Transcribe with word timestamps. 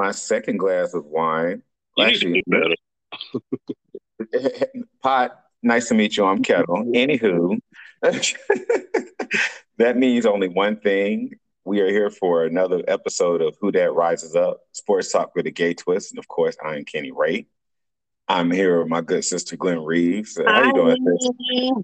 my 0.00 0.10
second 0.12 0.56
glass 0.56 0.94
of 0.94 1.04
wine. 1.04 1.62
You 1.96 2.06
need 2.06 2.20
to 2.20 2.26
Actually, 2.26 2.42
better. 2.46 2.74
pot. 5.02 5.38
Nice 5.62 5.88
to 5.88 5.94
meet 5.94 6.16
you. 6.16 6.24
I'm 6.24 6.42
Kettle. 6.42 6.84
Anywho, 6.86 7.58
that 9.76 9.98
means 9.98 10.24
only 10.24 10.48
one 10.48 10.80
thing. 10.80 11.34
We 11.66 11.80
are 11.80 11.88
here 11.88 12.08
for 12.08 12.44
another 12.44 12.82
episode 12.88 13.42
of 13.42 13.58
Who 13.60 13.70
That 13.72 13.92
Rises 13.92 14.34
Up, 14.34 14.60
Sports 14.72 15.12
Talk 15.12 15.36
with 15.36 15.46
a 15.46 15.50
Gay 15.50 15.74
Twist, 15.74 16.12
and 16.12 16.18
of 16.18 16.26
course, 16.26 16.56
I'm 16.64 16.86
Kenny 16.86 17.10
Ray. 17.10 17.46
I'm 18.26 18.50
here 18.50 18.78
with 18.78 18.88
my 18.88 19.02
good 19.02 19.24
sister 19.24 19.58
Glenn 19.58 19.84
Reeves. 19.84 20.38
How 20.46 20.64
you 20.64 20.72
doing? 20.72 20.96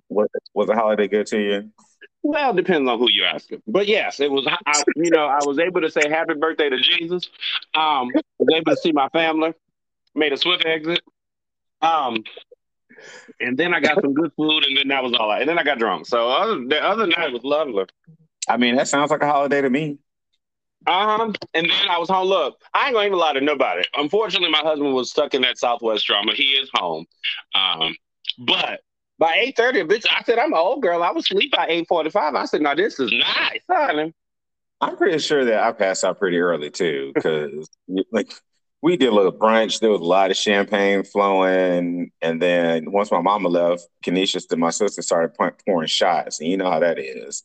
Was, 0.09 0.29
was 0.55 0.69
the 0.69 0.75
holiday 0.75 1.07
good 1.07 1.27
to 1.27 1.39
you? 1.39 1.71
Well, 2.23 2.51
it 2.51 2.57
depends 2.57 2.89
on 2.89 2.99
who 2.99 3.11
you 3.11 3.25
ask. 3.25 3.45
asking. 3.45 3.63
But 3.67 3.87
yes, 3.87 4.21
it 4.21 4.31
was. 4.31 4.47
I, 4.67 4.83
you 4.97 5.11
know, 5.11 5.27
I 5.27 5.45
was 5.45 5.59
able 5.59 5.81
to 5.83 5.91
say 5.91 6.09
happy 6.09 6.35
birthday 6.35 6.69
to 6.69 6.79
Jesus. 6.79 7.29
Um, 7.75 8.11
was 8.39 8.49
able 8.53 8.73
to 8.73 8.77
see 8.77 8.93
my 8.93 9.09
family. 9.11 9.55
Made 10.15 10.33
a 10.33 10.37
swift 10.37 10.65
exit. 10.65 11.01
Um, 11.83 12.25
and 13.41 13.57
then 13.57 13.75
I 13.75 13.81
got 13.81 14.01
some 14.01 14.15
good 14.15 14.33
food, 14.37 14.65
and 14.65 14.77
then 14.77 14.89
that 14.89 15.03
was 15.03 15.13
all. 15.13 15.31
I, 15.31 15.41
and 15.41 15.49
then 15.49 15.59
I 15.59 15.63
got 15.63 15.79
drunk. 15.79 16.07
So 16.07 16.29
other 16.29 16.65
the 16.67 16.83
other 16.83 17.07
night 17.07 17.33
was 17.33 17.45
lovely. 17.45 17.85
I 18.49 18.57
mean, 18.57 18.77
that 18.77 18.89
sounds 18.89 19.11
like 19.11 19.23
a 19.23 19.27
holiday 19.27 19.61
to 19.61 19.71
me. 19.71 19.99
Um, 20.87 21.35
and 21.53 21.69
then 21.69 21.89
I 21.91 21.99
was 21.99 22.09
home. 22.09 22.29
Look, 22.29 22.61
I 22.73 22.87
ain't 22.87 22.95
gonna 22.95 23.07
even 23.07 23.19
lie 23.19 23.33
to 23.33 23.41
nobody. 23.41 23.83
Unfortunately, 23.97 24.51
my 24.51 24.61
husband 24.61 24.95
was 24.95 25.11
stuck 25.11 25.35
in 25.35 25.43
that 25.43 25.59
Southwest 25.59 26.07
drama. 26.07 26.33
He 26.33 26.45
is 26.45 26.71
home. 26.75 27.07
Um, 27.55 27.97
but 28.39 28.81
by 29.19 29.35
eight 29.37 29.57
thirty, 29.57 29.83
bitch, 29.83 30.05
I 30.11 30.23
said 30.25 30.39
I'm 30.39 30.53
an 30.53 30.59
old 30.59 30.83
girl. 30.83 31.03
I 31.03 31.11
was 31.11 31.25
asleep 31.25 31.53
by 31.53 31.67
eight 31.69 31.87
forty 31.89 32.11
five. 32.11 32.35
I 32.35 32.45
said, 32.45 32.63
"No, 32.63 32.75
this 32.75 33.01
is 33.01 33.13
nice, 33.13 33.61
honey." 33.71 34.13
I'm 34.81 34.97
pretty 34.97 35.19
sure 35.19 35.45
that 35.45 35.63
I 35.63 35.73
passed 35.73 36.05
out 36.05 36.19
pretty 36.19 36.39
early 36.39 36.71
too, 36.71 37.13
because 37.15 37.69
like 38.13 38.33
we 38.83 38.97
did 38.97 39.09
a 39.09 39.15
little 39.15 39.33
brunch. 39.33 39.81
There 39.81 39.91
was 39.91 40.01
a 40.01 40.05
lot 40.05 40.31
of 40.31 40.37
champagne 40.37 41.03
flowing, 41.03 42.11
and 42.21 42.43
then 42.43 42.93
once 42.93 43.11
my 43.11 43.21
mama 43.21 43.49
left, 43.49 43.87
Kenesha 44.05 44.45
and 44.51 44.61
my 44.61 44.71
sister 44.71 45.03
started 45.03 45.35
pour- 45.35 45.57
pouring 45.67 45.89
shots, 45.89 46.41
and 46.41 46.49
you 46.49 46.57
know 46.57 46.71
how 46.71 46.81
that 46.81 46.99
is. 46.99 47.43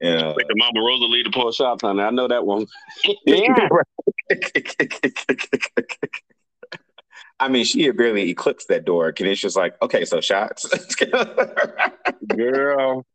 Yeah. 0.00 0.28
Uh, 0.28 0.34
like 0.34 0.48
the 0.48 0.54
Mama 0.56 0.80
Rosalie 0.86 1.22
to 1.24 1.30
pour 1.30 1.52
shots, 1.52 1.82
honey. 1.82 2.02
I 2.02 2.10
know 2.10 2.28
that 2.28 2.46
one. 2.46 2.66
I 7.40 7.48
mean, 7.48 7.64
she 7.64 7.84
had 7.84 7.96
barely 7.96 8.28
eclipsed 8.30 8.68
that 8.68 8.84
door. 8.84 9.10
Kenesha's 9.12 9.56
like, 9.56 9.80
okay, 9.80 10.04
so 10.04 10.20
shots. 10.20 10.68
Girl. 12.26 13.06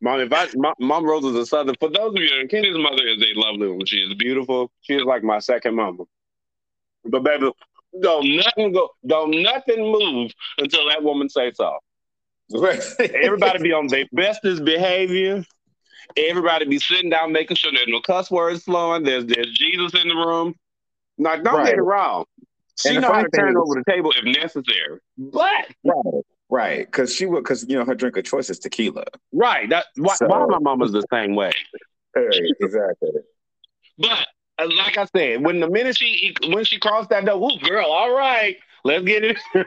Mom, 0.00 0.20
if 0.20 0.32
I, 0.32 0.48
my, 0.54 0.72
Mom 0.80 1.04
Rose 1.04 1.24
is 1.24 1.36
a 1.36 1.46
Southern. 1.46 1.76
For 1.78 1.90
those 1.90 2.14
of 2.14 2.20
you, 2.20 2.48
Kenny's 2.48 2.76
mother 2.76 3.06
is 3.06 3.22
a 3.22 3.38
lovely 3.38 3.68
woman. 3.68 3.86
She 3.86 3.98
is 3.98 4.14
beautiful. 4.14 4.70
She 4.80 4.94
is 4.94 5.04
like 5.04 5.22
my 5.22 5.38
second 5.38 5.76
mama. 5.76 6.04
But 7.04 7.22
baby, 7.22 7.50
don't 8.00 8.36
nothing 8.36 8.72
go, 8.72 8.88
don't 9.06 9.42
nothing 9.42 9.92
move 9.92 10.32
until 10.58 10.88
that 10.88 11.02
woman 11.04 11.28
says 11.28 11.56
so. 11.56 11.78
Everybody 13.14 13.58
be 13.62 13.72
on 13.72 13.86
their 13.88 14.06
bestest 14.12 14.64
behavior. 14.64 15.44
Everybody 16.16 16.64
be 16.66 16.78
sitting 16.78 17.10
down, 17.10 17.32
making 17.32 17.56
sure 17.56 17.72
there's 17.72 17.86
no 17.88 18.00
cuss 18.00 18.30
words 18.30 18.64
flowing. 18.64 19.04
There's 19.04 19.24
there's 19.26 19.52
Jesus 19.52 19.94
in 20.00 20.08
the 20.08 20.14
room. 20.16 20.54
Now, 21.18 21.36
don't 21.36 21.54
Right. 21.54 21.66
get 21.66 21.78
it 21.78 21.82
wrong. 21.82 22.24
She 22.82 22.98
know 22.98 23.12
how 23.12 23.22
to 23.22 23.28
turn 23.30 23.56
over 23.56 23.74
the 23.74 23.84
table 23.90 24.12
if 24.16 24.24
necessary. 24.24 24.98
But 25.16 25.66
right, 25.84 26.22
right, 26.50 26.86
because 26.86 27.14
she 27.14 27.26
would, 27.26 27.42
because 27.44 27.64
you 27.68 27.78
know 27.78 27.84
her 27.84 27.94
drink 27.94 28.16
of 28.16 28.24
choice 28.24 28.50
is 28.50 28.58
tequila. 28.58 29.04
right, 29.32 29.68
that 29.70 29.86
why, 29.96 30.14
So- 30.16 30.26
why 30.26 30.44
my 30.46 30.58
mama's 30.58 30.92
the 30.92 31.04
same 31.12 31.34
way. 31.34 31.52
Exactly. 32.14 33.10
But 33.98 34.26
uh, 34.58 34.68
like 34.76 34.98
I 34.98 35.06
said, 35.16 35.44
when 35.44 35.60
the 35.60 35.68
minute 35.68 35.96
she 35.96 36.34
when 36.48 36.64
she 36.64 36.78
crossed 36.78 37.10
that 37.10 37.24
door, 37.24 37.50
ooh, 37.50 37.58
girl, 37.60 37.86
all 37.86 38.14
right, 38.14 38.56
let's 38.84 39.04
get 39.04 39.24
it. 39.24 39.38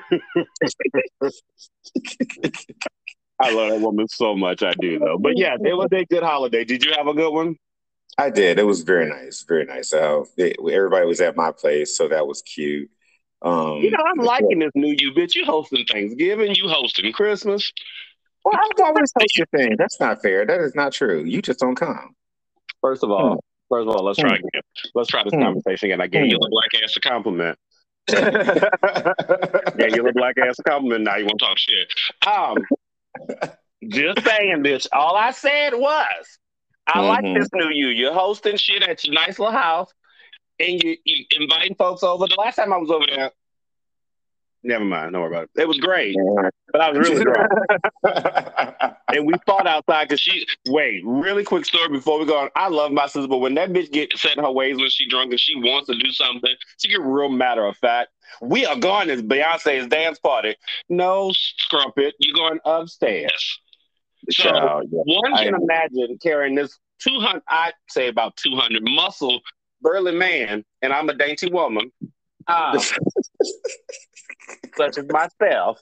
I 3.41 3.51
love 3.51 3.69
that 3.71 3.81
woman 3.81 4.07
so 4.07 4.35
much. 4.35 4.63
I 4.63 4.71
do 4.79 4.99
though. 4.99 5.17
But 5.17 5.37
yeah, 5.37 5.55
it 5.59 5.73
was 5.75 5.89
a 5.91 6.05
good 6.05 6.23
holiday. 6.23 6.63
Did 6.63 6.83
you 6.85 6.93
have 6.97 7.07
a 7.07 7.13
good 7.13 7.31
one? 7.31 7.55
I 8.17 8.29
did. 8.29 8.59
It 8.59 8.63
was 8.63 8.81
very 8.81 9.09
nice, 9.09 9.43
very 9.45 9.65
nice. 9.65 9.91
Uh, 9.91 10.23
it, 10.37 10.55
everybody 10.59 11.05
was 11.05 11.19
at 11.19 11.35
my 11.35 11.51
place, 11.51 11.97
so 11.97 12.07
that 12.07 12.25
was 12.25 12.41
cute. 12.43 12.89
Um, 13.45 13.78
You 13.78 13.91
know, 13.91 14.00
I'm 14.06 14.17
liking 14.25 14.59
this 14.59 14.72
new 14.75 14.95
you, 14.97 15.11
bitch. 15.13 15.35
You 15.35 15.45
hosting 15.45 15.85
Thanksgiving, 15.85 16.56
you 16.56 16.67
hosting 16.67 17.11
Christmas. 17.13 17.72
Well, 18.44 18.56
I'm 18.56 18.85
always 18.85 19.11
host 19.17 19.38
your 19.38 19.47
thing. 19.56 19.75
That's 19.78 20.00
not 20.00 20.22
fair. 20.22 20.45
That 20.45 20.59
is 20.61 20.75
not 20.75 20.91
true. 20.91 21.23
You 21.23 21.41
just 21.41 21.59
don't 21.59 21.75
come. 21.75 22.16
First 22.81 23.03
of 23.03 23.11
all, 23.11 23.44
first 23.69 23.88
of 23.88 23.95
all, 23.95 24.03
let's 24.03 24.19
try 24.19 24.38
Hmm. 24.38 24.45
again. 24.47 24.61
Let's 24.95 25.09
try 25.09 25.23
this 25.23 25.33
Hmm. 25.33 25.41
conversation 25.44 25.88
again. 25.89 26.01
I 26.01 26.07
gave 26.07 26.28
you 26.28 26.38
a 26.38 26.50
black 26.50 26.69
ass 26.83 26.95
a 26.97 27.00
compliment. 27.01 27.57
Yeah, 28.11 29.88
you 29.89 30.03
look 30.03 30.13
black 30.16 30.35
ass 30.38 30.59
a 30.59 30.63
compliment. 30.63 31.03
Now 31.03 31.17
you 31.17 31.25
want 31.25 31.39
to 31.39 31.45
talk 31.45 31.57
shit. 31.57 31.88
Um, 32.27 32.57
just 33.89 34.23
saying, 34.25 34.63
bitch. 34.63 34.88
All 34.94 35.16
I 35.16 35.31
said 35.31 35.72
was, 35.73 36.39
I 36.88 37.01
like 37.01 37.23
Mhm. 37.23 37.35
this 37.39 37.50
new 37.53 37.69
you. 37.69 37.88
You're 37.88 38.13
hosting 38.13 38.57
shit 38.57 38.83
at 38.83 39.03
your 39.03 39.13
nice 39.16 39.39
little 39.39 39.53
house, 39.53 39.91
and 40.59 40.83
you 40.83 40.97
you 41.03 41.25
inviting 41.39 41.75
folks 41.75 42.03
over. 42.03 42.27
The 42.27 42.35
last 42.38 42.55
time 42.55 42.73
I 42.73 42.77
was 42.77 42.89
over 42.91 43.05
there, 43.07 43.31
never 44.63 44.85
mind. 44.85 45.13
Don't 45.13 45.21
worry 45.21 45.31
about 45.31 45.49
it. 45.55 45.61
It 45.61 45.67
was 45.67 45.77
great, 45.77 46.16
but 46.71 46.81
I 46.81 46.91
was 46.91 47.09
really 47.09 47.23
drunk, 47.23 47.51
and 49.09 49.25
we 49.25 49.33
fought 49.45 49.67
outside 49.67 50.09
because 50.09 50.19
she. 50.19 50.45
Wait, 50.67 51.01
really 51.05 51.44
quick 51.44 51.65
story 51.65 51.89
before 51.89 52.19
we 52.19 52.25
go 52.25 52.38
on. 52.38 52.49
I 52.55 52.69
love 52.69 52.91
my 52.91 53.07
sister, 53.07 53.27
but 53.27 53.38
when 53.38 53.55
that 53.55 53.71
bitch 53.71 53.91
get 53.91 54.17
set 54.17 54.38
in 54.38 54.44
her 54.44 54.51
ways 54.51 54.77
when 54.77 54.89
she 54.89 55.07
drunk 55.09 55.31
and 55.31 55.39
she 55.39 55.55
wants 55.55 55.88
to 55.88 55.97
do 55.97 56.11
something, 56.11 56.53
she 56.79 56.89
get 56.89 57.01
real 57.01 57.29
matter 57.29 57.65
of 57.65 57.77
fact. 57.77 58.09
We 58.41 58.65
are 58.65 58.75
going 58.75 59.07
to 59.09 59.17
Beyonce's 59.17 59.88
dance 59.88 60.19
party. 60.19 60.55
No, 60.89 61.31
Scrumpet, 61.31 62.13
you're 62.19 62.35
going 62.35 62.59
upstairs. 62.65 63.59
So 64.31 64.49
Child, 64.49 64.89
yeah. 64.91 65.01
one 65.05 65.33
I- 65.33 65.45
can 65.45 65.55
imagine 65.55 66.17
carrying 66.21 66.55
this 66.55 66.77
200, 66.99 67.41
I'd 67.47 67.73
say 67.89 68.07
about 68.07 68.35
200 68.38 68.81
muscle, 68.83 69.39
burly 69.81 70.13
man, 70.13 70.63
and 70.81 70.94
I'm 70.94 71.09
a 71.09 71.13
dainty 71.13 71.50
woman, 71.50 71.91
uh, 72.47 72.80
such 74.78 74.97
as 74.97 75.06
myself, 75.09 75.80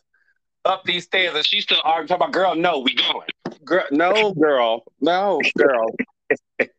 up 0.65 0.83
these 0.85 1.05
stairs, 1.05 1.35
and 1.35 1.45
she's 1.45 1.63
still 1.63 1.81
arguing, 1.83 2.07
talking 2.07 2.23
about, 2.23 2.33
girl, 2.33 2.55
no, 2.55 2.79
we 2.79 2.95
going. 2.95 3.27
Girl, 3.65 3.85
no, 3.91 4.33
girl, 4.33 4.83
no, 5.01 5.41
girl. 5.57 5.95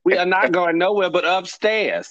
we 0.04 0.16
are 0.16 0.26
not 0.26 0.52
going 0.52 0.78
nowhere 0.78 1.10
but 1.10 1.24
upstairs. 1.24 2.10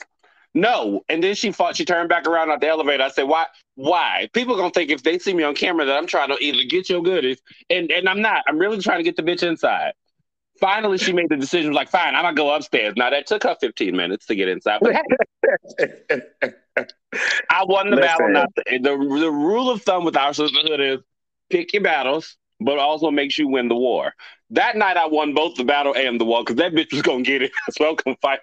No. 0.53 1.01
And 1.09 1.23
then 1.23 1.35
she 1.35 1.51
fought, 1.51 1.75
she 1.75 1.85
turned 1.85 2.09
back 2.09 2.27
around 2.27 2.51
at 2.51 2.61
the 2.61 2.67
elevator. 2.67 3.03
I 3.03 3.09
said, 3.09 3.23
why? 3.23 3.45
Why? 3.75 4.29
People 4.33 4.55
gonna 4.55 4.69
think 4.69 4.91
if 4.91 5.01
they 5.03 5.17
see 5.17 5.33
me 5.33 5.43
on 5.43 5.55
camera 5.55 5.85
that 5.85 5.97
I'm 5.97 6.05
trying 6.07 6.29
to 6.29 6.37
either 6.39 6.63
get 6.69 6.89
your 6.89 7.01
goodies, 7.01 7.41
and, 7.69 7.91
and 7.91 8.07
I'm 8.07 8.21
not. 8.21 8.43
I'm 8.47 8.59
really 8.59 8.79
trying 8.79 8.99
to 8.99 9.03
get 9.03 9.15
the 9.15 9.23
bitch 9.23 9.47
inside. 9.47 9.93
Finally, 10.63 10.97
she 10.97 11.11
made 11.11 11.27
the 11.27 11.35
decision, 11.35 11.73
like, 11.73 11.89
fine, 11.89 12.15
I'm 12.15 12.23
gonna 12.23 12.35
go 12.35 12.55
upstairs. 12.55 12.93
Now 12.95 13.09
that 13.09 13.27
took 13.27 13.43
her 13.43 13.57
15 13.59 13.93
minutes 13.93 14.25
to 14.27 14.35
get 14.35 14.47
inside. 14.47 14.79
But 14.81 14.95
I 17.49 17.65
won 17.65 17.89
the 17.89 17.97
battle. 17.97 18.27
Listen. 18.27 18.31
Not 18.31 18.47
the, 18.55 18.77
the 18.77 19.19
the 19.19 19.29
rule 19.29 19.69
of 19.69 19.81
thumb 19.81 20.05
with 20.05 20.15
our 20.15 20.33
sisterhood 20.33 20.79
is 20.79 20.99
pick 21.49 21.73
your 21.73 21.83
battles, 21.83 22.37
but 22.61 22.79
also 22.79 23.11
makes 23.11 23.37
you 23.37 23.49
win 23.49 23.67
the 23.67 23.75
war. 23.75 24.13
That 24.51 24.77
night, 24.77 24.95
I 24.95 25.05
won 25.05 25.33
both 25.33 25.55
the 25.55 25.65
battle 25.65 25.93
and 25.97 26.17
the 26.17 26.23
war 26.23 26.45
because 26.45 26.55
that 26.55 26.71
bitch 26.71 26.93
was 26.93 27.01
gonna 27.01 27.23
get 27.23 27.41
it. 27.41 27.51
So 27.71 27.95
gonna 27.95 28.15
fight. 28.21 28.39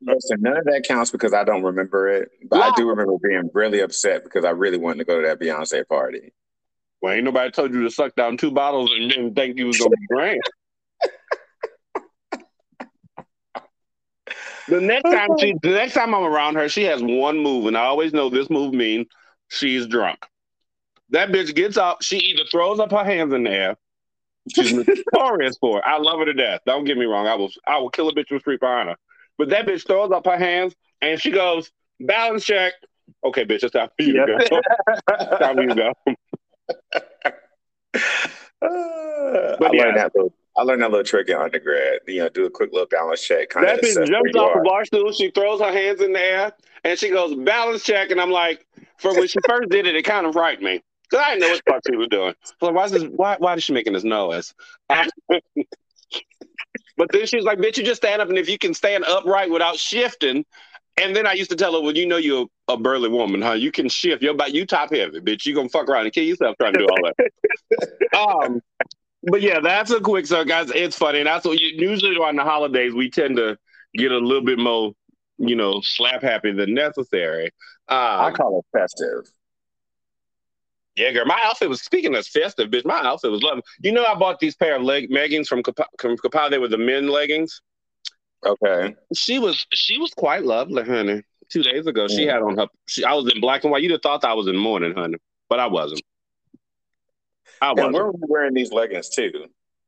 Listen, 0.00 0.42
none 0.42 0.58
of 0.58 0.64
that 0.66 0.84
counts 0.86 1.10
because 1.10 1.34
I 1.34 1.42
don't 1.42 1.64
remember 1.64 2.06
it. 2.06 2.30
But 2.50 2.60
I 2.60 2.70
do 2.76 2.88
remember 2.88 3.14
being 3.20 3.50
really 3.52 3.80
upset 3.80 4.22
because 4.22 4.44
I 4.44 4.50
really 4.50 4.78
wanted 4.78 4.98
to 4.98 5.04
go 5.06 5.20
to 5.20 5.26
that 5.26 5.40
Beyonce 5.40 5.88
party. 5.88 6.34
Well, 7.00 7.14
ain't 7.14 7.24
nobody 7.24 7.50
told 7.50 7.74
you 7.74 7.82
to 7.82 7.90
suck 7.90 8.14
down 8.14 8.36
two 8.36 8.52
bottles 8.52 8.92
and 8.96 9.10
didn't 9.10 9.34
think 9.34 9.58
you 9.58 9.66
was 9.66 9.78
gonna 9.78 9.90
be 9.90 10.06
grand. 10.06 10.38
The 14.68 14.80
next 14.80 15.10
time 15.10 15.30
she, 15.38 15.54
the 15.62 15.70
next 15.70 15.94
time 15.94 16.14
I'm 16.14 16.24
around 16.24 16.56
her, 16.56 16.68
she 16.68 16.84
has 16.84 17.02
one 17.02 17.38
move, 17.38 17.66
and 17.66 17.76
I 17.76 17.84
always 17.84 18.12
know 18.12 18.28
this 18.28 18.50
move 18.50 18.74
means 18.74 19.06
she's 19.48 19.86
drunk. 19.86 20.18
That 21.10 21.28
bitch 21.30 21.54
gets 21.54 21.76
up. 21.76 22.02
She 22.02 22.16
either 22.18 22.44
throws 22.50 22.80
up 22.80 22.90
her 22.90 23.04
hands 23.04 23.32
in 23.34 23.44
the 23.44 23.50
air. 23.50 23.76
She's 24.54 24.72
notorious 25.14 25.56
for 25.58 25.78
it. 25.78 25.84
I 25.86 25.98
love 25.98 26.18
her 26.18 26.24
to 26.24 26.32
death. 26.32 26.60
Don't 26.66 26.84
get 26.84 26.96
me 26.96 27.04
wrong. 27.04 27.26
I 27.26 27.34
will, 27.34 27.50
I 27.66 27.78
will 27.78 27.90
kill 27.90 28.08
a 28.08 28.14
bitch 28.14 28.30
with 28.30 28.40
street 28.40 28.60
behind 28.60 28.88
her. 28.88 28.96
But 29.38 29.50
that 29.50 29.66
bitch 29.66 29.86
throws 29.86 30.10
up 30.10 30.26
her 30.26 30.38
hands 30.38 30.74
and 31.00 31.20
she 31.20 31.30
goes 31.30 31.70
balance 32.00 32.44
check. 32.44 32.72
Okay, 33.24 33.44
bitch, 33.44 33.62
it's 33.62 33.72
time 33.72 33.88
for 33.96 34.02
you 34.02 34.12
to 34.14 34.26
go. 34.26 34.38
It's 34.38 35.38
time 35.38 35.56
for 35.56 35.62
you 35.62 35.68
to 35.68 35.74
go. 35.74 35.92
I 38.62 39.70
yeah. 39.72 39.82
learned 39.82 39.96
that 39.98 40.12
little. 40.14 40.32
I 40.56 40.62
learned 40.62 40.82
that 40.82 40.90
little 40.90 41.04
trick 41.04 41.28
in 41.28 41.36
undergrad. 41.36 42.00
You 42.06 42.20
know, 42.20 42.28
do 42.28 42.46
a 42.46 42.50
quick 42.50 42.72
little 42.72 42.86
balance 42.86 43.22
check. 43.22 43.50
Kind 43.50 43.66
That 43.66 43.82
bitch 43.82 44.06
jumps 44.06 44.36
off 44.36 44.54
the 44.54 44.62
bar 44.64 44.84
stool. 44.84 45.12
She 45.12 45.30
throws 45.30 45.60
her 45.60 45.72
hands 45.72 46.00
in 46.00 46.12
the 46.12 46.20
air 46.20 46.52
and 46.84 46.98
she 46.98 47.10
goes 47.10 47.34
balance 47.34 47.82
check. 47.84 48.10
And 48.10 48.20
I'm 48.20 48.30
like, 48.30 48.66
for 48.98 49.14
when 49.14 49.28
she 49.28 49.38
first 49.48 49.70
did 49.70 49.86
it, 49.86 49.96
it 49.96 50.02
kind 50.02 50.26
of 50.26 50.34
frightened 50.34 50.64
me 50.64 50.82
because 51.10 51.24
I 51.24 51.30
didn't 51.30 51.42
know 51.42 51.48
what 51.48 51.62
the 51.64 51.72
fuck 51.72 51.82
she 51.88 51.96
was 51.96 52.08
doing. 52.08 52.34
So 52.60 52.66
like, 52.66 52.74
why 52.74 52.84
is 52.84 52.92
this? 52.92 53.04
Why 53.04 53.36
why 53.38 53.54
is 53.54 53.64
she 53.64 53.72
making 53.72 53.94
this 53.94 54.04
noise? 54.04 54.54
But 56.96 57.10
then 57.10 57.26
she's 57.26 57.44
like, 57.44 57.58
bitch, 57.58 57.78
you 57.78 57.84
just 57.84 58.02
stand 58.02 58.20
up, 58.20 58.28
and 58.28 58.38
if 58.38 58.48
you 58.48 58.58
can 58.58 58.74
stand 58.74 59.04
upright 59.04 59.50
without 59.50 59.76
shifting, 59.76 60.44
and 60.98 61.16
then 61.16 61.26
I 61.26 61.32
used 61.32 61.50
to 61.50 61.56
tell 61.56 61.72
her, 61.72 61.80
well, 61.80 61.96
you 61.96 62.06
know 62.06 62.18
you're 62.18 62.46
a 62.68 62.76
burly 62.76 63.08
woman, 63.08 63.40
huh? 63.40 63.52
You 63.52 63.72
can 63.72 63.88
shift. 63.88 64.22
You're 64.22 64.34
about 64.34 64.52
you 64.52 64.66
top 64.66 64.92
heavy, 64.92 65.20
bitch. 65.20 65.46
You 65.46 65.54
gonna 65.54 65.68
fuck 65.68 65.88
around 65.88 66.04
and 66.04 66.12
kill 66.12 66.24
yourself 66.24 66.56
trying 66.60 66.74
to 66.74 66.80
do 66.80 66.86
all 66.86 66.98
that. 67.02 68.46
um, 68.46 68.60
but 69.24 69.40
yeah, 69.42 69.60
that's 69.60 69.90
a 69.90 70.00
quick 70.00 70.26
so 70.26 70.44
guys. 70.44 70.70
It's 70.74 70.96
funny, 70.96 71.20
and 71.20 71.26
that's 71.26 71.44
what 71.44 71.58
you, 71.58 71.68
usually 71.76 72.16
on 72.16 72.36
the 72.36 72.44
holidays 72.44 72.94
we 72.94 73.10
tend 73.10 73.36
to 73.36 73.58
get 73.94 74.12
a 74.12 74.18
little 74.18 74.44
bit 74.44 74.58
more, 74.58 74.92
you 75.38 75.56
know, 75.56 75.80
slap 75.82 76.22
happy 76.22 76.52
than 76.52 76.74
necessary. 76.74 77.46
Um, 77.88 77.98
I 77.98 78.30
call 78.32 78.60
it 78.60 78.78
festive. 78.78 79.30
Yeah, 80.96 81.12
girl. 81.12 81.24
My 81.24 81.40
outfit 81.44 81.68
was 81.68 81.82
speaking 81.82 82.14
of 82.14 82.26
festive, 82.26 82.70
bitch. 82.70 82.84
My 82.84 83.00
outfit 83.00 83.30
was 83.30 83.42
lovely. 83.42 83.62
You 83.80 83.92
know, 83.92 84.04
I 84.04 84.14
bought 84.14 84.40
these 84.40 84.54
pair 84.54 84.76
of 84.76 84.82
leg 84.82 85.08
leggings 85.10 85.48
from 85.48 85.62
Kapow. 85.62 86.50
They 86.50 86.58
were 86.58 86.68
the 86.68 86.78
men 86.78 87.08
leggings. 87.08 87.62
Okay. 88.44 88.94
She 89.14 89.38
was 89.38 89.66
she 89.72 89.98
was 89.98 90.12
quite 90.14 90.44
lovely, 90.44 90.84
honey. 90.84 91.22
Two 91.50 91.62
days 91.62 91.86
ago, 91.86 92.08
she 92.08 92.26
had 92.26 92.42
on 92.42 92.56
her. 92.56 92.66
She, 92.86 93.04
I 93.04 93.14
was 93.14 93.30
in 93.32 93.40
black 93.40 93.62
and 93.64 93.70
white. 93.70 93.82
You'd 93.82 93.92
have 93.92 94.02
thought 94.02 94.24
I 94.24 94.34
was 94.34 94.48
in 94.48 94.56
mourning, 94.56 94.94
honey, 94.94 95.18
but 95.48 95.60
I 95.60 95.66
wasn't. 95.66 96.02
I 97.62 97.72
wasn't. 97.72 97.94
where 97.94 98.06
were 98.06 98.12
you 98.12 98.26
wearing 98.28 98.54
these 98.54 98.72
leggings 98.72 99.08
too? 99.08 99.30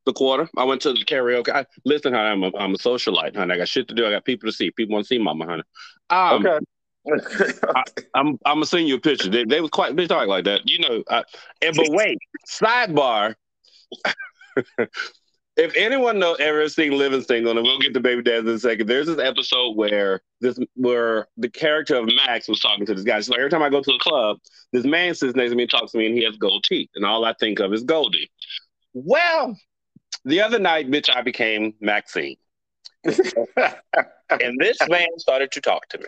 The 0.05 0.13
quarter. 0.13 0.49
I 0.55 0.63
went 0.63 0.81
to 0.83 0.93
the 0.93 1.03
karaoke. 1.03 1.49
I, 1.49 1.65
listen, 1.83 2.13
honey, 2.13 2.29
I'm 2.29 2.43
a, 2.43 2.57
I'm 2.57 2.73
a 2.73 2.77
socialite, 2.77 3.35
honey. 3.35 3.53
I 3.53 3.57
got 3.57 3.67
shit 3.67 3.87
to 3.89 3.93
do. 3.95 4.05
I 4.05 4.11
got 4.11 4.23
people 4.23 4.47
to 4.49 4.53
see. 4.53 4.71
People 4.71 4.93
want 4.93 5.05
to 5.05 5.07
see 5.07 5.17
mama, 5.17 5.45
honey. 5.45 5.63
Um, 6.09 6.45
okay. 6.45 6.65
I, 7.75 7.79
am 7.79 7.83
I'm, 8.15 8.27
I'm 8.27 8.55
gonna 8.55 8.65
send 8.65 8.87
you 8.87 8.95
a 8.95 8.99
picture. 8.99 9.29
They, 9.29 9.43
they 9.43 9.61
was 9.61 9.71
quite 9.71 9.95
they 9.95 10.07
talk 10.07 10.27
like 10.27 10.45
that, 10.45 10.67
you 10.67 10.79
know. 10.79 11.03
I, 11.09 11.23
and 11.61 11.75
but 11.75 11.87
wait, 11.89 12.17
sidebar. 12.47 13.35
if 15.57 15.75
anyone 15.75 16.19
know 16.19 16.33
ever 16.33 16.67
seen 16.67 16.97
Living 16.97 17.21
Single, 17.21 17.57
and 17.57 17.63
we'll 17.63 17.79
get 17.79 17.93
to 17.93 17.99
Baby 17.99 18.23
Dads 18.23 18.47
in 18.47 18.55
a 18.55 18.59
second. 18.59 18.87
There's 18.87 19.07
this 19.07 19.19
episode 19.19 19.75
where 19.75 20.21
this 20.41 20.59
where 20.75 21.27
the 21.37 21.49
character 21.49 21.95
of 21.95 22.07
Max 22.07 22.47
was 22.47 22.59
talking 22.59 22.85
to 22.85 22.93
this 22.93 23.03
guy. 23.03 23.17
Like, 23.17 23.39
every 23.39 23.49
time 23.49 23.63
I 23.63 23.69
go 23.69 23.81
to 23.81 23.91
the 23.91 23.99
club, 23.99 24.37
this 24.73 24.85
man 24.85 25.15
sits 25.15 25.35
next 25.35 25.51
to 25.51 25.55
me 25.55 25.63
and 25.63 25.69
talks 25.69 25.93
to 25.93 25.97
me, 25.97 26.07
and 26.07 26.15
he 26.15 26.23
has 26.23 26.35
gold 26.35 26.65
teeth, 26.65 26.89
and 26.95 27.05
all 27.05 27.23
I 27.25 27.33
think 27.39 27.59
of 27.59 27.73
is 27.73 27.83
Goldie. 27.83 28.29
Well, 28.93 29.57
the 30.25 30.41
other 30.41 30.59
night, 30.59 30.89
bitch, 30.89 31.09
I 31.09 31.21
became 31.21 31.73
Maxine. 31.79 32.37
and 33.03 34.59
this 34.59 34.77
man 34.89 35.07
started 35.17 35.51
to 35.51 35.61
talk 35.61 35.87
to 35.89 35.99
me. 35.99 36.05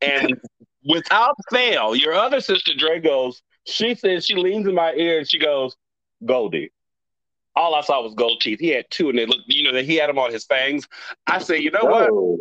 And 0.00 0.40
without 0.84 1.34
fail, 1.50 1.96
your 1.96 2.14
other 2.14 2.40
sister 2.40 2.72
Dre 2.78 3.00
goes, 3.00 3.42
she 3.66 3.94
says 3.94 4.24
she 4.24 4.36
leans 4.36 4.66
in 4.66 4.74
my 4.74 4.92
ear 4.92 5.18
and 5.18 5.28
she 5.28 5.38
goes, 5.38 5.76
Goldie. 6.24 6.70
All 7.58 7.74
I 7.74 7.80
saw 7.80 8.00
was 8.00 8.14
gold 8.14 8.40
teeth. 8.40 8.60
He 8.60 8.68
had 8.68 8.86
two, 8.88 9.08
and 9.08 9.18
they 9.18 9.26
looked, 9.26 9.42
you 9.48 9.64
know, 9.64 9.72
that 9.72 9.84
he 9.84 9.96
had 9.96 10.08
them 10.08 10.18
on 10.18 10.32
his 10.32 10.44
fangs. 10.44 10.86
I 11.26 11.40
said, 11.40 11.56
you 11.56 11.72
know 11.72 11.82
what? 11.82 12.08
Oh, 12.10 12.38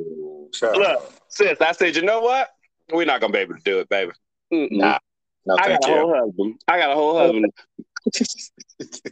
Look, 0.62 1.14
sis, 1.28 1.60
I 1.60 1.72
said, 1.72 1.96
you 1.96 2.04
know 2.04 2.22
what? 2.22 2.50
We're 2.94 3.06
not 3.06 3.20
gonna 3.20 3.34
be 3.34 3.40
able 3.40 3.56
to 3.56 3.62
do 3.64 3.80
it, 3.80 3.90
baby. 3.90 4.12
Nah. 4.52 5.00
No, 5.46 5.56
I 5.60 5.70
got 5.70 5.84
a 5.84 5.88
whole 5.88 6.14
husband. 6.16 6.62
I 6.68 6.78
got 6.78 6.92
a 6.92 6.94
whole 6.94 7.18
oh. 7.18 7.26
husband. 7.26 7.52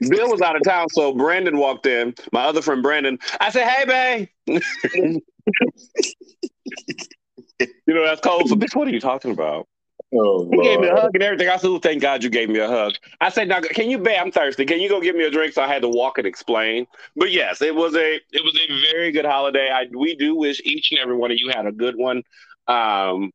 Bill 0.10 0.30
was 0.30 0.42
out 0.42 0.56
of 0.56 0.64
town, 0.64 0.90
so 0.90 1.14
Brandon 1.14 1.58
walked 1.58 1.88
in. 1.88 2.14
My 2.32 2.44
other 2.44 2.62
friend 2.62 2.84
Brandon. 2.84 3.18
I 3.40 3.50
said, 3.50 3.68
"Hey, 3.68 4.28
babe." 4.46 4.62
you 7.60 7.72
know, 7.88 8.06
that's 8.06 8.22
cold. 8.22 8.48
So, 8.48 8.56
bitch, 8.56 8.76
what 8.76 8.88
are 8.88 8.92
you 8.92 9.00
talking 9.00 9.32
about? 9.32 9.68
Oh, 10.18 10.50
he 10.50 10.62
gave 10.62 10.80
me 10.80 10.88
a 10.88 10.96
hug 10.96 11.12
and 11.14 11.24
everything. 11.24 11.50
I 11.50 11.58
said, 11.58 11.68
oh, 11.68 11.80
thank 11.80 12.02
God 12.02 12.24
you 12.24 12.30
gave 12.30 12.50
me 12.50 12.60
a 12.60 12.68
hug. 12.68 12.94
I 13.20 13.30
said, 13.30 13.48
now, 13.48 13.60
can 13.60 13.90
you 13.90 13.98
bet 13.98 14.20
I'm 14.20 14.32
thirsty? 14.32 14.66
Can 14.66 14.80
you 14.80 14.88
go 14.88 15.02
give 15.02 15.16
me 15.16 15.26
a 15.26 15.32
drink? 15.32 15.54
So 15.54 15.62
I 15.62 15.68
had 15.68 15.82
to 15.82 15.90
walk 15.90 16.18
and 16.18 16.26
explain. 16.26 16.88
But 17.16 17.32
yes, 17.32 17.62
it 17.62 17.76
was 17.76 17.96
a 17.96 18.16
it 18.16 18.44
was 18.44 18.58
a 18.58 18.92
very 18.92 19.12
good 19.12 19.26
holiday. 19.26 19.70
I 19.70 19.88
we 19.96 20.16
do 20.16 20.36
wish 20.36 20.62
each 20.64 20.92
and 20.92 21.00
every 21.00 21.16
one 21.16 21.32
of 21.32 21.38
you 21.38 21.50
had 21.50 21.66
a 21.66 21.72
good 21.72 21.96
one. 21.96 22.24
Um, 22.68 23.32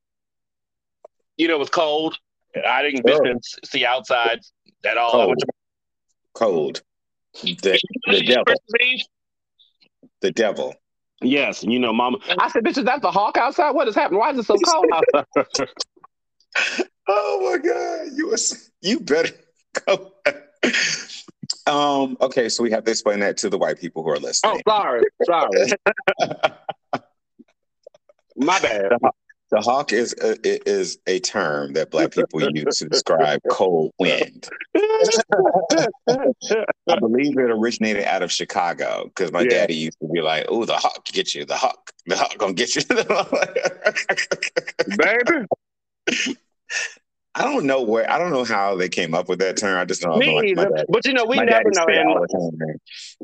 you 1.37 1.49
know, 1.49 1.57
it 1.57 1.59
was 1.59 1.71
cold. 1.71 2.17
I 2.67 2.83
didn't 2.83 3.09
oh. 3.09 3.35
see 3.65 3.85
outside 3.85 4.41
at 4.85 4.97
all. 4.97 5.13
Cold. 5.13 5.43
cold. 6.35 6.83
The, 7.43 7.79
the 8.07 8.23
devil. 8.27 8.55
The 10.21 10.33
devil. 10.33 10.75
Yes, 11.23 11.63
you 11.63 11.79
know, 11.79 11.93
Mama. 11.93 12.19
I 12.39 12.49
said, 12.49 12.65
"Bitch, 12.65 12.79
is 12.79 12.85
that 12.85 13.03
the 13.03 13.11
hawk 13.11 13.37
outside? 13.37 13.73
What 13.73 13.89
is 13.89 13.95
happening? 13.95 14.21
Why 14.21 14.31
is 14.31 14.39
it 14.39 14.47
so 14.47 14.57
cold 14.57 14.87
outside?" 14.93 15.69
oh 17.09 17.51
my 17.51 17.59
god, 17.59 18.09
you 18.15 18.29
was 18.29 18.71
you 18.81 19.01
better 19.01 19.35
go. 19.87 20.13
um. 21.67 22.17
Okay, 22.21 22.49
so 22.49 22.63
we 22.63 22.71
have 22.71 22.85
to 22.85 22.91
explain 22.91 23.21
that 23.21 23.37
to 23.39 23.51
the 23.51 23.59
white 23.59 23.81
people 23.81 24.03
who 24.03 24.11
are 24.11 24.19
listening. 24.19 24.61
Oh, 24.67 24.71
sorry, 24.71 25.03
sorry. 25.25 25.73
my 28.37 28.61
bad. 28.61 28.93
The 29.51 29.61
hawk 29.61 29.93
is 29.93 30.15
a, 30.23 30.37
is 30.45 30.99
a 31.09 31.19
term 31.19 31.73
that 31.73 31.91
black 31.91 32.13
people 32.13 32.41
use 32.55 32.77
to 32.77 32.89
describe 32.89 33.41
cold 33.51 33.91
wind. 33.99 34.49
I 34.77 35.09
believe 37.01 37.37
it 37.37 37.51
originated 37.51 38.05
out 38.05 38.23
of 38.23 38.31
Chicago 38.31 39.07
because 39.07 39.33
my 39.33 39.41
yeah. 39.41 39.49
daddy 39.49 39.75
used 39.75 39.99
to 40.01 40.07
be 40.09 40.21
like, 40.21 40.47
"Oh, 40.49 40.67
the 40.67 40.77
hawk 40.77 41.05
get 41.07 41.35
you, 41.35 41.45
the 41.45 41.57
hawk, 41.57 41.91
the 42.07 42.17
hawk 42.17 42.39
gonna 42.39 42.53
get 42.53 42.77
you." 42.77 42.83
Baby. 44.97 45.47
I 47.35 47.45
don't 47.45 47.65
know 47.65 47.83
where. 47.83 48.11
I 48.11 48.19
don't 48.19 48.33
know 48.33 48.45
how 48.45 48.75
they 48.75 48.89
came 48.89 49.15
up 49.15 49.29
with 49.29 49.39
that 49.39 49.57
term. 49.57 49.79
I 49.79 49.85
just 49.85 50.05
know. 50.05 50.17
Me 50.17 50.55
like, 50.55 50.69
dad, 50.69 50.87
but 50.89 51.07
you 51.07 51.13
know, 51.13 51.25
we 51.25 51.37
never 51.37 51.71
know. 51.71 51.87
And 51.89 52.81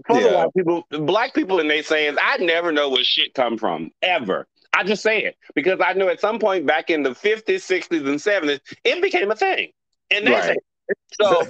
for 0.07 0.21
yeah. 0.21 0.35
white 0.35 0.55
people, 0.55 0.87
black 0.91 1.35
people, 1.35 1.59
and 1.59 1.69
they 1.69 1.83
saying, 1.83 2.17
I 2.23 2.37
never 2.39 2.71
know 2.71 2.89
where 2.89 3.03
shit 3.03 3.35
come 3.35 3.59
from 3.59 3.91
ever. 4.03 4.47
I 4.73 4.85
just 4.85 5.03
say 5.03 5.25
it 5.25 5.37
because 5.55 5.81
I 5.85 5.95
know 5.95 6.09
at 6.09 6.21
some 6.21 6.39
point 6.39 6.67
back 6.67 6.91
in 6.91 7.03
the 7.03 7.11
50s, 7.11 7.47
60s, 7.47 8.07
and 8.07 8.21
70s, 8.21 8.61
it 8.85 9.03
became 9.03 9.31
a 9.31 9.37
thing. 9.37 9.71
And 10.11 10.27
that's 10.27 10.49
right. 10.49 10.59
So, 11.21 11.43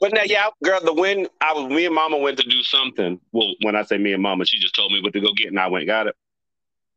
but 0.00 0.14
now, 0.14 0.22
yeah, 0.24 0.48
girl, 0.64 0.80
the 0.82 0.94
when 0.94 1.26
I 1.40 1.52
was, 1.52 1.70
me 1.70 1.84
and 1.84 1.94
mama 1.94 2.16
went 2.16 2.38
to 2.38 2.48
do 2.48 2.62
something. 2.62 3.20
Well, 3.32 3.54
when 3.62 3.76
I 3.76 3.82
say 3.82 3.98
me 3.98 4.14
and 4.14 4.22
mama, 4.22 4.46
she 4.46 4.58
just 4.58 4.74
told 4.74 4.92
me 4.92 5.02
what 5.02 5.12
to 5.12 5.20
go 5.20 5.32
get, 5.36 5.48
and 5.48 5.58
I 5.58 5.66
went 5.66 5.86
got 5.86 6.06
it. 6.06 6.16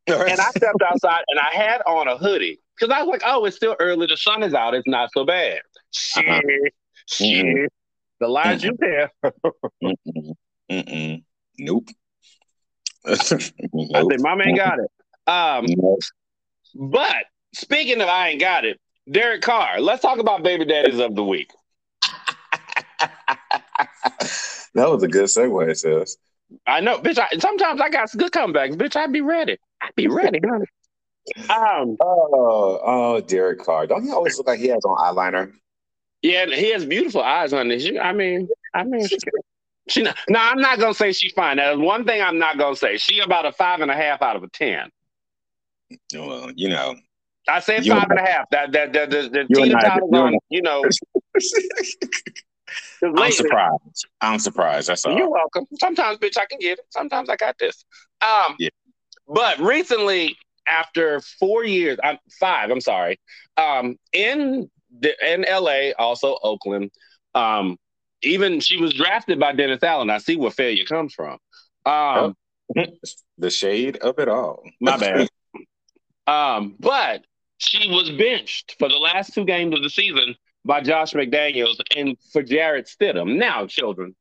and 0.08 0.40
I 0.40 0.50
stepped 0.52 0.82
outside 0.86 1.24
and 1.28 1.40
I 1.40 1.56
had 1.56 1.82
on 1.86 2.08
a 2.08 2.18
hoodie 2.18 2.60
because 2.82 2.96
I 2.96 3.04
was 3.04 3.10
like, 3.10 3.22
oh, 3.26 3.46
it's 3.46 3.56
still 3.56 3.76
early. 3.80 4.08
The 4.08 4.18
sun 4.18 4.42
is 4.42 4.56
out. 4.56 4.74
It's 4.74 4.88
not 4.88 5.10
so 5.14 5.24
bad. 5.24 5.60
Shit. 5.92 6.28
Uh-huh. 6.28 6.42
Shit. 7.08 7.46
Mm-hmm. 7.46 7.66
The 8.20 8.28
lies 8.28 8.64
you 8.64 8.76
there. 8.80 9.12
Mm-mm. 9.84 10.36
Mm-mm. 10.72 11.24
Nope. 11.60 11.90
nope. 11.90 11.96
I 13.06 13.14
said, 13.16 13.52
Mama 14.20 14.44
ain't 14.46 14.58
got 14.58 14.80
it. 14.80 14.92
Um, 15.28 15.66
but 16.76 17.26
speaking 17.54 18.02
of 18.02 18.08
I 18.08 18.30
ain't 18.30 18.40
got 18.40 18.66
it, 18.66 18.80
Derek 19.10 19.42
Carr. 19.42 19.80
Let's 19.80 20.02
talk 20.02 20.20
about 20.20 20.44
baby 20.44 20.66
daddies 20.66 21.00
of 21.00 21.16
the 21.16 21.24
week. 21.24 21.52
that 23.00 24.90
was 24.90 25.04
a 25.04 25.08
good 25.08 25.26
segue, 25.26 25.78
sis. 25.78 26.18
I 26.68 26.80
know, 26.82 27.00
bitch. 27.00 27.20
I, 27.20 27.38
sometimes 27.38 27.80
I 27.82 27.90
got 27.90 28.12
good 28.12 28.32
comebacks, 28.32 28.76
bitch. 28.76 28.96
I'd 28.96 29.12
be 29.12 29.22
ready. 29.22 29.58
I'd 29.82 29.96
be 29.96 30.08
ready, 30.08 30.40
honey. 30.48 30.66
Um, 31.50 31.98
oh, 32.02 32.80
oh, 32.84 33.22
Derek 33.22 33.60
Carr. 33.60 33.88
Don't 33.88 34.04
he 34.04 34.12
always 34.12 34.38
look 34.38 34.48
like 34.48 34.60
he 34.60 34.68
has 34.68 34.84
on 34.86 34.98
eyeliner? 34.98 35.54
Yeah, 36.22 36.46
he 36.48 36.72
has 36.72 36.86
beautiful 36.86 37.22
eyes 37.22 37.54
on 37.54 37.68
this. 37.68 37.90
I 38.02 38.12
mean, 38.12 38.48
I 38.74 38.84
mean, 38.84 39.08
she, 39.08 39.18
she 39.90 40.04
no, 40.04 40.14
I'm 40.36 40.60
not 40.60 40.80
gonna 40.80 40.94
say 40.94 41.12
she's 41.12 41.34
fine. 41.34 41.58
That's 41.58 41.78
one 41.78 42.06
thing 42.06 42.22
I'm 42.22 42.38
not 42.38 42.58
gonna 42.58 42.76
say. 42.76 42.98
She 42.98 43.20
about 43.20 43.46
a 43.46 43.52
five 43.52 43.82
and 43.82 43.90
a 43.90 43.96
half 43.96 44.22
out 44.22 44.36
of 44.36 44.44
a 44.44 44.50
ten. 44.50 44.90
Well, 46.14 46.52
you 46.56 46.70
know, 46.70 46.96
I 47.48 47.60
said 47.60 47.86
five 47.86 48.08
and 48.10 48.20
a 48.20 48.24
half. 48.24 48.50
That 48.52 48.72
that 48.72 48.94
that 48.94 49.10
the, 49.10 49.30
the 49.30 49.56
Tina 49.56 49.78
on, 49.78 50.38
you 50.50 50.62
know. 50.62 50.84
I'm 53.04 53.32
surprised. 53.32 54.08
I'm 54.22 54.40
surprised. 54.40 54.88
That's 54.88 55.06
all. 55.06 55.18
You're 55.18 55.30
welcome. 55.30 55.66
Sometimes, 55.80 56.20
bitch, 56.20 56.38
I 56.38 56.46
can 56.46 56.60
get 56.60 56.80
it. 56.80 56.86
Sometimes 56.90 57.30
I 57.30 57.36
got 57.36 57.58
this. 57.58 57.84
Um, 58.22 58.56
yeah. 58.60 58.70
But 59.28 59.60
recently, 59.60 60.38
after 60.68 61.22
four 61.22 61.64
years, 61.64 61.98
I'm 62.04 62.18
five. 62.40 62.70
I'm 62.72 62.82
sorry. 62.82 63.20
Um, 63.58 63.98
in 64.14 64.70
the, 65.00 65.34
in 65.34 65.46
L.A., 65.46 65.94
also 65.94 66.38
Oakland. 66.42 66.92
Um, 67.34 67.78
even 68.24 68.60
she 68.60 68.78
was 68.78 68.94
drafted 68.94 69.40
by 69.40 69.54
Dennis 69.54 69.84
Allen. 69.84 70.10
I 70.10 70.20
see 70.20 70.36
where 70.36 70.52
failure 70.52 70.86
comes 70.86 71.14
from. 71.14 71.38
Um, 71.86 72.36
the 73.38 73.50
shade 73.50 73.98
of 73.98 74.20
it 74.20 74.30
all. 74.30 74.64
My 74.80 74.98
bad. 74.98 75.28
Um, 76.28 76.76
but 76.80 77.26
she 77.58 77.90
was 77.90 78.10
benched 78.12 78.76
for 78.80 78.88
the 78.90 78.98
last 78.98 79.34
two 79.34 79.46
games 79.46 79.76
of 79.76 79.84
the 79.84 79.90
season 79.90 80.36
by 80.64 80.82
Josh 80.82 81.14
McDaniels 81.14 81.80
and 81.96 82.16
for 82.32 82.44
Jarrett 82.44 82.88
Stidham. 82.88 83.38
Now, 83.38 83.66
children, 83.66 84.16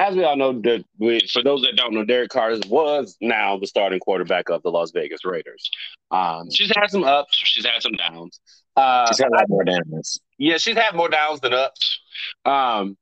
as 0.00 0.16
we 0.16 0.24
all 0.24 0.36
know, 0.36 0.58
that 0.62 0.84
we, 0.98 1.20
for 1.32 1.42
those 1.42 1.60
that 1.62 1.76
don't 1.76 1.92
know, 1.92 2.04
Derek 2.04 2.30
Carr 2.30 2.56
was 2.68 3.16
now 3.20 3.58
the 3.58 3.66
starting 3.66 4.00
quarterback 4.00 4.48
of 4.48 4.62
the 4.62 4.70
Las 4.70 4.92
Vegas 4.92 5.24
Raiders. 5.24 5.70
Um, 6.10 6.50
she's 6.50 6.72
had 6.74 6.88
some 6.88 7.04
ups, 7.04 7.36
she's 7.36 7.66
had 7.66 7.82
some 7.82 7.92
downs. 7.92 8.40
Uh, 8.76 9.06
she's 9.08 9.18
had 9.18 9.28
a 9.28 9.34
lot 9.34 9.48
more 9.48 9.62
downs. 9.62 10.20
Yeah, 10.38 10.56
she's 10.56 10.76
had 10.76 10.94
more 10.94 11.10
downs 11.10 11.40
than 11.40 11.52
ups. 11.52 12.00
Um, 12.46 12.96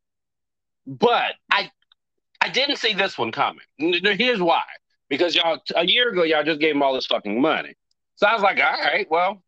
but 0.86 1.34
I, 1.50 1.70
I 2.40 2.48
didn't 2.48 2.76
see 2.76 2.94
this 2.94 3.16
one 3.16 3.30
coming. 3.30 3.62
Here's 3.78 4.40
why. 4.42 4.62
because 5.08 5.34
y'all 5.34 5.60
a 5.76 5.86
year 5.86 6.10
ago 6.10 6.22
y'all 6.22 6.44
just 6.44 6.60
gave 6.60 6.74
him 6.74 6.82
all 6.82 6.94
this 6.94 7.06
fucking 7.06 7.40
money. 7.40 7.74
So 8.16 8.26
I 8.26 8.34
was 8.34 8.42
like, 8.42 8.58
all 8.58 8.72
right, 8.72 9.06
well, 9.10 9.42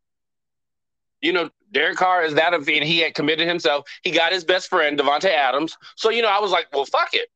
you 1.21 1.33
know, 1.33 1.51
Derek 1.73 1.97
Carr 1.97 2.23
is 2.25 2.35
that 2.35 2.55
of, 2.55 2.69
and 2.69 2.85
he 2.85 3.01
had 3.01 3.15
committed 3.15 3.47
himself. 3.49 3.87
He 4.03 4.11
got 4.11 4.33
his 4.33 4.45
best 4.45 4.69
friend 4.69 4.99
Davante 4.99 5.27
Adams. 5.27 5.77
So 5.97 6.11
you 6.11 6.23
know, 6.23 6.29
I 6.29 6.41
was 6.41 6.51
like, 6.51 6.69
well, 6.73 6.85
fuck 6.85 7.11
it. 7.13 7.29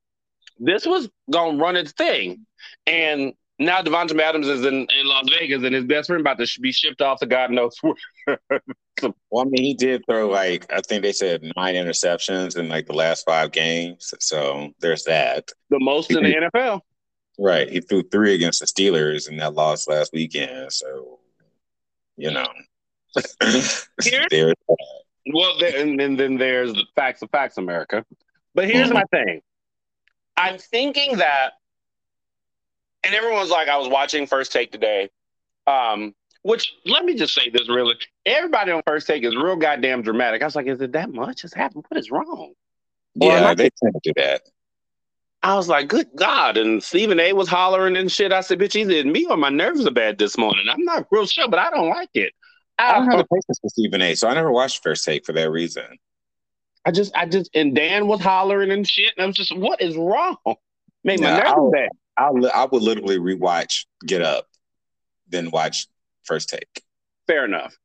This 0.59 0.87
was 0.87 1.09
gonna 1.31 1.59
run 1.59 1.77
its 1.77 1.93
thing, 1.93 2.47
and 2.87 3.35
now 3.59 3.83
Davante 3.83 4.19
Adams 4.21 4.49
is 4.49 4.65
in, 4.65 4.87
in 4.99 5.07
Las 5.07 5.27
Vegas, 5.39 5.63
and 5.63 5.75
his 5.75 5.85
best 5.85 6.09
friend 6.09 6.21
about 6.21 6.39
to 6.39 6.61
be 6.61 6.73
shipped 6.73 7.01
off 7.01 7.21
to 7.21 7.27
God 7.27 7.51
knows 7.51 7.77
where. 7.81 8.39
well, 9.31 9.43
I 9.43 9.45
mean, 9.45 9.63
he 9.63 9.75
did 9.75 10.05
throw 10.07 10.29
like 10.29 10.71
I 10.73 10.81
think 10.81 11.03
they 11.03 11.13
said 11.13 11.43
nine 11.57 11.75
interceptions 11.75 12.57
in 12.57 12.69
like 12.69 12.87
the 12.87 12.95
last 12.95 13.25
five 13.25 13.53
games. 13.53 14.13
So 14.21 14.71
there's 14.81 15.05
that. 15.05 15.51
The 15.71 15.81
most 15.81 16.11
in 16.11 16.23
the 16.23 16.51
NFL. 16.55 16.81
Right. 17.39 17.69
He 17.69 17.81
threw 17.81 18.03
three 18.03 18.35
against 18.35 18.61
the 18.61 18.67
Steelers 18.67 19.29
in 19.29 19.37
that 19.39 19.55
loss 19.55 19.89
last 19.89 20.13
weekend. 20.13 20.73
So, 20.73 21.19
you 22.17 22.31
know. 22.31 22.47
there's 24.31 24.55
well, 25.27 25.65
and, 25.65 26.01
and 26.01 26.19
then 26.19 26.37
there's 26.37 26.73
the 26.73 26.85
facts 26.95 27.23
of 27.23 27.31
facts, 27.31 27.57
America. 27.59 28.05
But 28.55 28.67
here's 28.69 28.89
mm-hmm. 28.89 28.95
my 28.95 29.05
thing. 29.11 29.41
I'm 30.37 30.59
thinking 30.59 31.19
that, 31.19 31.53
and 33.05 33.15
everyone's 33.15 33.51
like, 33.51 33.69
I 33.69 33.77
was 33.77 33.89
watching 33.89 34.27
First 34.27 34.53
Take 34.53 34.73
today. 34.73 35.11
Um, 35.67 36.15
which 36.43 36.75
let 36.85 37.05
me 37.07 37.15
just 37.15 37.35
say 37.35 37.49
this 37.49 37.69
really. 37.69 37.95
Everybody 38.27 38.71
on 38.71 38.83
First 38.87 39.07
Take 39.07 39.25
is 39.25 39.35
real 39.35 39.57
goddamn 39.57 40.03
dramatic. 40.03 40.43
I 40.43 40.45
was 40.45 40.55
like, 40.55 40.67
is 40.67 40.81
it 40.81 40.93
that 40.93 41.11
much 41.11 41.43
has 41.43 41.55
happened? 41.55 41.85
What 41.89 41.99
is 41.99 42.11
wrong? 42.11 42.53
Yeah, 43.15 43.55
they 43.55 43.71
tend 43.83 43.95
to 43.95 44.01
do 44.03 44.13
that. 44.17 44.43
I 45.43 45.55
was 45.57 45.69
like, 45.69 45.89
good 45.89 46.09
God. 46.17 46.57
And 46.57 46.83
Stephen 46.83 47.21
A 47.21 47.33
was 47.35 47.49
hollering 47.49 47.97
and 47.97 48.11
shit. 48.11 48.33
I 48.33 48.41
said, 48.41 48.59
bitch, 48.59 48.77
either 48.77 49.09
me 49.09 49.27
or 49.27 49.37
my 49.37 49.51
nerves 49.51 49.87
are 49.87 49.91
bad 49.91 50.19
this 50.19 50.39
morning. 50.39 50.65
I'm 50.71 50.85
not 50.85 51.07
real 51.11 51.27
sure, 51.27 51.49
but 51.49 51.59
I 51.59 51.71
don't 51.71 51.91
like 51.91 52.11
it. 52.15 52.33
I 52.79 52.93
don't 52.93 53.11
have 53.11 53.21
a 53.21 53.27
patience 53.33 53.59
for 53.61 53.69
Stephen 53.69 54.03
A, 54.03 54.15
so 54.15 54.29
I 54.29 54.35
never 54.35 54.51
watched 54.51 54.83
First 54.83 55.05
Take 55.05 55.25
for 55.25 55.33
that 55.33 55.51
reason. 55.51 55.85
I 56.85 56.91
just, 56.91 57.15
I 57.17 57.27
just, 57.27 57.51
and 57.55 57.75
Dan 57.75 58.07
was 58.07 58.21
hollering 58.21 58.71
and 58.71 58.87
shit, 58.87 59.13
and 59.17 59.25
I 59.25 59.27
was 59.27 59.37
just, 59.37 59.57
what 59.57 59.81
is 59.81 59.97
wrong? 59.97 60.37
Made 61.03 61.21
my 61.21 61.39
nerves 61.39 61.73
bad. 61.73 61.89
I'll, 62.17 62.51
I 62.55 62.65
would 62.65 62.83
literally 62.83 63.19
rewatch 63.19 63.87
Get 64.07 64.23
Up, 64.23 64.47
then 65.29 65.51
watch 65.51 65.87
First 66.23 66.49
Take. 66.49 66.83
Fair 67.27 67.45
enough. 67.45 67.77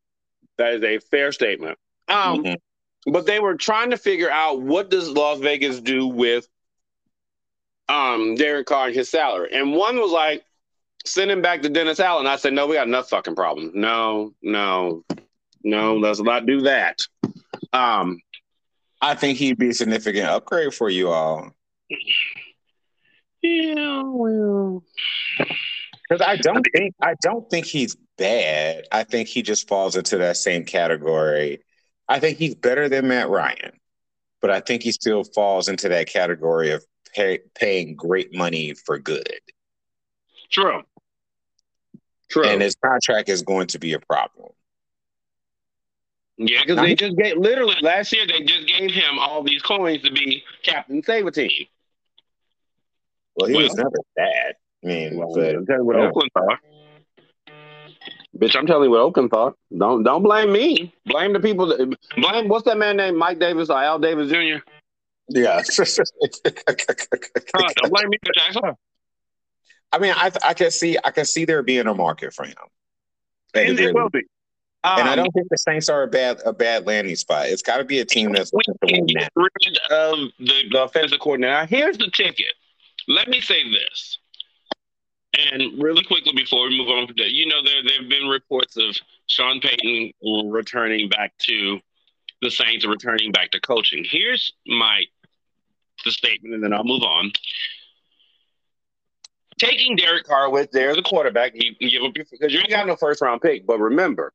That 0.57 0.73
is 0.75 0.83
a 0.83 0.99
fair 0.99 1.31
statement. 1.31 1.77
Um, 2.09 2.43
mm-hmm. 2.43 3.11
but 3.11 3.25
they 3.25 3.39
were 3.39 3.55
trying 3.55 3.91
to 3.91 3.97
figure 3.97 4.29
out 4.29 4.61
what 4.61 4.89
does 4.89 5.09
Las 5.09 5.39
Vegas 5.39 5.79
do 5.79 6.07
with 6.07 6.47
um 7.87 8.35
Derek 8.35 8.67
Carr 8.67 8.87
and 8.87 8.95
his 8.95 9.09
salary. 9.09 9.49
And 9.53 9.73
one 9.73 9.97
was 9.97 10.11
like, 10.11 10.43
send 11.05 11.31
him 11.31 11.41
back 11.41 11.61
to 11.61 11.69
Dennis 11.69 11.99
Allen. 11.99 12.27
I 12.27 12.35
said, 12.35 12.53
no, 12.53 12.67
we 12.67 12.75
got 12.75 12.87
enough 12.87 13.09
fucking 13.09 13.35
problems. 13.35 13.71
No, 13.73 14.33
no, 14.41 15.03
no, 15.63 15.97
let's 15.97 16.19
not 16.19 16.45
do 16.45 16.61
that. 16.61 16.99
Um, 17.73 18.21
I 19.01 19.15
think 19.15 19.37
he'd 19.37 19.57
be 19.57 19.69
a 19.69 19.73
significant 19.73 20.25
upgrade 20.25 20.73
for 20.73 20.89
you 20.89 21.09
all. 21.09 21.51
Yeah, 23.41 24.03
well, 24.03 24.83
because 25.37 26.21
I 26.21 26.35
don't 26.35 26.65
think 26.75 26.93
I 27.01 27.15
don't 27.21 27.49
think 27.49 27.65
he's 27.65 27.95
bad. 28.17 28.85
I 28.91 29.03
think 29.03 29.29
he 29.29 29.41
just 29.41 29.67
falls 29.67 29.95
into 29.95 30.17
that 30.17 30.37
same 30.37 30.65
category. 30.65 31.63
I 32.07 32.19
think 32.19 32.37
he's 32.37 32.55
better 32.55 32.89
than 32.89 33.07
Matt 33.07 33.29
Ryan, 33.29 33.71
but 34.41 34.49
I 34.49 34.59
think 34.59 34.83
he 34.83 34.91
still 34.91 35.23
falls 35.23 35.69
into 35.69 35.89
that 35.89 36.07
category 36.07 36.71
of 36.71 36.83
pay, 37.15 37.39
paying 37.55 37.95
great 37.95 38.35
money 38.35 38.73
for 38.73 38.99
good. 38.99 39.39
True. 40.51 40.81
True. 42.29 42.45
And 42.45 42.61
his 42.61 42.75
contract 42.83 43.29
is 43.29 43.41
going 43.41 43.67
to 43.67 43.79
be 43.79 43.93
a 43.93 43.99
problem. 43.99 44.49
Yeah, 46.41 46.61
because 46.61 46.77
they 46.77 46.95
just 46.95 47.17
gave 47.17 47.35
literally 47.35 47.75
last 47.81 48.13
year 48.13 48.25
they 48.25 48.43
just 48.45 48.65
gave 48.65 48.91
him 48.91 49.19
all 49.19 49.43
these 49.43 49.61
coins 49.61 50.03
to 50.03 50.11
be 50.11 50.41
captain 50.63 51.03
save 51.03 51.27
a 51.27 51.31
team. 51.31 51.67
Well, 53.35 53.49
he 53.49 53.55
well, 53.55 53.63
was 53.63 53.75
never 53.75 53.97
bad. 54.15 54.55
I 54.81 54.87
mean, 54.87 55.17
well, 55.17 55.33
but, 55.35 55.53
I'm 55.53 55.65
telling 55.65 55.81
you 55.81 55.85
what 55.85 55.97
yeah. 55.97 56.07
Oakland 56.07 56.31
thought. 56.33 56.59
Bitch, 58.37 58.55
I'm 58.55 58.65
telling 58.65 58.85
you 58.85 58.91
what 58.91 59.01
Oakland 59.01 59.31
thought. 59.31 59.57
Don't 59.77 60.03
don't 60.03 60.23
blame 60.23 60.53
me. 60.53 60.93
Blame 61.05 61.33
the 61.33 61.41
people. 61.41 61.65
That, 61.65 61.97
blame 62.15 62.47
what's 62.47 62.63
that 62.63 62.77
man 62.77 62.95
named 62.95 63.17
Mike 63.17 63.39
Davis 63.39 63.69
or 63.69 63.83
Al 63.83 63.99
Davis 63.99 64.29
Jr. 64.29 64.63
Yeah. 65.27 65.61
don't 67.75 67.91
blame 67.91 68.09
me, 68.09 68.17
Jackson. 68.33 68.75
I 69.91 69.99
mean, 69.99 70.13
I 70.15 70.31
I 70.45 70.53
can 70.53 70.71
see 70.71 70.97
I 71.03 71.11
can 71.11 71.25
see 71.25 71.43
there 71.43 71.63
being 71.63 71.85
a 71.87 71.93
market 71.93 72.33
for 72.33 72.45
him. 72.45 72.55
And 73.53 73.77
it 73.77 73.93
will 73.93 74.09
be. 74.09 74.21
Um, 74.83 74.99
and 74.99 75.09
I 75.09 75.11
um, 75.11 75.17
don't 75.17 75.31
think 75.33 75.47
the 75.49 75.57
Saints 75.57 75.89
are 75.89 76.03
a 76.03 76.07
bad 76.07 76.39
a 76.45 76.53
bad 76.53 76.87
landing 76.87 77.15
spot. 77.15 77.47
It's 77.47 77.61
got 77.61 77.77
to 77.77 77.83
be 77.83 77.99
a 77.99 78.05
team 78.05 78.31
that's 78.31 78.53
looking 78.53 78.75
to 78.75 78.93
win 78.93 79.07
that. 79.19 79.31
Rid 79.35 79.77
of 79.91 80.29
the, 80.39 80.69
the 80.71 80.83
offensive 80.83 81.19
coordinator. 81.19 81.53
Now, 81.53 81.65
here's 81.65 81.97
the 81.97 82.09
ticket. 82.11 82.53
Let 83.07 83.27
me 83.27 83.41
say 83.41 83.69
this, 83.69 84.19
and 85.33 85.83
really 85.83 86.03
quickly 86.05 86.31
before 86.33 86.69
we 86.69 86.77
move 86.77 86.87
on 86.89 87.07
from 87.07 87.17
that, 87.17 87.31
you 87.31 87.45
know 87.47 87.61
there 87.63 87.83
there 87.83 88.01
have 88.01 88.09
been 88.09 88.27
reports 88.29 88.77
of 88.77 88.95
Sean 89.27 89.59
Payton 89.59 90.13
returning 90.49 91.09
back 91.09 91.33
to 91.39 91.79
the 92.41 92.49
Saints, 92.49 92.87
returning 92.87 93.33
back 93.33 93.51
to 93.51 93.59
coaching. 93.59 94.05
Here's 94.09 94.53
my 94.65 95.03
the 96.05 96.11
statement, 96.11 96.55
and 96.55 96.63
then 96.63 96.73
I'll 96.73 96.85
move 96.85 97.03
on 97.03 97.33
taking 99.59 99.95
Derek 99.95 100.23
Carr 100.23 100.49
with 100.49 100.71
there 100.71 100.95
the 100.95 101.01
quarterback, 101.01 101.51
you, 101.53 101.75
you 101.79 101.89
give 101.89 102.03
up 102.03 102.13
because 102.13 102.53
you 102.53 102.59
ain't 102.59 102.69
got 102.69 102.87
no 102.87 102.95
first 102.95 103.21
round 103.21 103.41
pick. 103.41 103.67
But 103.67 103.79
remember, 103.79 104.33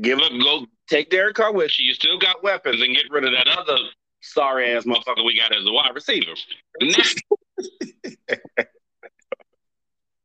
give 0.00 0.18
up, 0.18 0.32
go 0.42 0.66
take 0.88 1.10
Derek 1.10 1.36
Carr 1.36 1.52
with 1.52 1.78
you. 1.78 1.88
You 1.88 1.94
still 1.94 2.18
got 2.18 2.42
weapons, 2.42 2.82
and 2.82 2.94
get 2.94 3.10
rid 3.10 3.24
of 3.24 3.32
that 3.32 3.48
other 3.48 3.76
sorry 4.20 4.72
ass 4.72 4.84
motherfucker 4.84 5.24
we 5.24 5.38
got 5.38 5.54
as 5.54 5.64
a 5.66 5.72
wide 5.72 5.94
receiver. 5.94 6.32
Next, 6.80 7.22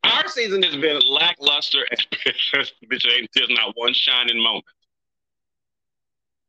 our 0.04 0.28
season 0.28 0.64
has 0.64 0.76
been 0.76 1.00
lackluster. 1.10 1.86
Bitch, 2.26 3.06
ain't 3.12 3.30
there's 3.34 3.50
not 3.50 3.76
one 3.76 3.94
shining 3.94 4.42
moment. 4.42 4.66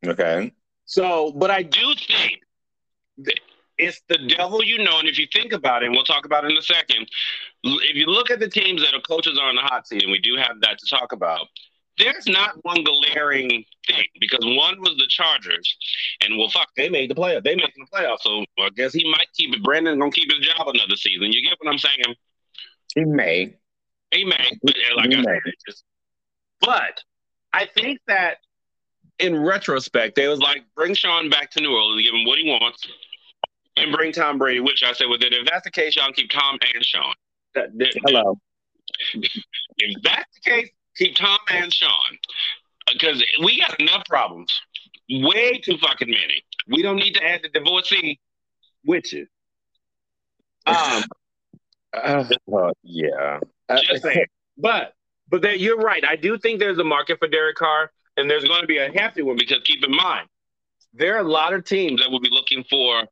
Okay. 0.07 0.53
So, 0.87 1.33
but 1.33 1.51
I 1.51 1.63
do 1.63 1.95
think 1.95 2.41
it's 3.79 4.03
the 4.09 4.19
devil 4.19 4.65
you 4.65 4.79
know. 4.79 4.99
And 4.99 5.09
if 5.09 5.19
you 5.19 5.27
think 5.33 5.53
about 5.53 5.83
it, 5.83 5.87
and 5.87 5.95
we'll 5.95 6.05
talk 6.05 6.25
about 6.25 6.45
it 6.45 6.51
in 6.53 6.57
a 6.57 6.63
second, 6.63 7.09
if 7.63 7.97
you 7.97 8.07
look 8.07 8.31
at 8.31 8.41
the 8.41 8.49
teams 8.49 8.83
that 8.83 8.95
are 8.95 9.01
coaches 9.01 9.39
are 9.41 9.49
on 9.49 9.57
the 9.57 9.63
hot 9.63 9.87
seat, 9.87 10.03
and 10.03 10.11
we 10.11 10.21
do 10.21 10.37
have 10.37 10.61
that 10.63 10.79
to 10.79 10.87
talk 10.89 11.13
about, 11.13 11.47
there's 12.01 12.27
not 12.27 12.55
one 12.63 12.83
glaring 12.83 13.65
thing 13.87 14.05
because 14.21 14.41
one 14.43 14.81
was 14.81 14.97
the 14.97 15.07
Chargers, 15.09 15.77
and 16.23 16.39
well, 16.39 16.49
fuck, 16.49 16.69
they 16.77 16.89
made 16.89 17.11
the 17.11 17.15
playoff. 17.15 17.45
They 17.45 17.55
made 17.55 17.73
the 17.77 17.87
playoffs, 17.93 18.21
so 18.21 18.45
I 18.59 18.71
guess 18.71 18.93
he 18.93 19.09
might 19.11 19.29
keep 19.35 19.55
it. 19.55 19.63
Brandon's 19.63 19.99
gonna 19.99 20.11
keep 20.11 20.31
his 20.33 20.47
job 20.47 20.69
another 20.69 20.97
season. 20.97 21.33
You 21.33 21.43
get 21.43 21.57
what 21.61 21.71
I'm 21.71 21.79
saying? 21.79 22.17
He 22.95 23.05
may. 23.05 23.55
He 24.11 24.25
may. 24.25 24.59
But 24.63 24.75
like 24.97 25.11
he 25.11 25.17
I 25.17 25.19
may. 25.19 25.25
said, 25.45 25.53
just, 25.69 25.85
but 26.61 27.01
I 27.53 27.67
think 27.67 28.01
that 28.09 28.39
in 29.19 29.41
retrospect, 29.41 30.17
they 30.17 30.29
was 30.29 30.41
like, 30.41 30.65
bring 30.75 30.95
Sean 30.95 31.31
back 31.31 31.51
to 31.53 31.61
New 31.61 31.73
Orleans, 31.75 32.03
give 32.03 32.15
him 32.15 32.25
what 32.25 32.39
he 32.39 32.49
wants 32.49 32.89
and 33.77 33.93
bring 33.93 34.13
Tom 34.13 34.39
Brady, 34.39 34.61
which 34.61 34.83
I 34.83 34.93
said, 34.93 35.07
well, 35.09 35.19
then 35.19 35.33
if 35.33 35.49
that's 35.51 35.65
the 35.65 35.71
case, 35.71 35.97
y'all 35.97 36.13
keep 36.13 36.31
Tom 36.31 36.59
and 36.75 36.85
Sean. 36.85 37.15
That, 37.55 37.77
that, 37.79 37.93
Hello. 38.05 38.39
If 39.79 40.03
that's 40.03 40.35
the 40.35 40.51
case, 40.51 40.71
keep 40.97 41.17
Tom 41.17 41.39
and 41.51 41.73
Sean. 41.73 42.19
Because 42.93 43.23
we 43.43 43.61
got 43.61 43.79
enough 43.81 44.05
problems. 44.09 44.53
Way 45.09 45.59
too 45.59 45.77
fucking 45.79 46.11
many. 46.11 46.43
We 46.69 46.83
don't 46.83 46.97
need 46.97 47.15
to 47.15 47.25
add 47.25 47.43
the 47.43 47.49
divorcee 47.49 48.19
witches. 48.85 49.29
Um, 50.67 51.05
uh, 51.93 52.25
yeah. 52.83 53.41
Just 53.83 54.03
saying. 54.03 54.27
But 54.57 54.95
but 55.29 55.43
that 55.43 55.61
you're 55.61 55.79
right. 55.79 56.05
I 56.07 56.17
do 56.17 56.39
think 56.39 56.59
there's 56.59 56.79
a 56.79 56.85
market 56.85 57.19
for 57.19 57.29
Derek 57.29 57.57
Carr, 57.57 57.93
and 58.17 58.29
there's 58.29 58.45
going 58.45 58.61
to 58.61 58.67
be 58.67 58.79
a 58.79 58.91
hefty 58.91 59.23
one 59.23 59.37
because 59.37 59.63
keep 59.65 59.85
in 59.85 59.95
mind, 59.95 60.29
there 60.93 61.17
are 61.17 61.21
a 61.21 61.29
lot 61.29 61.53
of 61.53 61.65
teams 61.65 62.01
that 62.01 62.11
will 62.11 62.21
be 62.21 62.31
looking 62.31 62.65
for 62.69 63.05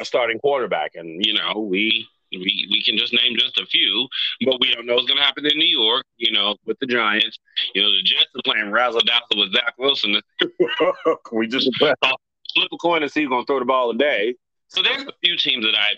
a 0.00 0.04
starting 0.04 0.38
quarterback. 0.38 0.92
And, 0.94 1.24
you 1.24 1.34
know, 1.34 1.60
we 1.60 2.06
we, 2.38 2.68
we 2.70 2.82
can 2.82 2.96
just 2.96 3.12
name 3.12 3.36
just 3.38 3.58
a 3.58 3.66
few, 3.66 4.08
but 4.44 4.60
we 4.60 4.74
don't 4.74 4.86
know 4.86 4.94
what's 4.94 5.06
going 5.06 5.18
to 5.18 5.24
happen 5.24 5.46
in 5.46 5.58
New 5.58 5.66
York, 5.66 6.04
you 6.16 6.32
know, 6.32 6.56
with 6.66 6.78
the 6.80 6.86
Giants. 6.86 7.38
You 7.74 7.82
know, 7.82 7.90
the 7.90 8.02
Jets 8.02 8.26
are 8.36 8.42
playing 8.44 8.70
razzle 8.70 9.00
dazzle 9.00 9.36
with 9.36 9.52
Zach 9.52 9.74
Wilson. 9.78 10.20
we 11.32 11.46
just 11.46 11.70
flip 11.76 11.98
a 12.02 12.76
coin 12.80 13.02
and 13.02 13.10
see 13.10 13.22
who's 13.22 13.30
going 13.30 13.42
to 13.42 13.46
throw 13.46 13.58
the 13.58 13.64
ball 13.64 13.92
today. 13.92 14.34
So 14.68 14.82
there's 14.82 15.02
a 15.02 15.12
few 15.22 15.36
teams 15.36 15.64
that 15.64 15.74
I 15.76 15.94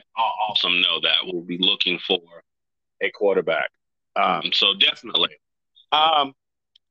also 0.48 0.68
know 0.68 1.00
that 1.02 1.32
will 1.32 1.42
be 1.42 1.58
looking 1.58 1.98
for 2.06 2.20
a 3.02 3.10
quarterback. 3.10 3.70
Um, 4.16 4.50
so 4.52 4.74
definitely. 4.74 5.30
Um, 5.92 6.34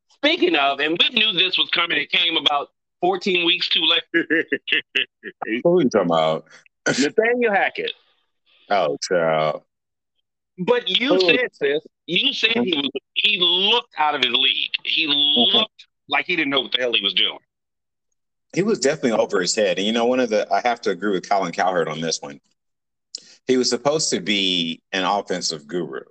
speaking 0.10 0.56
of, 0.56 0.80
and 0.80 0.98
we 1.00 1.10
knew 1.20 1.32
this 1.34 1.58
was 1.58 1.70
coming, 1.70 1.98
it 1.98 2.12
came 2.12 2.38
about 2.38 2.70
14 3.02 3.46
weeks 3.46 3.70
too 3.70 3.82
late. 3.82 4.04
what 4.14 5.72
are 5.72 5.82
you 5.82 5.90
talking 5.90 6.06
about? 6.06 6.46
Nathaniel 6.88 7.54
Hackett. 7.54 7.94
Oh, 8.70 8.98
child. 9.02 9.64
But 10.58 10.88
you 10.88 11.20
said 11.20 11.50
this. 11.60 11.82
You 12.06 12.34
said 12.34 12.52
he 12.52 12.74
was. 12.76 12.90
He 13.14 13.40
looked 13.40 13.94
out 13.98 14.16
of 14.16 14.22
his 14.22 14.32
league. 14.32 14.72
He 14.84 15.08
looked 15.08 15.56
mm-hmm. 15.56 16.12
like 16.12 16.26
he 16.26 16.36
didn't 16.36 16.52
know 16.52 16.62
what 16.62 16.72
the 16.72 16.78
hell 16.80 16.94
he 16.94 17.02
was 17.02 17.14
doing. 17.14 17.40
He 18.54 18.64
was 18.64 18.80
definitely 18.80 19.12
over 19.12 19.42
his 19.42 19.56
head, 19.56 19.78
and 19.78 19.86
you 19.86 19.92
know, 19.92 20.06
one 20.06 20.20
of 20.20 20.30
the 20.30 20.52
I 20.52 20.62
have 20.62 20.80
to 20.82 20.92
agree 20.92 21.12
with 21.12 21.28
Colin 21.28 21.52
Cowherd 21.52 21.90
on 21.90 22.00
this 22.00 22.22
one. 22.22 22.40
He 23.48 23.58
was 23.58 23.70
supposed 23.70 24.10
to 24.12 24.22
be 24.22 24.82
an 24.94 25.04
offensive 25.04 25.68
guru, 25.68 26.04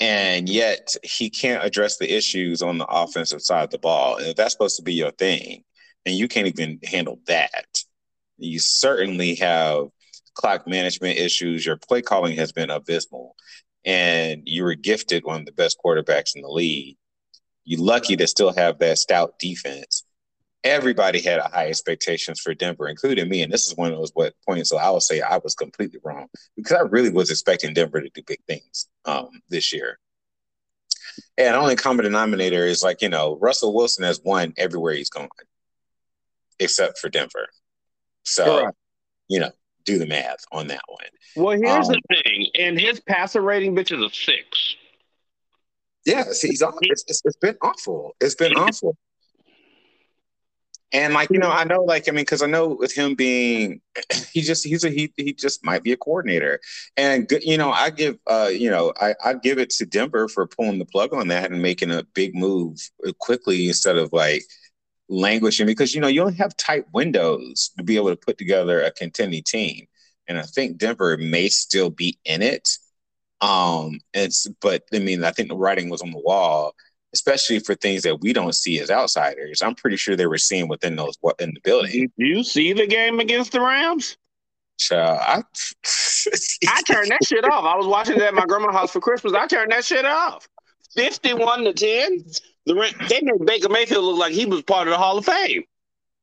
and 0.00 0.48
yet 0.48 0.94
he 1.02 1.30
can't 1.30 1.64
address 1.64 1.96
the 1.98 2.12
issues 2.12 2.60
on 2.60 2.78
the 2.78 2.86
offensive 2.86 3.40
side 3.40 3.64
of 3.64 3.70
the 3.70 3.78
ball. 3.78 4.16
And 4.16 4.26
if 4.26 4.36
that's 4.36 4.52
supposed 4.52 4.76
to 4.76 4.82
be 4.82 4.94
your 4.94 5.12
thing, 5.12 5.62
and 6.04 6.14
you 6.14 6.26
can't 6.26 6.48
even 6.48 6.80
handle 6.82 7.20
that, 7.26 7.84
you 8.36 8.58
certainly 8.58 9.36
have 9.36 9.88
clock 10.34 10.66
management 10.66 11.18
issues. 11.18 11.64
Your 11.64 11.76
play 11.76 12.02
calling 12.02 12.36
has 12.36 12.52
been 12.52 12.70
abysmal, 12.70 13.36
and 13.84 14.42
you 14.44 14.64
were 14.64 14.74
gifted 14.74 15.24
one 15.24 15.40
of 15.40 15.46
the 15.46 15.52
best 15.52 15.78
quarterbacks 15.84 16.34
in 16.34 16.42
the 16.42 16.48
league. 16.48 16.96
You're 17.64 17.80
lucky 17.80 18.16
to 18.16 18.26
still 18.26 18.52
have 18.52 18.78
that 18.78 18.98
stout 18.98 19.38
defense. 19.38 20.04
Everybody 20.62 21.20
had 21.20 21.40
high 21.40 21.68
expectations 21.68 22.40
for 22.40 22.54
Denver, 22.54 22.88
including 22.88 23.28
me. 23.28 23.42
And 23.42 23.52
this 23.52 23.66
is 23.66 23.76
one 23.76 23.92
of 23.92 23.98
those 23.98 24.12
what 24.14 24.34
points. 24.46 24.70
So 24.70 24.78
I 24.78 24.90
will 24.90 25.00
say 25.00 25.20
I 25.20 25.38
was 25.38 25.54
completely 25.54 26.00
wrong 26.02 26.26
because 26.56 26.72
I 26.72 26.80
really 26.80 27.10
was 27.10 27.30
expecting 27.30 27.74
Denver 27.74 28.00
to 28.00 28.08
do 28.08 28.22
big 28.26 28.40
things 28.46 28.88
um, 29.04 29.28
this 29.50 29.72
year. 29.74 29.98
And 31.36 31.54
only 31.54 31.76
common 31.76 32.04
denominator 32.04 32.64
is 32.64 32.82
like, 32.82 33.02
you 33.02 33.08
know, 33.08 33.36
Russell 33.40 33.74
Wilson 33.74 34.04
has 34.04 34.20
won 34.24 34.54
everywhere 34.56 34.94
he's 34.94 35.10
gone, 35.10 35.28
except 36.58 36.98
for 36.98 37.08
Denver. 37.08 37.48
So, 38.22 38.70
you 39.28 39.40
know, 39.40 39.52
do 39.84 39.98
the 39.98 40.06
math 40.06 40.44
on 40.52 40.68
that 40.68 40.82
one. 40.86 41.06
Well, 41.36 41.58
here's 41.60 41.88
um, 41.88 41.94
the 41.94 42.22
thing, 42.22 42.48
and 42.58 42.78
his 42.78 43.00
passer 43.00 43.40
rating, 43.40 43.74
bitch, 43.74 43.92
is 43.92 44.02
a 44.02 44.14
six. 44.14 44.76
Yeah, 46.06 46.24
see, 46.32 46.48
he's 46.48 46.62
it's, 46.62 47.04
it's, 47.08 47.22
it's 47.24 47.36
been 47.36 47.56
awful. 47.62 48.14
It's 48.20 48.34
been 48.34 48.52
awful. 48.52 48.96
And 50.92 51.12
like 51.12 51.28
you 51.30 51.40
know, 51.40 51.50
I 51.50 51.64
know, 51.64 51.82
like 51.82 52.08
I 52.08 52.12
mean, 52.12 52.22
because 52.22 52.40
I 52.40 52.46
know 52.46 52.68
with 52.68 52.94
him 52.94 53.16
being, 53.16 53.80
he 54.32 54.42
just 54.42 54.64
he's 54.64 54.84
a 54.84 54.90
he 54.90 55.12
he 55.16 55.32
just 55.32 55.64
might 55.64 55.82
be 55.82 55.90
a 55.90 55.96
coordinator, 55.96 56.60
and 56.96 57.28
you 57.42 57.58
know, 57.58 57.72
I 57.72 57.90
give 57.90 58.16
uh 58.28 58.50
you 58.52 58.70
know 58.70 58.92
I 59.00 59.14
I 59.24 59.34
give 59.34 59.58
it 59.58 59.70
to 59.70 59.86
Denver 59.86 60.28
for 60.28 60.46
pulling 60.46 60.78
the 60.78 60.84
plug 60.84 61.12
on 61.12 61.28
that 61.28 61.50
and 61.50 61.60
making 61.60 61.90
a 61.90 62.04
big 62.14 62.36
move 62.36 62.78
quickly 63.18 63.66
instead 63.66 63.96
of 63.96 64.12
like 64.12 64.44
languishing 65.08 65.66
because 65.66 65.94
you 65.94 66.00
know 66.00 66.08
you 66.08 66.22
only 66.22 66.34
have 66.34 66.56
tight 66.56 66.84
windows 66.92 67.70
to 67.76 67.84
be 67.84 67.96
able 67.96 68.10
to 68.10 68.16
put 68.16 68.38
together 68.38 68.82
a 68.82 68.90
contending 68.90 69.42
team, 69.42 69.86
and 70.28 70.38
I 70.38 70.42
think 70.42 70.78
Denver 70.78 71.16
may 71.16 71.48
still 71.48 71.90
be 71.90 72.18
in 72.24 72.42
it. 72.42 72.68
Um, 73.40 74.00
it's 74.12 74.46
but 74.60 74.84
I 74.92 74.98
mean 74.98 75.24
I 75.24 75.30
think 75.30 75.48
the 75.48 75.56
writing 75.56 75.90
was 75.90 76.02
on 76.02 76.10
the 76.10 76.18
wall, 76.18 76.74
especially 77.12 77.58
for 77.58 77.74
things 77.74 78.02
that 78.02 78.20
we 78.20 78.32
don't 78.32 78.54
see 78.54 78.80
as 78.80 78.90
outsiders. 78.90 79.62
I'm 79.62 79.74
pretty 79.74 79.96
sure 79.96 80.16
they 80.16 80.26
were 80.26 80.38
seeing 80.38 80.68
within 80.68 80.96
those 80.96 81.16
what 81.20 81.40
in 81.40 81.52
the 81.54 81.60
building. 81.62 81.92
Did 81.92 82.10
you 82.18 82.44
see 82.44 82.72
the 82.72 82.86
game 82.86 83.20
against 83.20 83.52
the 83.52 83.60
Rams? 83.60 84.16
So 84.78 84.98
I, 84.98 85.36
I 86.68 86.82
turned 86.82 87.10
that 87.10 87.24
shit 87.26 87.44
off. 87.44 87.64
I 87.64 87.76
was 87.76 87.86
watching 87.86 88.18
that 88.18 88.28
at 88.28 88.34
my 88.34 88.44
grandma's 88.44 88.74
house 88.74 88.90
for 88.90 89.00
Christmas. 89.00 89.32
I 89.32 89.46
turned 89.46 89.72
that 89.72 89.84
shit 89.84 90.04
off. 90.04 90.48
51 90.96 91.64
to 91.64 91.72
10. 91.72 92.24
The 92.66 92.74
they 93.08 93.20
made 93.20 93.44
Baker 93.44 93.68
Mayfield 93.68 94.04
look 94.04 94.18
like 94.18 94.32
he 94.32 94.46
was 94.46 94.62
part 94.62 94.88
of 94.88 94.92
the 94.92 94.98
Hall 94.98 95.18
of 95.18 95.24
Fame. 95.24 95.64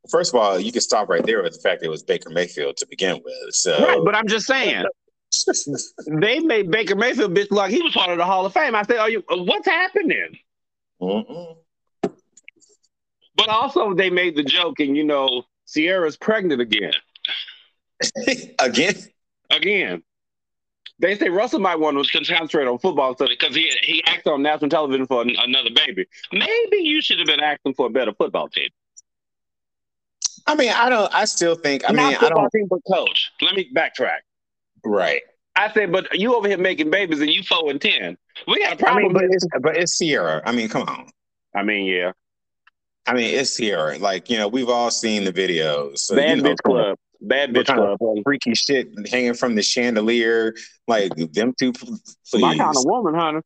First 0.10 0.34
of 0.34 0.40
all, 0.40 0.60
you 0.60 0.72
can 0.72 0.82
stop 0.82 1.10
right 1.10 1.24
there 1.24 1.44
with 1.44 1.54
the 1.54 1.60
fact 1.60 1.82
that 1.82 1.86
it 1.86 1.90
was 1.90 2.02
Baker 2.02 2.32
Mayfield 2.32 2.78
to 2.78 2.88
begin 2.88 3.22
with. 3.24 3.54
So, 3.54 3.78
right, 3.78 4.02
but 4.04 4.16
I'm 4.16 4.28
just 4.28 4.48
saying, 4.48 4.86
they 6.08 6.40
made 6.40 6.72
Baker 6.72 6.96
Mayfield 6.96 7.36
bitch 7.36 7.52
like 7.52 7.72
he 7.72 7.82
was 7.82 7.94
part 7.94 8.10
of 8.10 8.18
the 8.18 8.26
Hall 8.26 8.46
of 8.46 8.54
Fame. 8.54 8.76
I 8.76 8.82
said, 8.84 8.98
"Are 8.98 9.10
you? 9.10 9.24
What's 9.30 9.68
happening?" 9.68 10.38
Mm-mm. 11.00 11.58
But 13.36 13.50
also, 13.50 13.94
they 13.94 14.10
made 14.10 14.36
the 14.36 14.44
joke, 14.44 14.80
and 14.80 14.98
you 14.98 15.04
know, 15.04 15.44
Ciara's 15.68 16.18
pregnant 16.18 16.62
again. 16.62 16.94
again. 18.60 18.96
Again. 19.52 20.04
They 21.00 21.18
say 21.18 21.30
Russell 21.30 21.60
might 21.60 21.80
want 21.80 22.04
to 22.04 22.12
concentrate 22.12 22.68
on 22.68 22.78
football 22.78 23.16
study 23.16 23.36
because 23.40 23.56
he 23.56 23.72
he 23.82 24.04
acted 24.06 24.32
on 24.32 24.44
national 24.44 24.70
television 24.70 25.08
for 25.08 25.24
an, 25.24 25.36
another 25.40 25.72
baby. 25.74 26.06
Maybe 26.32 26.78
you 26.78 27.02
should 27.02 27.18
have 27.18 27.28
been 27.28 27.40
asking 27.40 27.74
for 27.74 27.88
a 27.88 27.90
better 27.90 28.14
football 28.14 28.50
team. 28.50 28.70
I 30.46 30.56
mean, 30.56 30.72
I 30.72 30.90
don't. 30.90 31.14
I 31.14 31.26
still 31.26 31.56
think. 31.56 31.84
I 31.90 31.94
Not 31.94 32.08
mean, 32.08 32.18
I 32.22 32.30
don't. 32.30 32.50
Team, 32.52 32.68
but 32.70 32.80
coach. 32.92 33.32
Let 33.42 33.56
me 33.56 33.72
backtrack. 33.76 34.20
Right. 34.84 35.22
I 35.56 35.72
said, 35.74 35.92
but 35.92 36.18
you 36.18 36.36
over 36.36 36.48
here 36.48 36.58
making 36.58 36.90
babies 36.90 37.20
and 37.20 37.30
you 37.30 37.44
four 37.44 37.70
and 37.70 37.82
ten. 37.82 38.18
We 38.48 38.60
got 38.60 38.74
a 38.74 38.76
problem. 38.78 38.98
I 38.98 39.08
mean, 39.08 39.14
but 39.14 39.24
it's 39.26 39.46
but 39.62 39.78
it's 39.78 39.98
Ciara. 39.98 40.42
I 40.46 40.52
mean, 40.52 40.70
come 40.70 40.84
on. 40.84 41.10
I 41.56 41.64
mean, 41.64 41.86
yeah. 41.86 42.12
I 43.06 43.14
mean, 43.14 43.38
it's 43.38 43.58
Ciara. 43.58 43.98
Like 43.98 44.30
you 44.30 44.38
know, 44.38 44.48
we've 44.48 44.70
all 44.70 44.92
seen 44.92 45.24
the 45.24 45.34
videos. 45.34 46.00
So, 46.00 46.16
Bad 46.16 46.38
you 46.38 46.44
know, 46.44 46.50
bitch 46.52 46.58
club. 46.64 46.98
Bad 47.22 47.54
bitch 47.54 47.74
club. 47.74 48.00
Freaky 48.24 48.56
shit 48.56 48.90
hanging 49.10 49.36
from 49.36 49.54
the 49.56 49.62
chandelier. 49.62 50.56
Like 50.88 51.16
them 51.16 51.54
two. 51.58 51.72
Please. 51.72 52.00
My 52.34 52.58
kind 52.58 52.78
of 52.78 52.86
woman, 52.86 53.14
honey. 53.14 53.40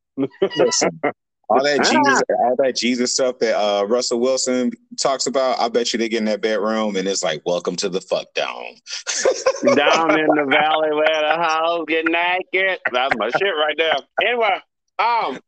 all 1.50 1.64
that 1.64 1.84
Jesus, 1.90 2.24
all 2.40 2.56
that 2.58 2.76
Jesus 2.76 3.14
stuff 3.14 3.40
that 3.40 3.58
uh, 3.60 3.86
Russell 3.86 4.20
Wilson 4.22 4.72
talks 4.98 5.28
about. 5.28 5.60
I 5.60 5.68
bet 5.68 5.92
you 5.92 6.00
they 6.00 6.08
get 6.08 6.20
in 6.20 6.26
that 6.26 6.42
bedroom 6.42 6.96
and 6.96 7.06
it's 7.06 7.22
like, 7.22 7.42
"Welcome 7.46 7.76
to 7.78 7.90
the 7.90 8.00
fuck 8.00 8.34
down." 8.34 8.64
down 9.76 10.18
in 10.18 10.28
the 10.28 10.46
valley 10.50 10.94
where 10.94 11.22
the 11.22 11.36
house 11.36 11.84
get 11.88 12.06
naked. 12.06 12.80
That's 12.94 13.14
my 13.18 13.30
shit 13.30 13.44
right 13.44 13.76
there. 13.78 13.96
Anyway, 14.24 14.60
um. 15.00 15.40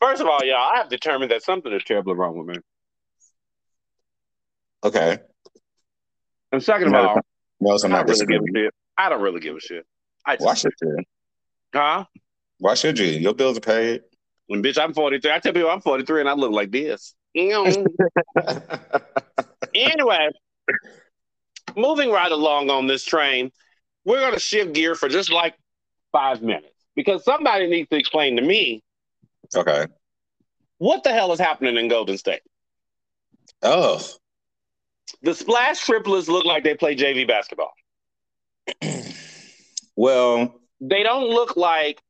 First 0.00 0.20
of 0.20 0.26
all, 0.26 0.42
y'all, 0.42 0.56
I 0.56 0.78
have 0.78 0.88
determined 0.88 1.30
that 1.30 1.44
something 1.44 1.72
is 1.72 1.84
terribly 1.84 2.14
wrong 2.14 2.36
with 2.36 2.56
me. 2.56 2.60
Okay. 4.84 5.18
And 6.50 6.62
second 6.62 6.88
of 6.88 6.94
all, 6.94 7.20
no, 7.60 7.78
I'm 7.82 7.90
not 7.90 8.08
really 8.08 8.26
give 8.26 8.42
a 8.42 8.58
shit. 8.58 8.74
I 8.98 9.08
don't 9.08 9.22
really 9.22 9.40
give 9.40 9.56
a 9.56 9.60
shit. 9.60 9.86
I 10.26 10.36
just, 10.36 10.44
Why 10.44 10.54
should 10.54 10.72
you? 10.82 10.96
Huh? 11.74 12.04
Why 12.58 12.74
should 12.74 12.98
you? 12.98 13.06
Your 13.06 13.34
bills 13.34 13.56
are 13.56 13.60
paid. 13.60 14.02
When 14.46 14.62
bitch, 14.62 14.78
I'm 14.78 14.92
43. 14.92 15.30
I 15.30 15.38
tell 15.38 15.52
people 15.52 15.70
I'm 15.70 15.80
43 15.80 16.20
and 16.20 16.28
I 16.28 16.34
look 16.34 16.52
like 16.52 16.70
this. 16.70 17.14
anyway, 17.34 17.84
moving 21.76 22.10
right 22.10 22.30
along 22.30 22.68
on 22.68 22.86
this 22.86 23.04
train, 23.04 23.50
we're 24.04 24.20
going 24.20 24.34
to 24.34 24.38
shift 24.38 24.74
gear 24.74 24.94
for 24.94 25.08
just 25.08 25.32
like 25.32 25.54
five 26.12 26.42
minutes 26.42 26.74
because 26.94 27.24
somebody 27.24 27.68
needs 27.68 27.88
to 27.88 27.96
explain 27.96 28.36
to 28.36 28.42
me. 28.42 28.82
Okay. 29.56 29.86
What 30.78 31.04
the 31.04 31.12
hell 31.12 31.32
is 31.32 31.40
happening 31.40 31.76
in 31.76 31.88
Golden 31.88 32.18
State? 32.18 32.42
Oh, 33.62 34.02
the 35.22 35.34
Splash 35.34 35.84
Triplets 35.84 36.28
look 36.28 36.44
like 36.44 36.64
they 36.64 36.74
play 36.74 36.96
JV 36.96 37.26
basketball. 37.26 37.72
well, 39.96 40.60
they 40.80 41.02
don't 41.02 41.28
look 41.28 41.56
like, 41.56 42.02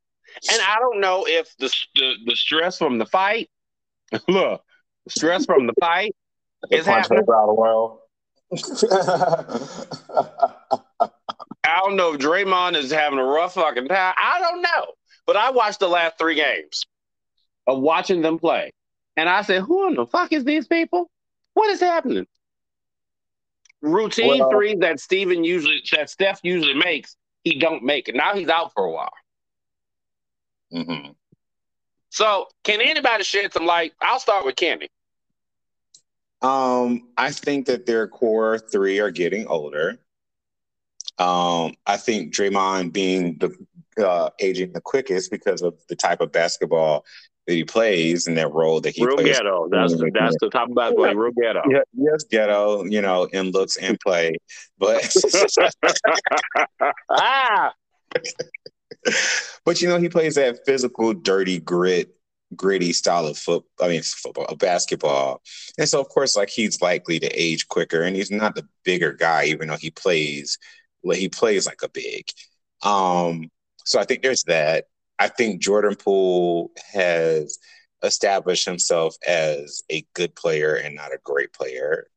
and 0.51 0.61
I 0.61 0.77
don't 0.79 0.99
know 0.99 1.25
if 1.27 1.55
the 1.57 1.73
the, 1.95 2.13
the 2.25 2.35
stress 2.35 2.77
from 2.77 2.97
the 2.97 3.05
fight, 3.05 3.49
look, 4.27 4.63
the 5.05 5.11
stress 5.11 5.45
from 5.45 5.67
the 5.67 5.73
fight 5.79 6.15
is 6.71 6.85
happening. 6.85 7.23
Out 7.29 7.99
I 11.65 11.79
don't 11.79 11.95
know 11.95 12.13
if 12.13 12.19
Draymond 12.19 12.75
is 12.75 12.91
having 12.91 13.19
a 13.19 13.23
rough 13.23 13.55
fucking 13.55 13.87
time. 13.87 14.13
I 14.17 14.39
don't 14.39 14.61
know, 14.61 14.93
but 15.25 15.35
I 15.35 15.51
watched 15.51 15.79
the 15.79 15.87
last 15.87 16.17
three 16.17 16.35
games 16.35 16.85
of 17.67 17.79
watching 17.79 18.21
them 18.21 18.37
play, 18.37 18.71
and 19.17 19.29
I 19.29 19.43
said, 19.43 19.61
"Who 19.61 19.87
in 19.87 19.95
the 19.95 20.05
fuck 20.05 20.31
is 20.33 20.43
these 20.43 20.67
people? 20.67 21.09
What 21.53 21.69
is 21.69 21.79
happening?" 21.79 22.27
Routine 23.83 24.39
well, 24.39 24.49
threes 24.49 24.79
that 24.79 24.99
Steven 24.99 25.43
usually 25.43 25.83
that 25.91 26.09
Steph 26.09 26.39
usually 26.41 26.73
makes, 26.73 27.15
he 27.43 27.59
don't 27.59 27.83
make 27.83 28.07
it. 28.07 28.15
Now 28.15 28.33
he's 28.33 28.49
out 28.49 28.71
for 28.73 28.85
a 28.85 28.91
while. 28.91 29.13
Mm-hmm. 30.73 31.11
So, 32.09 32.47
can 32.63 32.81
anybody 32.81 33.23
shed 33.23 33.53
some 33.53 33.65
light? 33.65 33.93
I'll 34.01 34.19
start 34.19 34.45
with 34.45 34.55
Kenny. 34.55 34.89
Um, 36.41 37.09
I 37.17 37.31
think 37.31 37.67
that 37.67 37.85
their 37.85 38.07
core 38.07 38.57
three 38.57 38.99
are 38.99 39.11
getting 39.11 39.47
older. 39.47 39.99
Um, 41.19 41.75
I 41.85 41.97
think 41.97 42.33
Draymond 42.33 42.91
being 42.91 43.37
the 43.37 43.55
uh, 44.03 44.29
aging 44.39 44.73
the 44.73 44.81
quickest 44.81 45.29
because 45.29 45.61
of 45.61 45.75
the 45.87 45.95
type 45.95 46.21
of 46.21 46.31
basketball 46.31 47.05
that 47.47 47.53
he 47.53 47.63
plays 47.63 48.27
and 48.27 48.37
that 48.37 48.51
role 48.51 48.79
that 48.81 48.95
he 48.95 49.05
real 49.05 49.17
plays. 49.17 49.37
ghetto. 49.37 49.67
That's 49.69 49.93
the, 49.93 50.11
that's 50.13 50.35
the 50.39 50.49
top 50.49 50.69
of 50.69 50.75
that 50.75 50.95
play. 50.95 51.13
Real 51.13 51.31
ghetto. 51.31 51.61
Yeah, 51.69 51.81
yes, 51.93 52.23
ghetto. 52.23 52.85
You 52.85 53.01
know, 53.01 53.25
in 53.25 53.51
looks 53.51 53.75
and 53.77 53.99
play, 53.99 54.35
but 54.77 55.13
ah. 57.09 57.73
but 59.65 59.81
you 59.81 59.89
know, 59.89 59.99
he 59.99 60.09
plays 60.09 60.35
that 60.35 60.65
physical, 60.65 61.13
dirty 61.13 61.59
grit, 61.59 62.15
gritty 62.55 62.93
style 62.93 63.27
of 63.27 63.37
foot. 63.37 63.65
I 63.81 63.89
mean, 63.89 64.03
football, 64.03 64.55
basketball, 64.55 65.41
and 65.77 65.89
so 65.89 65.99
of 65.99 66.07
course, 66.07 66.37
like 66.37 66.49
he's 66.49 66.81
likely 66.81 67.19
to 67.19 67.27
age 67.27 67.67
quicker, 67.67 68.03
and 68.03 68.15
he's 68.15 68.31
not 68.31 68.55
the 68.55 68.67
bigger 68.85 69.11
guy, 69.13 69.45
even 69.45 69.67
though 69.67 69.77
he 69.77 69.91
plays. 69.91 70.57
Well, 71.01 71.17
he 71.17 71.27
plays 71.27 71.65
like 71.65 71.81
a 71.83 71.89
big. 71.89 72.25
Um, 72.83 73.49
so 73.83 73.99
I 73.99 74.05
think 74.05 74.21
there's 74.21 74.43
that. 74.43 74.85
I 75.19 75.27
think 75.27 75.61
Jordan 75.61 75.95
Poole 75.95 76.71
has 76.93 77.59
established 78.03 78.65
himself 78.65 79.15
as 79.27 79.81
a 79.89 80.05
good 80.13 80.35
player 80.35 80.75
and 80.75 80.95
not 80.95 81.13
a 81.13 81.19
great 81.23 81.53
player. 81.53 82.07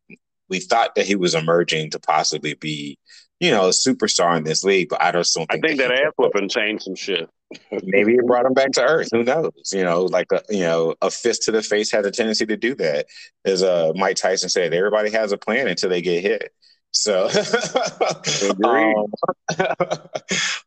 We 0.49 0.61
thought 0.61 0.95
that 0.95 1.07
he 1.07 1.17
was 1.17 1.35
emerging 1.35 1.91
to 1.91 2.01
possibly 2.01 2.55
be, 2.55 2.99
you 3.41 3.51
know, 3.51 3.67
a 3.67 3.71
superstar 3.71 4.37
in 4.37 4.45
this 4.45 4.65
league, 4.65 4.89
but 4.89 5.03
I 5.03 5.13
just 5.13 5.35
don't 5.35 5.51
think. 5.51 5.65
I 5.65 5.69
think 5.69 5.81
that, 5.81 5.89
that 5.89 6.07
ass 6.07 6.13
whooping 6.17 6.49
changed 6.49 6.85
some 6.85 6.95
shit. 6.95 7.29
Maybe 7.85 8.15
it 8.15 8.27
brought 8.27 8.47
him 8.47 8.55
back 8.55 8.73
to 8.73 8.83
earth. 8.83 9.09
Who 9.13 9.23
knows? 9.23 9.53
You 9.73 9.85
know, 9.85 10.05
like 10.05 10.33
a 10.33 10.43
you 10.49 10.61
know, 10.61 10.95
a 11.03 11.11
fist 11.11 11.43
to 11.45 11.53
the 11.53 11.63
face 11.63 11.91
has 11.93 12.07
a 12.07 12.11
tendency 12.11 12.47
to 12.47 12.57
do 12.57 12.75
that. 12.77 13.07
As 13.45 13.63
uh, 13.63 13.93
Mike 13.95 14.17
Tyson 14.17 14.49
said, 14.49 14.73
everybody 14.73 15.11
has 15.11 15.33
a 15.33 15.39
plan 15.39 15.69
until 15.69 15.91
they 15.91 16.03
get 16.03 16.23
hit. 16.23 16.53
So, 16.93 17.29
um, 18.65 19.07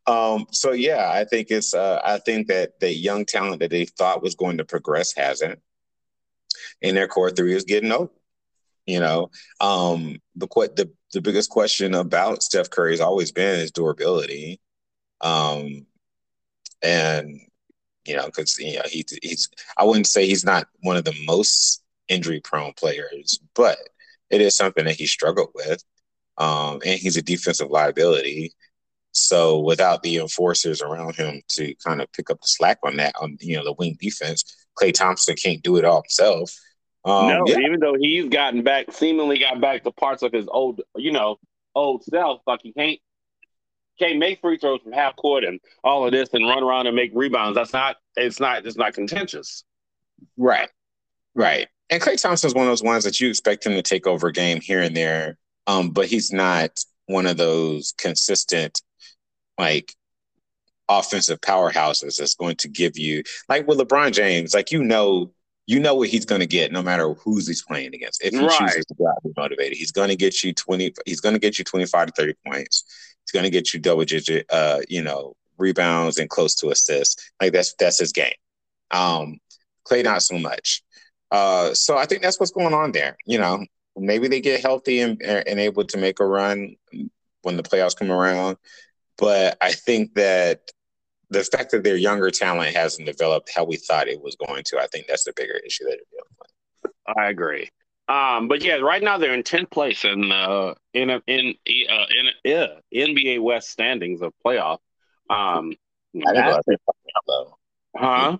um, 0.07 0.47
so 0.51 0.71
yeah, 0.73 1.09
I 1.11 1.25
think 1.25 1.47
it's. 1.49 1.73
Uh, 1.73 1.99
I 2.03 2.19
think 2.19 2.47
that 2.47 2.79
the 2.79 2.93
young 2.93 3.25
talent 3.25 3.59
that 3.61 3.71
they 3.71 3.85
thought 3.85 4.21
was 4.21 4.35
going 4.35 4.57
to 4.59 4.65
progress 4.65 5.13
hasn't, 5.13 5.59
and 6.81 6.95
their 6.95 7.07
core 7.07 7.31
three 7.31 7.55
is 7.55 7.63
getting 7.63 7.91
old. 7.91 8.11
You 8.85 8.99
know, 8.99 9.31
um, 9.59 10.21
the 10.35 10.47
the 10.47 10.91
the 11.13 11.21
biggest 11.21 11.49
question 11.49 11.95
about 11.95 12.43
Steph 12.43 12.69
Curry 12.69 12.93
has 12.93 13.01
always 13.01 13.31
been 13.31 13.59
his 13.59 13.71
durability, 13.71 14.59
um, 15.21 15.85
and 16.81 17.39
you 18.05 18.15
know, 18.15 18.25
because 18.25 18.57
you 18.59 18.77
know 18.77 18.83
he, 18.85 19.05
he's. 19.21 19.49
I 19.77 19.83
wouldn't 19.83 20.07
say 20.07 20.27
he's 20.27 20.45
not 20.45 20.67
one 20.81 20.97
of 20.97 21.05
the 21.05 21.15
most 21.25 21.81
injury 22.07 22.39
prone 22.39 22.73
players, 22.73 23.39
but 23.55 23.77
it 24.29 24.41
is 24.41 24.55
something 24.55 24.85
that 24.85 24.95
he 24.95 25.07
struggled 25.07 25.49
with 25.55 25.83
um, 26.39 26.79
and 26.85 26.99
he's 26.99 27.17
a 27.17 27.21
defensive 27.21 27.69
liability. 27.69 28.53
So 29.11 29.59
without 29.59 30.01
the 30.01 30.17
enforcers 30.17 30.81
around 30.81 31.15
him 31.15 31.41
to 31.49 31.75
kind 31.85 32.01
of 32.01 32.11
pick 32.13 32.29
up 32.29 32.39
the 32.39 32.47
slack 32.47 32.79
on 32.83 32.97
that, 32.97 33.13
on 33.21 33.37
you 33.41 33.57
know 33.57 33.63
the 33.63 33.73
wing 33.73 33.97
defense, 33.99 34.43
Klay 34.79 34.93
Thompson 34.93 35.35
can't 35.35 35.61
do 35.61 35.77
it 35.77 35.85
all 35.85 36.01
himself. 36.01 36.53
Um, 37.05 37.27
no, 37.27 37.43
yeah. 37.47 37.59
even 37.59 37.79
though 37.79 37.95
he's 37.99 38.29
gotten 38.29 38.63
back, 38.63 38.91
seemingly 38.91 39.39
got 39.39 39.59
back 39.59 39.83
to 39.83 39.91
parts 39.91 40.23
of 40.23 40.31
his 40.31 40.45
old, 40.47 40.81
you 40.95 41.11
know, 41.11 41.37
old 41.75 42.03
self. 42.03 42.41
Like 42.47 42.61
he 42.63 42.71
can't 42.73 42.99
can't 43.99 44.19
make 44.19 44.39
free 44.39 44.57
throws 44.57 44.81
from 44.81 44.93
half 44.93 45.15
court 45.15 45.43
and 45.43 45.59
all 45.83 46.05
of 46.05 46.11
this 46.11 46.29
and 46.33 46.47
run 46.47 46.63
around 46.63 46.87
and 46.87 46.95
make 46.95 47.11
rebounds. 47.13 47.55
That's 47.55 47.73
not. 47.73 47.97
It's 48.15 48.39
not. 48.39 48.65
It's 48.65 48.77
not 48.77 48.93
contentious. 48.93 49.63
Right. 50.37 50.69
Right. 51.35 51.67
And 51.89 52.01
Klay 52.01 52.21
Thompson's 52.21 52.53
one 52.53 52.65
of 52.65 52.71
those 52.71 52.83
ones 52.83 53.03
that 53.03 53.19
you 53.19 53.29
expect 53.29 53.65
him 53.65 53.73
to 53.73 53.81
take 53.81 54.05
over 54.05 54.27
a 54.27 54.33
game 54.33 54.61
here 54.61 54.81
and 54.81 54.95
there 54.95 55.37
um, 55.69 55.91
but 55.91 56.07
he's 56.07 56.33
not 56.33 56.83
one 57.05 57.27
of 57.27 57.37
those 57.37 57.93
consistent, 57.95 58.81
like, 59.59 59.93
offensive 60.89 61.39
powerhouses 61.41 62.17
that's 62.17 62.33
going 62.33 62.55
to 62.55 62.67
give 62.67 62.97
you, 62.97 63.21
like 63.47 63.67
with 63.67 63.77
LeBron 63.77 64.11
James, 64.11 64.55
like, 64.55 64.71
you 64.71 64.83
know, 64.83 65.31
you 65.67 65.79
know 65.79 65.93
what 65.93 66.09
he's 66.09 66.25
going 66.25 66.41
to 66.41 66.47
get 66.47 66.71
no 66.71 66.81
matter 66.81 67.13
who's 67.13 67.45
he's 67.45 67.61
playing 67.61 67.93
against. 67.93 68.23
If 68.23 68.33
he 68.33 68.39
right. 68.39 68.49
chooses 68.49 68.85
to 68.85 68.95
go 68.95 69.07
out 69.07 69.19
and 69.23 69.31
be 69.31 69.39
motivated, 69.39 69.77
he's 69.77 69.91
going 69.91 70.09
to 70.09 70.15
get 70.15 70.43
you 70.43 70.55
20, 70.55 70.95
he's 71.05 71.21
going 71.21 71.33
to 71.33 71.39
get 71.39 71.59
you 71.59 71.63
25 71.63 72.07
to 72.07 72.13
30 72.13 72.33
points. 72.47 72.83
He's 73.23 73.31
going 73.31 73.43
to 73.43 73.51
get 73.51 73.71
you 73.71 73.79
double 73.79 74.05
digit, 74.05 74.47
uh, 74.49 74.79
you 74.89 75.03
know, 75.03 75.35
rebounds 75.59 76.17
and 76.17 76.31
close 76.31 76.55
to 76.55 76.71
assists. 76.71 77.31
Like 77.39 77.53
that's, 77.53 77.75
that's 77.75 77.99
his 77.99 78.11
game. 78.11 78.33
Um, 78.89 79.37
Klay, 79.87 80.03
not 80.03 80.23
so 80.23 80.39
much. 80.39 80.81
Uh, 81.29 81.75
so 81.75 81.95
I 81.95 82.07
think 82.07 82.23
that's 82.23 82.39
what's 82.39 82.51
going 82.51 82.73
on 82.73 82.91
there. 82.91 83.15
You 83.27 83.37
know, 83.37 83.63
maybe 83.99 84.27
they 84.27 84.41
get 84.41 84.61
healthy 84.61 85.01
and, 85.01 85.21
and 85.21 85.59
able 85.59 85.85
to 85.85 85.97
make 85.97 86.19
a 86.19 86.25
run 86.25 86.75
when 87.41 87.57
the 87.57 87.63
playoffs 87.63 87.95
come 87.95 88.11
around. 88.11 88.57
But 89.17 89.57
I 89.61 89.71
think 89.71 90.13
that 90.15 90.71
the 91.29 91.43
fact 91.43 91.71
that 91.71 91.83
their 91.83 91.97
younger 91.97 92.31
talent 92.31 92.75
hasn't 92.75 93.05
developed 93.05 93.51
how 93.55 93.63
we 93.63 93.77
thought 93.77 94.07
it 94.07 94.21
was 94.21 94.35
going 94.35 94.63
to, 94.67 94.79
I 94.79 94.87
think 94.87 95.07
that's 95.07 95.25
the 95.25 95.33
bigger 95.35 95.59
issue 95.65 95.85
that 95.85 95.97
they're 95.97 96.11
dealing 96.11 96.35
with. 96.39 97.17
I 97.17 97.29
agree. 97.29 97.69
Um, 98.07 98.47
but 98.47 98.63
yeah, 98.63 98.75
right 98.75 99.03
now 99.03 99.19
they're 99.19 99.35
in 99.35 99.43
tenth 99.43 99.69
place 99.69 100.03
in 100.03 100.31
uh, 100.31 100.73
in 100.93 101.11
in 101.27 101.53
uh, 101.89 102.05
in 102.09 102.29
yeah, 102.43 102.67
NBA 102.93 103.39
West 103.41 103.69
standings 103.69 104.23
of 104.23 104.33
playoff. 104.43 104.79
Um, 105.29 105.73
I 106.15 106.33
didn't 106.33 106.45
know 106.45 106.61
they 106.65 106.75
that 106.75 107.21
low. 107.27 107.57
Huh? 107.95 108.37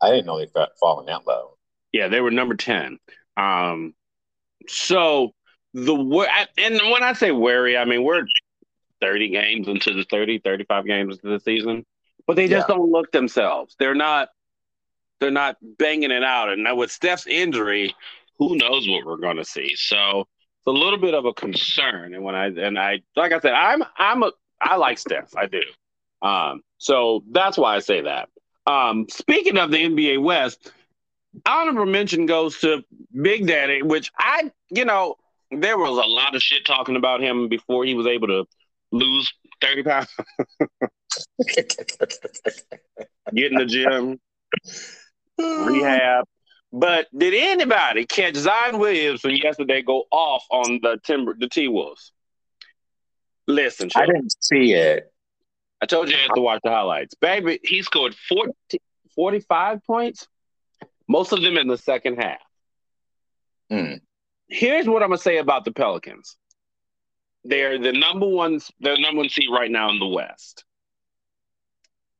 I 0.00 0.10
didn't 0.10 0.26
know 0.26 0.38
they 0.38 0.46
fallen 0.80 1.06
that 1.06 1.26
low. 1.26 1.56
Yeah, 1.92 2.06
they 2.06 2.20
were 2.20 2.30
number 2.30 2.54
ten. 2.54 2.98
Um, 3.36 3.94
so 4.70 5.32
the 5.74 5.94
and 6.58 6.80
when 6.90 7.02
I 7.02 7.12
say 7.12 7.30
wary, 7.32 7.76
I 7.76 7.84
mean 7.84 8.02
we're 8.02 8.24
30 9.00 9.28
games 9.30 9.68
into 9.68 9.94
the 9.94 10.04
30, 10.04 10.40
35 10.40 10.86
games 10.86 11.16
into 11.16 11.28
the 11.28 11.40
season, 11.40 11.84
but 12.26 12.36
they 12.36 12.48
just 12.48 12.68
yeah. 12.68 12.74
don't 12.74 12.90
look 12.90 13.10
themselves. 13.12 13.76
They're 13.78 13.94
not 13.94 14.28
they're 15.20 15.30
not 15.30 15.56
banging 15.78 16.10
it 16.10 16.24
out. 16.24 16.48
And 16.50 16.64
now 16.64 16.74
with 16.74 16.90
Steph's 16.90 17.26
injury, 17.26 17.94
who 18.38 18.56
knows 18.56 18.88
what 18.88 19.04
we're 19.04 19.18
going 19.18 19.36
to 19.36 19.44
see. 19.44 19.74
So 19.76 20.20
it's 20.20 20.66
a 20.66 20.70
little 20.70 20.98
bit 20.98 21.14
of 21.14 21.26
a 21.26 21.34
concern. 21.34 22.14
And 22.14 22.24
when 22.24 22.34
I 22.34 22.46
and 22.46 22.78
I 22.78 23.00
like 23.16 23.32
I 23.32 23.40
said, 23.40 23.52
I'm 23.52 23.82
I'm 23.96 24.22
a 24.22 24.32
I 24.60 24.76
like 24.76 24.98
Steph. 24.98 25.34
I 25.36 25.46
do. 25.46 25.62
Um, 26.22 26.62
so 26.78 27.24
that's 27.30 27.56
why 27.56 27.76
I 27.76 27.78
say 27.78 28.02
that. 28.02 28.28
Um, 28.66 29.06
speaking 29.08 29.56
of 29.56 29.70
the 29.70 29.78
NBA 29.78 30.22
West, 30.22 30.72
honorable 31.46 31.86
mention 31.86 32.26
goes 32.26 32.58
to 32.60 32.82
Big 33.12 33.46
Daddy, 33.46 33.82
which 33.82 34.10
I, 34.18 34.50
you 34.70 34.84
know, 34.84 35.16
there 35.50 35.78
was 35.78 35.90
a 35.90 36.08
lot 36.08 36.34
of 36.34 36.42
shit 36.42 36.64
talking 36.64 36.96
about 36.96 37.20
him 37.20 37.48
before 37.48 37.84
he 37.84 37.94
was 37.94 38.06
able 38.06 38.28
to 38.28 38.44
lose 38.92 39.32
30 39.60 39.82
pounds. 39.82 40.08
Get 43.34 43.52
in 43.52 43.58
the 43.58 43.66
gym, 43.66 44.20
rehab. 45.38 46.24
But 46.72 47.08
did 47.16 47.34
anybody 47.34 48.06
catch 48.06 48.36
Zion 48.36 48.78
Williamson 48.78 49.36
yesterday 49.36 49.82
go 49.82 50.04
off 50.12 50.44
on 50.50 50.78
the 50.82 50.98
Timber 51.02 51.34
the 51.38 51.48
T 51.48 51.66
Wolves? 51.66 52.12
Listen, 53.48 53.88
children. 53.88 54.10
I 54.10 54.20
didn't 54.20 54.34
see 54.40 54.72
it. 54.74 55.12
I 55.80 55.86
told 55.86 56.08
you 56.08 56.16
I 56.16 56.20
had 56.20 56.34
to 56.34 56.40
watch 56.40 56.60
the 56.62 56.70
highlights. 56.70 57.14
Baby, 57.14 57.58
he 57.64 57.82
scored 57.82 58.14
40, 58.14 58.52
45 59.16 59.84
points 59.84 60.28
most 61.10 61.32
of 61.32 61.42
them 61.42 61.56
in 61.56 61.66
the 61.66 61.76
second 61.76 62.18
half. 62.18 62.38
Mm. 63.70 64.00
Here's 64.46 64.86
what 64.86 65.02
I'm 65.02 65.08
gonna 65.08 65.18
say 65.18 65.38
about 65.38 65.64
the 65.64 65.72
Pelicans. 65.72 66.36
They're 67.42 67.80
the 67.80 67.92
number 67.92 68.28
one, 68.28 68.60
they're 68.78 68.94
the 68.94 69.02
number 69.02 69.18
one 69.18 69.28
seed 69.28 69.48
right 69.52 69.70
now 69.70 69.90
in 69.90 69.98
the 69.98 70.06
West. 70.06 70.64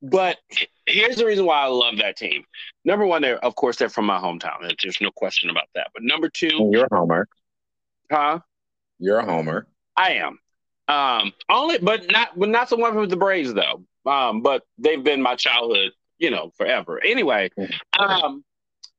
But 0.02 0.38
here's 0.86 1.16
the 1.16 1.24
reason 1.24 1.44
why 1.44 1.60
I 1.60 1.66
love 1.66 1.98
that 1.98 2.16
team. 2.16 2.42
Number 2.84 3.06
one, 3.06 3.22
they're 3.22 3.42
of 3.44 3.54
course 3.54 3.76
they're 3.76 3.88
from 3.88 4.06
my 4.06 4.18
hometown. 4.18 4.58
There's 4.82 5.00
no 5.00 5.12
question 5.12 5.50
about 5.50 5.68
that. 5.76 5.88
But 5.94 6.02
number 6.02 6.28
two, 6.28 6.70
you're 6.72 6.86
a 6.90 6.94
homer, 6.94 7.28
huh? 8.10 8.40
You're 8.98 9.20
a 9.20 9.24
homer. 9.24 9.68
I 9.96 10.14
am. 10.14 10.38
Um, 10.88 11.32
only, 11.48 11.78
but 11.78 12.10
not, 12.10 12.36
but 12.36 12.48
not 12.48 12.68
so 12.68 12.76
much 12.76 12.94
with 12.94 13.10
the 13.10 13.16
Braves 13.16 13.54
though. 13.54 13.84
Um, 14.04 14.42
but 14.42 14.64
they've 14.78 15.04
been 15.04 15.22
my 15.22 15.36
childhood, 15.36 15.92
you 16.18 16.30
know, 16.30 16.50
forever. 16.56 17.00
Anyway, 17.04 17.50
mm-hmm. 17.56 18.02
um, 18.02 18.44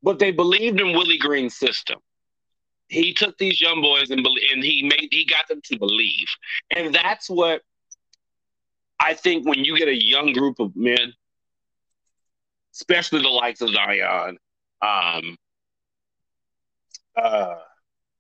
but 0.04 0.20
they 0.20 0.32
believed 0.32 0.80
in 0.80 0.94
Willie 0.94 1.18
Green's 1.18 1.56
system. 1.56 2.00
He 2.88 3.14
took 3.14 3.38
these 3.38 3.62
young 3.62 3.82
boys 3.82 4.10
and 4.10 4.26
and 4.52 4.64
he 4.64 4.84
made 4.84 5.08
he 5.12 5.26
got 5.26 5.48
them 5.48 5.62
to 5.66 5.80
believe, 5.80 6.28
and 6.76 6.94
that's 6.94 7.30
what 7.30 7.62
I 9.00 9.14
think 9.14 9.48
when 9.48 9.64
you 9.64 9.78
get 9.78 9.88
a 9.88 10.04
young 10.04 10.34
group 10.34 10.60
of 10.60 10.76
men, 10.76 11.14
especially 12.74 13.22
the 13.22 13.30
likes 13.30 13.62
of 13.62 13.70
Zion, 13.70 14.38
um, 14.82 15.38
uh, 17.16 17.56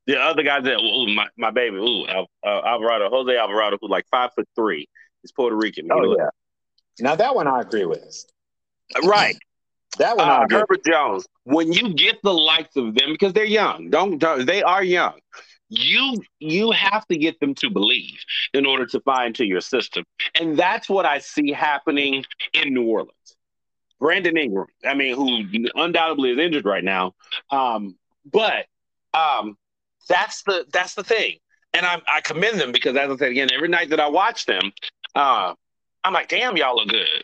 the 0.07 0.19
other 0.19 0.43
guy 0.43 0.59
that 0.59 0.79
ooh, 0.79 1.13
my 1.13 1.27
my 1.37 1.51
baby, 1.51 1.75
ooh, 1.75 2.05
uh, 2.05 2.25
Alvarado, 2.43 3.09
Jose 3.09 3.37
Alvarado, 3.37 3.77
who's 3.79 3.89
like 3.89 4.05
five 4.09 4.31
foot 4.33 4.47
three, 4.55 4.87
he's 5.21 5.31
Puerto 5.31 5.55
Rican. 5.55 5.87
Oh 5.91 6.15
yeah. 6.17 6.29
Now 6.99 7.15
that 7.15 7.35
one 7.35 7.47
I 7.47 7.61
agree 7.61 7.85
with. 7.85 8.25
Right. 9.03 9.37
That 9.97 10.17
one, 10.17 10.27
uh, 10.27 10.45
Herbert 10.49 10.85
Jones. 10.85 11.25
When 11.43 11.73
you 11.73 11.93
get 11.93 12.21
the 12.23 12.33
likes 12.33 12.75
of 12.75 12.95
them, 12.95 13.11
because 13.11 13.33
they're 13.33 13.43
young, 13.43 13.89
don't, 13.89 14.17
don't 14.17 14.45
they 14.45 14.63
are 14.63 14.83
young. 14.83 15.19
You 15.69 16.21
you 16.39 16.71
have 16.71 17.07
to 17.07 17.17
get 17.17 17.39
them 17.39 17.55
to 17.55 17.69
believe 17.69 18.19
in 18.53 18.65
order 18.65 18.85
to 18.87 18.99
buy 19.01 19.25
into 19.25 19.45
your 19.45 19.61
system, 19.61 20.03
and 20.39 20.57
that's 20.57 20.89
what 20.89 21.05
I 21.05 21.19
see 21.19 21.51
happening 21.51 22.25
in 22.53 22.73
New 22.73 22.83
Orleans. 22.83 23.11
Brandon 23.99 24.35
Ingram, 24.35 24.67
I 24.85 24.95
mean, 24.95 25.15
who 25.15 25.69
undoubtedly 25.75 26.31
is 26.31 26.39
injured 26.39 26.65
right 26.65 26.83
now, 26.83 27.13
um, 27.51 27.95
but 28.31 28.65
um, 29.13 29.57
that's 30.09 30.43
the 30.43 30.65
that's 30.73 30.95
the 30.95 31.03
thing, 31.03 31.37
and 31.73 31.85
I, 31.85 32.01
I 32.13 32.21
commend 32.21 32.59
them 32.59 32.71
because, 32.71 32.97
as 32.97 33.09
I 33.09 33.15
said 33.15 33.31
again, 33.31 33.49
every 33.53 33.69
night 33.69 33.91
that 33.91 33.99
I 33.99 34.09
watch 34.09 34.45
them, 34.45 34.73
uh, 35.15 35.53
I'm 36.03 36.13
like, 36.13 36.27
damn, 36.29 36.57
y'all 36.57 36.75
look 36.75 36.89
good. 36.89 37.23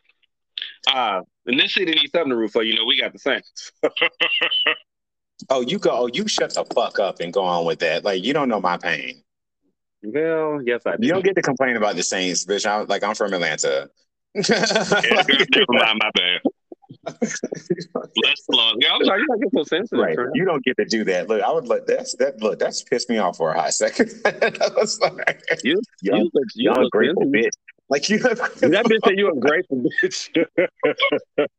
Uh, 0.88 1.22
and 1.46 1.60
this 1.60 1.74
city 1.74 1.92
needs 1.92 2.12
something 2.12 2.30
to 2.30 2.36
root 2.36 2.52
for. 2.52 2.64
You 2.64 2.76
know, 2.76 2.86
we 2.86 3.00
got 3.00 3.14
the 3.14 3.20
Saints. 3.20 3.72
oh, 5.50 5.62
you 5.62 5.80
go. 5.80 5.92
Oh, 5.92 6.08
you 6.08 6.28
shut 6.28 6.54
the 6.54 6.66
fuck 6.74 7.00
up 7.00 7.20
and 7.20 7.34
go 7.34 7.42
on 7.42 7.66
with 7.66 7.80
that. 7.80 8.04
Like 8.06 8.24
you 8.24 8.34
don't 8.34 8.50
know 8.50 8.62
my 8.62 8.78
pain. 8.78 9.22
Well, 10.04 10.62
yes, 10.64 10.84
I 10.86 10.96
do. 10.96 11.08
You 11.08 11.14
don't 11.14 11.26
get 11.26 11.36
to 11.36 11.42
complain 11.42 11.76
about 11.76 11.96
the 11.96 12.04
Saints, 12.04 12.46
bitch. 12.46 12.66
I'm 12.66 12.88
like 12.88 13.04
I'm 13.04 13.16
from 13.16 13.34
Atlanta. 13.34 13.90
never 14.36 15.66
mind, 15.70 16.02
my 16.02 16.12
bad. 16.14 16.42
Let's 17.06 18.46
slow. 18.46 18.74
Yeah, 18.80 18.94
I'm 18.94 19.04
sorry, 19.04 19.22
you 19.22 19.28
don't 19.28 19.42
get 19.42 19.50
so 19.54 19.64
sensitive. 19.64 20.00
Right. 20.00 20.18
You 20.34 20.46
don't 20.46 20.64
get 20.64 20.78
to 20.78 20.86
do 20.86 21.04
that. 21.06 21.28
Look, 21.28 21.42
I 21.42 21.52
would 21.52 21.68
let 21.68 21.88
that's 21.88 22.16
that 22.16 22.42
look, 22.42 22.60
that's 22.60 22.84
pissed 22.84 23.10
me 23.10 23.18
off 23.18 23.38
for 23.38 23.52
a 23.52 23.60
hot 23.60 23.74
second. 23.74 24.12
I 24.26 24.70
was 24.76 25.00
like, 25.00 25.44
you, 25.64 25.82
you, 26.02 26.30
you 26.34 26.50
young 26.56 26.90
grateful 26.92 27.26
bitch. 27.26 27.52
Like 27.90 28.10
you 28.10 28.20
that 28.20 28.38
bitch 28.38 29.00
said 29.06 29.18
you 29.18 29.32
a 29.32 29.36
grateful 29.36 29.78
bitch. 29.78 30.30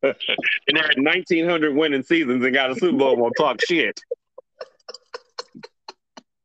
and 0.02 0.14
they 0.74 0.80
had 0.80 0.96
1900 0.98 1.74
winning 1.74 2.02
seasons 2.02 2.44
and 2.44 2.54
got 2.54 2.70
a 2.70 2.74
Super 2.74 2.96
Bowl 2.96 3.16
won't 3.16 3.34
talk 3.38 3.60
shit. 3.66 3.98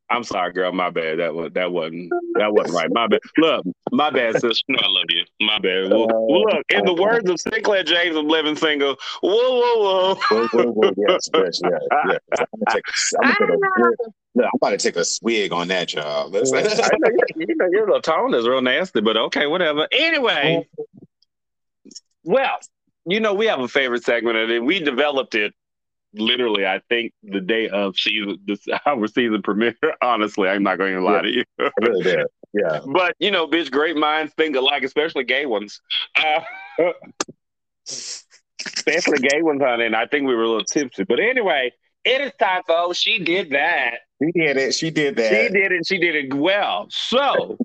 I'm 0.09 0.23
sorry, 0.23 0.53
girl. 0.53 0.71
My 0.71 0.91
bad. 0.91 1.19
That 1.19 1.33
was 1.33 1.51
that 1.53 1.71
wasn't 1.71 2.11
that 2.35 2.53
wasn't 2.53 2.75
right. 2.75 2.87
My 2.91 3.07
bad. 3.07 3.19
Look, 3.37 3.65
my 3.91 4.11
bad, 4.11 4.35
sis. 4.39 4.61
No, 4.67 4.77
I 4.79 4.87
love 4.87 5.05
you. 5.09 5.25
My 5.41 5.57
bad. 5.57 5.89
Well, 5.89 6.07
well, 6.07 6.43
uh, 6.51 6.55
look, 6.57 6.65
in 6.69 6.85
the 6.85 6.93
words 6.93 7.29
of 7.29 7.37
Synclaire 7.37 7.85
James 7.85 8.15
of 8.15 8.25
Living 8.25 8.55
Single, 8.55 8.95
whoa, 9.21 9.31
whoa, 9.31 9.79
whoa. 9.79 10.15
whoa, 10.15 10.47
whoa, 10.47 10.71
whoa. 10.71 10.91
Yes, 11.07 11.29
yes, 11.33 11.61
yeah, 11.63 11.69
yeah. 11.91 12.17
I'm, 12.39 12.45
gonna 12.59 12.65
take, 12.69 12.83
I'm, 13.23 13.33
gonna 13.39 14.13
I'm 14.35 14.49
about 14.55 14.71
to 14.71 14.77
take 14.77 14.95
a 14.95 15.05
swig 15.05 15.53
on 15.53 15.67
that, 15.67 15.93
y'all. 15.93 16.35
I 16.35 16.39
know, 16.39 17.09
you 17.35 17.55
know, 17.55 17.67
your 17.71 17.85
little 17.85 18.01
tone 18.01 18.33
is 18.33 18.47
real 18.47 18.61
nasty, 18.61 19.01
but 19.01 19.15
okay, 19.15 19.45
whatever. 19.45 19.87
Anyway, 19.91 20.67
well, 22.23 22.57
you 23.05 23.19
know, 23.19 23.33
we 23.33 23.45
have 23.45 23.59
a 23.59 23.67
favorite 23.67 24.03
segment, 24.03 24.37
and 24.37 24.65
we 24.65 24.79
developed 24.79 25.35
it 25.35 25.53
literally, 26.13 26.65
I 26.65 26.81
think 26.89 27.13
the 27.23 27.41
day 27.41 27.69
of 27.69 27.97
season, 27.97 28.39
this 28.45 28.65
our 28.85 29.07
season 29.07 29.41
premiere. 29.41 29.75
Honestly, 30.01 30.49
I'm 30.49 30.63
not 30.63 30.77
going 30.77 30.93
to 30.93 31.01
lie 31.01 31.15
yeah, 31.15 31.21
to 31.21 31.29
you. 31.29 31.43
really 31.81 32.03
did. 32.03 32.27
Yeah. 32.53 32.79
But 32.85 33.15
you 33.19 33.31
know, 33.31 33.47
bitch, 33.47 33.71
great 33.71 33.97
minds 33.97 34.33
think 34.37 34.55
alike, 34.55 34.83
especially 34.83 35.23
gay 35.23 35.45
ones. 35.45 35.81
Uh, 36.15 36.91
especially 37.87 39.19
gay 39.19 39.41
ones, 39.41 39.61
honey. 39.61 39.85
And 39.85 39.95
I 39.95 40.05
think 40.05 40.27
we 40.27 40.35
were 40.35 40.43
a 40.43 40.47
little 40.47 40.65
tipsy. 40.65 41.03
But 41.03 41.19
anyway, 41.19 41.73
it 42.05 42.21
is 42.21 42.31
oh, 42.69 42.93
she 42.93 43.19
did 43.19 43.51
that. 43.51 43.99
She 44.21 44.31
did 44.31 44.57
it. 44.57 44.73
She 44.73 44.89
did 44.91 45.15
that. 45.15 45.29
She 45.29 45.49
did 45.49 45.71
it. 45.71 45.87
She 45.87 45.97
did 45.97 46.15
it 46.15 46.33
well. 46.33 46.87
So 46.89 47.57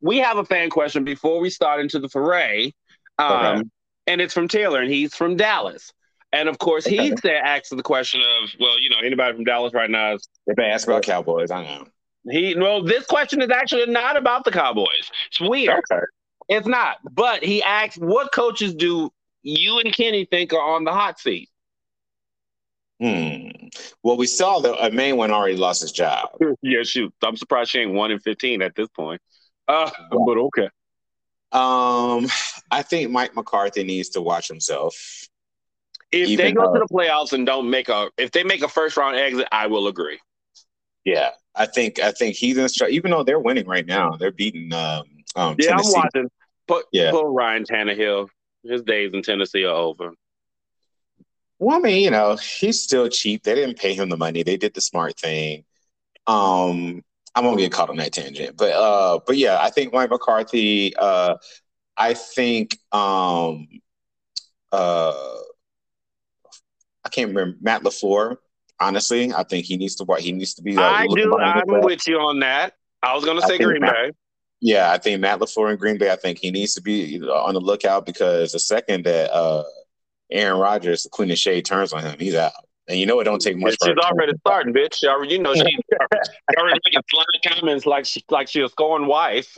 we 0.00 0.18
have 0.18 0.38
a 0.38 0.44
fan 0.44 0.70
question 0.70 1.04
before 1.04 1.40
we 1.40 1.50
start 1.50 1.80
into 1.80 1.98
the 1.98 2.08
foray. 2.08 2.72
Um, 3.18 3.32
okay. 3.32 3.62
And 4.06 4.20
it's 4.20 4.34
from 4.34 4.48
Taylor, 4.48 4.80
and 4.80 4.90
he's 4.90 5.14
from 5.14 5.36
Dallas. 5.36 5.92
And 6.32 6.48
of 6.48 6.58
course, 6.58 6.84
he 6.84 7.14
said, 7.22 7.40
asked 7.44 7.74
the 7.74 7.82
question 7.82 8.20
of, 8.20 8.50
well, 8.58 8.78
you 8.80 8.90
know, 8.90 8.98
anybody 8.98 9.34
from 9.34 9.44
Dallas 9.44 9.72
right 9.72 9.88
now 9.88 10.14
is. 10.14 10.28
If 10.46 10.56
they 10.56 10.64
ask 10.64 10.86
about 10.86 11.04
Cowboys, 11.04 11.50
I 11.50 11.62
know. 11.62 11.86
He 12.28 12.54
well, 12.58 12.82
this 12.82 13.06
question 13.06 13.40
is 13.40 13.50
actually 13.50 13.86
not 13.86 14.16
about 14.16 14.44
the 14.44 14.50
Cowboys. 14.50 15.10
It's 15.28 15.40
weird. 15.40 15.80
Okay. 15.90 16.02
It's 16.48 16.66
not. 16.66 16.96
But 17.10 17.44
he 17.44 17.62
asked, 17.62 17.98
what 17.98 18.32
coaches 18.32 18.74
do 18.74 19.10
you 19.42 19.78
and 19.78 19.94
Kenny 19.94 20.24
think 20.24 20.52
are 20.52 20.60
on 20.60 20.84
the 20.84 20.92
hot 20.92 21.20
seat? 21.20 21.48
Hmm. 23.04 23.48
Well, 24.02 24.16
we 24.16 24.26
saw 24.26 24.60
that 24.60 24.82
a 24.82 24.90
main 24.90 25.18
one 25.18 25.30
already 25.30 25.56
lost 25.56 25.82
his 25.82 25.92
job. 25.92 26.30
yeah, 26.62 26.82
shoot. 26.84 27.12
I'm 27.22 27.36
surprised 27.36 27.70
she 27.70 27.80
ain't 27.80 27.92
one 27.92 28.10
in 28.10 28.18
fifteen 28.18 28.62
at 28.62 28.74
this 28.74 28.88
point. 28.88 29.20
Uh, 29.68 29.90
yeah. 29.92 30.18
but 30.24 30.38
okay. 30.38 30.68
Um, 31.52 32.26
I 32.70 32.82
think 32.82 33.10
Mike 33.10 33.36
McCarthy 33.36 33.84
needs 33.84 34.08
to 34.10 34.22
watch 34.22 34.48
himself. 34.48 34.94
If 36.10 36.28
Even 36.28 36.46
they 36.46 36.52
go 36.52 36.62
though, 36.66 36.80
to 36.80 36.86
the 36.88 36.94
playoffs 36.94 37.34
and 37.34 37.44
don't 37.44 37.68
make 37.68 37.90
a, 37.90 38.10
if 38.16 38.30
they 38.30 38.42
make 38.42 38.62
a 38.62 38.68
first 38.68 38.96
round 38.96 39.16
exit, 39.16 39.48
I 39.52 39.66
will 39.66 39.88
agree. 39.88 40.18
Yeah, 41.04 41.30
I 41.54 41.66
think 41.66 41.98
I 41.98 42.12
think 42.12 42.36
he's 42.36 42.56
in. 42.56 42.88
Even 42.88 43.10
though 43.10 43.22
they're 43.22 43.38
winning 43.38 43.66
right 43.66 43.86
now, 43.86 44.12
they're 44.12 44.32
beating. 44.32 44.72
Um, 44.72 45.04
um, 45.36 45.56
yeah, 45.58 45.70
Tennessee. 45.70 45.92
I'm 45.94 46.02
watching. 46.02 46.30
Put, 46.66 46.86
yeah. 46.92 47.10
put 47.10 47.26
Ryan 47.26 47.64
Tannehill. 47.64 48.28
His 48.62 48.80
days 48.82 49.12
in 49.12 49.20
Tennessee 49.20 49.64
are 49.64 49.74
over. 49.74 50.14
Well, 51.64 51.78
I 51.78 51.80
mean, 51.80 52.04
you 52.04 52.10
know, 52.10 52.36
he's 52.36 52.82
still 52.82 53.08
cheap. 53.08 53.42
They 53.42 53.54
didn't 53.54 53.78
pay 53.78 53.94
him 53.94 54.10
the 54.10 54.18
money. 54.18 54.42
They 54.42 54.58
did 54.58 54.74
the 54.74 54.82
smart 54.82 55.18
thing. 55.18 55.64
Um, 56.26 57.02
I 57.34 57.40
won't 57.40 57.58
get 57.58 57.72
caught 57.72 57.88
on 57.88 57.96
that 57.96 58.12
tangent, 58.12 58.58
but 58.58 58.72
uh, 58.72 59.20
but 59.26 59.38
yeah, 59.38 59.56
I 59.58 59.70
think 59.70 59.94
Mike 59.94 60.10
McCarthy. 60.10 60.94
Uh, 60.94 61.36
I 61.96 62.12
think 62.12 62.78
um, 62.92 63.66
uh, 64.72 65.36
I 67.02 67.08
can't 67.10 67.28
remember 67.28 67.56
Matt 67.62 67.82
LaFleur. 67.82 68.36
Honestly, 68.78 69.32
I 69.32 69.42
think 69.44 69.64
he 69.64 69.78
needs 69.78 69.94
to 69.96 70.04
what 70.04 70.20
he 70.20 70.32
needs 70.32 70.52
to 70.54 70.62
be. 70.62 70.76
Uh, 70.76 70.82
I 70.82 71.06
do. 71.06 71.34
I'm 71.38 71.80
with 71.80 72.06
you 72.06 72.18
on 72.18 72.40
that. 72.40 72.74
I 73.02 73.14
was 73.14 73.24
going 73.24 73.40
to 73.40 73.46
say 73.46 73.56
Green 73.56 73.80
Matt, 73.80 73.94
Bay. 73.94 74.10
Yeah, 74.60 74.92
I 74.92 74.98
think 74.98 75.18
Matt 75.18 75.40
LaFleur 75.40 75.72
in 75.72 75.78
Green 75.78 75.96
Bay. 75.96 76.12
I 76.12 76.16
think 76.16 76.40
he 76.40 76.50
needs 76.50 76.74
to 76.74 76.82
be 76.82 77.18
on 77.22 77.54
the 77.54 77.60
lookout 77.60 78.04
because 78.04 78.52
the 78.52 78.58
second 78.58 79.06
that 79.06 79.32
uh, 79.32 79.64
Aaron 80.30 80.58
Rodgers, 80.58 81.02
the 81.02 81.10
Queen 81.10 81.30
of 81.30 81.38
Shade, 81.38 81.64
turns 81.64 81.92
on 81.92 82.02
him, 82.02 82.18
he's 82.18 82.34
out. 82.34 82.52
And 82.86 82.98
you 82.98 83.06
know 83.06 83.18
it 83.20 83.24
don't 83.24 83.40
take 83.40 83.56
much. 83.56 83.76
She's 83.82 83.96
already 83.96 84.32
starting, 84.40 84.74
bitch. 84.74 85.02
Already, 85.04 85.34
you 85.34 85.38
know, 85.38 85.54
she's 85.54 85.64
already 86.58 86.80
making 86.84 87.00
flying 87.10 87.26
comments 87.58 87.86
like 87.86 88.04
she 88.04 88.22
like 88.30 88.48
she 88.48 88.60
a 88.60 88.68
scorned 88.68 89.06
wife. 89.06 89.56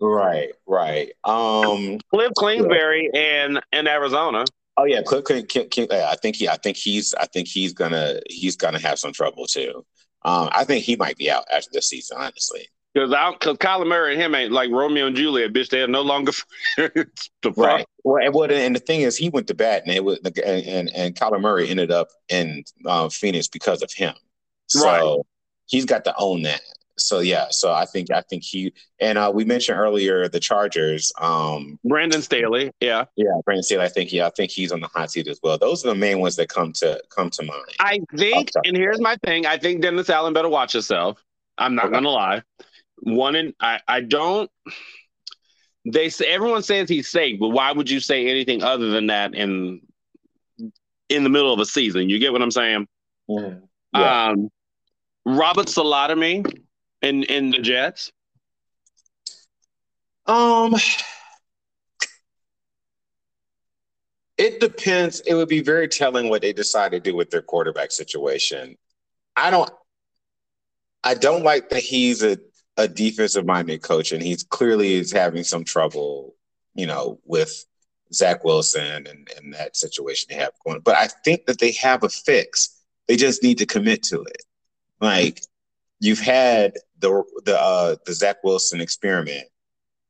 Right, 0.00 0.50
right. 0.66 1.10
Um, 1.24 1.98
Cliff 2.10 2.30
Kingsbury 2.38 3.10
yeah. 3.12 3.46
in 3.46 3.60
in 3.72 3.88
Arizona. 3.88 4.44
Oh 4.76 4.84
yeah, 4.84 5.02
Cliff. 5.02 5.24
I 5.28 6.16
think 6.22 6.36
he. 6.36 6.48
I 6.48 6.56
think 6.56 6.76
he's. 6.76 7.14
I 7.14 7.26
think 7.26 7.48
he's 7.48 7.72
gonna. 7.72 8.20
He's 8.28 8.54
gonna 8.54 8.78
have 8.78 9.00
some 9.00 9.12
trouble 9.12 9.46
too. 9.46 9.84
Um, 10.24 10.48
I 10.52 10.62
think 10.62 10.84
he 10.84 10.94
might 10.94 11.16
be 11.16 11.30
out 11.30 11.44
after 11.52 11.70
this 11.72 11.88
season, 11.88 12.16
honestly. 12.20 12.68
Because 12.98 13.34
because 13.38 13.56
Kyler 13.58 13.86
Murray 13.86 14.14
and 14.14 14.20
him 14.22 14.34
ain't 14.34 14.50
like 14.50 14.70
Romeo 14.70 15.06
and 15.06 15.14
Juliet, 15.14 15.52
bitch. 15.52 15.68
They 15.70 15.82
are 15.82 15.86
no 15.86 16.02
longer 16.02 16.32
friends. 16.74 17.30
right. 17.56 17.86
Well, 18.02 18.24
and, 18.24 18.34
well, 18.34 18.50
and 18.50 18.74
the 18.74 18.80
thing 18.80 19.02
is, 19.02 19.16
he 19.16 19.28
went 19.28 19.46
to 19.48 19.54
bat, 19.54 19.82
and 19.86 19.94
it 19.94 20.04
was 20.04 20.18
and 20.18 20.36
and, 20.36 20.90
and 20.94 21.14
Kyler 21.14 21.40
Murray 21.40 21.68
ended 21.68 21.92
up 21.92 22.08
in 22.28 22.64
uh, 22.86 23.08
Phoenix 23.08 23.46
because 23.46 23.82
of 23.82 23.92
him. 23.92 24.14
So 24.66 24.84
right. 24.84 25.20
he's 25.66 25.84
got 25.84 26.04
to 26.04 26.14
own 26.18 26.42
that. 26.42 26.60
So 26.96 27.20
yeah, 27.20 27.46
so 27.50 27.72
I 27.72 27.84
think 27.86 28.10
I 28.10 28.22
think 28.22 28.42
he 28.42 28.72
and 28.98 29.16
uh, 29.16 29.30
we 29.32 29.44
mentioned 29.44 29.78
earlier 29.78 30.28
the 30.28 30.40
Chargers. 30.40 31.12
Um, 31.20 31.78
Brandon 31.84 32.20
Staley, 32.20 32.72
yeah, 32.80 33.04
yeah, 33.14 33.30
Brandon 33.44 33.62
Staley. 33.62 33.84
I 33.84 33.88
think 33.88 34.12
yeah, 34.12 34.26
I 34.26 34.30
think 34.30 34.50
he's 34.50 34.72
on 34.72 34.80
the 34.80 34.88
hot 34.88 35.12
seat 35.12 35.28
as 35.28 35.38
well. 35.40 35.56
Those 35.56 35.84
are 35.84 35.88
the 35.88 35.94
main 35.94 36.18
ones 36.18 36.34
that 36.36 36.48
come 36.48 36.72
to 36.74 37.00
come 37.10 37.30
to 37.30 37.44
mind. 37.44 37.62
I 37.78 38.00
think, 38.16 38.50
and 38.64 38.76
here's 38.76 39.00
my 39.00 39.16
thing: 39.24 39.46
I 39.46 39.56
think 39.56 39.82
Dennis 39.82 40.10
Allen 40.10 40.32
better 40.32 40.48
watch 40.48 40.72
himself. 40.72 41.22
I'm 41.56 41.76
not 41.76 41.86
okay. 41.86 41.94
gonna 41.94 42.10
lie. 42.10 42.42
One 43.02 43.36
in 43.36 43.54
I 43.60 43.80
I 43.86 44.00
don't. 44.00 44.50
They 45.84 46.08
say 46.08 46.26
everyone 46.26 46.62
says 46.62 46.88
he's 46.88 47.08
safe, 47.08 47.40
but 47.40 47.48
why 47.48 47.72
would 47.72 47.88
you 47.88 48.00
say 48.00 48.28
anything 48.28 48.62
other 48.62 48.90
than 48.90 49.06
that 49.06 49.34
in 49.34 49.80
in 51.08 51.24
the 51.24 51.30
middle 51.30 51.52
of 51.52 51.60
a 51.60 51.66
season? 51.66 52.08
You 52.08 52.18
get 52.18 52.32
what 52.32 52.42
I'm 52.42 52.50
saying? 52.50 52.86
Mm-hmm. 53.30 53.64
Yeah. 53.94 54.28
Um, 54.28 54.50
Robert 55.24 55.68
Saleh 55.68 56.44
in 57.02 57.22
in 57.24 57.50
the 57.50 57.58
Jets? 57.58 58.12
Um, 60.26 60.74
it 64.36 64.60
depends. 64.60 65.20
It 65.20 65.34
would 65.34 65.48
be 65.48 65.62
very 65.62 65.88
telling 65.88 66.28
what 66.28 66.42
they 66.42 66.52
decide 66.52 66.92
to 66.92 67.00
do 67.00 67.16
with 67.16 67.30
their 67.30 67.42
quarterback 67.42 67.92
situation. 67.92 68.76
I 69.36 69.50
don't. 69.50 69.70
I 71.04 71.14
don't 71.14 71.44
like 71.44 71.70
that 71.70 71.82
he's 71.82 72.22
a 72.22 72.38
a 72.78 72.88
defensive 72.88 73.44
minded 73.44 73.82
coach, 73.82 74.12
and 74.12 74.22
he's 74.22 74.44
clearly 74.44 74.94
is 74.94 75.12
having 75.12 75.44
some 75.44 75.64
trouble, 75.64 76.34
you 76.74 76.86
know, 76.86 77.18
with 77.24 77.66
Zach 78.14 78.44
Wilson 78.44 79.06
and, 79.06 79.28
and 79.36 79.52
that 79.52 79.76
situation 79.76 80.28
they 80.30 80.36
have 80.36 80.52
going. 80.64 80.80
But 80.80 80.96
I 80.96 81.08
think 81.24 81.44
that 81.46 81.58
they 81.58 81.72
have 81.72 82.04
a 82.04 82.08
fix. 82.08 82.80
They 83.08 83.16
just 83.16 83.42
need 83.42 83.58
to 83.58 83.66
commit 83.66 84.04
to 84.04 84.22
it. 84.22 84.44
Like 85.00 85.42
you've 86.00 86.20
had 86.20 86.74
the 87.00 87.24
the 87.44 87.60
uh, 87.60 87.96
the 88.06 88.14
Zach 88.14 88.36
Wilson 88.44 88.80
experiment, 88.80 89.48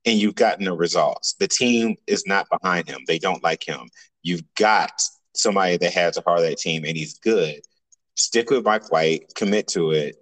and 0.04 0.18
you've 0.18 0.34
gotten 0.34 0.66
the 0.66 0.74
results. 0.74 1.34
The 1.40 1.48
team 1.48 1.96
is 2.06 2.26
not 2.26 2.46
behind 2.50 2.86
him; 2.86 3.00
they 3.06 3.18
don't 3.18 3.42
like 3.42 3.66
him. 3.66 3.88
You've 4.22 4.44
got 4.56 4.92
somebody 5.34 5.78
that 5.78 5.94
has 5.94 6.18
a 6.18 6.22
part 6.22 6.38
of 6.38 6.44
that 6.44 6.58
team, 6.58 6.84
and 6.84 6.96
he's 6.96 7.18
good. 7.18 7.60
Stick 8.14 8.50
with 8.50 8.64
Mike 8.64 8.92
White, 8.92 9.32
commit 9.34 9.68
to 9.68 9.92
it. 9.92 10.16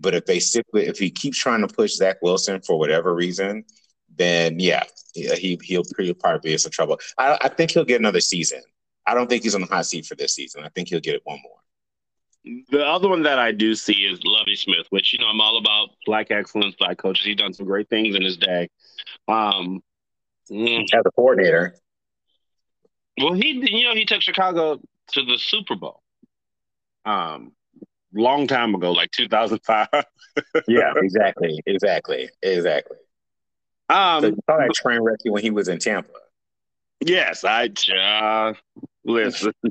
But 0.00 0.14
if 0.14 0.26
they 0.26 0.40
stick 0.40 0.66
with, 0.72 0.88
if 0.88 0.98
he 0.98 1.10
keeps 1.10 1.38
trying 1.38 1.66
to 1.66 1.72
push 1.72 1.92
Zach 1.92 2.22
Wilson 2.22 2.60
for 2.60 2.78
whatever 2.78 3.14
reason, 3.14 3.64
then 4.16 4.60
yeah, 4.60 4.84
he 5.14 5.58
he'll, 5.62 5.82
he'll 5.98 6.14
probably 6.14 6.50
be 6.50 6.52
in 6.52 6.58
some 6.58 6.72
trouble. 6.72 6.98
I, 7.16 7.38
I 7.40 7.48
think 7.48 7.72
he'll 7.72 7.84
get 7.84 8.00
another 8.00 8.20
season. 8.20 8.62
I 9.06 9.14
don't 9.14 9.28
think 9.28 9.42
he's 9.42 9.54
on 9.54 9.62
the 9.62 9.66
hot 9.66 9.86
seat 9.86 10.06
for 10.06 10.14
this 10.14 10.34
season. 10.34 10.62
I 10.64 10.68
think 10.68 10.88
he'll 10.88 11.00
get 11.00 11.16
it 11.16 11.22
one 11.24 11.40
more. 11.42 11.58
The 12.70 12.84
other 12.86 13.08
one 13.08 13.22
that 13.24 13.38
I 13.38 13.52
do 13.52 13.74
see 13.74 14.04
is 14.04 14.20
Lovie 14.24 14.56
Smith, 14.56 14.86
which 14.90 15.12
you 15.12 15.18
know 15.18 15.26
I'm 15.26 15.40
all 15.40 15.58
about 15.58 15.90
black 16.06 16.30
excellence, 16.30 16.76
black 16.78 16.98
coaches. 16.98 17.24
He's 17.24 17.36
done 17.36 17.52
some 17.52 17.66
great 17.66 17.88
things 17.88 18.14
in 18.14 18.22
his 18.22 18.36
day. 18.36 18.68
Um, 19.26 19.82
mm. 20.50 20.82
as 20.82 21.02
a 21.04 21.10
coordinator. 21.10 21.74
Well, 23.20 23.34
he 23.34 23.64
you 23.70 23.84
know 23.84 23.94
he 23.94 24.04
took 24.04 24.22
Chicago 24.22 24.80
to 25.12 25.24
the 25.24 25.38
Super 25.38 25.74
Bowl. 25.74 26.02
Um, 27.04 27.52
long 28.14 28.46
time 28.46 28.74
ago, 28.74 28.92
like 28.92 29.10
2005. 29.12 29.88
yeah, 30.68 30.92
exactly, 30.96 31.60
exactly, 31.66 32.28
exactly. 32.42 32.96
Um, 33.88 34.22
so 34.22 34.28
you 34.28 34.38
saw 34.48 34.58
that 34.58 34.72
train 34.74 35.00
wreck 35.00 35.18
when 35.24 35.42
he 35.42 35.50
was 35.50 35.68
in 35.68 35.78
Tampa. 35.78 36.10
Yes, 37.00 37.44
I 37.44 37.70
uh, 37.96 38.54
listen. 39.04 39.52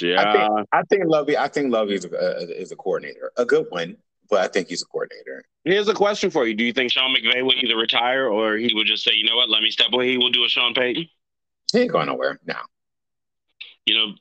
yeah, 0.00 0.20
I 0.20 0.32
think, 0.32 0.68
I 0.72 0.82
think 0.82 1.02
Lovie. 1.06 1.36
I 1.36 1.48
think 1.48 1.72
Lovie 1.72 1.94
is 1.94 2.04
a, 2.04 2.60
is 2.60 2.72
a 2.72 2.76
coordinator, 2.76 3.32
a 3.36 3.44
good 3.44 3.66
one, 3.70 3.96
but 4.30 4.40
I 4.40 4.48
think 4.48 4.68
he's 4.68 4.82
a 4.82 4.86
coordinator. 4.86 5.44
Here's 5.64 5.88
a 5.88 5.94
question 5.94 6.30
for 6.30 6.46
you: 6.46 6.54
Do 6.54 6.64
you 6.64 6.72
think 6.72 6.92
Sean 6.92 7.14
McVay 7.14 7.44
would 7.44 7.56
either 7.56 7.76
retire 7.76 8.28
or 8.28 8.56
he 8.56 8.72
would 8.74 8.86
just 8.86 9.04
say, 9.04 9.12
"You 9.14 9.24
know 9.24 9.36
what? 9.36 9.50
Let 9.50 9.62
me 9.62 9.70
step 9.70 9.88
away." 9.92 10.08
He 10.08 10.18
will 10.18 10.30
do 10.30 10.44
a 10.44 10.48
Sean 10.48 10.72
Payton. 10.72 11.08
He 11.72 11.78
ain't 11.78 11.90
going 11.90 12.06
nowhere 12.06 12.38
now. 12.46 12.62
You 13.86 13.96
know, 13.96 14.14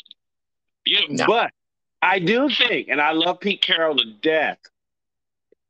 you 0.86 1.00
know, 1.00 1.06
no. 1.10 1.28
but 1.28 1.52
I 2.02 2.20
do 2.20 2.50
think, 2.50 2.88
and 2.90 3.00
I 3.00 3.12
love 3.12 3.40
Pete 3.40 3.62
Carroll 3.62 3.96
to 3.98 4.06
death. 4.22 4.58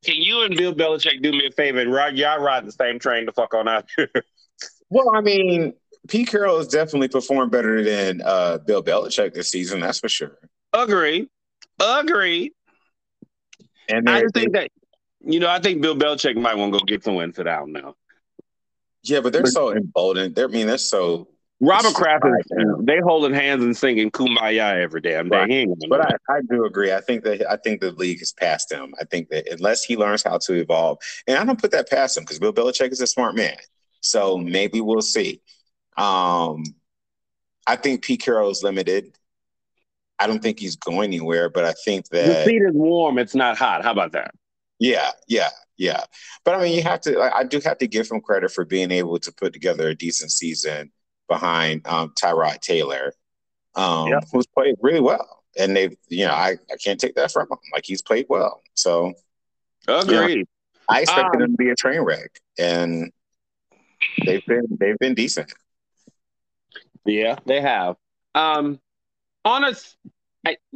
Can 0.03 0.15
you 0.15 0.43
and 0.43 0.55
Bill 0.55 0.73
Belichick 0.73 1.21
do 1.21 1.31
me 1.31 1.45
a 1.47 1.51
favor 1.51 1.79
and 1.79 1.91
ride 1.91 2.17
y'all 2.17 2.39
ride 2.39 2.65
the 2.65 2.71
same 2.71 2.99
train 2.99 3.25
to 3.27 3.31
fuck 3.31 3.53
on 3.53 3.67
out 3.67 3.87
here? 3.95 4.09
well, 4.89 5.15
I 5.15 5.21
mean, 5.21 5.73
Pete 6.07 6.29
Carroll 6.29 6.57
has 6.57 6.67
definitely 6.67 7.09
performed 7.09 7.51
better 7.51 7.83
than 7.83 8.21
uh, 8.23 8.57
Bill 8.59 8.81
Belichick 8.81 9.33
this 9.33 9.51
season. 9.51 9.79
That's 9.81 9.99
for 9.99 10.09
sure. 10.09 10.39
Agree. 10.73 11.29
Agree. 11.79 12.53
And 13.89 14.09
I 14.09 14.23
think 14.33 14.53
that 14.53 14.69
you 15.23 15.39
know, 15.39 15.49
I 15.49 15.59
think 15.59 15.81
Bill 15.81 15.95
Belichick 15.95 16.35
might 16.35 16.57
want 16.57 16.73
to 16.73 16.79
go 16.79 16.85
get 16.85 17.03
some 17.03 17.15
wins 17.15 17.35
for 17.35 17.43
that 17.43 17.67
now. 17.67 17.95
Yeah, 19.03 19.21
but 19.21 19.33
they're 19.33 19.45
so 19.45 19.75
emboldened. 19.75 20.35
They're, 20.35 20.47
I 20.47 20.51
mean, 20.51 20.67
they're 20.67 20.77
so. 20.77 21.27
Robert 21.61 21.93
Kraft 21.93 22.25
is 22.25 22.65
they 22.79 22.99
holding 22.99 23.35
hands 23.35 23.63
and 23.63 23.77
singing 23.77 24.09
"Kumbaya" 24.09 24.81
every 24.81 24.99
damn 24.99 25.29
day. 25.29 25.65
Right. 25.67 25.67
but 25.89 26.01
I, 26.01 26.15
I 26.27 26.39
do 26.49 26.65
agree. 26.65 26.91
I 26.91 27.01
think 27.01 27.23
that 27.23 27.49
I 27.49 27.55
think 27.57 27.81
the 27.81 27.91
league 27.91 28.17
has 28.19 28.33
passed 28.33 28.71
him. 28.71 28.95
I 28.99 29.05
think 29.05 29.29
that 29.29 29.47
unless 29.51 29.83
he 29.83 29.95
learns 29.95 30.23
how 30.23 30.39
to 30.39 30.53
evolve, 30.53 30.97
and 31.27 31.37
I 31.37 31.43
don't 31.43 31.61
put 31.61 31.71
that 31.71 31.87
past 31.87 32.17
him 32.17 32.23
because 32.23 32.39
Bill 32.39 32.51
Belichick 32.51 32.91
is 32.91 32.99
a 32.99 33.05
smart 33.05 33.35
man. 33.35 33.57
So 34.01 34.39
maybe 34.39 34.81
we'll 34.81 35.03
see. 35.03 35.41
Um, 35.97 36.63
I 37.67 37.75
think 37.75 38.03
Pete 38.03 38.21
Carroll 38.21 38.49
is 38.49 38.63
limited. 38.63 39.15
I 40.17 40.25
don't 40.25 40.41
think 40.41 40.59
he's 40.59 40.75
going 40.75 41.09
anywhere, 41.09 41.49
but 41.49 41.63
I 41.63 41.73
think 41.85 42.07
that 42.09 42.25
the 42.25 42.45
seat 42.45 42.63
is 42.63 42.73
warm. 42.73 43.19
It's 43.19 43.35
not 43.35 43.55
hot. 43.55 43.83
How 43.83 43.91
about 43.91 44.13
that? 44.13 44.33
Yeah, 44.79 45.11
yeah, 45.27 45.49
yeah. 45.77 46.05
But 46.43 46.55
I 46.55 46.63
mean, 46.63 46.75
you 46.75 46.81
have 46.81 47.01
to. 47.01 47.21
I 47.21 47.43
do 47.43 47.59
have 47.63 47.77
to 47.77 47.87
give 47.87 48.09
him 48.09 48.19
credit 48.19 48.51
for 48.51 48.65
being 48.65 48.89
able 48.89 49.19
to 49.19 49.31
put 49.31 49.53
together 49.53 49.89
a 49.89 49.95
decent 49.95 50.31
season 50.31 50.91
behind 51.31 51.87
um, 51.87 52.11
Tyrod 52.21 52.59
Taylor, 52.59 53.13
um, 53.75 54.09
yep. 54.09 54.25
who's 54.33 54.45
played 54.47 54.75
really 54.81 54.99
well. 54.99 55.43
And 55.57 55.75
they, 55.75 55.95
you 56.09 56.25
know, 56.25 56.33
I, 56.33 56.57
I 56.69 56.75
can't 56.83 56.99
take 56.99 57.15
that 57.15 57.31
from 57.31 57.43
him. 57.43 57.57
Like 57.73 57.85
he's 57.85 58.01
played 58.01 58.25
well. 58.27 58.61
So, 58.73 59.13
agreed. 59.87 60.29
You 60.29 60.37
know, 60.39 60.43
I 60.89 61.01
expected 61.01 61.37
um, 61.37 61.43
him 61.43 61.51
to 61.51 61.57
be 61.57 61.69
a 61.69 61.75
train 61.75 62.01
wreck, 62.01 62.31
and 62.59 63.11
they've 64.25 64.45
been 64.45 64.65
they've 64.79 64.97
been 64.99 65.15
decent. 65.15 65.53
Yeah, 67.05 67.37
they 67.45 67.61
have. 67.61 67.95
Um, 68.35 68.79
on 69.45 69.63
a 69.63 69.73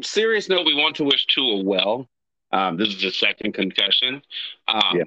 serious 0.01 0.47
note, 0.49 0.65
we 0.65 0.75
want 0.75 0.95
to 0.97 1.03
wish 1.03 1.25
Tua 1.27 1.63
well. 1.63 2.07
Um, 2.51 2.77
this 2.77 2.89
is 2.89 3.01
his 3.01 3.19
second 3.19 3.53
concussion. 3.53 4.21
Um, 4.67 4.97
yeah. 4.97 5.03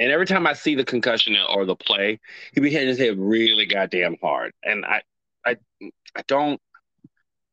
And 0.00 0.10
every 0.10 0.24
time 0.24 0.46
I 0.46 0.54
see 0.54 0.74
the 0.74 0.84
concussion 0.84 1.36
or 1.50 1.66
the 1.66 1.76
play, 1.76 2.18
he 2.54 2.60
be 2.60 2.70
hitting 2.70 2.88
his 2.88 2.98
head 2.98 3.18
really 3.18 3.66
goddamn 3.66 4.16
hard. 4.22 4.52
And 4.62 4.84
I, 4.86 5.02
I, 5.44 5.56
I 6.16 6.22
don't. 6.26 6.60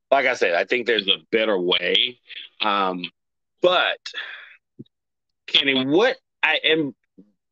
Like 0.09 0.25
I 0.25 0.35
said, 0.35 0.53
I 0.53 0.63
think 0.63 0.87
there's 0.87 1.09
a 1.09 1.17
better 1.33 1.59
way. 1.59 2.17
Um, 2.61 3.03
but 3.61 3.99
Kenny, 5.47 5.85
what 5.85 6.15
I 6.41 6.59
am, 6.63 6.95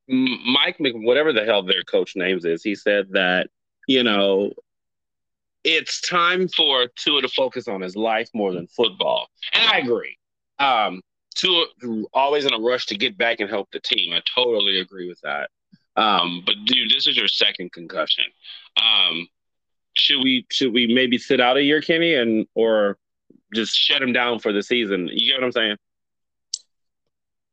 Mike, 0.08 0.78
whatever 0.80 1.34
the 1.34 1.44
hell 1.44 1.64
their 1.64 1.84
coach 1.84 2.16
names 2.16 2.46
is, 2.46 2.64
he 2.64 2.74
said 2.74 3.08
that 3.12 3.50
you 3.90 4.02
know 4.02 4.54
it's 5.66 6.00
time 6.00 6.48
for 6.48 6.88
Tua 6.96 7.22
to 7.22 7.28
focus 7.28 7.68
on 7.68 7.82
his 7.82 7.98
life 7.98 8.30
more 8.34 8.54
than 8.54 8.68
football. 8.68 9.28
And 9.52 9.70
I 9.70 9.80
agree. 9.80 10.18
Um, 10.58 11.02
Tua 11.36 11.66
always 12.14 12.46
in 12.46 12.54
a 12.54 12.60
rush 12.60 12.86
to 12.88 12.98
get 12.98 13.18
back 13.18 13.40
and 13.40 13.50
help 13.50 13.70
the 13.72 13.80
team. 13.80 14.14
I 14.14 14.22
totally 14.34 14.80
agree 14.80 15.08
with 15.08 15.20
that. 15.22 15.50
Um, 15.98 16.44
but 16.46 16.56
dude, 16.66 16.92
this 16.92 17.08
is 17.08 17.16
your 17.16 17.28
second 17.28 17.72
concussion. 17.72 18.26
Um, 18.78 19.28
should 19.94 20.22
we 20.24 20.46
should 20.52 20.74
we 20.74 20.94
maybe 20.94 21.18
sit 21.18 21.40
out 21.40 21.58
a 21.58 21.64
year, 21.64 21.82
Kenny, 21.82 22.16
and 22.16 22.48
or 22.56 22.98
just 23.54 23.78
shut 23.78 24.02
him 24.02 24.12
down 24.12 24.40
for 24.40 24.52
the 24.52 24.64
season? 24.64 25.10
You 25.12 25.32
get 25.32 25.42
what 25.42 25.46
I'm 25.46 25.52
saying? 25.52 25.78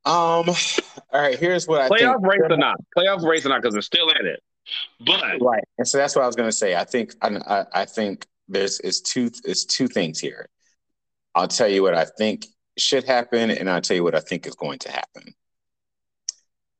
Um. 0.05 0.55
All 1.13 1.21
right. 1.21 1.39
Here's 1.39 1.69
what 1.69 1.83
I 1.83 1.89
playoff 1.89 2.27
race 2.27 2.41
or 2.49 2.57
not. 2.57 2.77
Playoff 2.97 3.23
race 3.23 3.47
or 3.47 3.51
not 3.51 3.63
because 3.63 3.75
they're 3.75 3.83
still 3.83 4.09
in 4.11 4.27
it. 4.27 4.43
But 5.05 5.41
right, 5.41 5.65
and 5.79 5.87
so 5.87 5.99
that's 5.99 6.15
what 6.15 6.23
I 6.23 6.27
was 6.27 6.37
going 6.37 6.49
to 6.49 6.57
say. 6.57 6.77
I 6.77 6.85
think 6.85 7.15
I, 7.21 7.65
I 7.73 7.85
think 7.85 8.27
there's 8.49 8.81
is 8.81 9.01
two 9.01 9.31
is 9.45 9.65
two 9.65 9.89
things 9.89 10.21
here. 10.21 10.49
I'll 11.35 11.49
tell 11.49 11.69
you 11.69 11.83
what 11.83 11.95
I 11.95 12.05
think 12.05 12.47
should 12.79 13.05
happen, 13.05 13.51
and 13.51 13.69
I'll 13.69 13.81
tell 13.81 13.97
you 13.97 14.05
what 14.05 14.15
I 14.15 14.21
think 14.21 14.47
is 14.47 14.55
going 14.55 14.79
to 14.81 14.91
happen. 14.91 15.35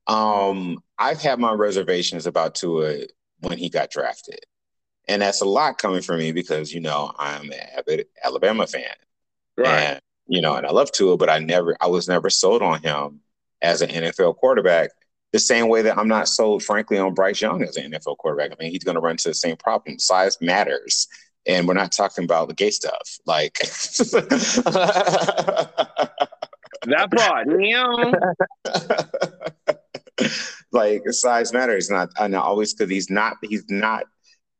Um, 0.07 0.83
I've 0.97 1.21
had 1.21 1.39
my 1.39 1.53
reservations 1.53 2.25
about 2.27 2.55
Tua 2.55 2.99
when 3.39 3.57
he 3.57 3.69
got 3.69 3.91
drafted, 3.91 4.39
and 5.07 5.21
that's 5.21 5.41
a 5.41 5.45
lot 5.45 5.77
coming 5.77 6.01
from 6.01 6.17
me 6.17 6.31
because 6.31 6.73
you 6.73 6.81
know 6.81 7.11
I'm 7.17 7.51
an 7.51 7.59
avid 7.77 8.07
Alabama 8.23 8.67
fan, 8.67 8.95
right? 9.57 9.67
And, 9.67 10.01
you 10.27 10.41
know, 10.41 10.55
and 10.55 10.65
I 10.65 10.71
love 10.71 10.91
Tua, 10.91 11.17
but 11.17 11.29
I 11.29 11.39
never, 11.39 11.75
I 11.81 11.87
was 11.87 12.07
never 12.07 12.29
sold 12.29 12.61
on 12.61 12.81
him 12.81 13.21
as 13.61 13.81
an 13.81 13.89
NFL 13.89 14.37
quarterback 14.37 14.91
the 15.33 15.39
same 15.39 15.67
way 15.67 15.81
that 15.81 15.97
I'm 15.97 16.07
not 16.07 16.29
sold, 16.29 16.63
frankly, 16.63 16.99
on 16.99 17.15
Bryce 17.15 17.41
Young 17.41 17.63
as 17.63 17.75
an 17.75 17.91
NFL 17.91 18.17
quarterback. 18.17 18.51
I 18.51 18.63
mean, 18.63 18.71
he's 18.71 18.83
going 18.83 18.95
to 18.95 19.01
run 19.01 19.13
into 19.13 19.29
the 19.29 19.33
same 19.33 19.57
problem. 19.57 19.97
Size 19.97 20.37
matters. 20.39 21.07
And 21.45 21.67
we're 21.67 21.73
not 21.73 21.91
talking 21.91 22.23
about 22.23 22.47
the 22.47 22.53
gay 22.53 22.71
stuff. 22.71 23.19
Like, 23.25 23.53
that 26.85 27.09
part. 27.11 27.47
like, 30.71 31.01
size 31.09 31.51
matters. 31.51 31.89
Not, 31.89 32.09
know 32.29 32.41
always 32.41 32.73
because 32.73 32.89
he's 32.89 33.09
not, 33.09 33.37
he's 33.41 33.65
not, 33.69 34.05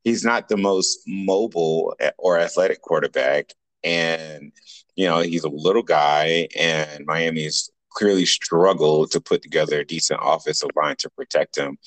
he's 0.03 0.25
not 0.25 0.49
the 0.49 0.57
most 0.57 0.99
mobile 1.07 1.95
or 2.17 2.39
athletic 2.39 2.81
quarterback. 2.81 3.51
And, 3.83 4.51
you 4.95 5.05
know, 5.05 5.19
he's 5.19 5.43
a 5.43 5.49
little 5.49 5.83
guy, 5.83 6.47
and 6.57 7.05
Miami's 7.05 7.69
clearly 7.93 8.25
struggled 8.25 9.11
to 9.11 9.21
put 9.21 9.41
together 9.41 9.79
a 9.79 9.85
decent 9.85 10.19
offensive 10.23 10.69
line 10.75 10.95
to 10.99 11.09
protect 11.11 11.57
him. 11.57 11.77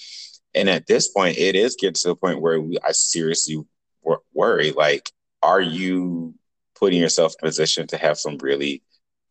And 0.55 0.71
at 0.71 0.87
this 0.87 1.09
point, 1.09 1.37
it 1.37 1.55
is 1.55 1.77
getting 1.79 1.95
to 1.95 2.09
the 2.09 2.17
point 2.17 2.41
where 2.41 2.61
we, 2.61 2.79
I 2.83 2.93
seriously 2.93 3.63
wor- 4.07 4.23
worry 4.33 4.73
like, 4.73 5.11
are 5.43 5.61
you 5.61 6.35
putting 6.75 7.01
yourself 7.01 7.35
in 7.35 7.47
a 7.47 7.49
position 7.49 7.87
to 7.89 7.99
have 7.99 8.19
some 8.19 8.39
really 8.39 8.83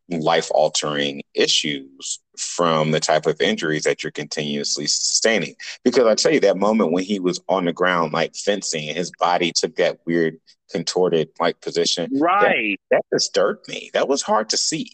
life 0.10 0.50
altering 0.52 1.24
issues 1.34 2.20
from 2.38 2.92
the 2.92 3.00
type 3.00 3.26
of 3.26 3.42
injuries 3.42 3.84
that 3.84 4.04
you're 4.04 4.12
continuously 4.12 4.86
sustaining? 4.86 5.56
Because 5.84 6.06
I 6.06 6.16
tell 6.16 6.34
you, 6.34 6.40
that 6.42 6.58
moment 6.58 6.92
when 6.92 7.04
he 7.04 7.20
was 7.20 7.42
on 7.50 7.66
the 7.66 7.74
ground, 7.74 8.14
like 8.14 8.36
fencing, 8.36 8.88
and 8.88 8.98
his 8.98 9.12
body 9.20 9.52
took 9.56 9.76
that 9.78 10.00
weird 10.06 10.40
contorted 10.72 11.30
like 11.40 11.60
position. 11.62 12.10
Right. 12.20 12.80
That, 12.92 13.02
that 13.10 13.16
disturbed 13.16 13.68
me. 13.68 13.90
That 13.94 14.08
was 14.08 14.22
hard 14.22 14.50
to 14.50 14.58
see. 14.58 14.92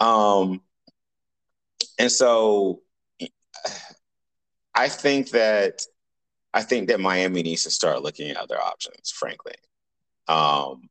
Um, 0.00 0.62
and 1.98 2.10
so 2.10 2.82
I 4.74 4.88
think 4.88 5.30
that 5.30 5.82
I 6.56 6.62
think 6.62 6.88
that 6.88 7.00
Miami 7.00 7.42
needs 7.42 7.64
to 7.64 7.70
start 7.70 8.02
looking 8.02 8.30
at 8.30 8.38
other 8.38 8.58
options, 8.58 9.10
frankly. 9.10 9.52
Um, 10.26 10.88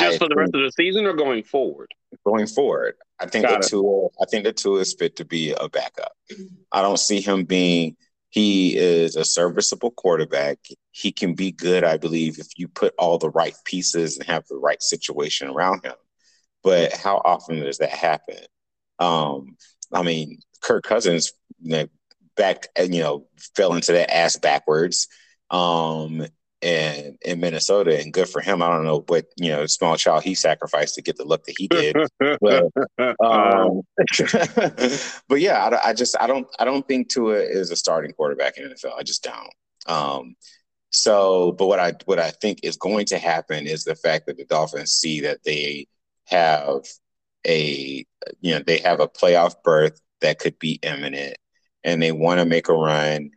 just 0.00 0.16
I 0.16 0.18
for 0.18 0.28
the 0.28 0.34
rest 0.34 0.52
of 0.52 0.62
the 0.62 0.72
season 0.72 1.06
or 1.06 1.12
going 1.12 1.44
forward? 1.44 1.94
Going 2.26 2.48
forward. 2.48 2.96
I 3.20 3.26
think 3.26 3.46
Got 3.46 3.62
the 3.62 3.68
Tua 3.68 4.08
I 4.20 4.26
think 4.28 4.44
the 4.44 4.52
Tua 4.52 4.80
is 4.80 4.94
fit 4.98 5.14
to 5.16 5.24
be 5.24 5.52
a 5.52 5.68
backup. 5.68 6.10
I 6.72 6.82
don't 6.82 6.98
see 6.98 7.20
him 7.20 7.44
being 7.44 7.96
he 8.30 8.76
is 8.76 9.14
a 9.14 9.24
serviceable 9.24 9.92
quarterback. 9.92 10.58
He 10.90 11.12
can 11.12 11.34
be 11.34 11.52
good, 11.52 11.84
I 11.84 11.96
believe, 11.96 12.40
if 12.40 12.48
you 12.56 12.66
put 12.66 12.94
all 12.98 13.16
the 13.16 13.30
right 13.30 13.54
pieces 13.64 14.18
and 14.18 14.26
have 14.26 14.44
the 14.48 14.56
right 14.56 14.82
situation 14.82 15.48
around 15.48 15.86
him. 15.86 15.94
But 16.64 16.92
how 16.94 17.22
often 17.24 17.60
does 17.60 17.78
that 17.78 17.90
happen? 17.90 18.40
Um, 18.98 19.56
I 19.92 20.02
mean, 20.02 20.40
Kirk 20.60 20.82
Cousins 20.82 21.32
you 21.62 21.70
know, 21.70 21.86
back, 22.38 22.68
and 22.76 22.94
you 22.94 23.02
know, 23.02 23.26
fell 23.54 23.74
into 23.74 23.92
that 23.92 24.14
ass 24.14 24.36
backwards. 24.36 25.08
Um, 25.50 26.26
and 26.60 27.16
in 27.22 27.40
Minnesota, 27.40 28.00
and 28.00 28.12
good 28.12 28.28
for 28.28 28.40
him. 28.40 28.62
I 28.62 28.68
don't 28.68 28.84
know 28.84 29.04
what 29.06 29.26
you 29.36 29.50
know, 29.50 29.66
small 29.66 29.96
child 29.96 30.24
he 30.24 30.34
sacrificed 30.34 30.96
to 30.96 31.02
get 31.02 31.16
the 31.16 31.24
look 31.24 31.44
that 31.44 31.54
he 31.56 31.68
did. 31.68 31.96
but, 32.40 32.64
um, 33.24 33.82
but 35.28 35.40
yeah, 35.40 35.64
I, 35.64 35.90
I, 35.90 35.92
just 35.92 36.16
I 36.20 36.26
don't 36.26 36.48
I 36.58 36.64
don't 36.64 36.86
think 36.88 37.10
Tua 37.10 37.36
is 37.36 37.70
a 37.70 37.76
starting 37.76 38.12
quarterback 38.12 38.56
in 38.56 38.68
NFL. 38.68 38.98
I 38.98 39.02
just 39.02 39.22
don't. 39.22 39.52
Um, 39.86 40.34
so, 40.90 41.52
but 41.52 41.66
what 41.66 41.78
I 41.78 41.92
what 42.06 42.18
I 42.18 42.30
think 42.30 42.60
is 42.62 42.76
going 42.76 43.06
to 43.06 43.18
happen 43.18 43.66
is 43.66 43.84
the 43.84 43.94
fact 43.94 44.26
that 44.26 44.36
the 44.36 44.44
Dolphins 44.44 44.92
see 44.92 45.20
that 45.20 45.44
they 45.44 45.86
have 46.24 46.84
a 47.46 48.04
you 48.40 48.54
know 48.54 48.62
they 48.66 48.78
have 48.78 49.00
a 49.00 49.08
playoff 49.08 49.54
berth 49.62 50.00
that 50.20 50.38
could 50.38 50.58
be 50.58 50.80
imminent 50.82 51.36
and 51.84 52.02
they 52.02 52.12
want 52.12 52.40
to 52.40 52.46
make 52.46 52.68
a 52.68 52.74
run 52.74 53.30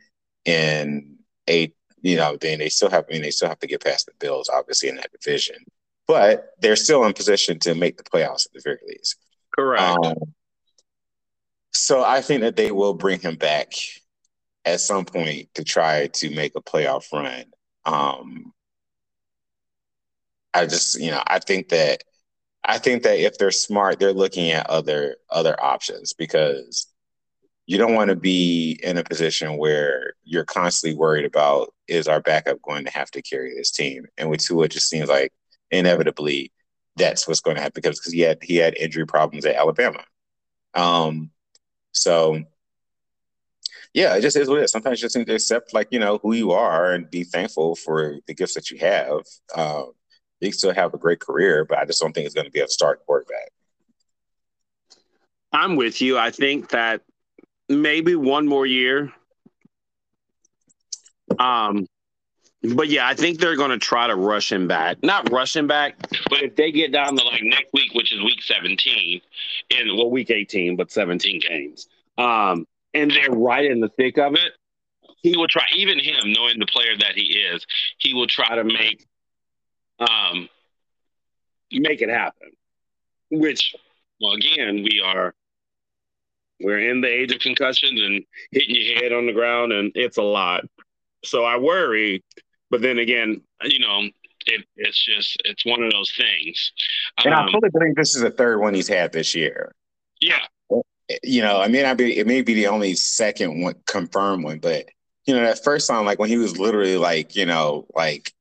in 0.45 1.17
a 1.49 1.73
you 2.03 2.17
know, 2.17 2.35
then 2.35 2.59
they 2.59 2.69
still 2.69 2.89
have 2.89 3.05
I 3.09 3.13
mean 3.13 3.21
they 3.21 3.31
still 3.31 3.49
have 3.49 3.59
to 3.59 3.67
get 3.67 3.83
past 3.83 4.07
the 4.07 4.13
Bills, 4.19 4.49
obviously, 4.49 4.89
in 4.89 4.95
that 4.95 5.11
division. 5.11 5.57
But 6.07 6.49
they're 6.59 6.75
still 6.75 7.05
in 7.05 7.13
position 7.13 7.59
to 7.59 7.75
make 7.75 7.97
the 7.97 8.03
playoffs 8.03 8.47
at 8.47 8.53
the 8.53 8.61
very 8.63 8.79
least. 8.87 9.17
Correct. 9.55 9.81
Um, 9.81 10.15
so 11.71 12.03
I 12.03 12.21
think 12.21 12.41
that 12.41 12.55
they 12.55 12.71
will 12.71 12.93
bring 12.93 13.19
him 13.19 13.35
back 13.35 13.73
at 14.65 14.81
some 14.81 15.05
point 15.05 15.53
to 15.55 15.63
try 15.63 16.07
to 16.07 16.29
make 16.35 16.53
a 16.55 16.61
playoff 16.61 17.11
run. 17.13 17.45
Um, 17.85 18.53
I 20.53 20.65
just, 20.65 20.99
you 20.99 21.11
know, 21.11 21.23
I 21.25 21.39
think 21.39 21.69
that 21.69 22.03
I 22.63 22.77
think 22.77 23.03
that 23.03 23.19
if 23.19 23.37
they're 23.37 23.51
smart, 23.51 23.99
they're 23.99 24.13
looking 24.13 24.51
at 24.51 24.69
other 24.69 25.17
other 25.29 25.61
options 25.63 26.13
because 26.13 26.87
you 27.71 27.77
don't 27.77 27.95
want 27.95 28.09
to 28.09 28.17
be 28.17 28.77
in 28.83 28.97
a 28.97 29.03
position 29.03 29.55
where 29.55 30.11
you're 30.25 30.43
constantly 30.43 30.93
worried 30.93 31.23
about 31.23 31.73
is 31.87 32.05
our 32.05 32.19
backup 32.19 32.61
going 32.61 32.83
to 32.83 32.91
have 32.91 33.09
to 33.11 33.21
carry 33.21 33.55
this 33.55 33.71
team? 33.71 34.07
And 34.17 34.29
with 34.29 34.41
Tua, 34.45 34.65
it 34.65 34.71
just 34.71 34.89
seems 34.89 35.07
like 35.07 35.31
inevitably 35.71 36.51
that's 36.97 37.29
what's 37.29 37.39
going 37.39 37.55
to 37.55 37.61
happen 37.61 37.81
because 37.81 38.03
he 38.03 38.19
had 38.19 38.39
he 38.43 38.57
had 38.57 38.75
injury 38.75 39.05
problems 39.05 39.45
at 39.45 39.55
Alabama. 39.55 40.03
Um, 40.73 41.31
so 41.93 42.43
yeah, 43.93 44.17
it 44.17 44.21
just 44.21 44.35
is 44.35 44.49
what 44.49 44.59
it 44.59 44.63
is. 44.65 44.71
Sometimes 44.73 44.99
you 44.99 45.05
just 45.05 45.15
need 45.15 45.27
to 45.27 45.35
accept 45.35 45.73
like 45.73 45.87
you 45.91 45.99
know 45.99 46.17
who 46.21 46.33
you 46.33 46.51
are 46.51 46.91
and 46.91 47.09
be 47.09 47.23
thankful 47.23 47.77
for 47.77 48.17
the 48.27 48.33
gifts 48.33 48.55
that 48.55 48.69
you 48.69 48.79
have. 48.79 49.21
Um, 49.55 49.93
you 50.41 50.51
still 50.51 50.73
have 50.73 50.93
a 50.93 50.97
great 50.97 51.21
career, 51.21 51.63
but 51.63 51.77
I 51.77 51.85
just 51.85 52.01
don't 52.01 52.11
think 52.11 52.25
it's 52.25 52.35
going 52.35 52.47
to 52.47 52.51
be 52.51 52.59
a 52.59 52.67
start 52.67 52.99
quarterback. 53.05 53.49
I'm 55.53 55.77
with 55.77 56.01
you. 56.01 56.17
I 56.17 56.31
think 56.31 56.71
that 56.71 57.03
maybe 57.71 58.15
one 58.15 58.47
more 58.47 58.65
year. 58.65 59.11
Um, 61.39 61.87
but 62.75 62.89
yeah, 62.89 63.07
I 63.07 63.15
think 63.15 63.39
they're 63.39 63.55
going 63.55 63.71
to 63.71 63.79
try 63.79 64.07
to 64.07 64.15
rush 64.15 64.51
him 64.51 64.67
back. 64.67 64.97
Not 65.01 65.31
rush 65.31 65.55
him 65.55 65.67
back, 65.67 65.95
but 66.29 66.43
if 66.43 66.55
they 66.55 66.71
get 66.71 66.91
down 66.91 67.17
to 67.17 67.23
like 67.23 67.41
next 67.43 67.73
week, 67.73 67.93
which 67.93 68.11
is 68.11 68.21
week 68.21 68.41
17, 68.43 69.21
in 69.71 69.97
well, 69.97 70.11
week 70.11 70.29
18, 70.29 70.75
but 70.75 70.91
17 70.91 71.39
games, 71.39 71.87
um, 72.17 72.67
and 72.93 73.09
they're 73.09 73.31
right 73.31 73.65
in 73.65 73.79
the 73.79 73.89
thick 73.89 74.17
of 74.19 74.35
it, 74.35 74.51
he 75.23 75.35
will 75.35 75.47
try. 75.47 75.63
Even 75.75 75.97
him, 75.97 76.33
knowing 76.33 76.59
the 76.59 76.67
player 76.67 76.95
that 76.99 77.13
he 77.15 77.39
is, 77.39 77.65
he 77.97 78.13
will 78.13 78.27
try 78.27 78.55
to 78.55 78.63
make 78.63 79.07
um, 79.99 80.47
make 81.71 82.01
it 82.01 82.09
happen. 82.09 82.49
Which, 83.31 83.73
well, 84.19 84.33
again, 84.33 84.83
we 84.83 85.01
are 85.03 85.33
we're 86.63 86.89
in 86.89 87.01
the 87.01 87.07
age 87.07 87.33
of 87.33 87.39
concussions 87.39 88.01
and 88.01 88.23
hitting 88.51 88.75
your 88.75 88.95
head 89.03 89.13
on 89.13 89.25
the 89.25 89.33
ground, 89.33 89.71
and 89.71 89.91
it's 89.95 90.17
a 90.17 90.23
lot. 90.23 90.63
So 91.23 91.43
I 91.43 91.57
worry, 91.57 92.23
but 92.69 92.81
then 92.81 92.99
again, 92.99 93.41
you 93.63 93.79
know, 93.79 94.01
it, 94.47 94.65
it's 94.75 95.05
just 95.05 95.39
it's 95.45 95.65
one 95.65 95.83
of 95.83 95.91
those 95.91 96.11
things. 96.17 96.71
And 97.23 97.33
um, 97.33 97.47
I 97.47 97.51
fully 97.51 97.69
believe 97.69 97.95
this 97.95 98.15
is 98.15 98.21
the 98.21 98.31
third 98.31 98.59
one 98.59 98.73
he's 98.73 98.87
had 98.87 99.11
this 99.11 99.35
year. 99.35 99.73
Yeah, 100.19 100.39
you 101.23 101.41
know, 101.41 101.61
I 101.61 101.67
mean, 101.67 101.85
I 101.85 101.93
be 101.93 102.17
it 102.17 102.27
may 102.27 102.41
be 102.41 102.53
the 102.53 102.67
only 102.67 102.95
second 102.95 103.61
one 103.61 103.75
confirmed 103.85 104.43
one, 104.43 104.59
but 104.59 104.85
you 105.25 105.35
know, 105.35 105.41
that 105.41 105.63
first 105.63 105.87
time, 105.87 106.05
like 106.05 106.19
when 106.19 106.29
he 106.29 106.37
was 106.37 106.57
literally 106.57 106.97
like, 106.97 107.35
you 107.35 107.45
know, 107.45 107.85
like 107.95 108.33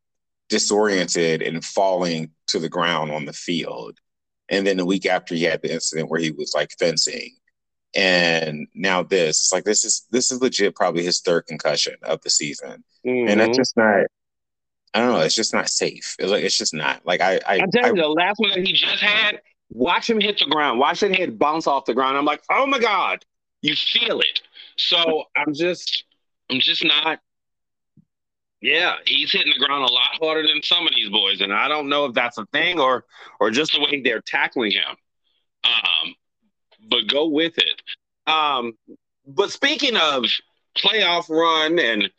disoriented 0.49 1.43
and 1.43 1.65
falling 1.65 2.31
to 2.49 2.59
the 2.59 2.69
ground 2.69 3.11
on 3.13 3.25
the 3.25 3.33
field. 3.33 3.99
And 4.49 4.67
then 4.67 4.77
the 4.77 4.85
week 4.85 5.07
after 5.07 5.35
he 5.35 5.45
had 5.45 5.63
the 5.63 5.73
incident 5.73 6.11
where 6.11 6.21
he 6.21 6.33
was 6.33 6.53
like 6.55 6.71
fencing. 6.79 7.37
And 7.95 8.69
now 8.75 9.03
this, 9.03 9.43
it's 9.43 9.53
like 9.53 9.65
this 9.65 9.85
is 9.85 10.07
this 10.11 10.31
is 10.31 10.41
legit 10.41 10.77
probably 10.77 11.03
his 11.03 11.21
third 11.21 11.47
concussion 11.47 11.97
of 12.03 12.21
the 12.23 12.31
season. 12.31 12.85
Mm-hmm. 13.07 13.29
And 13.29 13.41
that's 13.41 13.51
mm-hmm. 13.51 13.57
just 13.57 13.77
not 13.77 14.07
I 14.93 15.01
don't 15.01 15.13
know, 15.13 15.21
it's 15.21 15.35
just 15.35 15.55
not 15.55 15.69
safe. 15.69 16.17
It's 16.19 16.31
like 16.31 16.45
it's 16.45 16.59
just 16.59 16.75
not. 16.75 17.05
Like 17.05 17.21
I 17.21 17.41
I 17.47 17.61
I'm 17.61 17.71
telling 17.71 17.97
you, 17.97 18.03
the 18.03 18.09
last 18.09 18.39
one 18.39 18.51
that 18.51 18.67
he 18.67 18.73
just 18.73 19.03
had, 19.03 19.41
watch 19.71 20.11
him 20.11 20.21
hit 20.21 20.39
the 20.39 20.47
ground, 20.47 20.81
watch 20.81 21.01
his 21.01 21.17
head 21.17 21.39
bounce 21.39 21.67
off 21.67 21.85
the 21.85 21.95
ground. 21.95 22.17
I'm 22.17 22.25
like, 22.25 22.43
oh 22.51 22.67
my 22.67 22.79
God, 22.79 23.25
you 23.63 23.75
feel 23.77 24.21
it. 24.21 24.41
So 24.77 25.25
I'm 25.37 25.55
just 25.55 26.05
I'm 26.51 26.61
just 26.61 26.85
not 26.85 27.21
yeah, 28.61 28.97
he's 29.07 29.33
hitting 29.33 29.53
the 29.57 29.65
ground 29.65 29.89
a 29.89 29.93
lot 29.93 30.09
harder 30.21 30.47
than 30.47 30.63
some 30.63 30.87
of 30.87 30.93
these 30.95 31.09
boys, 31.09 31.41
and 31.41 31.53
I 31.53 31.67
don't 31.67 31.89
know 31.89 32.05
if 32.07 32.15
that's 32.15 32.37
a 32.39 32.47
thing 32.47 32.79
or 32.79 33.05
or 33.39 33.51
just 33.51 33.73
the 33.73 33.81
way 33.81 34.03
they're 34.03 34.21
tackling 34.21 34.73
him. 34.73 34.97
Um, 35.65 36.15
but 36.91 37.07
go 37.09 37.27
with 37.27 37.55
it. 37.59 37.83
Um, 38.31 38.73
but 39.27 39.51
speaking 39.51 39.97
of 39.97 40.25
playoff 40.77 41.29
run 41.29 41.79
and 41.79 42.11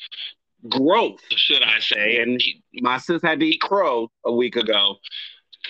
growth, 0.70 1.22
should 1.32 1.64
I 1.64 1.80
say? 1.80 2.22
And 2.22 2.42
my 2.76 2.98
sis 2.98 3.22
had 3.22 3.40
to 3.40 3.46
eat 3.46 3.62
crow 3.62 4.10
a 4.26 4.32
week 4.32 4.56
ago. 4.56 4.96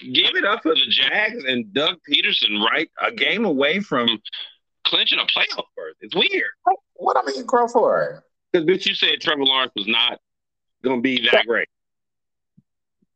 Give 0.01 0.35
it 0.35 0.45
up 0.45 0.63
for 0.63 0.73
the 0.73 0.85
Jags 0.87 1.43
and 1.43 1.73
Doug 1.73 1.97
Pederson, 2.09 2.63
right? 2.65 2.89
A 3.01 3.11
game 3.11 3.45
away 3.45 3.81
from 3.81 4.07
clinching 4.85 5.19
a 5.19 5.23
playoff 5.23 5.65
berth. 5.75 5.95
It's 5.99 6.15
weird. 6.15 6.49
What 6.95 7.17
am 7.17 7.27
I 7.27 7.31
eating 7.31 7.47
crow 7.47 7.67
for? 7.67 8.23
Because 8.51 8.65
bitch, 8.65 8.85
you 8.85 8.95
said 8.95 9.19
Trevor 9.21 9.43
Lawrence 9.43 9.71
was 9.75 9.87
not 9.87 10.19
going 10.83 10.97
to 10.97 11.01
be 11.01 11.27
that 11.31 11.45
great. 11.45 11.67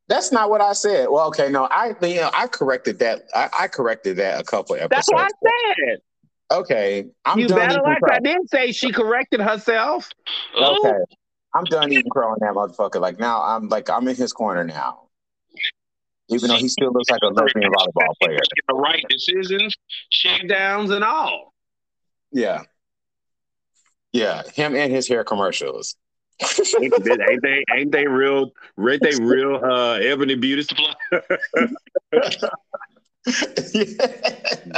That's 0.08 0.32
not 0.32 0.49
what 0.49 0.62
I 0.62 0.74
said. 0.74 1.08
Well, 1.10 1.28
okay, 1.28 1.49
no, 1.49 1.66
I 1.66 1.95
you 2.01 2.18
know 2.18 2.30
I 2.34 2.47
corrected 2.47 2.99
that. 2.99 3.24
I, 3.34 3.49
I 3.62 3.68
corrected 3.68 4.18
that 4.18 4.39
a 4.39 4.43
couple 4.43 4.76
episodes. 4.76 4.89
That's 4.91 5.12
what 5.12 5.24
I 5.24 5.88
said. 5.88 5.99
Okay, 6.51 7.06
I'm 7.26 7.39
you 7.39 7.47
done 7.47 7.58
better 7.58 7.82
like 7.82 8.03
I 8.10 8.20
didn't 8.20 8.49
say 8.49 8.72
she 8.72 8.91
corrected 8.91 9.41
herself. 9.41 10.10
Okay, 10.56 10.89
Ooh. 10.89 11.06
I'm 11.56 11.64
done 11.64 11.91
eating 11.91 12.10
crow 12.12 12.30
on 12.30 12.38
that 12.41 12.53
motherfucker. 12.53 13.01
Like 13.01 13.20
now, 13.20 13.41
I'm 13.41 13.68
like 13.68 13.89
I'm 13.89 14.08
in 14.08 14.16
his 14.16 14.32
corner 14.32 14.64
now. 14.64 15.01
Even 16.30 16.49
though 16.49 16.58
he 16.58 16.68
still 16.68 16.91
looks 16.91 17.10
like 17.10 17.22
a 17.24 17.28
lesbian 17.28 17.72
volleyball 17.72 18.14
player. 18.22 18.39
The 18.68 18.74
right 18.74 19.03
decisions, 19.10 19.76
shakedowns, 20.10 20.89
and 20.91 21.03
all. 21.03 21.53
Yeah, 22.32 22.62
yeah, 24.16 24.43
him 24.53 24.76
and 24.76 24.93
his 24.93 25.08
hair 25.08 25.24
commercials 25.24 25.95
ain't, 26.41 27.41
they 27.41 27.63
ain't 27.73 27.91
they 27.91 28.07
real 28.07 28.51
ain't 28.77 29.01
they 29.01 29.15
real 29.15 29.55
uh 29.63 29.93
ebony 29.93 30.36
beauty 30.36 30.63
supply 30.63 30.93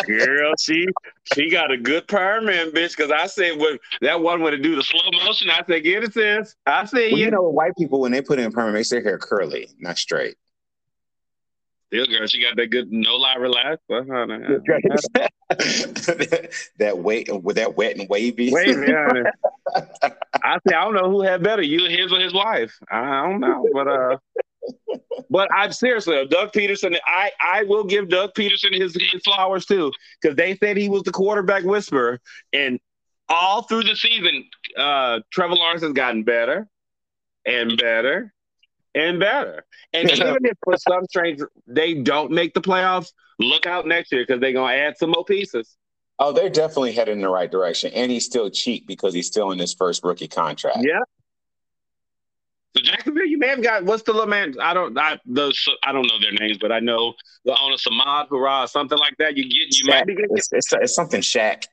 Girl, 0.05 0.53
she 0.59 0.85
she 1.33 1.49
got 1.49 1.71
a 1.71 1.77
good 1.77 2.07
perm 2.07 2.47
bitch. 2.71 2.95
Because 2.95 3.11
I 3.11 3.27
said 3.27 3.59
when 3.59 3.77
that 4.01 4.21
one 4.21 4.41
to 4.51 4.57
do 4.57 4.75
the 4.75 4.83
slow 4.83 5.01
motion, 5.25 5.49
I 5.49 5.63
said, 5.67 5.83
get 5.83 6.03
it, 6.03 6.13
sis. 6.13 6.55
I 6.65 6.85
said, 6.85 7.11
well, 7.11 7.19
you 7.19 7.29
know, 7.29 7.41
white 7.41 7.75
people 7.77 7.99
when 7.99 8.13
they 8.13 8.21
put 8.21 8.39
in 8.39 8.51
perm, 8.51 8.71
they 8.71 8.79
make 8.79 8.87
their 8.89 9.03
hair 9.03 9.17
curly, 9.17 9.67
not 9.79 9.97
straight. 9.97 10.35
Still, 11.87 12.05
girl, 12.05 12.27
she 12.27 12.41
got 12.41 12.57
that 12.57 12.67
good 12.67 12.91
no 12.91 13.15
lie 13.15 13.35
relax. 13.35 13.81
That 16.77 16.97
wet 16.97 17.41
with 17.41 17.55
that 17.55 17.77
wet 17.77 17.97
and 17.97 18.09
wavy. 18.09 18.51
I 20.43 20.57
say 20.67 20.75
I 20.75 20.83
don't 20.83 20.93
know 20.93 21.09
who 21.09 21.21
had 21.21 21.41
better, 21.41 21.61
you, 21.61 21.85
his, 21.85 22.11
or 22.11 22.19
his 22.19 22.33
wife. 22.33 22.77
I 22.91 23.25
don't 23.25 23.39
know, 23.39 23.65
but 23.73 23.87
uh, 23.87 24.17
but 25.29 25.49
I'm 25.53 25.71
seriously, 25.71 26.25
Doug 26.29 26.51
Pederson. 26.51 26.97
I 27.05 27.31
I 27.41 27.63
will 27.63 27.85
give 27.85 28.09
Doug 28.09 28.33
Pederson 28.33 28.73
his, 28.73 28.93
his 28.93 29.21
flowers 29.23 29.65
too, 29.65 29.91
because 30.21 30.35
they 30.35 30.57
said 30.57 30.75
he 30.75 30.89
was 30.89 31.03
the 31.03 31.11
quarterback 31.11 31.63
whisperer, 31.63 32.19
and 32.51 32.79
all 33.29 33.61
through 33.63 33.83
the 33.83 33.95
season, 33.95 34.45
uh, 34.77 35.19
Trevor 35.31 35.55
Lawrence 35.55 35.81
has 35.81 35.93
gotten 35.93 36.23
better 36.23 36.67
and 37.45 37.77
better 37.77 38.33
and 38.97 39.19
better. 39.19 39.65
And 39.93 40.09
even 40.11 40.45
if 40.45 40.57
for 40.63 40.77
some 40.77 41.05
strange 41.05 41.41
they 41.65 41.93
don't 41.93 42.31
make 42.31 42.53
the 42.53 42.61
playoffs, 42.61 43.11
look 43.39 43.65
out 43.65 43.87
next 43.87 44.11
year 44.11 44.23
because 44.25 44.41
they're 44.41 44.53
gonna 44.53 44.73
add 44.73 44.97
some 44.97 45.11
more 45.11 45.25
pieces. 45.25 45.77
Oh, 46.19 46.31
they're 46.31 46.49
definitely 46.49 46.93
headed 46.93 47.13
in 47.13 47.21
the 47.21 47.29
right 47.29 47.49
direction, 47.49 47.91
and 47.93 48.11
he's 48.11 48.25
still 48.25 48.49
cheap 48.49 48.87
because 48.87 49.13
he's 49.13 49.27
still 49.27 49.51
in 49.51 49.59
his 49.59 49.73
first 49.73 50.03
rookie 50.03 50.27
contract. 50.27 50.79
Yeah. 50.81 50.99
So 52.75 52.83
Jacksonville, 52.83 53.25
you 53.25 53.37
may 53.37 53.47
have 53.47 53.63
got 53.63 53.83
what's 53.83 54.03
the 54.03 54.13
little 54.13 54.27
man? 54.27 54.55
I 54.61 54.73
don't, 54.73 54.97
I 54.97 55.19
those, 55.25 55.67
I 55.83 55.91
don't 55.91 56.07
know 56.07 56.19
their 56.19 56.31
names, 56.33 56.57
but 56.57 56.71
I 56.71 56.79
know 56.79 57.13
the 57.45 57.57
owner 57.59 57.75
Samad 57.75 58.29
Hurrah, 58.29 58.65
something 58.65 58.97
like 58.97 59.15
that. 59.19 59.37
You 59.37 59.43
get, 59.43 59.77
you 59.77 59.85
Shaq. 59.85 59.89
might 59.89 60.07
be 60.07 60.15
getting. 60.15 60.37
It's, 60.37 60.49
it's, 60.51 60.73
it's 60.73 60.95
something 60.95 61.21
Shaq. 61.21 61.63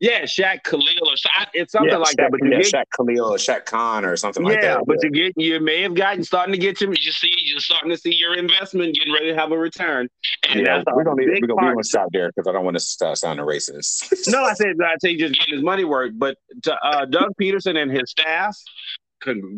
Yeah, 0.00 0.22
Shaq 0.22 0.64
Khalil 0.64 0.82
or 1.02 1.12
it's 1.52 1.72
something 1.72 1.90
yeah, 1.90 1.98
like 1.98 2.14
Shaq, 2.14 2.16
that. 2.16 2.30
But 2.30 2.40
you 2.42 2.50
yeah, 2.52 2.62
get, 2.62 2.72
Shaq 2.72 2.84
Khalil 2.96 3.34
or 3.34 3.36
Shaq 3.36 3.66
Khan 3.66 4.06
or 4.06 4.16
something 4.16 4.44
yeah, 4.46 4.52
like 4.52 4.60
that. 4.62 4.86
but 4.86 5.02
you 5.02 5.10
get 5.10 5.34
you 5.36 5.60
may 5.60 5.82
have 5.82 5.94
gotten 5.94 6.24
starting 6.24 6.52
to 6.52 6.58
get 6.58 6.80
your 6.80 6.90
you 6.94 7.12
see 7.12 7.30
you're 7.44 7.60
starting 7.60 7.90
to 7.90 7.98
see 7.98 8.14
your 8.14 8.34
investment 8.34 8.94
getting 8.94 9.12
ready 9.12 9.30
to 9.30 9.36
have 9.36 9.52
a 9.52 9.58
return. 9.58 10.08
And 10.48 10.60
yeah, 10.60 10.82
we're 10.86 11.04
gonna 11.04 11.16
we're 11.16 11.46
gonna, 11.46 11.54
we're 11.54 11.72
gonna 11.72 11.84
stop 11.84 12.08
there 12.12 12.32
because 12.34 12.48
I 12.48 12.52
don't 12.52 12.64
want 12.64 12.78
to 12.78 12.82
start 12.82 13.18
sounding 13.18 13.44
racist. 13.44 14.26
no, 14.28 14.42
I 14.42 14.54
said 14.54 14.76
I 14.82 14.94
say 15.02 15.16
just 15.16 15.38
getting 15.38 15.56
his 15.56 15.62
money 15.62 15.84
worth. 15.84 16.12
But 16.16 16.38
to, 16.62 16.74
uh, 16.82 17.04
Doug 17.04 17.32
Pederson 17.38 17.76
and 17.76 17.90
his 17.90 18.10
staff, 18.10 18.56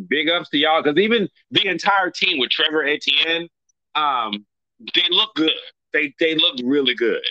big 0.08 0.28
ups 0.28 0.48
to 0.50 0.58
y'all 0.58 0.82
because 0.82 0.98
even 0.98 1.28
the 1.52 1.68
entire 1.68 2.10
team 2.10 2.40
with 2.40 2.50
Trevor 2.50 2.84
Etienne, 2.84 3.48
um, 3.94 4.44
they 4.92 5.04
look 5.10 5.34
good. 5.36 5.52
They 5.92 6.12
they 6.18 6.34
look 6.34 6.56
really 6.64 6.94
good. 6.94 7.22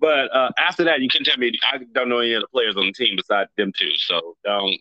But 0.00 0.34
uh, 0.34 0.50
after 0.58 0.84
that, 0.84 1.00
you 1.00 1.08
can 1.08 1.24
tell 1.24 1.36
me 1.36 1.52
I 1.70 1.78
don't 1.92 2.08
know 2.08 2.20
any 2.20 2.34
other 2.34 2.46
players 2.52 2.76
on 2.76 2.86
the 2.86 2.92
team 2.92 3.16
besides 3.16 3.50
them 3.56 3.72
two. 3.78 3.92
So 3.96 4.36
don't 4.44 4.80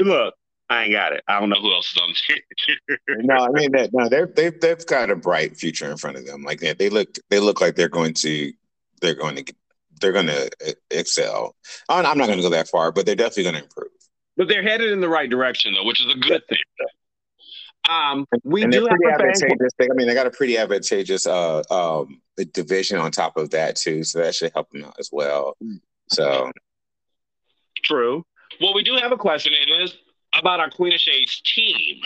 look. 0.00 0.34
I 0.70 0.84
ain't 0.84 0.92
got 0.92 1.12
it. 1.12 1.24
I 1.26 1.40
don't 1.40 1.48
know 1.48 1.60
who 1.60 1.72
else 1.72 1.92
is 1.92 2.02
on 2.02 2.14
there. 2.28 2.98
no, 3.20 3.34
I 3.34 3.48
mean 3.50 3.72
that. 3.72 3.90
No, 3.92 4.08
they're 4.08 4.26
they've 4.26 4.58
they've 4.60 4.86
got 4.86 5.10
a 5.10 5.16
bright 5.16 5.56
future 5.56 5.90
in 5.90 5.96
front 5.96 6.18
of 6.18 6.26
them. 6.26 6.42
Like 6.42 6.60
they, 6.60 6.72
they 6.74 6.90
look 6.90 7.16
they 7.30 7.40
look 7.40 7.60
like 7.60 7.74
they're 7.74 7.88
going 7.88 8.14
to 8.14 8.52
they're 9.00 9.14
going 9.14 9.36
to 9.36 9.54
they're 10.00 10.12
going 10.12 10.26
to 10.26 10.50
excel. 10.90 11.56
I'm 11.88 12.18
not 12.18 12.26
going 12.26 12.38
to 12.38 12.42
go 12.42 12.50
that 12.50 12.68
far, 12.68 12.92
but 12.92 13.06
they're 13.06 13.16
definitely 13.16 13.44
going 13.44 13.56
to 13.56 13.62
improve. 13.62 13.88
But 14.36 14.48
they're 14.48 14.62
headed 14.62 14.92
in 14.92 15.00
the 15.00 15.08
right 15.08 15.28
direction, 15.28 15.74
though, 15.74 15.84
which 15.84 16.00
is 16.00 16.14
a 16.14 16.18
good 16.18 16.42
thing. 16.48 16.58
Um, 17.88 18.26
we 18.44 18.62
and 18.62 18.72
do 18.72 18.86
have 18.86 18.98
advantageous. 19.12 19.72
They, 19.78 19.86
I 19.90 19.94
mean, 19.94 20.06
they 20.06 20.14
got 20.14 20.26
a 20.26 20.30
pretty 20.30 20.58
advantageous 20.58 21.26
uh, 21.26 21.62
um, 21.70 22.20
division 22.46 22.98
on 22.98 23.10
top 23.10 23.36
of 23.36 23.50
that 23.50 23.76
too, 23.76 24.02
so 24.04 24.18
that 24.20 24.34
should 24.34 24.52
help 24.54 24.70
them 24.70 24.84
out 24.84 24.96
as 24.98 25.10
well. 25.12 25.56
So, 26.10 26.50
true. 27.84 28.24
Well, 28.60 28.74
we 28.74 28.82
do 28.82 28.96
have 28.96 29.12
a 29.12 29.16
question. 29.16 29.52
It 29.52 29.70
is 29.70 29.96
about 30.38 30.60
our 30.60 30.70
Queen 30.70 30.92
of 30.92 31.00
Shades 31.00 31.40
team, 31.42 32.00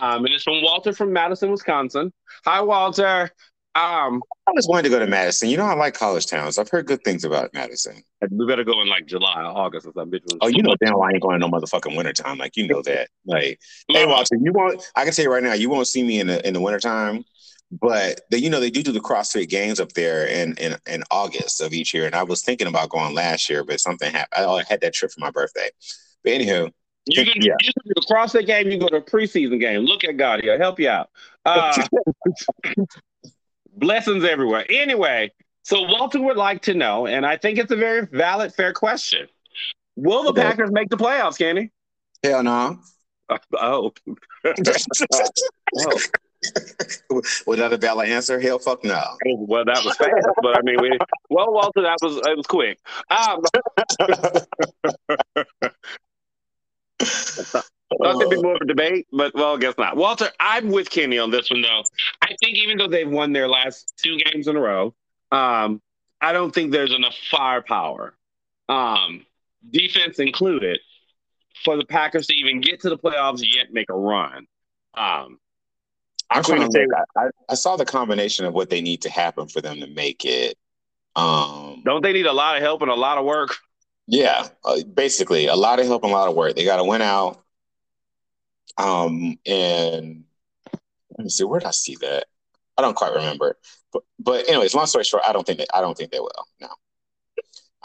um, 0.00 0.24
and 0.24 0.34
it's 0.34 0.44
from 0.44 0.62
Walter 0.62 0.92
from 0.92 1.12
Madison, 1.12 1.50
Wisconsin. 1.50 2.12
Hi, 2.44 2.60
Walter. 2.60 3.30
Um, 3.76 4.22
I 4.46 4.52
just 4.54 4.68
wanted 4.68 4.84
to 4.84 4.88
go 4.90 5.00
to 5.00 5.06
Madison. 5.06 5.48
You 5.48 5.56
know, 5.56 5.64
I 5.64 5.74
like 5.74 5.94
college 5.94 6.26
towns. 6.26 6.58
I've 6.58 6.68
heard 6.68 6.86
good 6.86 7.02
things 7.02 7.24
about 7.24 7.52
Madison. 7.54 8.04
We 8.30 8.46
better 8.46 8.62
go 8.62 8.80
in 8.80 8.88
like 8.88 9.06
July 9.06 9.42
or 9.42 9.46
August 9.46 9.86
or 9.86 9.92
something. 9.96 10.20
Oh, 10.40 10.46
you 10.46 10.62
know, 10.62 10.76
damn, 10.80 10.94
I 11.00 11.10
ain't 11.10 11.22
going 11.22 11.40
no 11.40 11.48
motherfucking 11.48 11.96
wintertime. 11.96 12.38
Like, 12.38 12.56
you 12.56 12.68
know 12.68 12.82
that. 12.82 13.08
Like, 13.26 13.58
hey, 13.88 14.06
Walter, 14.06 14.36
you 14.40 14.52
won't. 14.52 14.80
I 14.94 15.04
can 15.04 15.12
tell 15.12 15.24
you 15.24 15.32
right 15.32 15.42
now, 15.42 15.54
you 15.54 15.70
won't 15.70 15.88
see 15.88 16.04
me 16.04 16.20
in 16.20 16.28
the 16.28 16.46
in 16.46 16.54
the 16.54 16.60
wintertime. 16.60 17.24
But 17.72 18.20
they, 18.30 18.38
you 18.38 18.50
know, 18.50 18.60
they 18.60 18.70
do 18.70 18.82
do 18.82 18.92
the 18.92 19.00
CrossFit 19.00 19.48
Games 19.48 19.80
up 19.80 19.92
there 19.94 20.26
in, 20.26 20.54
in 20.58 20.76
in 20.86 21.02
August 21.10 21.60
of 21.60 21.72
each 21.72 21.92
year, 21.92 22.06
and 22.06 22.14
I 22.14 22.22
was 22.22 22.42
thinking 22.42 22.68
about 22.68 22.90
going 22.90 23.14
last 23.14 23.50
year, 23.50 23.64
but 23.64 23.80
something 23.80 24.12
happened. 24.12 24.46
I 24.46 24.62
had 24.68 24.80
that 24.82 24.94
trip 24.94 25.10
for 25.10 25.20
my 25.20 25.30
birthday. 25.30 25.70
But 26.22 26.34
anywho, 26.34 26.70
you 27.06 27.24
can, 27.24 27.42
yeah. 27.42 27.54
you 27.60 27.72
can 27.72 27.82
do 27.86 27.94
a 27.96 28.12
CrossFit 28.12 28.46
game. 28.46 28.70
You 28.70 28.78
go 28.78 28.88
to 28.88 28.96
a 28.96 29.02
preseason 29.02 29.60
game. 29.60 29.80
Look 29.80 30.04
at 30.04 30.16
God. 30.16 30.40
He'll 30.42 30.58
help 30.58 30.78
you 30.78 30.88
out. 30.88 31.10
Uh, 31.44 31.86
blessings 33.76 34.24
everywhere. 34.24 34.64
Anyway, 34.70 35.32
so 35.62 35.82
Walter 35.82 36.20
would 36.22 36.36
like 36.36 36.62
to 36.62 36.74
know, 36.74 37.06
and 37.06 37.26
I 37.26 37.36
think 37.36 37.58
it's 37.58 37.72
a 37.72 37.76
very 37.76 38.06
valid, 38.06 38.54
fair 38.54 38.72
question. 38.72 39.26
Will 39.96 40.24
the 40.24 40.32
Packers 40.32 40.70
make 40.72 40.88
the 40.90 40.96
playoffs, 40.96 41.38
Kenny? 41.38 41.70
Hell 42.22 42.42
no. 42.42 42.78
Uh, 43.28 43.38
oh. 43.60 43.92
oh. 44.44 46.00
Without 47.46 47.72
a 47.72 47.76
valid 47.76 48.08
answer, 48.08 48.40
hell, 48.40 48.58
fuck 48.58 48.84
no. 48.84 49.02
Well, 49.26 49.64
that 49.64 49.84
was 49.84 49.96
fast, 49.96 50.26
but 50.42 50.58
I 50.58 50.62
mean, 50.62 50.76
we, 50.80 50.98
well, 51.30 51.52
Walter, 51.52 51.82
that 51.82 51.98
was 52.02 52.16
it 52.16 52.36
was 52.36 52.46
quick. 52.46 52.78
Um, 53.10 53.42
Thought 57.98 58.18
there'd 58.18 58.30
be 58.30 58.42
more 58.42 58.56
of 58.56 58.62
a 58.62 58.66
debate, 58.66 59.06
but 59.12 59.34
well, 59.34 59.56
I 59.56 59.58
guess 59.58 59.74
not. 59.78 59.96
Walter, 59.96 60.30
I'm 60.40 60.68
with 60.70 60.90
Kenny 60.90 61.18
on 61.18 61.30
this 61.30 61.50
one 61.50 61.62
though. 61.62 61.82
I 62.22 62.34
think 62.40 62.56
even 62.56 62.78
though 62.78 62.88
they've 62.88 63.08
won 63.08 63.32
their 63.32 63.48
last 63.48 63.92
two 64.02 64.18
games 64.18 64.48
in 64.48 64.56
a 64.56 64.60
row, 64.60 64.94
um, 65.30 65.80
I 66.20 66.32
don't 66.32 66.52
think 66.52 66.72
there's 66.72 66.92
enough 66.92 67.16
firepower, 67.30 68.14
um, 68.68 69.24
defense 69.70 70.18
included, 70.18 70.80
for 71.64 71.76
the 71.76 71.84
Packers 71.84 72.26
to 72.28 72.34
even 72.34 72.60
get 72.60 72.80
to 72.80 72.88
the 72.88 72.98
playoffs 72.98 73.42
yet 73.42 73.72
make 73.72 73.90
a 73.90 73.94
run. 73.94 74.46
Um, 74.94 75.38
I'm 76.30 76.42
trying 76.42 76.68
to 76.68 76.72
say 76.72 76.86
I, 77.16 77.28
I, 77.48 77.54
saw 77.54 77.76
the 77.76 77.84
combination 77.84 78.44
of 78.44 78.54
what 78.54 78.70
they 78.70 78.80
need 78.80 79.02
to 79.02 79.10
happen 79.10 79.46
for 79.46 79.60
them 79.60 79.80
to 79.80 79.86
make 79.86 80.24
it. 80.24 80.56
Um, 81.16 81.82
don't 81.84 82.02
they 82.02 82.12
need 82.12 82.26
a 82.26 82.32
lot 82.32 82.56
of 82.56 82.62
help 82.62 82.82
and 82.82 82.90
a 82.90 82.94
lot 82.94 83.18
of 83.18 83.24
work? 83.24 83.56
Yeah, 84.06 84.48
uh, 84.64 84.82
basically 84.82 85.46
a 85.46 85.54
lot 85.54 85.80
of 85.80 85.86
help 85.86 86.02
and 86.02 86.12
a 86.12 86.16
lot 86.16 86.28
of 86.28 86.34
work. 86.34 86.56
They 86.56 86.64
got 86.64 86.76
to 86.76 86.84
win 86.84 87.02
out. 87.02 87.42
Um, 88.76 89.38
and 89.46 90.24
let 91.16 91.24
me 91.24 91.30
see, 91.30 91.44
where 91.44 91.60
did 91.60 91.68
I 91.68 91.72
see 91.72 91.96
that? 92.00 92.26
I 92.76 92.82
don't 92.82 92.96
quite 92.96 93.12
remember. 93.12 93.56
But 93.92 94.02
but 94.18 94.48
anyways, 94.48 94.74
long 94.74 94.86
story 94.86 95.04
short, 95.04 95.22
I 95.26 95.32
don't 95.32 95.46
think 95.46 95.58
they 95.58 95.66
I 95.72 95.80
don't 95.80 95.96
think 95.96 96.10
they 96.10 96.20
will. 96.20 96.30
No. 96.60 96.68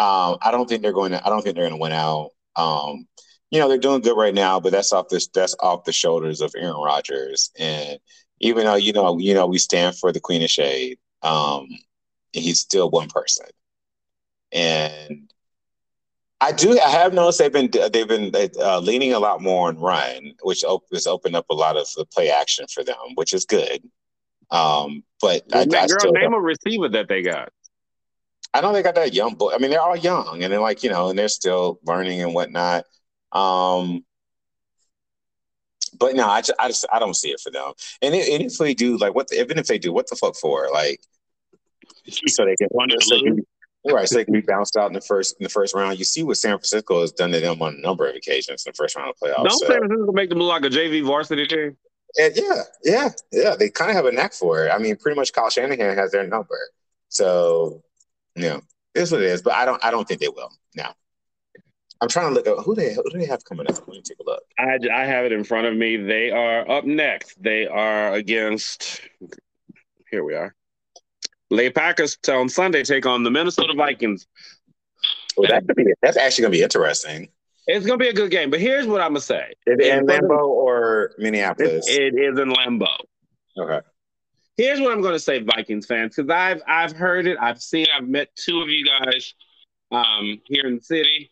Um, 0.03 0.37
I 0.41 0.51
don't 0.51 0.67
think 0.67 0.81
they're 0.81 0.93
going 0.93 1.11
to 1.11 1.25
I 1.25 1.29
don't 1.29 1.41
think 1.41 1.55
they're 1.55 1.69
gonna 1.69 1.79
win 1.79 1.91
out. 1.91 2.31
Um, 2.55 3.07
you 3.51 3.59
know, 3.59 3.67
they're 3.67 3.77
doing 3.77 4.01
good 4.01 4.17
right 4.17 4.33
now, 4.33 4.59
but 4.59 4.71
that's 4.71 4.93
off 4.93 5.09
this 5.09 5.27
that's 5.27 5.55
off 5.59 5.83
the 5.83 5.91
shoulders 5.91 6.41
of 6.41 6.53
Aaron 6.57 6.75
Rodgers. 6.75 7.51
And 7.57 7.99
even 8.39 8.65
though, 8.65 8.75
you 8.75 8.93
know, 8.93 9.17
you 9.19 9.33
know, 9.33 9.47
we 9.47 9.57
stand 9.57 9.97
for 9.97 10.11
the 10.11 10.19
Queen 10.19 10.41
of 10.41 10.49
Shade, 10.49 10.97
um, 11.21 11.67
he's 12.31 12.59
still 12.59 12.89
one 12.89 13.09
person. 13.09 13.47
And 14.51 15.31
I 16.41 16.53
do. 16.53 16.79
I 16.79 16.89
have 16.89 17.13
noticed 17.13 17.39
they've 17.39 17.51
been 17.51 17.69
they've 17.91 18.07
been 18.07 18.31
uh, 18.59 18.79
leaning 18.79 19.13
a 19.13 19.19
lot 19.19 19.41
more 19.41 19.67
on 19.67 19.77
run, 19.77 20.33
which 20.41 20.63
op- 20.63 20.85
has 20.93 21.05
opened 21.05 21.35
up 21.35 21.45
a 21.49 21.53
lot 21.53 21.75
of 21.75 21.85
the 21.95 22.05
play 22.05 22.29
action 22.29 22.65
for 22.73 22.83
them, 22.83 22.95
which 23.15 23.33
is 23.33 23.45
good. 23.45 23.83
Um, 24.49 25.03
but 25.21 25.43
I, 25.53 25.61
I 25.61 25.65
girl, 25.87 26.13
name 26.13 26.33
a 26.33 26.39
receiver 26.39 26.89
that 26.89 27.07
they 27.09 27.21
got. 27.21 27.49
I 28.53 28.61
know 28.61 28.73
they 28.73 28.81
got 28.81 28.95
that 28.95 29.13
young 29.13 29.35
boy. 29.35 29.51
I 29.53 29.59
mean, 29.59 29.69
they're 29.69 29.81
all 29.81 29.97
young, 29.97 30.41
and 30.41 30.51
they're 30.51 30.61
like 30.61 30.81
you 30.81 30.89
know, 30.89 31.09
and 31.09 31.19
they're 31.19 31.27
still 31.27 31.79
learning 31.85 32.21
and 32.21 32.33
whatnot. 32.33 32.85
Um, 33.33 34.05
but 35.99 36.15
no, 36.15 36.27
I 36.27 36.41
just, 36.41 36.59
I 36.59 36.67
just 36.67 36.85
I 36.91 36.99
don't 36.99 37.15
see 37.15 37.29
it 37.29 37.39
for 37.39 37.51
them. 37.51 37.73
And, 38.01 38.15
it, 38.15 38.29
and 38.29 38.43
if 38.43 38.57
they 38.57 38.73
do, 38.73 38.97
like, 38.97 39.13
what 39.13 39.27
the, 39.27 39.39
even 39.39 39.57
if 39.57 39.67
they 39.67 39.77
do, 39.77 39.91
what 39.91 40.09
the 40.09 40.15
fuck 40.15 40.35
for? 40.35 40.69
Like, 40.71 41.01
so 42.27 42.45
they 42.45 42.55
can 42.55 42.69
so 43.01 43.17
Right, 43.85 44.09
so 44.09 44.15
they 44.15 44.25
can 44.25 44.33
be 44.33 44.41
bounced 44.41 44.75
out 44.75 44.87
in 44.87 44.93
the 44.93 45.01
first 45.01 45.37
in 45.39 45.45
the 45.45 45.49
first 45.49 45.73
round. 45.73 45.97
You 45.97 46.03
see 46.03 46.21
what 46.21 46.37
San 46.37 46.51
Francisco 46.51 46.99
has 46.99 47.13
done 47.13 47.31
to 47.31 47.39
them 47.39 47.61
on 47.61 47.75
a 47.75 47.81
number 47.81 48.09
of 48.09 48.15
occasions 48.15 48.65
in 48.65 48.71
the 48.71 48.75
first 48.75 48.95
round 48.97 49.09
of 49.09 49.15
playoffs. 49.15 49.47
Don't 49.47 49.51
so. 49.51 49.67
San 49.67 49.79
Francisco 49.79 50.11
make 50.11 50.29
them 50.29 50.39
look 50.39 50.49
like 50.49 50.65
a 50.65 50.75
JV 50.75 51.05
varsity 51.05 51.47
team? 51.47 51.77
And 52.19 52.35
yeah, 52.35 52.63
yeah, 52.83 53.09
yeah. 53.31 53.55
They 53.55 53.69
kind 53.69 53.89
of 53.89 53.95
have 53.95 54.05
a 54.05 54.11
knack 54.11 54.33
for 54.33 54.65
it. 54.65 54.71
I 54.71 54.79
mean, 54.79 54.97
pretty 54.97 55.15
much 55.15 55.31
Kyle 55.31 55.49
Shanahan 55.49 55.95
has 55.95 56.11
their 56.11 56.27
number. 56.27 56.59
So, 57.07 57.81
you 58.35 58.49
know, 58.49 58.61
it's 58.95 59.11
what 59.11 59.21
it 59.21 59.27
is. 59.27 59.41
But 59.41 59.53
I 59.53 59.63
don't 59.63 59.83
I 59.83 59.91
don't 59.91 60.07
think 60.07 60.19
they 60.19 60.27
will. 60.27 60.51
Now. 60.75 60.93
I'm 62.01 62.07
trying 62.07 62.29
to 62.29 62.35
look 62.35 62.47
at 62.47 62.63
who 62.63 62.75
they 62.75 62.93
who 62.93 63.03
do 63.09 63.19
they 63.19 63.25
have 63.25 63.43
coming 63.43 63.67
up. 63.67 63.77
Let 63.77 63.87
me 63.87 64.01
take 64.01 64.19
a 64.19 64.23
look. 64.23 64.43
I, 64.57 64.79
I 64.93 65.05
have 65.05 65.25
it 65.25 65.31
in 65.31 65.43
front 65.43 65.67
of 65.67 65.75
me. 65.75 65.97
They 65.97 66.31
are 66.31 66.69
up 66.69 66.85
next. 66.85 67.41
They 67.41 67.67
are 67.67 68.13
against. 68.13 69.01
Here 70.09 70.23
we 70.23 70.33
are. 70.33 70.55
Lay 71.51 71.69
Packers 71.69 72.17
on 72.29 72.47
Sunday 72.47 72.83
take 72.83 73.05
on 73.05 73.23
the 73.23 73.31
Minnesota 73.31 73.73
Vikings. 73.75 74.27
Well, 75.35 75.49
that 75.49 75.65
be, 75.75 75.85
that's 76.01 76.17
actually 76.17 76.43
going 76.43 76.51
to 76.53 76.57
be 76.57 76.63
interesting. 76.63 77.29
It's 77.67 77.85
going 77.85 77.99
to 77.99 78.03
be 78.03 78.09
a 78.09 78.13
good 78.13 78.31
game. 78.31 78.49
But 78.49 78.59
here's 78.59 78.87
what 78.87 79.01
I'm 79.01 79.11
going 79.11 79.21
to 79.21 79.25
say: 79.25 79.53
Is 79.67 79.79
in 79.85 80.05
Lambeau 80.05 80.47
or 80.47 81.11
Minneapolis? 81.17 81.87
it, 81.87 82.13
it 82.13 82.33
is 82.33 82.39
in 82.39 82.49
Lambeau. 82.49 82.97
Okay. 83.57 83.79
Here's 84.57 84.79
what 84.79 84.91
I'm 84.91 85.01
going 85.01 85.13
to 85.13 85.19
say, 85.19 85.41
Vikings 85.41 85.85
fans, 85.85 86.15
because 86.15 86.29
I've 86.29 86.61
I've 86.67 86.91
heard 86.91 87.27
it, 87.27 87.37
I've 87.39 87.61
seen, 87.61 87.87
I've 87.95 88.07
met 88.07 88.29
two 88.35 88.61
of 88.61 88.69
you 88.69 88.85
guys 88.85 89.33
um, 89.91 90.41
here 90.45 90.65
in 90.65 90.75
the 90.75 90.81
city. 90.81 91.31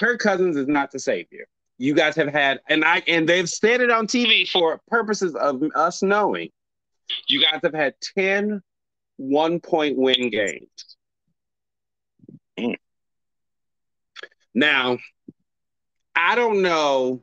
Kirk 0.00 0.18
Cousins 0.18 0.56
is 0.56 0.66
not 0.66 0.90
the 0.90 0.98
savior. 0.98 1.46
You 1.76 1.94
guys 1.94 2.16
have 2.16 2.32
had, 2.32 2.60
and 2.68 2.84
I 2.84 3.02
and 3.06 3.28
they've 3.28 3.48
said 3.48 3.80
it 3.82 3.90
on 3.90 4.06
TV 4.06 4.48
for 4.48 4.80
purposes 4.88 5.34
of 5.34 5.62
us 5.74 6.02
knowing. 6.02 6.48
You 7.28 7.42
guys 7.42 7.60
have 7.62 7.74
had 7.74 7.94
ten 8.16 8.62
one 9.16 9.60
point 9.60 9.98
win 9.98 10.30
games. 10.30 10.96
Mm. 12.58 12.76
Now, 14.54 14.98
I 16.14 16.34
don't 16.34 16.62
know 16.62 17.22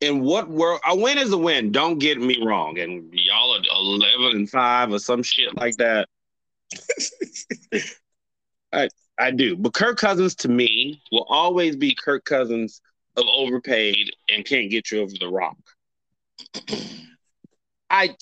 in 0.00 0.22
what 0.22 0.48
world 0.48 0.80
a 0.86 0.96
win 0.96 1.18
is 1.18 1.32
a 1.32 1.38
win. 1.38 1.72
Don't 1.72 1.98
get 1.98 2.20
me 2.20 2.44
wrong. 2.44 2.78
And 2.78 3.12
y'all 3.12 3.56
are 3.56 3.62
eleven 3.70 4.38
and 4.38 4.50
five 4.50 4.92
or 4.92 4.98
some 4.98 5.22
shit 5.22 5.56
like 5.56 5.76
that. 5.76 6.08
I 8.72 8.88
I 9.18 9.30
do. 9.30 9.56
But 9.56 9.74
Kirk 9.74 9.98
Cousins 9.98 10.34
to 10.36 10.48
me 10.48 11.00
will 11.10 11.26
always 11.28 11.76
be 11.76 11.94
Kirk 11.94 12.24
Cousins 12.24 12.80
of 13.16 13.24
overpaid 13.34 14.10
and 14.30 14.44
can't 14.44 14.70
get 14.70 14.90
you 14.90 15.00
over 15.00 15.14
the 15.18 15.28
rock. 15.28 15.56
I 17.88 18.16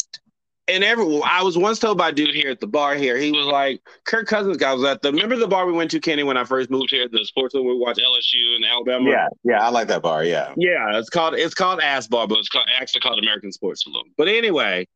and 0.66 0.82
every 0.82 1.20
I 1.24 1.42
was 1.42 1.58
once 1.58 1.78
told 1.78 1.98
by 1.98 2.08
a 2.08 2.12
dude 2.12 2.34
here 2.34 2.50
at 2.50 2.60
the 2.60 2.66
bar 2.66 2.94
here, 2.94 3.16
he 3.18 3.32
was 3.32 3.46
like, 3.46 3.82
Kirk 4.04 4.26
Cousins 4.26 4.56
guy 4.56 4.72
was 4.72 4.84
at 4.84 5.02
the 5.02 5.12
remember 5.12 5.36
the 5.36 5.48
bar 5.48 5.66
we 5.66 5.72
went 5.72 5.90
to, 5.90 6.00
Kenny, 6.00 6.22
when 6.22 6.36
I 6.36 6.44
first 6.44 6.70
moved 6.70 6.90
here, 6.90 7.08
the 7.08 7.24
sports 7.24 7.54
we 7.54 7.76
watched 7.76 8.00
LSU 8.00 8.56
and 8.56 8.64
Alabama. 8.64 9.10
Yeah, 9.10 9.28
yeah, 9.42 9.66
I 9.66 9.70
like 9.70 9.88
that 9.88 10.02
bar. 10.02 10.24
Yeah. 10.24 10.54
Yeah, 10.56 10.98
it's 10.98 11.10
called 11.10 11.34
it's 11.34 11.54
called 11.54 11.80
Ass 11.80 12.06
Bar, 12.06 12.28
but 12.28 12.38
it's 12.38 12.48
called, 12.48 12.68
actually 12.80 13.00
called 13.00 13.18
American 13.18 13.52
Sports 13.52 13.84
Saloon. 13.84 14.12
But 14.16 14.28
anyway, 14.28 14.86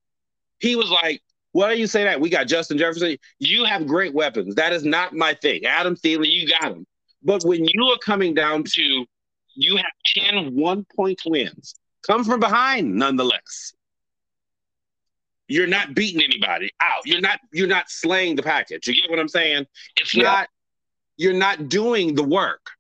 he 0.59 0.77
was 0.77 0.91
like, 0.91 1.21
Why 1.53 1.75
do 1.75 1.81
you 1.81 1.87
say 1.87 2.05
that? 2.05 2.21
We 2.21 2.31
got 2.31 2.47
Justin 2.47 2.79
Jefferson. 2.79 3.17
You 3.39 3.65
have 3.65 3.87
great 3.87 4.15
weapons. 4.15 4.55
That 4.55 4.73
is 4.73 4.85
not 4.85 5.15
my 5.15 5.35
thing. 5.35 5.65
Adam 5.65 5.97
Thielen, 5.97 6.31
you 6.31 6.49
got 6.49 6.73
him. 6.73 6.87
But 7.23 7.43
when 7.45 7.65
you 7.65 7.85
are 7.87 7.99
coming 7.99 8.35
down 8.35 8.65
to 8.65 9.07
you 9.55 9.77
have 9.77 9.87
10 10.31 10.55
one 10.55 10.87
point 10.95 11.21
wins, 11.27 11.75
come 12.07 12.23
from 12.23 12.39
behind 12.39 12.95
nonetheless 12.95 13.73
you're 15.49 15.67
not 15.67 15.95
beating 15.95 16.23
anybody 16.23 16.71
out. 16.81 17.07
You're 17.07 17.21
not 17.21 17.41
you're 17.53 17.67
not 17.67 17.91
slaying 17.91 18.37
the 18.37 18.43
package. 18.43 18.87
You 18.87 18.95
get 18.95 19.11
what 19.11 19.19
I'm 19.19 19.29
saying? 19.29 19.67
It's 19.97 20.15
yeah. 20.15 20.25
not 20.25 20.49
you're 21.17 21.33
not 21.33 21.69
doing 21.69 22.15
the 22.15 22.23
work. 22.23 22.71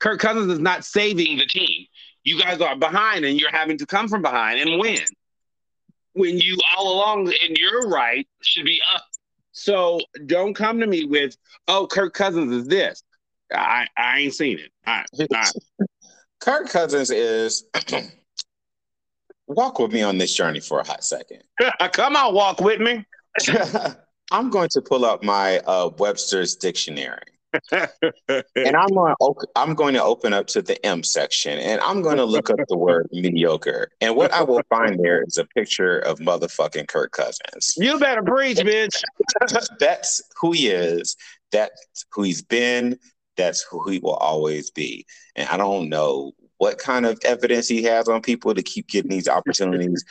Kirk 0.00 0.20
Cousins 0.20 0.52
is 0.52 0.58
not 0.58 0.84
saving 0.84 1.38
the 1.38 1.46
team. 1.46 1.86
You 2.24 2.40
guys 2.40 2.60
are 2.60 2.74
behind 2.74 3.24
and 3.24 3.38
you're 3.38 3.50
having 3.50 3.78
to 3.78 3.86
come 3.86 4.08
from 4.08 4.22
behind 4.22 4.58
and 4.58 4.80
win. 4.80 5.00
When 6.14 6.38
you 6.38 6.56
all 6.76 6.94
along 6.94 7.32
and 7.44 7.56
you're 7.56 7.88
right 7.88 8.26
should 8.42 8.64
be 8.64 8.80
up. 8.94 9.04
So 9.52 10.00
don't 10.26 10.54
come 10.54 10.80
to 10.80 10.86
me 10.86 11.04
with, 11.04 11.36
oh, 11.68 11.86
Kirk 11.86 12.14
Cousins 12.14 12.52
is 12.52 12.66
this. 12.66 13.02
I, 13.52 13.86
I 13.96 14.20
ain't 14.20 14.34
seen 14.34 14.58
it. 14.58 14.70
I, 14.86 15.04
I. 15.32 15.50
Kirk 16.40 16.68
Cousins 16.68 17.10
is 17.10 17.64
walk 19.46 19.78
with 19.78 19.92
me 19.92 20.02
on 20.02 20.18
this 20.18 20.34
journey 20.34 20.60
for 20.60 20.80
a 20.80 20.86
hot 20.86 21.04
second. 21.04 21.42
Come 21.92 22.16
on, 22.16 22.34
walk 22.34 22.60
with 22.60 22.80
me. 22.80 23.04
I'm 24.30 24.50
going 24.50 24.68
to 24.70 24.80
pull 24.80 25.04
up 25.04 25.22
my 25.22 25.58
uh, 25.60 25.90
Webster's 25.98 26.56
dictionary. 26.56 27.33
and 27.72 28.76
I'm 28.76 28.88
going 28.88 29.14
to, 29.20 29.46
I'm 29.56 29.74
going 29.74 29.94
to 29.94 30.02
open 30.02 30.32
up 30.32 30.46
to 30.48 30.62
the 30.62 30.84
M 30.84 31.02
section 31.02 31.58
and 31.58 31.80
I'm 31.80 32.02
going 32.02 32.16
to 32.16 32.24
look 32.24 32.50
up 32.50 32.58
the 32.68 32.76
word 32.76 33.08
mediocre. 33.12 33.90
And 34.00 34.16
what 34.16 34.32
I 34.32 34.42
will 34.42 34.62
find 34.68 34.98
there 34.98 35.22
is 35.22 35.38
a 35.38 35.44
picture 35.44 35.98
of 35.98 36.18
motherfucking 36.18 36.88
Kirk 36.88 37.12
Cousins. 37.12 37.74
You 37.76 37.98
better 37.98 38.22
preach, 38.22 38.58
bitch. 38.58 39.02
That's 39.78 40.22
who 40.40 40.52
he 40.52 40.68
is. 40.68 41.16
That's 41.52 42.04
who 42.12 42.22
he's 42.22 42.42
been. 42.42 42.98
That's 43.36 43.62
who 43.62 43.88
he 43.88 43.98
will 43.98 44.14
always 44.14 44.70
be. 44.70 45.06
And 45.36 45.48
I 45.48 45.56
don't 45.56 45.88
know 45.88 46.32
what 46.58 46.78
kind 46.78 47.04
of 47.06 47.18
evidence 47.24 47.68
he 47.68 47.82
has 47.84 48.08
on 48.08 48.22
people 48.22 48.54
to 48.54 48.62
keep 48.62 48.88
getting 48.88 49.10
these 49.10 49.28
opportunities. 49.28 50.04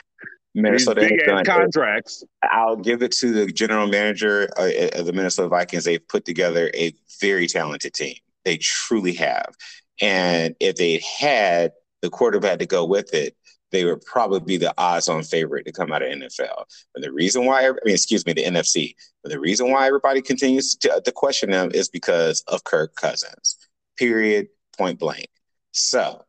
Minnesota 0.55 1.01
big 1.01 1.45
contracts. 1.45 2.23
I'll 2.43 2.75
give 2.75 3.01
it 3.01 3.11
to 3.13 3.31
the 3.31 3.51
general 3.51 3.87
manager 3.87 4.49
uh, 4.57 4.69
of 4.93 5.05
the 5.05 5.13
Minnesota 5.13 5.49
Vikings. 5.49 5.83
They've 5.83 6.07
put 6.07 6.25
together 6.25 6.69
a 6.75 6.93
very 7.19 7.47
talented 7.47 7.93
team. 7.93 8.15
They 8.45 8.57
truly 8.57 9.13
have. 9.13 9.55
And 10.01 10.55
if 10.59 10.75
they 10.75 11.01
had 11.19 11.71
the 12.01 12.09
quarterback 12.09 12.59
to 12.59 12.65
go 12.65 12.85
with 12.85 13.13
it, 13.13 13.35
they 13.71 13.85
would 13.85 14.01
probably 14.05 14.39
be 14.39 14.57
the 14.57 14.73
odds-on 14.77 15.23
favorite 15.23 15.65
to 15.65 15.71
come 15.71 15.91
out 15.91 16.03
of 16.03 16.09
NFL. 16.09 16.65
And 16.93 17.03
the 17.03 17.11
reason 17.11 17.45
why, 17.45 17.67
I 17.67 17.71
mean, 17.83 17.95
excuse 17.95 18.25
me, 18.25 18.33
the 18.33 18.43
NFC. 18.43 18.95
But 19.23 19.31
the 19.31 19.39
reason 19.39 19.71
why 19.71 19.87
everybody 19.87 20.21
continues 20.21 20.75
to, 20.75 21.01
to 21.03 21.11
question 21.11 21.49
them 21.49 21.71
is 21.73 21.89
because 21.89 22.43
of 22.47 22.63
Kirk 22.63 22.95
Cousins. 22.95 23.57
Period. 23.97 24.47
Point 24.77 24.99
blank. 24.99 25.27
So 25.71 26.23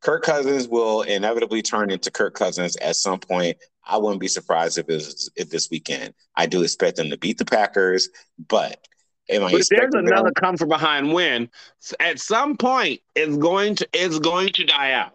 Kirk 0.00 0.22
Cousins 0.22 0.68
will 0.68 1.02
inevitably 1.02 1.62
turn 1.62 1.90
into 1.90 2.10
Kirk 2.10 2.34
Cousins 2.34 2.76
at 2.76 2.96
some 2.96 3.18
point. 3.18 3.56
I 3.84 3.96
wouldn't 3.96 4.20
be 4.20 4.28
surprised 4.28 4.78
if 4.78 4.88
it's 4.88 5.28
if 5.36 5.50
this 5.50 5.70
weekend. 5.70 6.14
I 6.36 6.46
do 6.46 6.62
expect 6.62 6.96
them 6.96 7.10
to 7.10 7.16
beat 7.16 7.38
the 7.38 7.44
Packers, 7.44 8.08
but 8.48 8.86
am 9.28 9.44
I 9.44 9.52
but 9.52 9.62
there's 9.68 9.94
another 9.94 10.24
them? 10.24 10.34
come 10.34 10.56
from 10.56 10.68
behind 10.68 11.12
win, 11.12 11.50
at 11.98 12.20
some 12.20 12.56
point 12.56 13.00
it's 13.14 13.36
going 13.36 13.76
to 13.76 13.88
it's 13.92 14.18
going 14.18 14.50
to 14.54 14.64
die 14.64 14.92
out. 14.92 15.12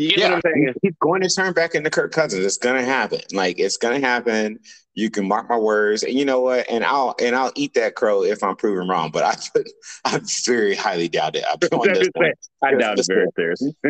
You 0.00 0.08
get 0.08 0.18
yeah, 0.18 0.28
what 0.30 0.34
I'm 0.46 0.52
saying? 0.54 0.74
He's 0.80 0.94
going 0.98 1.20
to 1.20 1.28
turn 1.28 1.52
back 1.52 1.74
into 1.74 1.90
Kirk 1.90 2.12
Cousins. 2.12 2.44
It's 2.44 2.56
gonna 2.56 2.82
happen. 2.82 3.20
Like 3.32 3.58
it's 3.58 3.76
gonna 3.76 4.00
happen. 4.00 4.58
You 4.94 5.10
can 5.10 5.28
mark 5.28 5.48
my 5.50 5.58
words, 5.58 6.02
and 6.02 6.14
you 6.14 6.24
know 6.24 6.40
what? 6.40 6.64
And 6.70 6.84
I'll 6.84 7.14
and 7.20 7.36
I'll 7.36 7.52
eat 7.54 7.74
that 7.74 7.96
crow 7.96 8.22
if 8.22 8.42
I'm 8.42 8.56
proven 8.56 8.88
wrong. 8.88 9.10
But 9.10 9.24
I, 9.24 9.62
I 10.16 10.20
very 10.46 10.74
highly 10.74 11.08
doubt 11.08 11.36
it. 11.36 11.44
I've 11.44 11.58
on 11.70 11.92
this 11.92 12.08
one. 12.14 12.32
I 12.64 12.74
doubt 12.76 12.98
it 12.98 13.06
very 13.08 13.26
seriously. 13.36 13.76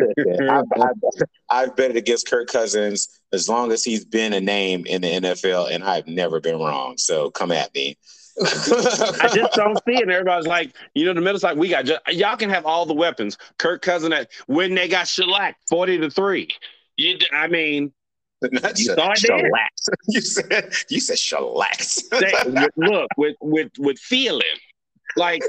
I've, 0.49 0.65
I've, 0.75 1.23
I've 1.49 1.75
bet 1.77 1.95
against 1.95 2.29
Kirk 2.29 2.49
Cousins 2.49 3.21
as 3.31 3.47
long 3.47 3.71
as 3.71 3.83
he's 3.85 4.03
been 4.03 4.33
a 4.33 4.41
name 4.41 4.85
in 4.85 5.01
the 5.03 5.07
NFL, 5.07 5.71
and 5.71 5.81
I've 5.81 6.07
never 6.07 6.41
been 6.41 6.59
wrong. 6.59 6.97
So 6.97 7.31
come 7.31 7.53
at 7.53 7.73
me. 7.73 7.97
I 8.39 9.29
just 9.33 9.53
don't 9.53 9.77
see 9.85 9.95
it. 9.95 10.03
And 10.03 10.11
everybody's 10.11 10.47
like, 10.47 10.75
you 10.93 11.05
know, 11.05 11.13
the 11.13 11.21
middle 11.21 11.39
side, 11.39 11.57
we 11.57 11.69
got 11.69 11.85
just, 11.85 12.01
y'all 12.09 12.37
can 12.37 12.49
have 12.49 12.65
all 12.65 12.85
the 12.85 12.93
weapons. 12.93 13.37
Kirk 13.57 13.81
Cousin 13.81 14.13
at 14.13 14.29
when 14.47 14.75
they 14.75 14.87
got 14.87 15.07
shellacked 15.07 15.67
40 15.69 15.99
to 15.99 16.09
3. 16.09 16.47
You 16.97 17.17
I 17.33 17.47
mean, 17.47 17.91
not 18.41 18.79
you 18.79 18.95
thought 18.95 19.17
shellacked. 19.17 19.89
you 20.07 20.21
said 20.21 20.73
you 20.89 20.99
said 20.99 21.17
shellacked. 21.17 22.03
look, 22.75 23.07
with 23.17 23.35
with 23.41 23.71
with 23.77 23.99
feeling. 23.99 24.41
Like 25.15 25.41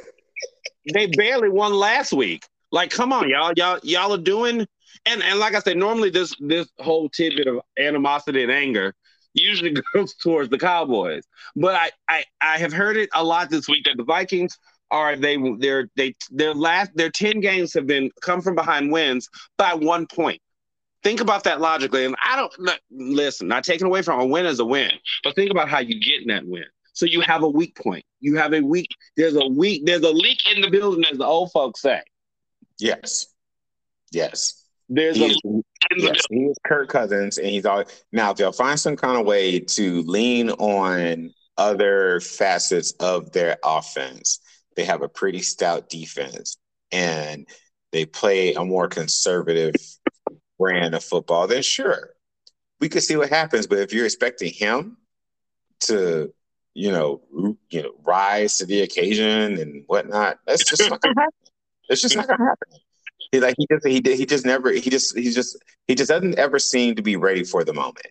they 0.93 1.07
barely 1.07 1.49
won 1.49 1.75
last 1.75 2.13
week. 2.13 2.47
Like, 2.71 2.91
come 2.91 3.13
on, 3.13 3.29
y'all, 3.29 3.53
y'all, 3.55 3.79
y'all 3.83 4.15
are 4.15 4.19
doing 4.19 4.67
and 5.07 5.23
and 5.23 5.39
like 5.39 5.55
I 5.55 5.61
said, 5.61 5.77
normally 5.77 6.11
this 6.11 6.35
this 6.41 6.69
whole 6.79 7.09
tidbit 7.09 7.47
of 7.47 7.61
animosity 7.79 8.43
and 8.43 8.53
anger 8.53 8.95
usually 9.35 9.75
goes 9.95 10.15
towards 10.15 10.51
the 10.51 10.59
Cowboys. 10.59 11.25
But 11.57 11.75
I, 11.75 11.91
I 12.09 12.25
I 12.41 12.59
have 12.59 12.73
heard 12.73 12.97
it 12.97 13.11
a 13.15 13.25
lot 13.25 13.51
this 13.51 13.69
week 13.69 13.85
that 13.85 13.97
the 13.97 14.05
Vikings 14.05 14.59
are 14.91 15.17
they 15.17 15.37
their 15.59 15.89
they 15.97 16.15
their 16.31 16.55
last 16.55 16.91
their 16.95 17.11
10 17.11 17.41
games 17.41 17.73
have 17.75 17.87
been 17.87 18.11
come 18.21 18.41
from 18.41 18.55
behind 18.55 18.93
wins 18.93 19.29
by 19.57 19.75
one 19.75 20.07
point. 20.07 20.41
Think 21.03 21.21
about 21.21 21.45
that 21.45 21.61
logically. 21.61 22.05
And 22.05 22.15
I 22.25 22.37
don't 22.37 22.79
listen, 22.91 23.49
not 23.49 23.65
taking 23.65 23.87
away 23.87 24.03
from 24.03 24.21
a 24.21 24.27
win 24.27 24.47
is 24.47 24.61
a 24.61 24.65
win, 24.65 24.93
but 25.25 25.35
think 25.35 25.51
about 25.51 25.69
how 25.69 25.81
you 25.81 26.01
get 26.01 26.23
in 26.23 26.29
that 26.29 26.47
win. 26.47 26.65
So 26.93 27.07
you 27.07 27.23
have 27.23 27.43
a 27.43 27.49
weak 27.49 27.75
point. 27.75 28.05
You 28.21 28.37
have 28.37 28.53
a 28.53 28.61
weak, 28.61 28.89
there's 29.17 29.35
a 29.35 29.47
weak, 29.47 29.85
there's 29.87 30.03
a 30.03 30.11
leak 30.11 30.39
in 30.55 30.61
the 30.61 30.71
building, 30.71 31.05
as 31.11 31.19
the 31.19 31.27
old 31.27 31.51
folks 31.51 31.81
say. 31.81 32.03
Yes. 32.79 33.27
Yes. 34.13 34.65
There's 34.89 35.17
he 35.17 35.25
a 35.25 35.29
is, 35.29 35.65
yes, 35.97 36.23
he 36.31 36.45
is 36.45 36.57
Kirk 36.65 36.89
Cousins, 36.89 37.39
and 37.39 37.49
he's 37.49 37.67
all 37.67 37.85
now 38.13 38.31
if 38.31 38.37
they'll 38.37 38.53
find 38.53 38.79
some 38.79 38.97
kind 38.97 39.19
of 39.19 39.27
way 39.27 39.61
to 39.61 40.03
lean 40.03 40.51
on 40.51 41.33
other 41.57 42.21
facets 42.21 42.93
of 43.01 43.33
their 43.33 43.57
offense, 43.65 44.41
they 44.77 44.85
have 44.85 45.03
a 45.03 45.09
pretty 45.09 45.43
stout 45.43 45.89
defense 45.89 46.57
and 46.91 47.47
they 47.93 48.07
play 48.07 48.55
a 48.55 48.65
more 48.65 48.89
conservative 48.89 49.75
brand 50.59 50.95
of 50.95 51.05
football, 51.05 51.47
then 51.47 51.63
sure, 51.63 52.11
we 52.81 52.89
could 52.89 53.03
see 53.03 53.17
what 53.17 53.29
happens. 53.29 53.67
But 53.67 53.79
if 53.79 53.93
you're 53.93 54.05
expecting 54.05 54.53
him 54.53 54.97
to, 55.81 56.33
you 56.75 56.91
know, 56.91 57.23
you 57.71 57.83
know, 57.83 57.93
rise 58.03 58.59
to 58.59 58.67
the 58.67 58.83
occasion 58.83 59.59
and 59.59 59.85
whatnot, 59.87 60.39
that's 60.47 60.65
just 60.65 60.89
not 60.89 61.01
gonna 61.01 61.15
happen. 61.19 61.33
It's 61.89 62.01
just 62.01 62.17
not 62.17 62.29
gonna 62.29 62.45
happen. 62.45 62.79
He 63.33 63.41
like 63.41 63.55
he 63.59 63.67
just 63.71 63.87
he 63.87 64.01
did 64.01 64.19
he 64.19 64.27
just 64.27 64.45
never 64.45 64.71
he 64.71 64.91
just 64.91 65.17
he 65.17 65.31
just 65.31 65.57
he 65.89 65.95
just 65.95 66.11
doesn't 66.11 66.39
ever 66.39 66.59
seem 66.59 66.95
to 66.97 67.03
be 67.03 67.17
ready 67.17 67.45
for 67.45 67.65
the 67.65 67.73
moment. 67.73 68.07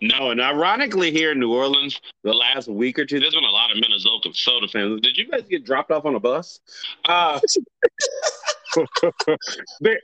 No, 0.00 0.30
and 0.30 0.40
ironically, 0.40 1.10
here 1.10 1.32
in 1.32 1.40
New 1.40 1.52
Orleans, 1.52 2.00
the 2.24 2.32
last 2.32 2.68
week 2.68 2.98
or 2.98 3.04
two, 3.04 3.20
there's 3.20 3.34
been 3.34 3.44
a 3.44 3.50
lot 3.50 3.70
of 3.70 3.76
Minnesota 3.76 4.30
soda 4.32 4.66
fans. 4.66 5.00
Did 5.02 5.16
you 5.16 5.28
guys 5.28 5.42
get 5.48 5.64
dropped 5.64 5.90
off 5.90 6.04
on 6.04 6.14
a 6.14 6.20
bus? 6.20 6.60
Uh, 7.04 7.38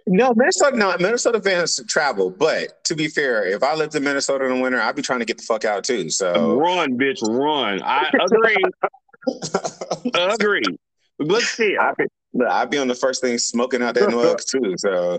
no, 0.07 0.35
Minnesota. 0.35 0.77
No, 0.77 0.97
Minnesota 0.99 1.41
fans 1.41 1.81
travel. 1.89 2.31
But 2.31 2.85
to 2.85 2.95
be 2.95 3.09
fair, 3.09 3.47
if 3.47 3.63
I 3.63 3.75
lived 3.75 3.95
in 3.95 4.05
Minnesota 4.05 4.45
in 4.45 4.57
the 4.57 4.63
winter, 4.63 4.81
I'd 4.81 4.97
be 4.97 5.03
trying 5.03 5.21
to 5.21 5.25
get 5.25 5.39
the 5.39 5.45
fuck 5.45 5.65
out 5.65 5.85
too. 5.85 6.11
So 6.11 6.59
run, 6.59 6.99
bitch, 6.99 7.23
run. 7.23 7.83
I 7.83 8.11
agree. 8.21 8.57
agree. 10.15 10.63
Let's 11.19 11.49
see. 11.49 11.77
I'd 11.77 11.95
be, 12.39 12.45
I'd 12.45 12.71
be 12.71 12.79
on 12.79 12.89
the 12.89 12.95
first 12.95 13.21
thing 13.21 13.39
smoking 13.39 13.83
out 13.83 13.95
that 13.95 14.09
nugs 14.09 14.45
too. 14.51 14.75
So 14.79 15.19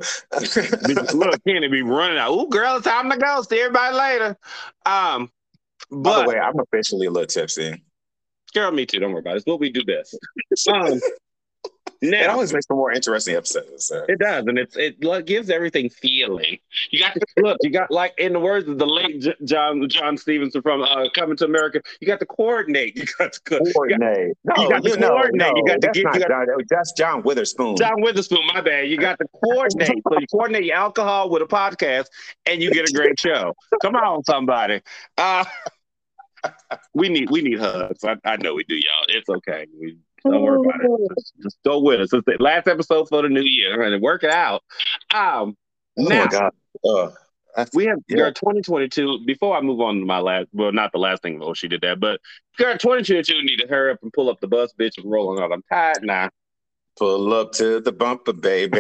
look, 1.18 1.44
Kenny 1.46 1.68
be 1.68 1.82
running 1.82 2.18
out. 2.18 2.32
Ooh, 2.32 2.48
girl, 2.50 2.78
it's 2.78 2.86
time 2.86 3.10
to 3.10 3.18
go. 3.18 3.42
See 3.42 3.60
everybody 3.60 3.96
later. 3.96 4.38
Um, 4.86 5.32
but, 5.90 6.04
by 6.04 6.22
the 6.24 6.30
way, 6.30 6.40
I'm 6.40 6.60
officially 6.60 7.08
a 7.08 7.12
little 7.12 7.28
tipsy. 7.28 7.84
Girl, 8.54 8.72
me 8.72 8.86
too. 8.86 9.00
Don't 9.00 9.12
worry 9.12 9.20
about 9.20 9.34
it. 9.34 9.38
It's 9.38 9.46
what 9.46 9.60
we 9.60 9.70
do 9.70 9.84
best. 9.84 10.18
Um, 10.74 11.00
now, 12.12 12.24
it 12.24 12.30
always 12.30 12.54
makes 12.54 12.66
for 12.66 12.76
more 12.76 12.92
interesting 12.92 13.36
episodes. 13.36 13.86
So. 13.86 14.06
It 14.08 14.20
does, 14.20 14.46
and 14.48 14.58
it's 14.58 14.76
it 14.78 15.00
gives 15.26 15.50
everything 15.50 15.90
feeling. 15.90 16.58
You 16.92 17.00
got 17.00 17.14
to 17.14 17.22
look. 17.38 17.58
You 17.62 17.70
got 17.70 17.92
like 17.92 18.14
in 18.18 18.34
the 18.34 18.40
words 18.40 18.68
of 18.68 18.78
the 18.78 18.86
late 18.86 19.26
John 19.44 19.88
John 19.90 20.18
Stevenson 20.18 20.62
from 20.62 20.82
uh, 20.82 21.10
Coming 21.14 21.38
to 21.38 21.46
America. 21.46 21.82
You 22.00 22.08
got 22.08 22.20
to 22.20 22.26
coordinate. 22.26 22.96
You 23.06 23.06
got 23.20 23.34
to 23.34 23.42
coordinate. 23.42 24.36
You 24.46 24.50
got, 24.50 24.58
no, 24.58 24.64
you 24.64 24.70
got 24.70 24.84
to 24.84 24.98
coordinate. 24.98 25.36
No, 25.36 25.54
you 25.56 25.66
got 25.68 25.82
to 25.82 25.92
get. 25.92 26.16
You 26.16 26.20
got, 26.20 26.48
that's 26.70 26.94
John 26.94 27.22
Witherspoon. 27.24 27.76
John 27.76 28.02
Witherspoon. 28.02 28.46
My 28.54 28.62
bad. 28.62 28.90
You 28.90 28.98
got 28.98 29.20
to 29.20 29.26
coordinate. 29.44 30.02
so 30.08 30.20
you 30.20 30.28
coordinate 30.32 30.66
your 30.66 30.76
alcohol 30.76 31.30
with 31.30 31.42
a 31.42 31.46
podcast, 31.46 32.06
and 32.46 32.62
you 32.62 32.72
get 32.72 32.90
a 32.90 32.94
great 32.94 33.20
show. 33.20 33.54
Come 33.82 33.96
on, 33.96 34.24
somebody. 34.24 34.82
Uh, 35.18 35.46
we 36.94 37.10
need 37.10 37.30
we 37.30 37.42
need 37.42 37.60
hugs. 37.60 38.04
I, 38.04 38.16
I 38.24 38.38
know 38.38 38.54
we 38.54 38.64
do, 38.64 38.76
y'all. 38.76 39.06
It's 39.10 39.30
okay. 39.30 39.68
We 39.80 39.98
don't 40.32 40.42
worry 40.42 40.60
about 40.60 41.00
it. 41.00 41.12
Just, 41.18 41.34
just 41.42 41.58
go 41.64 41.80
with 41.80 42.02
us. 42.02 42.14
It's 42.14 42.26
the 42.26 42.38
last 42.40 42.68
episode 42.68 43.08
for 43.10 43.22
the 43.22 43.30
new 43.30 43.44
year 43.44 43.82
and 43.82 44.02
work 44.02 44.24
it 44.24 44.32
out. 44.32 44.64
Um, 45.14 45.56
oh 45.98 46.04
now, 46.04 46.26
my 46.26 46.28
God. 46.28 46.52
Uh, 46.84 47.12
we 47.74 47.86
have 47.86 48.00
yeah. 48.08 48.30
2022. 48.30 49.20
Before 49.26 49.56
I 49.56 49.62
move 49.62 49.80
on 49.80 50.00
to 50.00 50.06
my 50.06 50.20
last, 50.20 50.48
well, 50.52 50.72
not 50.72 50.92
the 50.92 50.98
last 50.98 51.22
thing, 51.22 51.40
oh, 51.42 51.54
she 51.54 51.68
did 51.68 51.82
that, 51.82 52.00
but 52.00 52.20
girl, 52.58 52.74
2022 52.74 53.44
need 53.44 53.58
to 53.58 53.68
hurry 53.68 53.92
up 53.92 54.00
and 54.02 54.12
pull 54.12 54.30
up 54.30 54.40
the 54.42 54.48
bus, 54.48 54.74
bitch, 54.78 54.98
and 54.98 55.10
rolling 55.10 55.42
out. 55.42 55.52
I'm 55.52 55.64
tired 55.72 56.04
now. 56.04 56.30
Pull 56.98 57.34
up 57.34 57.52
to 57.54 57.82
the 57.82 57.92
bumper, 57.92 58.32
baby. 58.32 58.80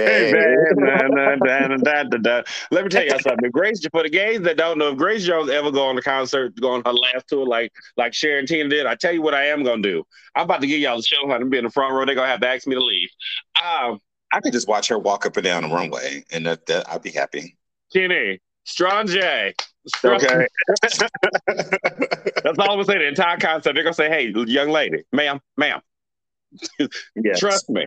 Let 2.71 2.83
me 2.83 2.89
tell 2.89 3.03
you 3.03 3.09
something. 3.09 3.51
Grace, 3.51 3.85
for 3.91 4.03
the 4.03 4.09
gays 4.09 4.39
that 4.41 4.55
don't 4.55 4.77
know, 4.77 4.91
if 4.91 4.97
Grace 4.97 5.25
Jones 5.25 5.49
ever 5.49 5.69
go 5.69 5.85
on 5.85 5.97
a 5.97 6.01
concert, 6.01 6.59
go 6.61 6.71
on 6.71 6.81
her 6.85 6.93
last 6.93 7.27
tour 7.27 7.45
like 7.45 7.73
like 7.97 8.13
Sharon 8.13 8.45
Tina 8.45 8.69
did, 8.69 8.85
I 8.85 8.95
tell 8.95 9.11
you 9.11 9.21
what 9.21 9.33
I 9.33 9.47
am 9.47 9.63
gonna 9.63 9.81
do. 9.81 10.05
I'm 10.33 10.45
about 10.45 10.61
to 10.61 10.67
give 10.67 10.79
y'all 10.79 10.95
the 10.97 11.03
show. 11.03 11.29
I'm 11.29 11.49
be 11.49 11.57
in 11.57 11.65
the 11.65 11.69
front 11.69 11.93
row. 11.93 12.05
They're 12.05 12.15
gonna 12.15 12.29
have 12.29 12.39
to 12.39 12.47
ask 12.47 12.65
me 12.65 12.75
to 12.75 12.83
leave. 12.83 13.09
Um, 13.61 13.99
I 14.31 14.39
could 14.39 14.53
just 14.53 14.67
watch 14.67 14.87
her 14.87 14.97
walk 14.97 15.25
up 15.25 15.35
and 15.35 15.43
down 15.43 15.63
the 15.63 15.75
runway, 15.75 16.23
and 16.31 16.45
that, 16.45 16.65
that 16.67 16.89
I'd 16.89 17.01
be 17.01 17.11
happy. 17.11 17.57
Kenny, 17.91 18.39
Strong 18.63 19.07
J. 19.07 19.53
Okay. 20.03 20.47
That's 20.77 22.59
all 22.59 22.71
I'm 22.71 22.77
gonna 22.77 22.85
say. 22.85 22.97
The 22.97 23.07
entire 23.07 23.37
concept. 23.37 23.75
They're 23.75 23.83
gonna 23.83 23.93
say, 23.93 24.09
"Hey, 24.09 24.33
young 24.47 24.69
lady, 24.69 25.03
ma'am, 25.11 25.39
ma'am, 25.57 25.81
Yes. 27.15 27.39
trust 27.39 27.69
me." 27.69 27.85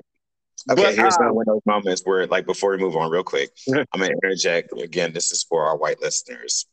Okay, 0.71 0.83
But, 0.83 0.95
here's 0.95 1.16
um, 1.19 1.35
one 1.35 1.43
of 1.49 1.55
those 1.55 1.66
moments 1.66 2.03
where, 2.05 2.27
like, 2.27 2.47
before 2.47 2.71
we 2.73 2.79
move 2.79 2.97
on, 2.97 3.11
real 3.11 3.23
quick, 3.25 3.51
I'm 3.75 3.85
gonna 4.01 4.12
interject 4.23 4.73
again. 4.81 5.12
This 5.12 5.33
is 5.33 5.43
for 5.45 5.64
our 5.64 5.77
white 5.77 6.01
listeners. 6.01 6.66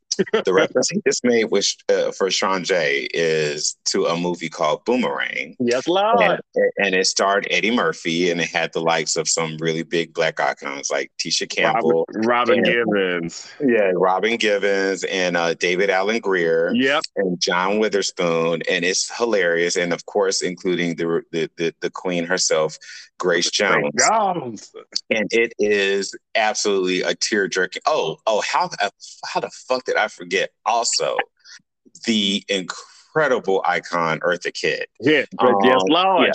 The 0.46 0.54
reference 0.54 0.89
he 0.89 1.02
just 1.06 1.26
made 1.26 1.43
with, 1.52 1.68
uh, 1.89 2.10
for 2.14 2.32
Sean 2.32 2.64
J 2.64 3.10
is 3.14 3.76
to 3.89 4.06
a 4.06 4.16
movie 4.18 4.48
called 4.48 4.86
Boomerang, 4.86 5.58
Yes, 5.60 5.89
Lord. 5.89 6.22
and, 6.22 6.39
and 6.78 6.96
it 6.96 7.06
starred 7.08 7.46
Eddie 7.52 7.76
Murphy, 7.76 8.32
and 8.32 8.39
it 8.39 8.48
had 8.48 8.72
the 8.72 8.80
likes 8.80 9.18
of 9.18 9.28
some 9.28 9.58
really 9.60 9.84
big 9.84 10.14
black 10.14 10.39
icons 10.39 10.89
like 10.89 11.12
Tisha 11.20 11.50
Campbell, 11.50 12.06
Robin, 12.14 12.62
Robin 12.62 12.64
Yeah. 12.66 12.72
Givens. 12.86 13.52
yeah, 13.60 13.91
Robin 13.93 14.38
Givens, 14.38 15.04
and 15.04 15.36
uh, 15.36 15.54
David 15.56 15.89
Alan 15.89 16.20
Grier. 16.22 16.72
Yep. 16.74 17.04
and 17.18 17.38
John 17.41 17.80
Witherspoon, 17.80 18.62
and 18.70 18.86
it's 18.86 19.14
hilarious. 19.18 19.76
And 19.76 19.91
of 19.91 20.06
course, 20.06 20.41
including 20.41 20.96
the 20.96 21.24
the 21.34 21.50
the, 21.58 21.76
the 21.82 21.89
queen 21.89 22.26
herself, 22.26 22.78
Grace 23.18 23.49
Jones. 23.49 23.91
Jones. 24.09 24.72
And 25.09 25.28
it 25.32 25.53
is 25.59 26.13
absolutely 26.36 27.01
a 27.01 27.16
tear 27.16 27.47
jerking. 27.47 27.82
Oh, 27.86 28.18
oh, 28.28 28.41
how 28.41 28.70
how 29.26 29.39
the 29.39 29.49
fuck 29.68 29.86
did 29.86 29.95
I 29.95 30.07
forget? 30.07 30.49
Also, 30.66 31.16
the 32.05 32.43
incredible 32.49 33.61
icon 33.66 34.20
Eartha 34.20 34.53
Kitt. 34.53 34.89
Yes, 34.99 35.28
Um, 35.39 35.55
yes, 35.63 35.82
Lord. 35.88 36.28
yeah. 36.28 36.32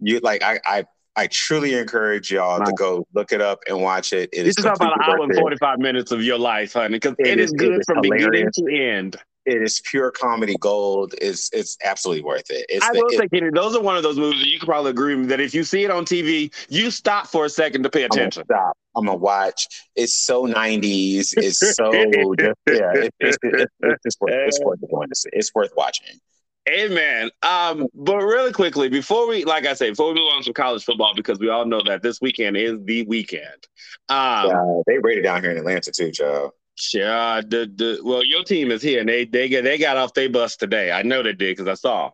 You 0.00 0.20
like 0.20 0.42
I 0.42 0.60
I. 0.64 0.84
I 1.16 1.28
truly 1.28 1.74
encourage 1.74 2.32
y'all 2.32 2.58
to 2.64 2.72
go 2.72 3.06
look 3.14 3.30
it 3.30 3.40
up 3.40 3.60
and 3.68 3.80
watch 3.80 4.12
it. 4.12 4.30
It 4.32 4.42
This 4.42 4.58
is 4.58 4.64
about 4.64 4.82
an 4.82 5.00
hour 5.00 5.22
and 5.22 5.32
45 5.32 5.78
minutes 5.78 6.10
of 6.10 6.24
your 6.24 6.38
life, 6.38 6.72
honey, 6.72 6.94
because 6.96 7.14
It 7.20 7.28
it 7.28 7.38
is- 7.38 7.52
good 7.52 7.80
from 7.86 8.00
beginning 8.00 8.48
to 8.52 8.66
end. 8.76 9.16
It 9.46 9.62
is 9.62 9.80
pure 9.84 10.10
comedy 10.10 10.56
gold. 10.58 11.14
It's 11.20 11.50
it's 11.52 11.76
absolutely 11.84 12.24
worth 12.24 12.50
it. 12.50 12.64
It's 12.68 12.84
I 12.84 12.92
the- 12.92 13.00
will 13.02 13.10
say, 13.10 13.28
Kenny, 13.28 13.50
those 13.52 13.76
are 13.76 13.82
one 13.82 13.96
of 13.96 14.02
those 14.02 14.16
movies 14.18 14.40
that 14.40 14.48
you 14.48 14.58
could 14.58 14.68
probably 14.68 14.90
agree 14.90 15.14
with 15.14 15.24
me 15.24 15.28
that 15.28 15.40
if 15.40 15.54
you 15.54 15.64
see 15.64 15.84
it 15.84 15.90
on 15.90 16.04
TV, 16.04 16.50
you 16.68 16.90
stop 16.90 17.26
for 17.26 17.44
a 17.44 17.48
second 17.50 17.82
to 17.82 17.90
pay 17.90 18.04
I'm 18.04 18.10
attention. 18.12 18.44
stop. 18.44 18.76
I'm 18.96 19.06
gonna 19.06 19.18
watch. 19.18 19.66
It's 19.96 20.14
so 20.14 20.46
'90s. 20.46 21.34
It's 21.36 21.58
so 21.76 21.92
just, 22.38 22.58
yeah. 22.68 22.92
It, 22.94 23.14
it's 23.20 23.36
it's 23.42 23.72
it's 23.80 24.02
just 24.02 24.20
worth 24.20 24.32
it's 24.34 24.60
worth 24.64 24.80
going 24.90 25.08
to 25.08 25.14
see. 25.14 25.30
It's 25.32 25.54
worth 25.54 25.72
watching. 25.76 26.18
Amen. 26.66 27.28
Um, 27.42 27.88
but 27.92 28.16
really 28.16 28.50
quickly, 28.52 28.88
before 28.88 29.28
we, 29.28 29.44
like 29.44 29.66
I 29.66 29.74
say, 29.74 29.90
before 29.90 30.08
we 30.08 30.14
move 30.14 30.32
on 30.32 30.42
to 30.44 30.52
college 30.54 30.82
football, 30.82 31.12
because 31.14 31.38
we 31.38 31.50
all 31.50 31.66
know 31.66 31.82
that 31.84 32.00
this 32.02 32.22
weekend 32.22 32.56
is 32.56 32.78
the 32.84 33.02
weekend. 33.02 33.68
Um, 34.08 34.48
Uh, 34.50 34.82
they 34.86 34.96
rated 34.98 35.24
down 35.24 35.42
here 35.42 35.50
in 35.50 35.58
Atlanta 35.58 35.92
too, 35.92 36.10
Joe. 36.10 36.52
Sure. 36.76 37.42
The, 37.42 37.70
the, 37.74 38.00
well, 38.02 38.24
your 38.24 38.42
team 38.44 38.70
is 38.70 38.82
here, 38.82 39.00
and 39.00 39.08
they 39.08 39.24
they 39.24 39.48
get 39.48 39.62
they 39.64 39.78
got 39.78 39.96
off 39.96 40.12
their 40.14 40.28
bus 40.28 40.56
today. 40.56 40.90
I 40.90 41.02
know 41.02 41.22
they 41.22 41.32
did 41.32 41.56
because 41.56 41.68
I 41.68 41.74
saw. 41.74 42.06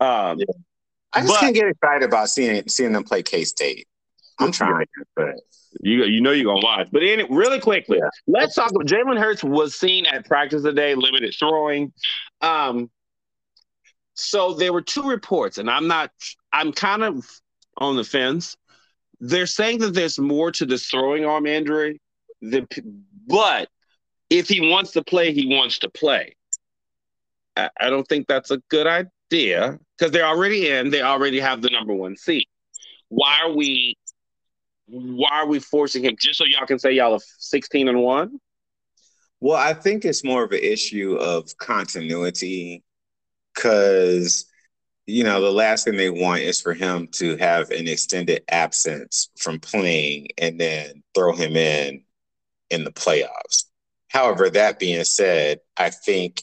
Um, 0.00 0.38
Yeah. 0.38 0.44
I 1.14 1.20
just 1.20 1.32
But- 1.32 1.40
can't 1.40 1.54
get 1.54 1.66
excited 1.68 2.02
about 2.04 2.28
seeing 2.28 2.66
seeing 2.68 2.92
them 2.92 3.04
play 3.04 3.22
K 3.22 3.44
State. 3.44 3.86
I'm 4.38 4.50
trying, 4.52 4.86
but 5.14 5.34
You 5.80 6.04
you 6.04 6.20
know 6.20 6.32
you're 6.32 6.44
gonna 6.46 6.64
watch. 6.64 6.88
But 6.90 7.02
in 7.02 7.26
really 7.34 7.60
quickly, 7.60 7.98
Yeah. 7.98 8.08
let's 8.26 8.54
talk 8.54 8.70
about 8.70 8.86
Jalen 8.86 9.18
Hurts 9.18 9.42
was 9.44 9.74
seen 9.74 10.04
at 10.06 10.26
practice 10.26 10.62
today, 10.62 10.94
limited 10.94 11.34
throwing. 11.38 11.92
Um 12.40 12.90
so 14.14 14.54
there 14.54 14.72
were 14.72 14.82
two 14.82 15.02
reports, 15.08 15.58
and 15.58 15.70
I'm 15.70 15.86
not 15.88 16.10
I'm 16.52 16.72
kind 16.72 17.02
of 17.02 17.26
on 17.78 17.96
the 17.96 18.04
fence. 18.04 18.56
They're 19.20 19.46
saying 19.46 19.78
that 19.78 19.94
there's 19.94 20.18
more 20.18 20.50
to 20.52 20.66
this 20.66 20.86
throwing 20.86 21.24
arm 21.24 21.46
injury, 21.46 22.00
than, 22.40 22.66
but 23.26 23.68
if 24.32 24.48
he 24.48 24.60
wants 24.60 24.92
to 24.92 25.04
play, 25.04 25.32
he 25.32 25.54
wants 25.54 25.78
to 25.80 25.90
play. 25.90 26.34
I, 27.56 27.70
I 27.78 27.90
don't 27.90 28.06
think 28.08 28.26
that's 28.26 28.50
a 28.50 28.58
good 28.68 28.86
idea 28.86 29.78
because 29.96 30.12
they're 30.12 30.26
already 30.26 30.68
in. 30.68 30.90
They 30.90 31.02
already 31.02 31.38
have 31.40 31.62
the 31.62 31.70
number 31.70 31.94
one 31.94 32.16
seat. 32.16 32.48
Why 33.08 33.38
are 33.44 33.52
we 33.52 33.96
why 34.86 35.30
are 35.32 35.46
we 35.46 35.58
forcing 35.58 36.04
him 36.04 36.16
just 36.18 36.38
so 36.38 36.44
y'all 36.44 36.66
can 36.66 36.78
say 36.78 36.92
y'all 36.92 37.14
are 37.14 37.20
16 37.38 37.88
and 37.88 38.02
1 38.02 38.38
well, 39.42 39.56
I 39.56 39.74
think 39.74 40.04
it's 40.04 40.22
more 40.22 40.44
of 40.44 40.52
an 40.52 40.60
issue 40.62 41.16
of 41.16 41.56
continuity 41.58 42.84
because 43.52 44.44
you 45.06 45.24
know 45.24 45.40
the 45.40 45.50
last 45.50 45.84
thing 45.84 45.96
they 45.96 46.10
want 46.10 46.42
is 46.42 46.60
for 46.60 46.74
him 46.74 47.08
to 47.14 47.36
have 47.38 47.70
an 47.72 47.88
extended 47.88 48.44
absence 48.48 49.30
from 49.36 49.58
playing 49.58 50.28
and 50.38 50.60
then 50.60 51.02
throw 51.12 51.34
him 51.34 51.56
in 51.56 52.04
in 52.70 52.84
the 52.84 52.92
playoffs. 52.92 53.64
However, 54.12 54.50
that 54.50 54.78
being 54.78 55.04
said, 55.04 55.60
I 55.76 55.88
think 55.88 56.42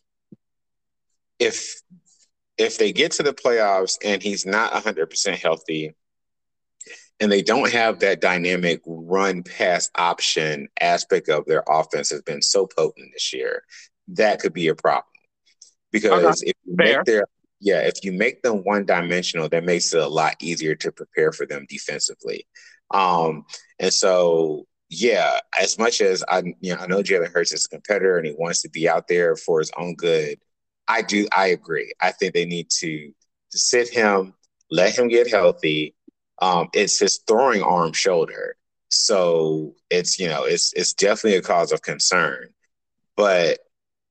if 1.37 1.81
if 2.57 2.77
they 2.77 2.91
get 2.91 3.11
to 3.13 3.23
the 3.23 3.31
playoffs 3.31 3.97
and 4.03 4.21
he's 4.21 4.45
not 4.45 4.73
100% 4.73 5.35
healthy 5.35 5.95
and 7.21 7.31
they 7.31 7.41
don't 7.41 7.71
have 7.71 7.99
that 7.99 8.19
dynamic 8.19 8.81
run 8.85 9.43
pass 9.43 9.89
option 9.95 10.67
aspect 10.81 11.29
of 11.29 11.45
their 11.45 11.63
offense 11.69 12.09
has 12.09 12.21
been 12.23 12.41
so 12.41 12.67
potent 12.67 13.11
this 13.13 13.31
year, 13.31 13.63
that 14.09 14.41
could 14.41 14.51
be 14.51 14.67
a 14.67 14.75
problem. 14.75 15.05
Because 15.91 16.41
if 16.41 16.53
you 16.65 16.75
Fair. 16.75 16.97
make 16.97 17.05
their 17.05 17.25
yeah, 17.61 17.81
if 17.81 18.03
you 18.03 18.13
make 18.13 18.41
them 18.41 18.63
one 18.63 18.85
dimensional, 18.85 19.47
that 19.49 19.63
makes 19.65 19.93
it 19.93 20.01
a 20.01 20.07
lot 20.07 20.35
easier 20.41 20.75
to 20.75 20.91
prepare 20.91 21.31
for 21.31 21.45
them 21.45 21.65
defensively. 21.69 22.47
Um, 22.91 23.45
and 23.79 23.93
so 23.93 24.65
yeah, 24.89 25.39
as 25.59 25.77
much 25.77 26.01
as 26.01 26.23
I 26.27 26.39
you 26.61 26.75
know 26.75 26.77
I 26.81 26.87
know 26.87 27.03
Jalen 27.03 27.31
Hurts 27.31 27.53
is 27.53 27.65
a 27.65 27.69
competitor 27.69 28.17
and 28.17 28.25
he 28.27 28.33
wants 28.37 28.61
to 28.63 28.69
be 28.69 28.89
out 28.89 29.07
there 29.07 29.35
for 29.35 29.59
his 29.59 29.71
own 29.77 29.95
good, 29.95 30.39
I 30.87 31.01
do 31.03 31.27
I 31.31 31.47
agree. 31.47 31.93
I 32.01 32.11
think 32.11 32.33
they 32.33 32.45
need 32.45 32.69
to 32.79 33.13
to 33.51 33.57
sit 33.57 33.89
him, 33.89 34.33
let 34.71 34.97
him 34.97 35.07
get 35.07 35.29
healthy. 35.29 35.95
Um, 36.41 36.69
it's 36.73 36.99
his 36.99 37.19
throwing 37.27 37.61
arm 37.63 37.93
shoulder. 37.93 38.55
So 38.89 39.75
it's 39.91 40.19
you 40.19 40.27
know, 40.29 40.43
it's 40.45 40.73
it's 40.73 40.93
definitely 40.93 41.37
a 41.37 41.41
cause 41.43 41.71
of 41.71 41.81
concern. 41.83 42.49
But 43.15 43.59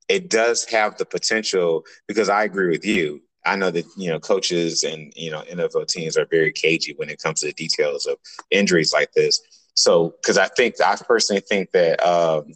it 0.08 0.30
does 0.30 0.64
have 0.66 0.96
the 0.96 1.04
potential 1.06 1.84
because 2.06 2.28
I 2.28 2.44
agree 2.44 2.70
with 2.70 2.84
you. 2.84 3.22
I 3.44 3.56
know 3.56 3.70
that 3.70 3.86
you 3.96 4.10
know 4.10 4.20
coaches 4.20 4.82
and 4.84 5.12
you 5.16 5.30
know 5.30 5.42
NFL 5.42 5.88
teams 5.88 6.16
are 6.16 6.26
very 6.30 6.52
cagey 6.52 6.94
when 6.96 7.10
it 7.10 7.22
comes 7.22 7.40
to 7.40 7.46
the 7.46 7.52
details 7.52 8.06
of 8.06 8.18
injuries 8.50 8.92
like 8.92 9.12
this. 9.12 9.40
So, 9.78 10.14
because 10.20 10.38
I 10.38 10.48
think 10.48 10.80
I 10.84 10.96
personally 10.96 11.42
think 11.48 11.70
that 11.72 12.04
um, 12.04 12.52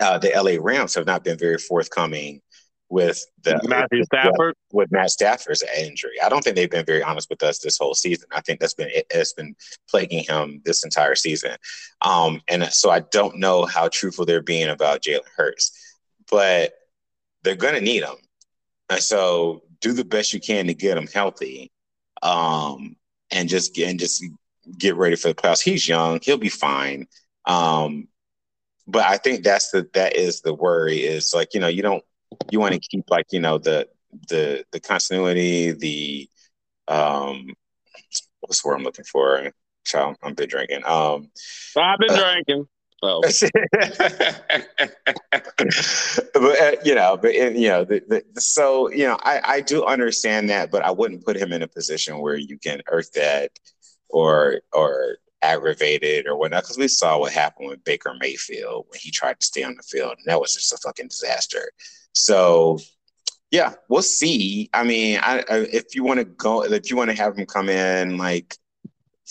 uh, 0.00 0.18
the 0.18 0.30
LA 0.34 0.62
Rams 0.62 0.94
have 0.94 1.06
not 1.06 1.24
been 1.24 1.38
very 1.38 1.58
forthcoming 1.58 2.40
with 2.88 3.24
the 3.42 3.60
Matthew 3.64 4.04
Stafford 4.04 4.54
with 4.72 4.92
Matt 4.92 5.10
Stafford's 5.10 5.64
injury. 5.76 6.12
I 6.24 6.28
don't 6.28 6.42
think 6.44 6.54
they've 6.54 6.70
been 6.70 6.84
very 6.84 7.02
honest 7.02 7.28
with 7.28 7.42
us 7.42 7.58
this 7.58 7.78
whole 7.78 7.94
season. 7.94 8.28
I 8.30 8.40
think 8.42 8.60
that's 8.60 8.74
been 8.74 8.90
it 8.90 9.06
has 9.10 9.32
been 9.32 9.56
plaguing 9.88 10.22
him 10.22 10.62
this 10.64 10.84
entire 10.84 11.16
season. 11.16 11.56
Um, 12.02 12.40
and 12.48 12.64
so 12.66 12.90
I 12.90 13.00
don't 13.00 13.38
know 13.38 13.64
how 13.64 13.88
truthful 13.88 14.26
they're 14.26 14.42
being 14.42 14.68
about 14.68 15.02
Jalen 15.02 15.26
Hurts, 15.36 15.96
but 16.30 16.74
they're 17.42 17.56
going 17.56 17.74
to 17.74 17.80
need 17.80 18.04
him. 18.04 18.16
And 18.88 19.02
so 19.02 19.62
do 19.80 19.92
the 19.92 20.04
best 20.04 20.32
you 20.32 20.40
can 20.40 20.68
to 20.68 20.74
get 20.74 20.96
him 20.96 21.08
healthy, 21.08 21.72
um, 22.22 22.94
and 23.32 23.48
just 23.48 23.74
get 23.74 23.88
and 23.88 23.98
just 23.98 24.24
get 24.78 24.96
ready 24.96 25.16
for 25.16 25.28
the 25.28 25.34
playoffs. 25.34 25.62
He's 25.62 25.88
young; 25.88 26.20
he'll 26.22 26.38
be 26.38 26.48
fine. 26.48 27.06
Um, 27.46 28.08
but 28.86 29.04
I 29.04 29.16
think 29.16 29.44
that's 29.44 29.70
the 29.70 29.88
that 29.94 30.16
is 30.16 30.40
the 30.40 30.54
worry 30.54 30.98
is 30.98 31.32
like 31.34 31.54
you 31.54 31.60
know 31.60 31.68
you 31.68 31.82
don't 31.82 32.04
you 32.50 32.60
want 32.60 32.74
to 32.74 32.80
keep 32.80 33.10
like 33.10 33.26
you 33.30 33.40
know 33.40 33.58
the 33.58 33.88
the 34.28 34.64
the 34.72 34.80
continuity 34.80 35.72
the 35.72 36.28
um 36.88 37.48
what's 38.40 38.62
the 38.62 38.68
word 38.68 38.76
I'm 38.76 38.84
looking 38.84 39.04
for 39.04 39.50
child 39.84 40.16
I've 40.22 40.36
been 40.36 40.48
drinking 40.48 40.84
um 40.84 41.30
I've 41.76 41.98
been 41.98 42.14
drinking 42.14 42.66
oh 43.02 43.20
but 46.34 46.60
uh, 46.60 46.76
you 46.84 46.94
know 46.94 47.16
but 47.16 47.34
uh, 47.34 47.50
you 47.50 47.68
know 47.68 47.84
the, 47.84 48.02
the, 48.06 48.40
so 48.40 48.90
you 48.90 49.06
know 49.06 49.18
I 49.22 49.40
I 49.44 49.60
do 49.60 49.84
understand 49.84 50.50
that 50.50 50.70
but 50.70 50.84
I 50.84 50.90
wouldn't 50.90 51.24
put 51.24 51.36
him 51.36 51.52
in 51.52 51.62
a 51.62 51.68
position 51.68 52.18
where 52.18 52.36
you 52.36 52.58
can 52.58 52.82
earth 52.88 53.12
that 53.12 53.50
or 54.10 54.60
or 54.72 55.18
aggravated 55.42 56.26
or 56.26 56.36
whatnot 56.36 56.62
because 56.62 56.78
we 56.78 56.88
saw 56.88 57.18
what 57.18 57.32
happened 57.32 57.68
with 57.68 57.84
Baker 57.84 58.14
Mayfield 58.18 58.86
when 58.88 58.98
he 59.00 59.10
tried 59.10 59.38
to 59.40 59.46
stay 59.46 59.62
on 59.62 59.74
the 59.76 59.82
field 59.82 60.14
and 60.16 60.26
that 60.26 60.40
was 60.40 60.54
just 60.54 60.72
a 60.72 60.78
fucking 60.78 61.08
disaster 61.08 61.70
so 62.14 62.78
yeah, 63.54 63.74
we'll 63.88 64.02
see. 64.02 64.68
I 64.74 64.82
mean, 64.82 65.20
I, 65.22 65.44
I 65.48 65.58
if 65.72 65.94
you 65.94 66.02
want 66.02 66.18
to 66.18 66.24
go, 66.24 66.64
if 66.64 66.90
you 66.90 66.96
want 66.96 67.10
to 67.10 67.16
have 67.16 67.36
him 67.38 67.46
come 67.46 67.68
in 67.68 68.18
like 68.18 68.56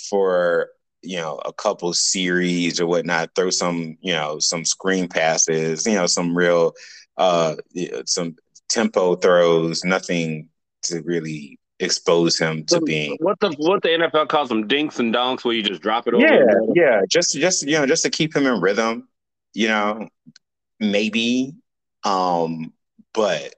for 0.09 0.69
you 1.01 1.17
know 1.17 1.41
a 1.43 1.51
couple 1.51 1.91
series 1.93 2.79
or 2.79 2.87
whatnot, 2.87 3.31
throw 3.35 3.49
some 3.49 3.97
you 3.99 4.13
know 4.13 4.39
some 4.39 4.63
screen 4.63 5.09
passes, 5.09 5.85
you 5.85 5.95
know 5.95 6.05
some 6.05 6.37
real 6.37 6.73
uh 7.17 7.55
some 8.05 8.37
tempo 8.69 9.15
throws, 9.15 9.83
nothing 9.83 10.47
to 10.83 11.01
really 11.01 11.59
expose 11.83 12.37
him 12.37 12.65
to 12.65 12.81
being 12.81 13.17
what 13.19 13.39
the 13.39 13.51
what 13.57 13.81
the 13.81 13.89
NFL 13.89 14.27
calls 14.29 14.49
them 14.49 14.67
dinks 14.67 14.99
and 14.99 15.13
donks, 15.13 15.43
where 15.43 15.53
you 15.53 15.63
just 15.63 15.81
drop 15.81 16.07
it 16.07 16.13
over. 16.13 16.25
Yeah, 16.25 16.43
yeah, 16.73 17.01
just 17.07 17.35
just 17.35 17.67
you 17.67 17.73
know, 17.73 17.85
just 17.85 18.03
to 18.03 18.09
keep 18.09 18.35
him 18.35 18.45
in 18.45 18.61
rhythm. 18.61 19.07
You 19.53 19.67
know, 19.67 20.09
maybe, 20.79 21.53
um, 22.03 22.73
but 23.13 23.53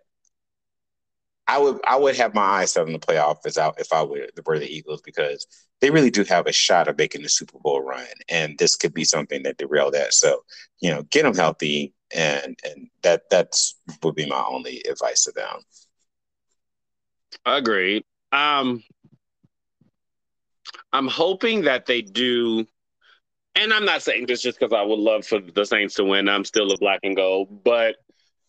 I 1.47 1.59
would 1.59 1.79
I 1.85 1.97
would 1.97 2.15
have 2.15 2.33
my 2.33 2.41
eyes 2.41 2.71
set 2.71 2.85
on 2.85 2.93
the 2.93 2.99
playoff 2.99 3.37
as 3.45 3.57
out 3.57 3.79
if 3.79 3.93
I 3.93 4.03
were, 4.03 4.27
were 4.45 4.59
the 4.59 4.67
Eagles 4.69 5.01
because 5.01 5.45
they 5.79 5.91
really 5.91 6.09
do 6.09 6.23
have 6.23 6.47
a 6.47 6.51
shot 6.51 6.87
of 6.87 6.97
making 6.97 7.21
the 7.21 7.29
Super 7.29 7.59
Bowl 7.59 7.81
run, 7.81 8.05
and 8.29 8.57
this 8.57 8.75
could 8.75 8.93
be 8.93 9.03
something 9.03 9.43
that 9.43 9.57
derail 9.57 9.91
that. 9.91 10.13
So 10.13 10.43
you 10.79 10.89
know, 10.89 11.03
get 11.03 11.23
them 11.23 11.35
healthy, 11.35 11.93
and 12.13 12.57
and 12.65 12.89
that 13.03 13.29
that's 13.29 13.75
would 14.03 14.15
be 14.15 14.27
my 14.27 14.43
only 14.47 14.81
advice 14.89 15.23
to 15.25 15.31
them. 15.31 15.61
Agreed. 17.45 18.03
Um, 18.35 18.83
I'm 20.91 21.07
hoping 21.07 21.63
that 21.63 21.85
they 21.85 22.01
do, 22.01 22.65
and 23.55 23.73
I'm 23.73 23.85
not 23.85 24.01
saying 24.01 24.25
this 24.27 24.41
just 24.41 24.59
because 24.59 24.73
I 24.73 24.81
would 24.81 24.99
love 24.99 25.25
for 25.25 25.39
the 25.39 25.65
Saints 25.65 25.95
to 25.95 26.03
win. 26.03 26.27
I'm 26.27 26.43
still 26.43 26.71
a 26.71 26.77
black 26.77 26.99
and 27.03 27.15
gold, 27.15 27.63
but 27.63 27.95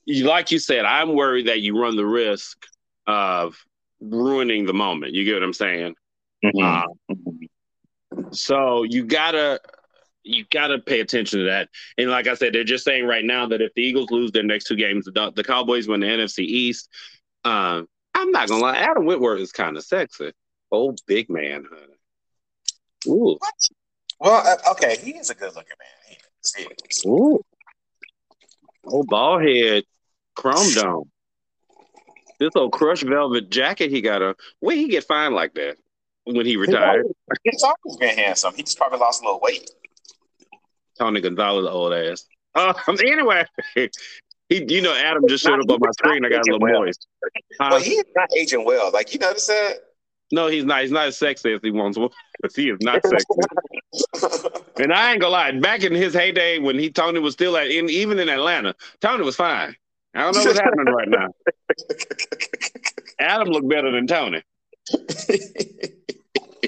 you, 0.05 0.24
like 0.24 0.51
you 0.51 0.59
said, 0.59 0.84
I'm 0.84 1.14
worried 1.14 1.47
that 1.47 1.61
you 1.61 1.80
run 1.80 1.97
the 1.97 2.07
risk 2.07 2.66
of 3.07 3.57
ruining 4.01 4.66
the 4.66 4.74
moment. 4.74 5.12
You 5.12 5.24
get 5.24 5.34
what 5.34 5.43
I'm 5.43 5.53
saying? 5.53 5.95
Mm-hmm. 6.45 7.47
Um, 8.16 8.32
so 8.32 8.82
you 8.82 9.05
gotta 9.05 9.61
you 10.24 10.45
gotta 10.51 10.78
pay 10.78 11.01
attention 11.01 11.41
to 11.41 11.45
that. 11.47 11.68
And 11.99 12.11
like 12.11 12.26
I 12.26 12.34
said, 12.34 12.53
they're 12.53 12.64
just 12.64 12.84
saying 12.84 13.07
right 13.07 13.24
now 13.24 13.47
that 13.47 13.61
if 13.61 13.72
the 13.74 13.82
Eagles 13.82 14.11
lose 14.11 14.32
their 14.32 14.43
next 14.43 14.64
two 14.64 14.76
games, 14.76 15.05
the, 15.05 15.32
the 15.34 15.45
Cowboys 15.45 15.87
win 15.87 16.01
the 16.01 16.07
NFC 16.07 16.41
East. 16.41 16.89
Uh, 17.45 17.82
I'm 18.16 18.30
not 18.30 18.48
gonna 18.48 18.62
lie, 18.62 18.76
Adam 18.76 19.04
Whitworth 19.04 19.40
is 19.40 19.52
kind 19.52 19.76
of 19.76 19.84
sexy. 19.84 20.32
Old 20.70 21.00
big 21.06 21.28
man, 21.28 21.66
honey. 21.68 21.94
Ooh. 23.08 23.36
What? 23.38 23.54
Well, 24.18 24.46
uh, 24.46 24.70
okay, 24.72 24.96
he 24.96 25.10
is 25.12 25.28
a 25.28 25.34
good 25.34 25.54
looking 25.54 25.76
man. 25.78 26.18
He 26.56 26.62
is. 26.62 27.04
Ooh. 27.06 27.40
Old 28.86 29.06
ball 29.08 29.38
head, 29.38 29.84
chrome 30.34 30.72
dome. 30.72 31.10
This 32.40 32.50
old 32.54 32.72
crushed 32.72 33.04
velvet 33.04 33.50
jacket 33.50 33.90
he 33.90 34.00
got 34.00 34.22
on. 34.22 34.34
Where 34.60 34.76
he 34.76 34.88
get 34.88 35.04
fine 35.04 35.34
like 35.34 35.52
that 35.54 35.76
when 36.24 36.46
he 36.46 36.56
retired? 36.56 37.04
He's 37.44 37.62
always 37.62 37.98
been 37.98 38.16
handsome. 38.16 38.54
He 38.54 38.62
just 38.62 38.78
probably 38.78 38.98
lost 38.98 39.22
a 39.22 39.26
little 39.26 39.40
weight. 39.42 39.70
Tony 40.98 41.20
Gonzalez, 41.20 41.66
old 41.66 41.92
ass. 41.92 42.24
Uh, 42.54 42.72
anyway, 43.04 43.44
he, 44.49 44.64
you 44.68 44.80
know, 44.80 44.94
Adam 44.94 45.26
just 45.28 45.44
showed 45.44 45.61
up 45.61 45.70
on 45.70 45.78
my 45.80 45.90
screen. 45.92 46.24
I 46.24 46.28
got 46.28 46.47
a 46.47 46.53
little 46.53 46.61
well. 46.61 46.84
moist. 46.84 47.07
Huh? 47.61 47.70
But 47.70 47.82
he's 47.82 48.05
not 48.14 48.28
aging 48.36 48.64
well. 48.64 48.90
Like 48.92 49.12
you 49.12 49.18
notice 49.18 49.47
that? 49.49 49.78
No, 50.32 50.49
he's 50.49 50.64
not. 50.64 50.82
He's 50.82 50.90
not 50.90 51.09
as 51.09 51.16
sexy 51.16 51.53
as 51.53 51.61
he 51.62 51.70
once 51.70 51.97
was. 51.97 52.12
he 52.57 52.70
is 52.70 52.78
not 52.80 53.01
sexy. 53.05 53.26
and 54.82 54.92
I 54.92 55.12
ain't 55.12 55.20
gonna 55.20 55.32
lie. 55.32 55.53
Back 55.53 55.82
in 55.82 55.94
his 55.94 56.14
heyday, 56.14 56.59
when 56.59 56.78
he 56.78 56.90
Tony 56.90 57.20
was 57.20 57.34
still 57.34 57.57
at, 57.57 57.70
in, 57.70 57.88
even 57.90 58.18
in 58.18 58.28
Atlanta, 58.28 58.74
Tony 59.01 59.24
was 59.24 59.36
fine. 59.36 59.74
I 60.14 60.22
don't 60.22 60.34
know 60.34 60.44
what's 60.44 60.59
happening 60.59 60.94
right 60.94 61.09
now. 61.09 61.28
Adam 63.18 63.49
looked 63.49 63.68
better 63.68 63.90
than 63.90 64.07
Tony. 64.07 64.42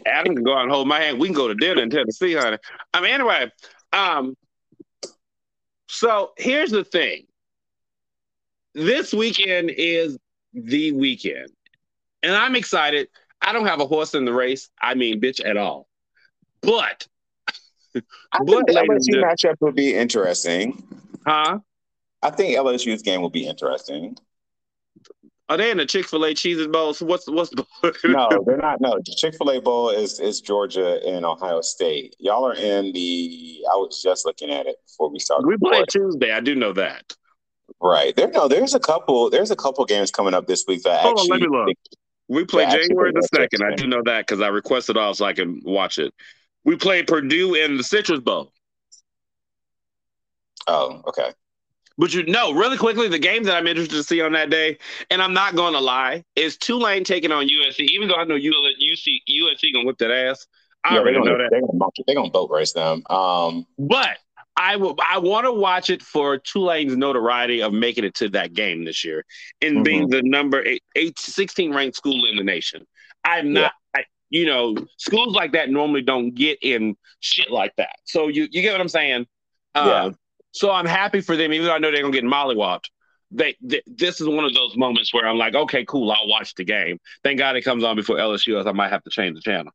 Adam 0.06 0.34
can 0.34 0.44
go 0.44 0.54
out 0.54 0.62
and 0.62 0.70
hold 0.70 0.86
my 0.86 1.00
hand. 1.00 1.18
We 1.18 1.28
can 1.28 1.34
go 1.34 1.48
to 1.48 1.54
dinner 1.54 1.82
in 1.82 1.90
Tennessee, 1.90 2.34
honey. 2.34 2.58
I 2.92 3.00
mean, 3.00 3.12
anyway. 3.12 3.50
Um. 3.92 4.36
So 5.88 6.32
here's 6.36 6.70
the 6.70 6.84
thing. 6.84 7.26
This 8.78 9.12
weekend 9.12 9.70
is 9.70 10.16
the 10.54 10.92
weekend, 10.92 11.50
and 12.22 12.32
I'm 12.32 12.54
excited. 12.54 13.08
I 13.42 13.52
don't 13.52 13.66
have 13.66 13.80
a 13.80 13.86
horse 13.86 14.14
in 14.14 14.24
the 14.24 14.32
race. 14.32 14.70
I 14.80 14.94
mean, 14.94 15.20
bitch, 15.20 15.44
at 15.44 15.56
all. 15.56 15.88
But, 16.60 17.08
I 17.96 18.00
but 18.38 18.46
think 18.46 18.66
the 18.68 18.74
LSU 18.74 19.24
matchup 19.24 19.56
would 19.60 19.74
be 19.74 19.94
interesting. 19.96 20.80
Huh? 21.26 21.58
I 22.22 22.30
think 22.30 22.56
LSU's 22.56 23.02
game 23.02 23.20
will 23.20 23.30
be 23.30 23.48
interesting. 23.48 24.16
Are 25.48 25.56
they 25.56 25.72
in 25.72 25.78
the 25.78 25.86
Chick 25.86 26.06
Fil 26.06 26.24
A 26.26 26.30
Cheez 26.34 26.70
Bowl? 26.70 26.94
So 26.94 27.04
what's 27.04 27.28
what's 27.28 27.50
the 27.50 27.66
no? 28.04 28.28
They're 28.46 28.58
not. 28.58 28.80
No, 28.80 28.96
the 29.04 29.14
Chick 29.16 29.34
Fil 29.34 29.50
A 29.50 29.60
Bowl 29.60 29.90
is 29.90 30.20
is 30.20 30.40
Georgia 30.40 31.00
and 31.04 31.26
Ohio 31.26 31.62
State. 31.62 32.14
Y'all 32.20 32.46
are 32.46 32.54
in 32.54 32.92
the. 32.92 33.64
I 33.72 33.74
was 33.74 34.00
just 34.00 34.24
looking 34.24 34.50
at 34.50 34.66
it 34.66 34.76
before 34.86 35.10
we 35.10 35.18
started. 35.18 35.48
We 35.48 35.56
play 35.56 35.82
Tuesday. 35.90 36.32
I 36.32 36.38
do 36.38 36.54
know 36.54 36.72
that. 36.74 37.16
Right 37.80 38.14
there. 38.16 38.28
No, 38.28 38.48
there's 38.48 38.74
a 38.74 38.80
couple. 38.80 39.30
There's 39.30 39.50
a 39.50 39.56
couple 39.56 39.84
games 39.84 40.10
coming 40.10 40.34
up 40.34 40.46
this 40.46 40.64
week 40.66 40.82
that 40.82 41.00
Hold 41.00 41.18
actually. 41.18 41.32
On, 41.32 41.40
let 41.40 41.50
me 41.50 41.58
look. 41.58 41.76
We 42.28 42.44
play 42.44 42.66
January 42.66 43.12
the 43.12 43.26
second. 43.34 43.62
I 43.62 43.74
do 43.74 43.86
know 43.86 44.02
that 44.04 44.26
because 44.26 44.40
I 44.40 44.48
requested 44.48 44.96
off 44.96 45.16
so 45.16 45.24
I 45.24 45.32
can 45.32 45.62
watch 45.64 45.98
it. 45.98 46.12
We 46.64 46.76
play 46.76 47.02
Purdue 47.02 47.54
in 47.54 47.76
the 47.76 47.84
Citrus 47.84 48.20
Bowl. 48.20 48.52
Oh, 50.66 51.02
okay. 51.06 51.32
But 51.96 52.14
you 52.14 52.24
know, 52.24 52.52
really 52.52 52.76
quickly, 52.76 53.08
the 53.08 53.18
game 53.18 53.42
that 53.44 53.56
I'm 53.56 53.66
interested 53.66 53.96
to 53.96 54.04
see 54.04 54.20
on 54.20 54.32
that 54.32 54.50
day, 54.50 54.78
and 55.10 55.20
I'm 55.20 55.32
not 55.32 55.56
going 55.56 55.72
to 55.72 55.80
lie, 55.80 56.24
is 56.36 56.56
Tulane 56.56 57.02
taking 57.02 57.32
on 57.32 57.48
USC. 57.48 57.80
Even 57.90 58.06
though 58.06 58.14
I 58.14 58.24
know 58.24 58.36
USC 58.36 59.18
USC 59.28 59.72
gonna 59.72 59.84
whip 59.84 59.98
that 59.98 60.12
ass, 60.12 60.46
I 60.84 60.94
yeah, 60.94 61.00
already 61.00 61.18
know 61.18 61.38
that 61.38 61.48
they're 61.50 61.60
gonna, 61.60 61.90
they're 62.06 62.14
gonna 62.16 62.30
boat 62.30 62.50
race 62.50 62.72
them. 62.72 63.02
Um, 63.10 63.66
but 63.78 64.18
I 64.58 64.74
will. 64.74 64.96
I 65.08 65.18
want 65.18 65.46
to 65.46 65.52
watch 65.52 65.88
it 65.88 66.02
for 66.02 66.36
Tulane's 66.36 66.96
notoriety 66.96 67.62
of 67.62 67.72
making 67.72 68.04
it 68.04 68.14
to 68.16 68.28
that 68.30 68.54
game 68.54 68.84
this 68.84 69.04
year 69.04 69.24
and 69.62 69.76
mm-hmm. 69.76 69.82
being 69.84 70.08
the 70.08 70.20
number 70.22 70.62
eight, 70.66 70.82
eight, 70.96 71.16
16 71.18 71.72
ranked 71.72 71.96
school 71.96 72.26
in 72.26 72.36
the 72.36 72.42
nation. 72.42 72.84
I'm 73.24 73.52
not. 73.52 73.72
Yeah. 73.94 74.00
I, 74.00 74.04
you 74.30 74.46
know, 74.46 74.74
schools 74.96 75.34
like 75.34 75.52
that 75.52 75.70
normally 75.70 76.02
don't 76.02 76.34
get 76.34 76.58
in 76.60 76.96
shit 77.20 77.50
like 77.52 77.72
that. 77.76 77.96
So 78.04 78.26
you 78.26 78.48
you 78.50 78.60
get 78.60 78.72
what 78.72 78.80
I'm 78.80 78.88
saying? 78.88 79.26
Uh, 79.76 79.84
yeah. 79.86 80.10
So 80.50 80.72
I'm 80.72 80.86
happy 80.86 81.20
for 81.20 81.36
them, 81.36 81.52
even 81.52 81.66
though 81.66 81.74
I 81.74 81.78
know 81.78 81.92
they're 81.92 82.02
gonna 82.02 82.12
get 82.12 82.24
mollywopped. 82.24 82.86
They, 83.30 83.56
they, 83.60 83.82
this 83.86 84.20
is 84.20 84.26
one 84.26 84.44
of 84.44 84.54
those 84.54 84.76
moments 84.76 85.12
where 85.12 85.26
I'm 85.26 85.36
like, 85.36 85.54
okay, 85.54 85.84
cool, 85.84 86.10
I'll 86.10 86.26
watch 86.26 86.54
the 86.54 86.64
game. 86.64 86.98
Thank 87.22 87.38
God 87.38 87.56
it 87.56 87.62
comes 87.62 87.84
on 87.84 87.94
before 87.94 88.16
LSU, 88.16 88.56
else 88.56 88.66
I 88.66 88.72
might 88.72 88.90
have 88.90 89.04
to 89.04 89.10
change 89.10 89.36
the 89.36 89.42
channel. 89.42 89.70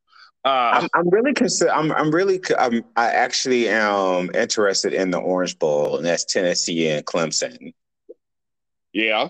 Uh, 0.46 0.82
I'm, 0.82 0.90
I'm, 0.94 1.10
really 1.10 1.34
consider. 1.34 1.72
I'm, 1.72 1.92
I'm 1.94 2.12
really. 2.12 2.42
I'm, 2.58 2.84
I 2.98 3.12
actually 3.12 3.70
am 3.70 4.30
interested 4.36 4.94
in 4.94 5.10
the 5.10 5.18
Orange 5.18 5.58
Bowl, 5.58 5.96
and 5.96 6.06
that's 6.06 6.26
Tennessee 6.26 6.90
and 6.90 7.06
Clemson. 7.06 7.74
Yeah, 8.92 9.30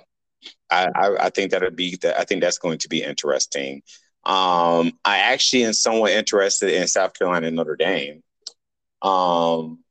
I, 0.71 0.87
I, 0.95 1.25
I 1.25 1.29
think 1.29 1.51
that'll 1.51 1.69
be. 1.69 1.97
That 1.97 2.19
I 2.19 2.23
think 2.23 2.41
that's 2.41 2.57
going 2.57 2.79
to 2.79 2.89
be 2.89 3.03
interesting. 3.03 3.83
Um, 4.25 4.93
I 5.05 5.19
actually 5.19 5.65
am 5.65 5.73
somewhat 5.73 6.13
interested 6.13 6.73
in 6.73 6.87
South 6.87 7.13
Carolina 7.13 7.47
and 7.47 7.55
Notre 7.55 7.75
Dame. 7.75 8.23
Um, 9.03 9.83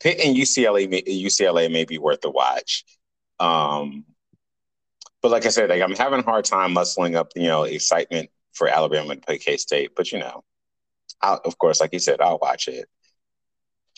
Pitt 0.00 0.20
and 0.24 0.34
UCLA, 0.36 0.88
UCLA 1.06 1.70
may 1.70 1.84
be 1.84 1.98
worth 1.98 2.24
a 2.24 2.30
watch. 2.30 2.84
Um, 3.38 4.04
but 5.20 5.30
like 5.30 5.44
I 5.44 5.50
said, 5.50 5.68
like 5.68 5.82
I'm 5.82 5.96
having 5.96 6.20
a 6.20 6.24
hard 6.24 6.46
time 6.46 6.74
muscling 6.74 7.14
up, 7.14 7.32
you 7.36 7.48
know, 7.48 7.64
excitement 7.64 8.30
for 8.52 8.68
Alabama 8.68 9.14
to 9.14 9.20
play 9.20 9.38
K 9.38 9.56
State. 9.56 9.92
But 9.96 10.12
you 10.12 10.18
know, 10.18 10.42
I'll, 11.20 11.40
of 11.44 11.58
course, 11.58 11.80
like 11.80 11.92
you 11.92 11.98
said, 11.98 12.20
I'll 12.20 12.38
watch 12.40 12.68
it. 12.68 12.88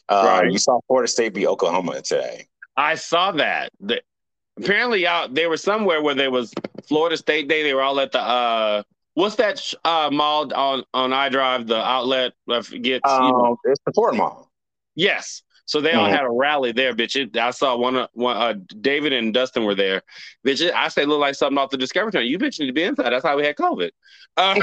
Uh, 0.08 0.24
right. 0.26 0.52
You 0.52 0.58
saw 0.58 0.80
Florida 0.86 1.08
State 1.08 1.34
beat 1.34 1.46
Oklahoma 1.46 2.02
today. 2.02 2.46
I 2.76 2.96
saw 2.96 3.32
that. 3.32 3.70
The, 3.80 4.02
apparently, 4.58 5.06
out 5.06 5.34
there 5.34 5.48
were 5.48 5.56
somewhere 5.56 6.02
where 6.02 6.14
there 6.14 6.30
was 6.30 6.52
Florida 6.84 7.16
State 7.16 7.48
Day. 7.48 7.62
They 7.62 7.74
were 7.74 7.82
all 7.82 8.00
at 8.00 8.12
the 8.12 8.20
uh, 8.20 8.82
what's 9.14 9.36
that 9.36 9.72
uh, 9.84 10.10
mall 10.12 10.52
on 10.54 10.84
on 10.92 11.10
iDrive? 11.10 11.66
The 11.66 11.76
outlet. 11.76 12.32
I 12.48 12.62
forget. 12.62 13.00
Um, 13.04 13.24
you 13.24 13.32
know. 13.32 13.56
It's 13.64 13.80
the 13.86 13.92
Ford 13.92 14.16
Mall. 14.16 14.50
Yes. 14.94 15.42
So 15.72 15.80
they 15.80 15.92
all 15.92 16.04
mm-hmm. 16.04 16.14
had 16.14 16.24
a 16.24 16.30
rally 16.30 16.72
there, 16.72 16.92
bitch. 16.92 17.16
It, 17.16 17.34
I 17.34 17.50
saw 17.50 17.78
one, 17.78 18.06
one 18.12 18.36
uh, 18.36 18.52
David 18.82 19.14
and 19.14 19.32
Dustin 19.32 19.64
were 19.64 19.74
there. 19.74 20.02
Bitch, 20.46 20.60
it, 20.60 20.74
I 20.74 20.88
say 20.88 21.06
look 21.06 21.18
like 21.18 21.34
something 21.34 21.56
off 21.56 21.70
the 21.70 21.78
Discovery 21.78 22.12
Channel. 22.12 22.28
You 22.28 22.38
bitch 22.38 22.60
need 22.60 22.66
to 22.66 22.74
be 22.74 22.82
inside. 22.82 23.08
That's 23.08 23.24
how 23.24 23.38
we 23.38 23.46
had 23.46 23.56
COVID. 23.56 23.90
Uh, 24.36 24.54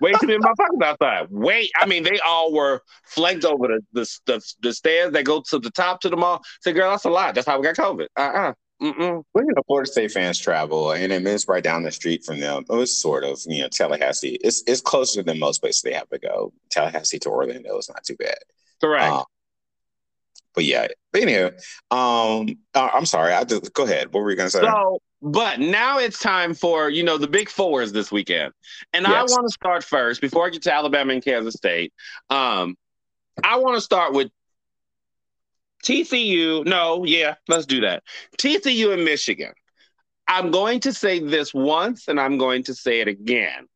wait 0.00 0.16
to 0.18 0.26
be 0.26 0.34
in 0.34 0.40
my 0.40 0.52
pockets 0.56 0.82
outside. 0.82 1.28
Wait, 1.30 1.70
I 1.76 1.86
mean, 1.86 2.02
they 2.02 2.18
all 2.26 2.52
were 2.52 2.82
flanked 3.04 3.44
over 3.44 3.68
the, 3.68 3.80
the 3.92 4.18
the, 4.26 4.54
the 4.62 4.74
stairs 4.74 5.12
that 5.12 5.24
go 5.24 5.40
to 5.50 5.60
the 5.60 5.70
top 5.70 6.00
to 6.00 6.08
the 6.08 6.16
mall. 6.16 6.42
Say, 6.62 6.72
girl, 6.72 6.90
that's 6.90 7.04
a 7.04 7.08
lot. 7.08 7.36
That's 7.36 7.46
how 7.46 7.60
we 7.60 7.62
got 7.62 7.76
COVID. 7.76 8.06
Uh 8.16 8.20
uh-uh. 8.20 8.52
Mm-mm. 8.82 9.22
Well, 9.32 9.44
you 9.44 9.52
know, 9.54 9.62
Florida 9.68 9.88
State 9.88 10.10
fans 10.10 10.40
travel, 10.40 10.90
and 10.90 11.12
it 11.12 11.22
means 11.22 11.46
right 11.46 11.62
down 11.62 11.84
the 11.84 11.92
street 11.92 12.24
from 12.24 12.40
them. 12.40 12.64
It 12.68 12.74
was 12.74 13.00
sort 13.00 13.22
of, 13.22 13.38
you 13.46 13.62
know, 13.62 13.68
Tallahassee. 13.68 14.40
It's 14.42 14.64
it's 14.66 14.80
closer 14.80 15.22
than 15.22 15.38
most 15.38 15.60
places 15.60 15.82
they 15.82 15.92
have 15.92 16.08
to 16.08 16.18
go. 16.18 16.52
Tallahassee 16.72 17.20
to 17.20 17.28
Orlando 17.28 17.78
is 17.78 17.88
not 17.88 18.02
too 18.02 18.16
bad. 18.16 18.38
Correct. 18.80 19.12
Um, 19.12 19.24
but 20.54 20.64
yeah, 20.64 20.88
but 21.12 21.22
anyhow, 21.22 21.50
um, 21.90 22.48
uh, 22.74 22.90
I'm 22.92 23.06
sorry. 23.06 23.32
I 23.32 23.44
just 23.44 23.72
go 23.72 23.84
ahead. 23.84 24.12
What 24.12 24.22
were 24.22 24.30
you 24.30 24.36
gonna 24.36 24.50
say? 24.50 24.60
So, 24.60 24.98
but 25.20 25.60
now 25.60 25.98
it's 25.98 26.18
time 26.18 26.54
for 26.54 26.90
you 26.90 27.02
know 27.02 27.18
the 27.18 27.28
big 27.28 27.48
fours 27.48 27.92
this 27.92 28.10
weekend, 28.10 28.52
and 28.92 29.06
yes. 29.06 29.12
I 29.14 29.22
want 29.22 29.46
to 29.48 29.52
start 29.52 29.84
first 29.84 30.20
before 30.20 30.46
I 30.46 30.50
get 30.50 30.62
to 30.62 30.74
Alabama 30.74 31.12
and 31.12 31.24
Kansas 31.24 31.54
State. 31.54 31.92
Um, 32.30 32.76
I 33.42 33.56
want 33.56 33.76
to 33.76 33.80
start 33.80 34.12
with 34.12 34.30
TCU. 35.84 36.64
No, 36.66 37.04
yeah, 37.04 37.34
let's 37.48 37.66
do 37.66 37.80
that. 37.82 38.02
TCU 38.38 38.92
and 38.92 39.04
Michigan. 39.04 39.52
I'm 40.28 40.50
going 40.50 40.80
to 40.80 40.92
say 40.92 41.18
this 41.18 41.52
once, 41.52 42.08
and 42.08 42.20
I'm 42.20 42.38
going 42.38 42.62
to 42.64 42.74
say 42.74 43.00
it 43.00 43.08
again. 43.08 43.66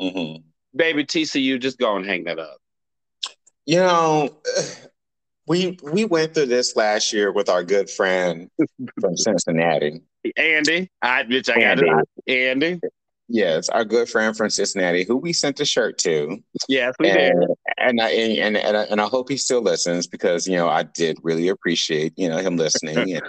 Mm-hmm. 0.00 0.42
Baby 0.76 1.04
TCU, 1.04 1.60
just 1.60 1.78
go 1.78 1.96
and 1.96 2.04
hang 2.04 2.24
that 2.24 2.38
up. 2.38 2.58
You 3.64 3.78
know, 3.78 4.36
we 5.48 5.78
we 5.82 6.04
went 6.04 6.34
through 6.34 6.46
this 6.46 6.76
last 6.76 7.12
year 7.12 7.32
with 7.32 7.48
our 7.48 7.64
good 7.64 7.90
friend 7.90 8.50
from 9.00 9.16
Cincinnati, 9.16 10.02
Andy. 10.36 10.90
I 11.02 11.24
bitch, 11.24 11.50
I 11.50 11.60
got 11.60 11.78
it. 11.80 12.08
Andy. 12.26 12.80
Yes, 13.30 13.68
our 13.68 13.84
good 13.84 14.08
friend 14.08 14.34
from 14.34 14.48
Cincinnati, 14.48 15.04
who 15.04 15.16
we 15.16 15.34
sent 15.34 15.56
the 15.56 15.64
shirt 15.66 15.98
to. 15.98 16.38
Yes, 16.66 16.94
we 16.98 17.10
and, 17.10 17.18
did. 17.18 17.48
And 17.76 18.00
I 18.00 18.08
and, 18.10 18.56
and 18.56 18.76
and 18.76 19.00
I 19.00 19.06
hope 19.06 19.28
he 19.28 19.36
still 19.36 19.60
listens 19.60 20.06
because 20.06 20.46
you 20.46 20.56
know 20.56 20.68
I 20.68 20.84
did 20.84 21.18
really 21.22 21.48
appreciate 21.48 22.14
you 22.16 22.28
know 22.28 22.38
him 22.38 22.56
listening 22.56 22.98
and 22.98 23.22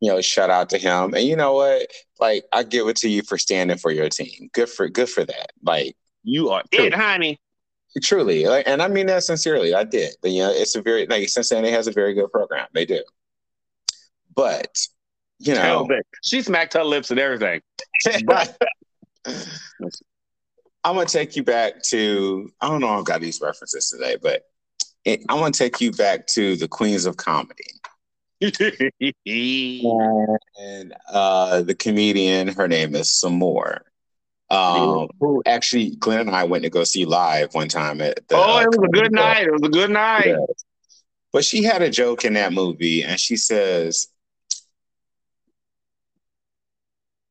you 0.00 0.10
know 0.10 0.20
shout 0.20 0.50
out 0.50 0.70
to 0.70 0.78
him. 0.78 1.14
And 1.14 1.24
you 1.24 1.36
know 1.36 1.54
what, 1.54 1.86
like 2.18 2.44
I 2.52 2.64
give 2.64 2.88
it 2.88 2.96
to 2.98 3.08
you 3.08 3.22
for 3.22 3.38
standing 3.38 3.78
for 3.78 3.92
your 3.92 4.08
team. 4.08 4.50
Good 4.52 4.68
for 4.68 4.88
good 4.88 5.08
for 5.08 5.24
that. 5.24 5.52
Like 5.62 5.96
you 6.24 6.50
are 6.50 6.64
it, 6.72 6.92
honey. 6.92 7.38
Truly, 8.02 8.44
like, 8.44 8.68
and 8.68 8.82
I 8.82 8.88
mean 8.88 9.06
that 9.06 9.22
sincerely. 9.22 9.74
I 9.74 9.84
did. 9.84 10.14
But, 10.20 10.30
you 10.30 10.42
know, 10.42 10.50
it's 10.50 10.74
a 10.76 10.82
very 10.82 11.06
like 11.06 11.28
Cincinnati 11.28 11.70
has 11.70 11.86
a 11.86 11.92
very 11.92 12.12
good 12.14 12.30
program. 12.30 12.66
They 12.74 12.84
do. 12.84 13.02
But 14.34 14.76
you 15.38 15.54
know, 15.54 15.88
she 16.22 16.42
smacked 16.42 16.74
her 16.74 16.84
lips 16.84 17.10
and 17.10 17.20
everything. 17.20 17.60
but 18.26 18.56
I'm 20.84 20.94
gonna 20.94 21.06
take 21.06 21.36
you 21.36 21.42
back 21.42 21.82
to 21.84 22.50
I 22.60 22.68
don't 22.68 22.80
know 22.80 22.98
I've 22.98 23.04
got 23.04 23.20
these 23.20 23.40
references 23.40 23.88
today, 23.88 24.16
but 24.20 24.42
it, 25.04 25.22
I'm 25.28 25.38
gonna 25.38 25.52
take 25.52 25.80
you 25.80 25.90
back 25.92 26.26
to 26.28 26.56
the 26.56 26.68
Queens 26.68 27.06
of 27.06 27.16
Comedy. 27.16 27.64
and 30.60 30.94
uh, 31.10 31.62
the 31.62 31.74
comedian, 31.74 32.48
her 32.48 32.68
name 32.68 32.94
is 32.94 33.10
Sommore. 33.10 33.80
Um, 34.48 35.08
who 35.18 35.42
actually 35.44 35.96
Glenn 35.96 36.20
and 36.20 36.36
I 36.36 36.44
went 36.44 36.62
to 36.64 36.70
go 36.70 36.84
see 36.84 37.04
live 37.04 37.52
one 37.54 37.68
time 37.68 38.00
at 38.00 38.28
the, 38.28 38.36
Oh, 38.36 38.58
it 38.58 38.68
was 38.68 38.78
a 38.78 38.92
good 38.92 39.12
night. 39.12 39.46
It 39.46 39.52
was 39.52 39.62
a 39.64 39.68
good 39.68 39.90
night. 39.90 40.26
Yeah. 40.26 40.36
But 41.32 41.44
she 41.44 41.64
had 41.64 41.82
a 41.82 41.90
joke 41.90 42.24
in 42.24 42.34
that 42.34 42.52
movie, 42.52 43.02
and 43.02 43.18
she 43.18 43.36
says, 43.36 44.06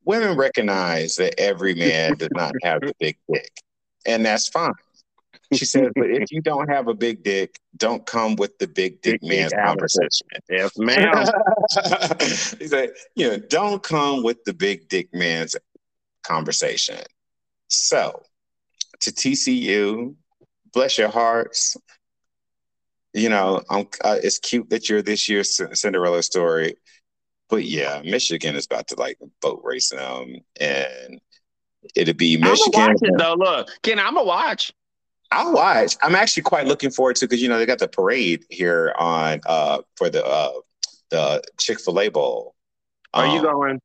women 0.04 0.38
recognize 0.38 1.16
that 1.16 1.40
every 1.40 1.74
man 1.74 2.16
does 2.16 2.30
not 2.32 2.54
have 2.64 2.84
a 2.84 2.92
big 3.00 3.18
dick, 3.32 3.52
and 4.06 4.26
that's 4.26 4.48
fine. 4.48 4.74
She 5.54 5.66
says, 5.66 5.90
but 5.96 6.10
if 6.10 6.32
you 6.32 6.42
don't 6.42 6.68
have 6.70 6.88
a 6.88 6.94
big 6.94 7.24
dick, 7.24 7.60
don't 7.78 8.06
come 8.06 8.36
with 8.36 8.58
the 8.58 8.68
big 8.68 9.02
dick 9.02 9.22
big 9.22 9.30
man's 9.30 9.54
conversation. 9.54 10.28
Yes, 10.50 10.72
ma'am. 10.78 11.26
He 12.60 12.68
said, 12.68 12.92
you 13.16 13.30
know, 13.30 13.38
don't 13.38 13.82
come 13.82 14.24
with 14.24 14.44
the 14.44 14.54
big 14.54 14.90
dick 14.90 15.14
man's 15.14 15.56
conversation. 16.26 17.00
So, 17.68 18.22
to 19.02 19.12
TCU, 19.12 20.16
bless 20.74 20.98
your 20.98 21.10
hearts. 21.10 21.78
You 23.14 23.30
know, 23.30 23.62
uh, 23.70 24.18
it's 24.22 24.40
cute 24.40 24.70
that 24.70 24.90
you're 24.90 25.02
this 25.02 25.30
year's 25.30 25.60
Cinderella 25.74 26.22
story 26.22 26.76
but 27.50 27.64
yeah, 27.66 28.02
Michigan 28.04 28.56
is 28.56 28.66
about 28.66 28.88
to 28.90 28.96
like 28.96 29.18
boat 29.42 29.62
race 29.64 29.90
them, 29.90 30.38
and 30.60 31.22
it'll 31.96 32.14
be 32.14 32.38
Michigan. 32.38 32.82
I'm 32.82 32.88
watch 32.90 32.98
it 33.02 33.14
though. 33.18 33.36
Look, 33.38 33.70
Ken, 33.84 34.00
I'm 34.00 34.18
a 34.18 34.24
watch. 34.24 34.74
I'll 35.32 35.54
watch. 35.54 35.96
I'm 36.02 36.16
actually 36.16 36.44
quite 36.44 36.68
looking 36.68 36.92
forward 36.92 37.16
to 37.18 37.26
because 37.26 37.42
you 37.42 37.50
know 37.50 37.58
they 37.58 37.66
got 37.66 37.80
the 37.80 37.88
parade 37.88 38.46
here 38.50 38.94
on 38.98 39.42
uh 39.46 39.80
for 39.96 40.10
the 40.10 40.26
uh 40.26 40.52
the 41.10 41.42
Chick 41.60 41.80
Fil 41.80 42.00
A 42.00 42.10
Bowl. 42.10 42.56
Are 43.14 43.26
um, 43.26 43.36
you 43.36 43.42
going? 43.42 43.80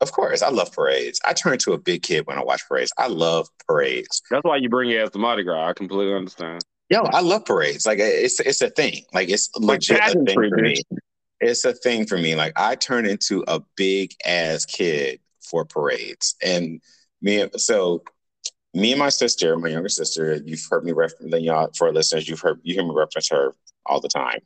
Of 0.00 0.12
course, 0.12 0.42
I 0.42 0.50
love 0.50 0.72
parades. 0.72 1.20
I 1.24 1.32
turn 1.32 1.54
into 1.54 1.72
a 1.72 1.78
big 1.78 2.02
kid 2.02 2.26
when 2.26 2.38
I 2.38 2.44
watch 2.44 2.62
parades. 2.68 2.92
I 2.98 3.08
love 3.08 3.48
parades. 3.66 4.22
That's 4.30 4.44
why 4.44 4.56
you 4.56 4.68
bring 4.68 4.90
it 4.90 5.00
as 5.00 5.10
the 5.10 5.18
Mardi 5.18 5.42
Gras. 5.42 5.70
I 5.70 5.72
completely 5.72 6.14
understand. 6.14 6.64
Yo, 6.88 7.02
I 7.02 7.20
love 7.20 7.44
parades. 7.44 7.84
Like 7.84 7.98
it's 8.00 8.40
it's 8.40 8.62
a 8.62 8.70
thing. 8.70 9.02
Like 9.12 9.28
it's 9.28 9.50
legit 9.56 10.00
like 10.00 10.14
a 10.14 10.24
thing 10.24 10.50
for 10.50 10.56
me 10.56 10.76
it's 11.40 11.64
a 11.64 11.72
thing 11.72 12.06
for 12.06 12.18
me. 12.18 12.34
Like 12.34 12.52
I 12.56 12.74
turn 12.74 13.06
into 13.06 13.44
a 13.46 13.60
big 13.76 14.14
ass 14.24 14.64
kid 14.64 15.20
for 15.40 15.64
parades, 15.64 16.36
and 16.42 16.80
me. 17.22 17.48
So 17.56 18.02
me 18.74 18.92
and 18.92 18.98
my 18.98 19.08
sister, 19.08 19.56
my 19.56 19.68
younger 19.68 19.88
sister, 19.88 20.40
you've 20.44 20.64
heard 20.70 20.84
me 20.84 20.92
reference. 20.92 21.34
Y'all, 21.42 21.70
for 21.76 21.92
listeners, 21.92 22.28
you've 22.28 22.40
heard 22.40 22.60
you 22.62 22.74
hear 22.74 22.84
me 22.84 22.92
reference 22.94 23.28
her 23.30 23.54
all 23.86 24.00
the 24.00 24.08
time. 24.08 24.40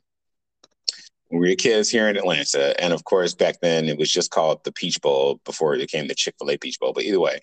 When 1.33 1.41
we 1.41 1.49
were 1.49 1.55
kids 1.55 1.89
here 1.89 2.07
in 2.07 2.15
Atlanta, 2.15 2.79
and 2.79 2.93
of 2.93 3.05
course 3.05 3.33
back 3.33 3.59
then 3.59 3.89
it 3.89 3.97
was 3.97 4.11
just 4.11 4.29
called 4.29 4.63
the 4.63 4.71
Peach 4.71 5.01
Bowl 5.01 5.41
before 5.45 5.73
it 5.73 5.79
became 5.79 6.05
the 6.05 6.13
Chick 6.13 6.35
Fil 6.37 6.51
A 6.51 6.57
Peach 6.57 6.79
Bowl. 6.79 6.93
But 6.93 7.05
either 7.05 7.19
way, 7.19 7.39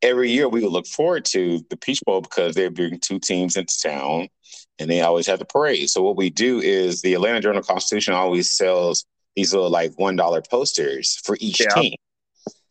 every 0.00 0.30
year 0.30 0.48
we 0.48 0.62
would 0.62 0.72
look 0.72 0.86
forward 0.86 1.26
to 1.26 1.60
the 1.68 1.76
Peach 1.76 2.00
Bowl 2.06 2.22
because 2.22 2.54
they 2.54 2.66
bring 2.68 2.98
two 2.98 3.18
teams 3.18 3.58
into 3.58 3.78
town 3.78 4.28
and 4.78 4.88
they 4.88 5.02
always 5.02 5.26
have 5.26 5.38
the 5.38 5.44
parade. 5.44 5.90
So 5.90 6.02
what 6.02 6.16
we 6.16 6.30
do 6.30 6.60
is 6.60 7.02
the 7.02 7.12
Atlanta 7.12 7.42
Journal 7.42 7.62
Constitution 7.62 8.14
always 8.14 8.50
sells 8.56 9.04
these 9.36 9.52
little 9.52 9.68
like 9.68 9.92
one 9.98 10.16
dollar 10.16 10.40
posters 10.40 11.20
for 11.22 11.36
each 11.40 11.60
yeah. 11.60 11.74
team. 11.74 11.96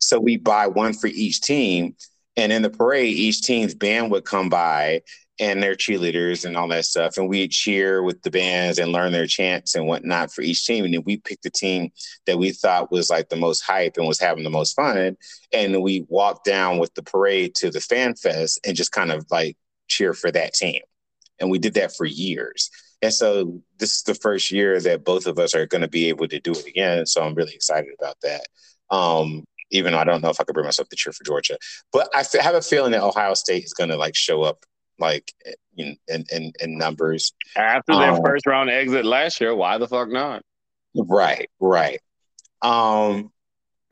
So 0.00 0.18
we 0.18 0.36
buy 0.36 0.66
one 0.66 0.94
for 0.94 1.06
each 1.06 1.42
team, 1.42 1.94
and 2.36 2.50
in 2.50 2.62
the 2.62 2.70
parade, 2.70 3.16
each 3.16 3.42
team's 3.42 3.76
band 3.76 4.10
would 4.10 4.24
come 4.24 4.48
by 4.48 5.02
and 5.40 5.62
their 5.62 5.74
cheerleaders 5.74 6.44
and 6.44 6.56
all 6.56 6.68
that 6.68 6.84
stuff, 6.84 7.16
and 7.16 7.28
we 7.28 7.48
cheer 7.48 8.02
with 8.02 8.22
the 8.22 8.30
bands 8.30 8.78
and 8.78 8.92
learn 8.92 9.10
their 9.10 9.26
chants 9.26 9.74
and 9.74 9.86
whatnot 9.86 10.32
for 10.32 10.42
each 10.42 10.64
team. 10.64 10.84
And 10.84 10.94
then 10.94 11.02
we 11.04 11.16
picked 11.16 11.42
the 11.42 11.50
team 11.50 11.90
that 12.26 12.38
we 12.38 12.52
thought 12.52 12.92
was 12.92 13.10
like 13.10 13.28
the 13.28 13.36
most 13.36 13.62
hype 13.62 13.96
and 13.96 14.06
was 14.06 14.20
having 14.20 14.44
the 14.44 14.50
most 14.50 14.76
fun, 14.76 15.16
and 15.52 15.82
we 15.82 16.06
walked 16.08 16.44
down 16.44 16.78
with 16.78 16.94
the 16.94 17.02
parade 17.02 17.56
to 17.56 17.70
the 17.70 17.80
fan 17.80 18.14
fest 18.14 18.60
and 18.64 18.76
just 18.76 18.92
kind 18.92 19.10
of 19.10 19.26
like 19.30 19.56
cheer 19.88 20.14
for 20.14 20.30
that 20.30 20.54
team 20.54 20.80
and 21.40 21.50
we 21.50 21.58
did 21.58 21.74
that 21.74 21.94
for 21.96 22.04
years. 22.04 22.70
And 23.02 23.12
so 23.12 23.62
this 23.78 23.96
is 23.96 24.02
the 24.02 24.14
first 24.14 24.50
year 24.52 24.78
that 24.80 25.04
both 25.04 25.26
of 25.26 25.38
us 25.38 25.54
are 25.54 25.66
going 25.66 25.80
to 25.80 25.88
be 25.88 26.08
able 26.08 26.28
to 26.28 26.38
do 26.38 26.52
it 26.52 26.66
again. 26.66 27.06
So 27.06 27.22
I'm 27.22 27.34
really 27.34 27.54
excited 27.54 27.90
about 27.98 28.16
that. 28.22 28.46
Um, 28.94 29.44
even 29.70 29.92
though 29.92 29.98
I 29.98 30.04
don't 30.04 30.20
know 30.20 30.30
if 30.30 30.40
I 30.40 30.44
could 30.44 30.54
bring 30.54 30.66
myself 30.66 30.88
to 30.88 30.96
cheer 30.96 31.12
for 31.12 31.24
Georgia, 31.24 31.56
but 31.92 32.10
I 32.14 32.24
have 32.40 32.56
a 32.56 32.60
feeling 32.60 32.92
that 32.92 33.02
Ohio 33.02 33.34
State 33.34 33.64
is 33.64 33.72
going 33.72 33.90
to 33.90 33.96
like 33.96 34.16
show 34.16 34.42
up 34.42 34.64
like 35.00 35.32
in 35.76 35.96
in, 36.08 36.24
in, 36.30 36.52
in 36.60 36.78
numbers 36.78 37.32
after 37.56 37.94
their 37.94 38.12
um, 38.12 38.22
first 38.24 38.46
round 38.46 38.70
exit 38.70 39.04
last 39.04 39.40
year. 39.40 39.54
Why 39.54 39.78
the 39.78 39.88
fuck 39.88 40.08
not? 40.08 40.42
Right, 40.94 41.48
right. 41.58 42.00
Um, 42.62 43.32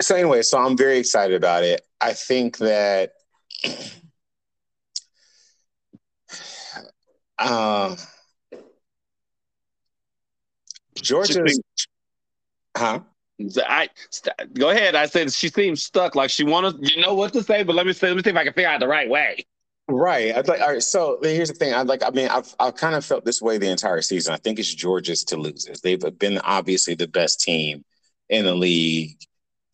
so 0.01 0.15
anyway, 0.15 0.43
so 0.43 0.59
I'm 0.59 0.77
very 0.77 0.99
excited 0.99 1.37
about 1.37 1.65
it. 1.65 1.81
I 2.01 2.13
think 2.13 2.59
that 2.59 3.13
uh, 7.39 7.97
Georgia's, 10.97 11.61
huh? 12.77 13.01
I 13.67 13.89
go 14.55 14.71
ahead. 14.71 14.97
I 14.97 15.07
said 15.07 15.33
she 15.33 15.49
seems 15.49 15.83
stuck, 15.83 16.15
like 16.17 16.31
she 16.31 16.45
wanted. 16.45 16.89
You 16.89 17.01
know 17.03 17.15
what 17.15 17.33
to 17.35 17.43
say, 17.43 17.63
but 17.63 17.77
let 17.77 17.87
me 17.87 17.93
say. 17.93 18.09
Let 18.09 18.17
me 18.17 18.23
see 18.23 18.31
if 18.31 18.37
I 18.37 18.45
can 18.45 18.53
figure 18.53 18.69
out 18.69 18.81
the 18.81 18.89
right 18.89 19.09
way. 19.09 19.47
Right. 19.89 20.37
I'd 20.37 20.49
like. 20.49 20.61
All 20.61 20.73
right. 20.73 20.83
So 20.83 21.19
here's 21.23 21.49
the 21.49 21.55
thing. 21.55 21.73
I 21.73 21.83
like. 21.83 22.03
I 22.05 22.11
mean, 22.11 22.29
I've 22.29 22.55
I've 22.61 22.77
kind 22.77 22.95
of 22.95 23.05
felt 23.05 23.25
this 23.25 23.41
way 23.41 23.57
the 23.57 23.71
entire 23.71 24.03
season. 24.03 24.35
I 24.35 24.37
think 24.37 24.59
it's 24.59 24.73
Georgia's 24.75 25.25
to 25.25 25.37
lose 25.37 25.67
it. 25.67 25.81
They've 25.83 26.19
been 26.19 26.39
obviously 26.39 26.95
the 26.95 27.09
best 27.09 27.41
team 27.41 27.85
in 28.29 28.45
the 28.45 28.55
league, 28.55 29.17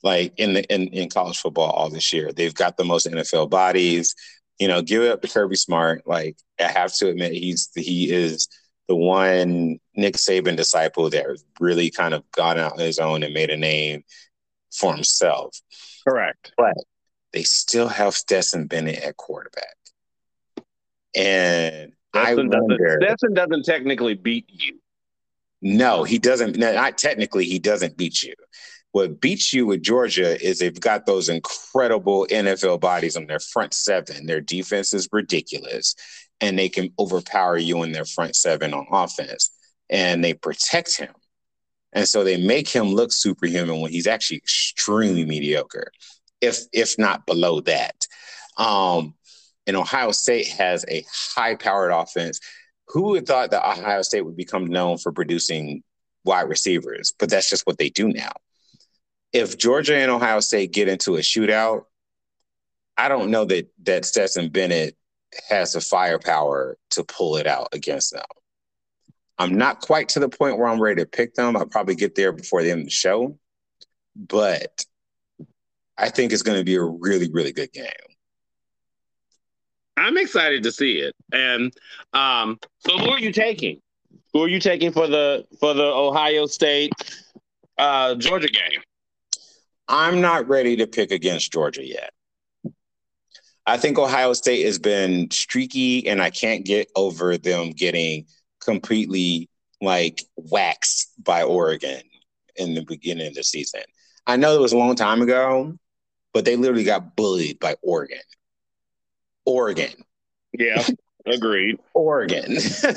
like 0.05 0.33
in 0.37 0.55
the 0.55 0.65
in, 0.73 0.89
in 0.89 1.11
college 1.11 1.39
football 1.39 1.71
all 1.71 1.91
this 1.91 2.13
year. 2.13 2.33
They've 2.33 2.55
got 2.55 2.77
the 2.77 2.85
most 2.85 3.07
NFL 3.07 3.51
bodies 3.51 4.15
you 4.59 4.69
know, 4.69 4.83
give 4.83 5.03
it 5.03 5.11
up 5.11 5.23
to 5.23 5.29
Kirby 5.29 5.57
Smart. 5.57 6.07
Like 6.07 6.37
I 6.61 6.65
have 6.65 6.93
to 6.95 7.09
admit, 7.09 7.33
he's 7.33 7.71
he 7.75 8.11
is 8.13 8.49
the 8.89 8.95
one 8.95 9.79
Nick 9.97 10.17
Saban 10.17 10.57
disciple 10.57 11.11
that 11.11 11.27
really 11.59 11.91
kind 11.91 12.15
of 12.15 12.23
got 12.33 12.59
out 12.59 12.73
on 12.73 12.79
his 12.79 12.99
own 12.99 13.23
and 13.23 13.35
made 13.35 13.51
a 13.51 13.57
name 13.57 14.05
for 14.73 14.95
himself. 14.95 15.57
Correct. 16.07 16.53
But 16.57 16.75
they 17.33 17.43
still 17.43 17.89
have 17.89 18.15
Stetson 18.15 18.67
Bennett 18.67 19.03
at 19.03 19.17
quarterback. 19.17 19.77
And 21.15 21.93
Stetson 22.15 22.53
I 22.53 22.59
wonder, 22.59 22.77
doesn't, 22.77 23.03
Stetson 23.03 23.35
doesn't 23.35 23.65
technically 23.65 24.15
beat 24.15 24.47
you. 24.49 24.79
No, 25.63 26.05
he 26.05 26.19
doesn't. 26.19 26.57
Not 26.59 26.99
technically, 26.99 27.47
he 27.47 27.59
doesn't 27.59 27.97
beat 27.97 28.23
you. 28.23 28.35
What 28.93 29.21
beats 29.21 29.53
you 29.53 29.67
with 29.67 29.83
Georgia 29.83 30.41
is 30.41 30.59
they've 30.59 30.79
got 30.79 31.05
those 31.05 31.29
incredible 31.29 32.27
NFL 32.31 32.81
bodies 32.81 33.17
on 33.17 33.27
their 33.27 33.41
front 33.41 33.75
seven. 33.75 34.27
Their 34.27 34.41
defense 34.41 34.95
is 34.95 35.09
ridiculous, 35.11 35.97
and 36.41 36.57
they 36.57 36.69
can 36.69 36.93
overpower 36.99 37.59
you 37.59 37.83
in 37.83 37.93
their 37.93 38.05
front 38.05 38.37
seven 38.37 38.73
on 38.73 38.87
offense. 38.93 39.51
And 39.91 40.23
they 40.23 40.35
protect 40.35 40.97
him. 40.97 41.13
And 41.93 42.07
so 42.07 42.25
they 42.25 42.37
make 42.37 42.69
him 42.69 42.89
look 42.89 43.13
superhuman 43.13 43.81
when 43.81 43.91
he's 43.91 44.07
actually 44.07 44.39
extremely 44.39 45.25
mediocre, 45.25 45.91
if 46.41 46.59
if 46.73 46.99
not 46.99 47.27
below 47.27 47.61
that. 47.63 48.07
Um, 48.59 49.15
and 49.67 49.77
Ohio 49.77 50.11
State 50.11 50.49
has 50.49 50.85
a 50.89 51.05
high-powered 51.35 51.93
offense. 51.93 52.41
Who 52.89 53.03
would 53.03 53.17
have 53.21 53.27
thought 53.27 53.51
that 53.51 53.67
Ohio 53.67 54.03
State 54.03 54.23
would 54.23 54.37
become 54.37 54.67
known 54.67 54.99
for 54.99 55.13
producing 55.13 55.83
wide 56.25 56.49
receivers? 56.49 57.13
But 57.19 57.31
that's 57.31 57.49
just 57.49 57.67
what 57.67 57.79
they 57.79 57.89
do 57.89 58.09
now 58.09 58.33
if 59.35 59.59
Georgia 59.59 59.97
and 59.97 60.11
Ohio 60.11 60.41
State 60.41 60.73
get 60.73 60.89
into 60.89 61.17
a 61.17 61.19
shootout, 61.19 61.85
I 62.97 63.09
don't 63.09 63.33
know 63.33 63.45
that 63.47 63.69
that 63.83 64.05
Stetson 64.05 64.49
Bennett 64.49 64.97
has 65.49 65.73
the 65.73 65.81
firepower 65.81 66.79
to 66.91 67.03
pull 67.03 67.37
it 67.37 67.47
out 67.47 67.69
against 67.73 68.13
them. 68.13 68.23
I'm 69.37 69.59
not 69.59 69.81
quite 69.81 70.11
to 70.11 70.21
the 70.21 70.29
point 70.29 70.57
where 70.57 70.69
I'm 70.69 70.81
ready 70.81 71.03
to 71.03 71.09
pick 71.09 71.35
them. 71.35 71.57
I'll 71.57 71.67
probably 71.67 71.97
get 71.97 72.15
there 72.15 72.31
before 72.31 72.63
the 72.63 72.71
end 72.71 72.83
of 72.83 72.87
the 72.87 72.93
show, 72.93 73.37
but 74.15 74.85
I 75.99 76.11
think 76.11 76.33
it's 76.33 76.43
going 76.43 76.59
to 76.59 76.65
be 76.65 76.77
a 76.77 76.85
really, 76.85 77.29
really 77.33 77.53
good 77.53 77.73
game. 77.73 77.91
I'm 79.97 80.17
excited 80.17 80.63
to 80.65 80.73
see 80.73 80.99
it. 80.99 81.15
And 81.33 81.73
um, 82.13 82.59
so, 82.79 82.99
who 82.99 83.11
are 83.11 83.19
you 83.19 83.33
taking? 83.33 83.81
Who 84.33 84.43
are 84.43 84.49
you 84.49 84.61
taking 84.61 84.93
for 84.93 85.07
the 85.07 85.47
for 85.61 85.75
the 85.75 85.85
Ohio 85.85 86.47
State 86.47 86.93
uh, 87.79 88.15
Georgia 88.17 88.49
game? 88.49 88.81
I'm 89.89 90.21
not 90.21 90.49
ready 90.49 90.77
to 90.77 90.87
pick 90.87 91.11
against 91.11 91.53
Georgia 91.53 91.87
yet. 91.87 92.11
I 93.67 93.79
think 93.79 93.99
Ohio 93.99 94.33
State 94.33 94.65
has 94.65 94.79
been 94.79 95.31
streaky, 95.31 96.07
and 96.09 96.21
I 96.21 96.31
can't 96.31 96.65
get 96.65 96.91
over 96.97 97.39
them 97.39 97.71
getting 97.71 98.27
completely 98.61 99.49
like 99.81 100.23
waxed 100.37 101.11
by 101.23 101.43
Oregon 101.43 102.03
in 102.57 102.75
the 102.75 102.85
beginning 102.85 103.29
of 103.29 103.35
the 103.35 103.45
season. 103.45 103.83
I 104.27 104.37
know 104.37 104.55
it 104.55 104.61
was 104.61 104.73
a 104.73 104.79
long 104.79 104.97
time 104.97 105.23
ago, 105.23 105.75
but 106.33 106.45
they 106.45 106.57
literally 106.57 106.85
got 106.85 107.17
bullied 107.17 107.59
by 107.59 107.77
Oregon. 107.83 108.21
Oregon. 109.47 109.93
Yeah, 110.53 110.87
agreed. 111.27 111.79
Oregon. 111.95 112.57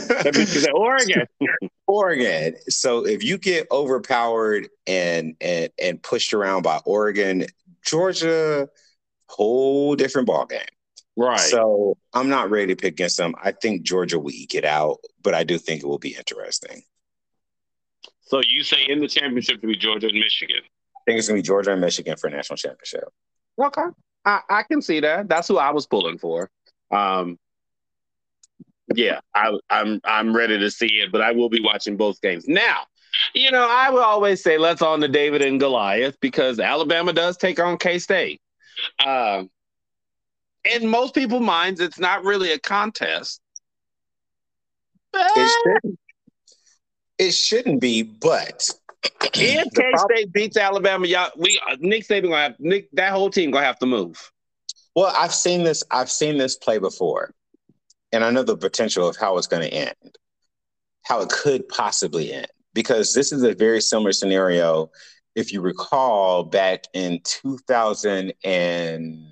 Oregon. 0.73 1.27
Oregon. 1.87 2.55
So 2.69 3.05
if 3.05 3.23
you 3.23 3.37
get 3.37 3.67
overpowered 3.71 4.69
and 4.85 5.35
and 5.41 5.69
and 5.81 6.01
pushed 6.01 6.33
around 6.33 6.63
by 6.63 6.79
Oregon, 6.85 7.45
Georgia, 7.85 8.67
whole 9.27 9.95
different 9.95 10.27
ball 10.27 10.45
game. 10.45 10.61
Right. 11.15 11.39
So 11.39 11.97
I'm 12.13 12.29
not 12.29 12.51
ready 12.51 12.67
to 12.67 12.75
pick 12.75 12.93
against 12.93 13.17
them. 13.17 13.33
I 13.41 13.51
think 13.51 13.81
Georgia 13.81 14.19
will 14.19 14.31
eke 14.31 14.53
it 14.53 14.65
out, 14.65 14.97
but 15.23 15.33
I 15.33 15.43
do 15.43 15.57
think 15.57 15.81
it 15.81 15.87
will 15.87 15.97
be 15.97 16.15
interesting. 16.15 16.83
So 18.21 18.41
you 18.47 18.63
say 18.63 18.85
in 18.87 18.99
the 18.99 19.07
championship 19.07 19.61
to 19.61 19.67
be 19.67 19.75
Georgia 19.75 20.07
and 20.07 20.19
Michigan? 20.19 20.57
I 20.59 20.99
think 21.05 21.19
it's 21.19 21.27
gonna 21.27 21.39
be 21.39 21.43
Georgia 21.43 21.71
and 21.71 21.81
Michigan 21.81 22.17
for 22.17 22.27
a 22.27 22.31
national 22.31 22.57
championship. 22.57 23.05
Okay. 23.59 23.81
I, 24.27 24.41
I 24.49 24.63
can 24.63 24.81
see 24.83 24.99
that. 24.99 25.27
That's 25.27 25.47
who 25.47 25.57
I 25.57 25.71
was 25.71 25.87
pulling 25.87 26.19
for. 26.19 26.51
Um 26.91 27.39
yeah, 28.95 29.19
I, 29.35 29.57
I'm 29.69 29.99
I'm 30.05 30.35
ready 30.35 30.57
to 30.59 30.71
see 30.71 30.87
it, 30.87 31.11
but 31.11 31.21
I 31.21 31.31
will 31.31 31.49
be 31.49 31.61
watching 31.61 31.97
both 31.97 32.21
games. 32.21 32.47
Now, 32.47 32.83
you 33.33 33.51
know, 33.51 33.67
I 33.69 33.89
will 33.89 34.03
always 34.03 34.41
say 34.41 34.57
let's 34.57 34.81
on 34.81 35.01
to 35.01 35.07
David 35.07 35.41
and 35.41 35.59
Goliath 35.59 36.17
because 36.21 36.59
Alabama 36.59 37.11
does 37.11 37.37
take 37.37 37.59
on 37.59 37.77
K 37.77 37.99
State. 37.99 38.41
Um, 39.05 39.49
in 40.71 40.87
most 40.87 41.13
people's 41.13 41.41
minds, 41.41 41.79
it's 41.79 41.99
not 41.99 42.23
really 42.23 42.51
a 42.51 42.59
contest. 42.59 43.41
It 45.13 45.49
shouldn't, 45.49 45.99
it 47.17 47.31
shouldn't 47.31 47.81
be, 47.81 48.03
but 48.03 48.69
if 49.33 49.73
K 49.73 49.91
State 49.95 50.33
beats 50.33 50.57
Alabama, 50.57 51.07
y'all, 51.07 51.31
we 51.37 51.59
uh, 51.69 51.75
Nick 51.79 52.07
Saban 52.07 52.23
gonna 52.23 52.37
have 52.37 52.59
Nick 52.59 52.89
that 52.93 53.11
whole 53.11 53.29
team 53.29 53.51
gonna 53.51 53.65
have 53.65 53.79
to 53.79 53.85
move. 53.85 54.31
Well, 54.95 55.13
I've 55.15 55.33
seen 55.33 55.63
this. 55.63 55.83
I've 55.91 56.09
seen 56.09 56.37
this 56.37 56.55
play 56.55 56.79
before, 56.79 57.33
and 58.11 58.23
I 58.23 58.31
know 58.31 58.43
the 58.43 58.57
potential 58.57 59.07
of 59.07 59.15
how 59.15 59.37
it's 59.37 59.45
going 59.45 59.61
to 59.61 59.71
end, 59.71 60.17
how 61.03 61.21
it 61.21 61.29
could 61.29 61.67
possibly 61.69 62.33
end, 62.33 62.47
because 62.73 63.13
this 63.13 63.31
is 63.31 63.43
a 63.43 63.53
very 63.53 63.79
similar 63.79 64.11
scenario. 64.11 64.89
If 65.35 65.53
you 65.53 65.61
recall, 65.61 66.43
back 66.45 66.85
in 66.93 67.21
2000 67.23 68.33
and 68.43 69.23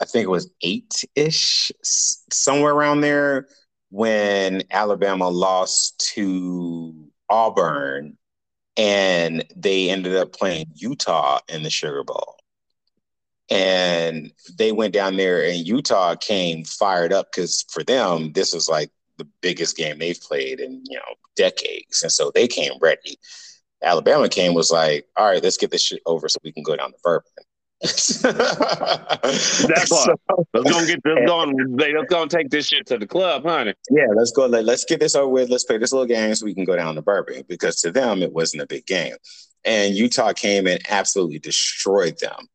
I 0.00 0.04
think 0.04 0.24
it 0.24 0.30
was 0.30 0.50
eight 0.62 1.04
ish, 1.16 1.72
somewhere 1.82 2.74
around 2.74 3.00
there, 3.00 3.48
when 3.94 4.60
Alabama 4.72 5.28
lost 5.28 6.10
to 6.14 6.92
Auburn 7.30 8.18
and 8.76 9.44
they 9.54 9.88
ended 9.88 10.16
up 10.16 10.32
playing 10.32 10.66
Utah 10.74 11.38
in 11.48 11.62
the 11.62 11.70
Sugar 11.70 12.02
Bowl. 12.02 12.34
And 13.50 14.32
they 14.58 14.72
went 14.72 14.94
down 14.94 15.16
there, 15.16 15.44
and 15.44 15.64
Utah 15.64 16.16
came 16.16 16.64
fired 16.64 17.12
up 17.12 17.28
because 17.30 17.64
for 17.70 17.84
them, 17.84 18.32
this 18.32 18.52
was 18.52 18.68
like 18.68 18.90
the 19.16 19.28
biggest 19.40 19.76
game 19.76 20.00
they've 20.00 20.20
played 20.20 20.58
in 20.58 20.82
you 20.90 20.96
know 20.96 21.14
decades, 21.36 22.02
and 22.02 22.10
so 22.10 22.32
they 22.34 22.48
came 22.48 22.72
ready. 22.80 23.16
Alabama 23.80 24.28
came 24.28 24.54
was 24.54 24.72
like, 24.72 25.06
all 25.16 25.26
right, 25.26 25.42
let's 25.42 25.58
get 25.58 25.70
this 25.70 25.82
shit 25.82 26.02
over 26.04 26.28
so 26.28 26.38
we 26.42 26.50
can 26.50 26.64
go 26.64 26.74
down 26.74 26.90
to 26.90 26.98
Bourbon. 27.04 27.30
That's 27.82 28.22
So, 29.88 30.14
let's 30.54 30.70
go 30.70 30.86
get 30.86 31.02
this 31.04 31.18
going. 31.26 31.76
Let's 31.76 32.08
go 32.08 32.22
and 32.22 32.30
take 32.30 32.50
this 32.50 32.68
shit 32.68 32.86
to 32.86 32.98
the 32.98 33.06
club, 33.06 33.44
honey. 33.44 33.74
Yeah, 33.90 34.06
let's 34.14 34.32
go. 34.32 34.46
Let, 34.46 34.64
let's 34.64 34.84
get 34.84 35.00
this 35.00 35.14
over 35.14 35.28
with. 35.28 35.50
Let's 35.50 35.64
play 35.64 35.78
this 35.78 35.92
little 35.92 36.06
game 36.06 36.34
so 36.34 36.46
we 36.46 36.54
can 36.54 36.64
go 36.64 36.76
down 36.76 36.94
to 36.94 37.02
Bourbon 37.02 37.44
because 37.48 37.80
to 37.82 37.90
them 37.90 38.22
it 38.22 38.32
wasn't 38.32 38.62
a 38.62 38.66
big 38.66 38.86
game, 38.86 39.16
and 39.64 39.94
Utah 39.94 40.32
came 40.32 40.66
and 40.66 40.80
absolutely 40.88 41.38
destroyed 41.38 42.18
them. 42.20 42.46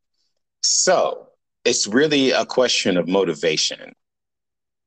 So 0.64 1.28
it's 1.66 1.86
really 1.86 2.32
a 2.32 2.46
question 2.46 2.98
of 2.98 3.08
motivation. 3.08 3.94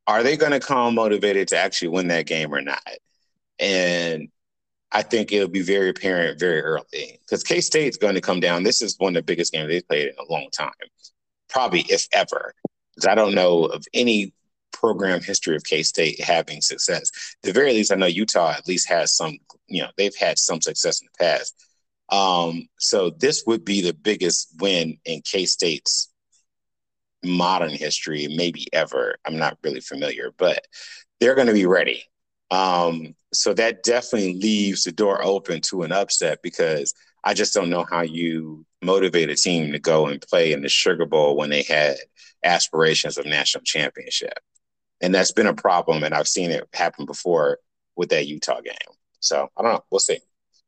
Are 0.06 0.24
they 0.24 0.36
going 0.36 0.52
to 0.52 0.60
come 0.60 0.96
motivated 0.96 1.48
to 1.48 1.58
actually 1.58 1.88
win 1.88 2.08
that 2.08 2.26
game 2.26 2.52
or 2.52 2.60
not? 2.60 2.82
And 3.60 4.28
I 4.92 5.02
think 5.02 5.32
it'll 5.32 5.48
be 5.48 5.62
very 5.62 5.88
apparent 5.88 6.38
very 6.38 6.60
early 6.60 7.18
because 7.20 7.42
K 7.42 7.60
State's 7.60 7.96
going 7.96 8.14
to 8.14 8.20
come 8.20 8.40
down. 8.40 8.62
This 8.62 8.82
is 8.82 8.96
one 8.98 9.16
of 9.16 9.22
the 9.22 9.22
biggest 9.22 9.52
games 9.52 9.68
they've 9.68 9.86
played 9.88 10.08
in 10.08 10.14
a 10.18 10.30
long 10.30 10.48
time, 10.52 10.70
probably 11.48 11.80
if 11.88 12.06
ever. 12.12 12.54
Because 12.94 13.08
I 13.08 13.14
don't 13.14 13.34
know 13.34 13.64
of 13.64 13.84
any 13.94 14.34
program 14.72 15.22
history 15.22 15.56
of 15.56 15.64
K 15.64 15.82
State 15.82 16.20
having 16.20 16.60
success. 16.60 17.10
At 17.42 17.48
the 17.48 17.52
very 17.52 17.72
least, 17.72 17.92
I 17.92 17.96
know 17.96 18.06
Utah 18.06 18.52
at 18.52 18.68
least 18.68 18.88
has 18.88 19.16
some. 19.16 19.38
You 19.66 19.82
know, 19.82 19.88
they've 19.96 20.16
had 20.16 20.38
some 20.38 20.60
success 20.60 21.00
in 21.00 21.08
the 21.10 21.24
past. 21.24 21.54
Um, 22.10 22.68
so 22.78 23.10
this 23.10 23.44
would 23.46 23.64
be 23.64 23.80
the 23.80 23.94
biggest 23.94 24.54
win 24.60 24.98
in 25.06 25.22
K 25.22 25.46
State's 25.46 26.10
modern 27.24 27.70
history, 27.70 28.28
maybe 28.28 28.66
ever. 28.72 29.16
I'm 29.24 29.38
not 29.38 29.56
really 29.62 29.80
familiar, 29.80 30.32
but 30.36 30.66
they're 31.20 31.34
going 31.34 31.46
to 31.46 31.54
be 31.54 31.66
ready. 31.66 32.04
Um, 32.52 33.14
so 33.32 33.54
that 33.54 33.82
definitely 33.82 34.34
leaves 34.34 34.84
the 34.84 34.92
door 34.92 35.24
open 35.24 35.62
to 35.62 35.82
an 35.82 35.90
upset 35.90 36.40
because 36.42 36.92
I 37.24 37.32
just 37.32 37.54
don't 37.54 37.70
know 37.70 37.86
how 37.90 38.02
you 38.02 38.66
motivate 38.82 39.30
a 39.30 39.34
team 39.34 39.72
to 39.72 39.78
go 39.78 40.06
and 40.06 40.20
play 40.20 40.52
in 40.52 40.60
the 40.60 40.68
Sugar 40.68 41.06
Bowl 41.06 41.34
when 41.34 41.48
they 41.48 41.62
had 41.62 41.96
aspirations 42.44 43.16
of 43.16 43.24
national 43.24 43.64
championship. 43.64 44.38
And 45.00 45.14
that's 45.14 45.32
been 45.32 45.46
a 45.46 45.54
problem, 45.54 46.04
and 46.04 46.14
I've 46.14 46.28
seen 46.28 46.50
it 46.50 46.68
happen 46.74 47.06
before 47.06 47.58
with 47.96 48.10
that 48.10 48.26
Utah 48.26 48.60
game. 48.60 48.74
So 49.20 49.48
I 49.56 49.62
don't 49.62 49.72
know. 49.72 49.84
We'll 49.90 49.98
see. 49.98 50.18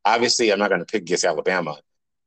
Obviously, 0.07 0.51
I'm 0.53 0.59
not 0.59 0.71
going 0.71 0.81
to 0.81 0.87
pick 0.87 1.03
against 1.03 1.25
Alabama. 1.25 1.77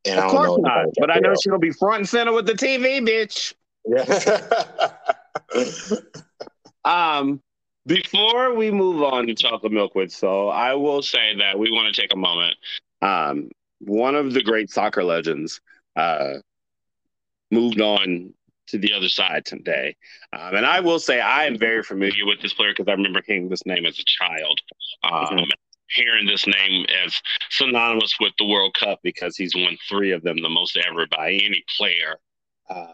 And 0.06 0.20
of 0.20 0.26
I 0.26 0.30
course 0.30 0.60
not. 0.62 0.86
But 1.00 1.10
I 1.10 1.18
know 1.18 1.34
she'll 1.42 1.58
be 1.58 1.72
front 1.72 2.00
and 2.02 2.10
center 2.10 2.32
with 2.32 2.46
the 2.46 2.54
TV, 2.54 3.02
bitch. 3.02 3.54
Yeah. 3.90 4.92
um, 6.84 7.42
before 7.88 8.54
we 8.54 8.70
move 8.70 9.02
on 9.02 9.28
to 9.28 9.34
chocolate 9.34 9.72
milk 9.72 9.96
with 9.96 10.12
soul, 10.12 10.52
I 10.52 10.74
will 10.74 11.02
say 11.02 11.36
that 11.38 11.58
we 11.58 11.72
want 11.72 11.94
to 11.94 12.02
take 12.02 12.14
a 12.14 12.18
moment. 12.18 12.56
Um, 13.02 13.50
one 13.80 14.16
of 14.16 14.34
the 14.34 14.44
great 14.44 14.70
soccer 14.70 15.04
legends 15.04 15.62
uh, 15.96 16.36
moved 17.50 17.80
on 17.80 18.34
to 18.68 18.78
the 18.78 18.94
other 18.94 19.08
side 19.08 19.46
today. 19.46 19.96
Um, 20.34 20.56
and 20.56 20.66
I 20.66 20.82
will 20.82 21.00
say 21.00 21.22
I 21.22 21.46
am 21.46 21.58
very 21.58 21.82
familiar 21.82 22.26
with 22.26 22.42
this 22.42 22.54
player 22.54 22.72
because 22.72 22.90
I 22.90 22.94
remember 22.96 23.22
hearing 23.26 23.48
this 23.48 23.66
name 23.66 23.86
as 23.86 23.98
a 23.98 24.04
child. 24.04 24.60
Um, 25.04 25.12
mm-hmm. 25.12 25.44
Hearing 25.90 26.26
this 26.26 26.46
name 26.46 26.86
as 27.06 27.16
synonymous 27.50 28.18
with 28.20 28.34
the 28.38 28.46
World 28.46 28.76
Cup 28.78 29.00
because 29.04 29.38
he's 29.38 29.56
won 29.56 29.78
three 29.88 30.12
of 30.12 30.22
them, 30.22 30.42
the 30.42 30.50
most 30.50 30.78
ever 30.78 31.08
by 31.08 31.32
any 31.32 31.64
player. 31.78 32.18
Uh, 32.70 32.92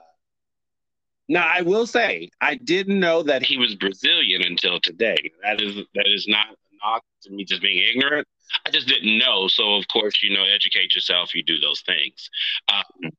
now, 1.30 1.48
I 1.50 1.62
will 1.62 1.88
say 1.88 2.30
I 2.42 2.56
didn't 2.56 3.00
know 3.00 3.24
that 3.24 3.44
he 3.44 3.58
was 3.58 3.76
Brazilian 3.76 4.42
until 4.44 4.80
today. 4.80 5.32
That 5.44 5.62
is 5.62 5.76
that 5.96 6.08
is 6.08 6.28
not 6.28 6.48
not 6.84 7.02
to 7.24 7.32
me 7.32 7.46
just 7.46 7.62
being 7.62 7.84
ignorant. 7.94 8.28
I 8.66 8.70
just 8.72 8.88
didn't 8.88 9.18
know. 9.18 9.48
So 9.48 9.76
of 9.76 9.88
course, 9.88 10.22
you 10.22 10.36
know, 10.36 10.44
educate 10.44 10.94
yourself. 10.94 11.34
You 11.34 11.44
do 11.44 11.60
those 11.60 11.82
things. 11.82 12.30
Um, 12.68 13.12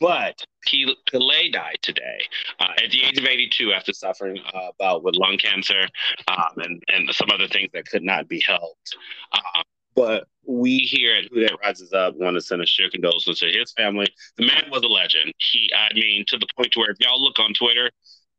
but 0.00 0.44
he, 0.66 0.92
Pelé 1.10 1.52
died 1.52 1.78
today 1.80 2.18
uh, 2.58 2.72
at 2.82 2.90
the 2.90 3.02
age 3.02 3.16
of 3.18 3.24
82 3.24 3.72
after 3.72 3.92
suffering 3.92 4.38
uh, 4.52 4.70
about 4.78 5.04
with 5.04 5.14
lung 5.16 5.38
cancer 5.38 5.88
um, 6.28 6.52
and 6.58 6.82
and 6.88 7.08
some 7.14 7.30
other 7.32 7.48
things 7.48 7.70
that 7.74 7.86
could 7.86 8.02
not 8.02 8.28
be 8.28 8.40
helped. 8.40 8.96
Um, 9.32 9.62
but 9.94 10.26
we 10.46 10.78
here 10.78 11.16
at 11.16 11.24
Who 11.30 11.40
That 11.40 11.56
Rises 11.62 11.92
Up 11.92 12.16
want 12.16 12.36
to 12.36 12.40
send 12.40 12.62
a 12.62 12.66
sheer 12.66 12.90
condolences 12.90 13.38
to 13.40 13.46
his 13.46 13.72
family. 13.72 14.06
The 14.36 14.46
man 14.46 14.64
was 14.70 14.82
a 14.82 14.88
legend. 14.88 15.32
He, 15.38 15.70
I 15.74 15.94
mean, 15.94 16.24
to 16.28 16.38
the 16.38 16.46
point 16.56 16.72
to 16.72 16.80
where 16.80 16.90
if 16.90 16.98
y'all 17.00 17.22
look 17.22 17.38
on 17.38 17.54
Twitter 17.54 17.90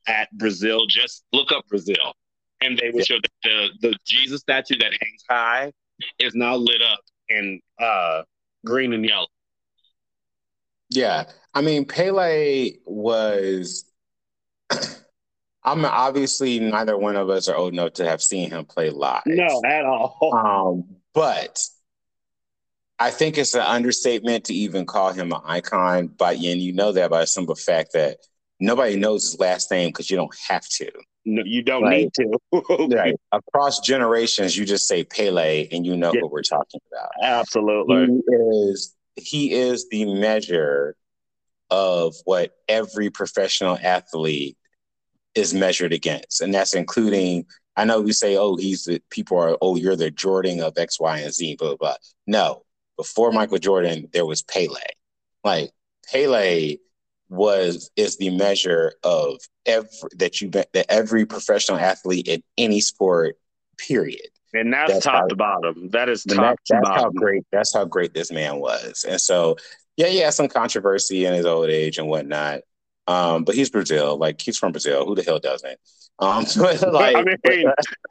at 0.07 0.32
Brazil, 0.38 0.86
just 0.88 1.23
look 1.34 1.52
up 1.52 1.68
Brazil, 1.68 2.14
and 2.61 2.77
they 2.77 2.91
will 2.91 3.03
show 3.03 3.15
that 3.15 3.32
the 3.44 3.69
the 3.82 3.95
Jesus 4.06 4.41
statue 4.41 4.77
that 4.77 4.91
hangs 4.91 5.23
high 5.30 5.72
is 6.19 6.36
now 6.36 6.56
lit 6.56 6.82
up 6.82 6.99
in 7.30 7.60
uh, 7.80 8.23
green 8.65 8.94
and 8.94 9.06
yellow. 9.06 9.27
Yeah, 10.90 11.26
I 11.53 11.61
mean 11.61 11.86
Pele 11.86 12.72
was. 12.86 13.86
I'm 15.64 15.84
obviously 15.84 16.60
neither 16.60 16.95
one 16.95 17.15
of 17.15 17.32
us 17.32 17.48
are 17.48 17.56
old 17.56 17.73
enough 17.73 17.94
to 17.94 18.06
have 18.06 18.22
seen 18.22 18.52
him 18.52 18.65
play 18.65 18.91
live. 18.91 19.23
No, 19.26 19.64
at 19.65 19.84
all. 19.84 20.19
Um, 20.32 20.95
but 21.15 21.59
I 22.99 23.09
think 23.09 23.37
it's 23.37 23.55
an 23.55 23.61
understatement 23.61 24.45
to 24.45 24.53
even 24.53 24.85
call 24.85 25.11
him 25.11 25.31
an 25.31 25.41
icon. 25.45 26.07
But 26.07 26.35
and 26.35 26.61
you 26.61 26.73
know 26.73 26.91
that 26.91 27.09
by 27.09 27.21
the 27.21 27.27
simple 27.27 27.55
fact 27.55 27.93
that 27.93 28.17
nobody 28.59 28.97
knows 28.97 29.31
his 29.31 29.39
last 29.39 29.71
name 29.71 29.89
because 29.89 30.11
you 30.11 30.17
don't 30.17 30.35
have 30.47 30.67
to. 30.77 30.91
No, 31.25 31.41
you 31.43 31.63
don't 31.63 31.89
need 31.89 32.11
to. 32.13 32.37
right. 32.95 33.15
Across 33.31 33.79
generations, 33.79 34.55
you 34.55 34.63
just 34.65 34.87
say 34.87 35.03
Pele 35.03 35.67
and 35.71 35.85
you 35.85 35.97
know 35.97 36.13
yeah. 36.13 36.21
what 36.21 36.31
we're 36.31 36.43
talking 36.43 36.79
about. 36.91 37.09
Absolutely. 37.23 38.05
He 38.05 38.35
is 38.35 38.95
he 39.15 39.51
is 39.53 39.87
the 39.89 40.05
measure 40.13 40.95
of 41.71 42.13
what 42.25 42.51
every 42.67 43.09
professional 43.09 43.77
athlete 43.81 44.57
is 45.35 45.53
measured 45.53 45.93
against. 45.93 46.41
And 46.41 46.53
that's 46.53 46.73
including, 46.73 47.45
I 47.75 47.85
know 47.85 48.01
we 48.01 48.13
say, 48.13 48.37
oh, 48.37 48.55
he's 48.55 48.85
the 48.85 49.01
people 49.09 49.37
are, 49.37 49.57
oh, 49.61 49.75
you're 49.75 49.95
the 49.95 50.11
Jordan 50.11 50.61
of 50.61 50.77
X, 50.77 50.99
Y, 50.99 51.19
and 51.19 51.33
Z, 51.33 51.57
blah, 51.57 51.69
blah, 51.69 51.77
blah. 51.77 51.95
No, 52.25 52.63
before 52.97 53.31
Michael 53.31 53.57
Jordan, 53.57 54.07
there 54.13 54.25
was 54.25 54.41
Pele. 54.41 54.79
Like 55.43 55.71
Pele 56.11 56.77
was 57.29 57.91
is 57.95 58.17
the 58.17 58.29
measure 58.29 58.93
of 59.03 59.39
every 59.65 59.89
that 60.15 60.41
you 60.41 60.49
that 60.49 60.85
every 60.89 61.25
professional 61.25 61.77
athlete 61.77 62.27
in 62.27 62.43
any 62.57 62.79
sport, 62.79 63.35
period. 63.77 64.27
And 64.53 64.71
that's, 64.71 64.93
that's 64.93 65.05
top 65.05 65.15
how, 65.15 65.27
to 65.27 65.35
bottom. 65.35 65.89
That 65.89 66.07
is 66.07 66.23
top 66.23 66.37
that, 66.37 66.57
That's 66.69 66.87
bottom. 66.87 67.03
how 67.03 67.09
great. 67.09 67.43
That's 67.51 67.73
how 67.73 67.83
great 67.83 68.13
this 68.13 68.31
man 68.31 68.59
was. 68.59 69.05
And 69.07 69.19
so, 69.19 69.57
yeah, 69.97 70.07
he 70.07 70.19
had 70.19 70.33
some 70.33 70.47
controversy 70.47 71.25
in 71.25 71.33
his 71.33 71.45
old 71.45 71.69
age 71.69 71.97
and 71.97 72.07
whatnot. 72.07 72.61
Um, 73.07 73.44
but 73.44 73.56
he's 73.56 73.69
Brazil. 73.69 74.18
Like 74.18 74.41
he's 74.41 74.57
from 74.57 74.72
Brazil. 74.72 75.06
Who 75.06 75.15
the 75.15 75.23
hell 75.23 75.40
doesn't? 75.40 75.80
Um, 76.19 76.45
like, 76.91 77.15
I 77.15 77.23
mean, 77.23 77.65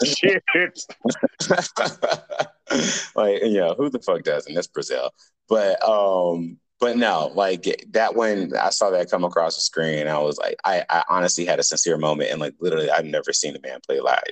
shit. 0.05 0.43
like, 3.16 3.43
you 3.43 3.59
know, 3.59 3.75
who 3.77 3.91
the 3.91 4.01
fuck 4.05 4.23
doesn't? 4.23 4.55
That's 4.55 4.66
Brazil. 4.66 5.11
But 5.49 5.83
um, 5.87 6.59
but 6.81 6.97
no, 6.97 7.31
like 7.35 7.65
that 7.91 8.15
when 8.15 8.53
I 8.57 8.71
saw 8.71 8.91
that 8.91 9.11
come 9.11 9.25
across 9.25 9.57
the 9.57 9.62
screen, 9.62 10.07
I 10.07 10.19
was 10.19 10.39
like, 10.39 10.57
I, 10.65 10.85
I 10.89 11.03
honestly 11.09 11.45
had 11.45 11.59
a 11.59 11.62
sincere 11.62 11.99
moment, 11.99 12.31
and 12.31 12.41
like 12.41 12.55
literally, 12.61 12.91
I've 12.91 13.05
never 13.05 13.33
seen 13.33 13.57
a 13.57 13.61
man 13.61 13.81
play 13.87 14.01
live. 14.01 14.23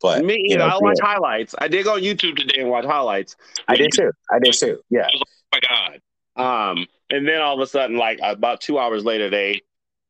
But 0.00 0.24
me, 0.24 0.42
you 0.46 0.56
know, 0.56 0.66
I 0.66 0.78
watch 0.80 0.98
highlights. 1.00 1.54
I 1.58 1.68
did 1.68 1.84
go 1.84 1.94
on 1.94 2.00
YouTube 2.00 2.36
today 2.36 2.60
and 2.60 2.70
watch 2.70 2.86
highlights. 2.86 3.36
I 3.68 3.76
did 3.76 3.90
too. 3.94 4.12
I 4.30 4.38
did 4.38 4.54
too. 4.54 4.80
Yeah. 4.88 5.08
oh 5.14 5.22
my 5.52 5.60
god. 5.60 6.70
Um, 6.70 6.86
and 7.10 7.28
then 7.28 7.42
all 7.42 7.54
of 7.54 7.60
a 7.60 7.66
sudden, 7.66 7.96
like 7.96 8.18
about 8.22 8.62
two 8.62 8.78
hours 8.78 9.04
later, 9.04 9.28
they 9.28 9.60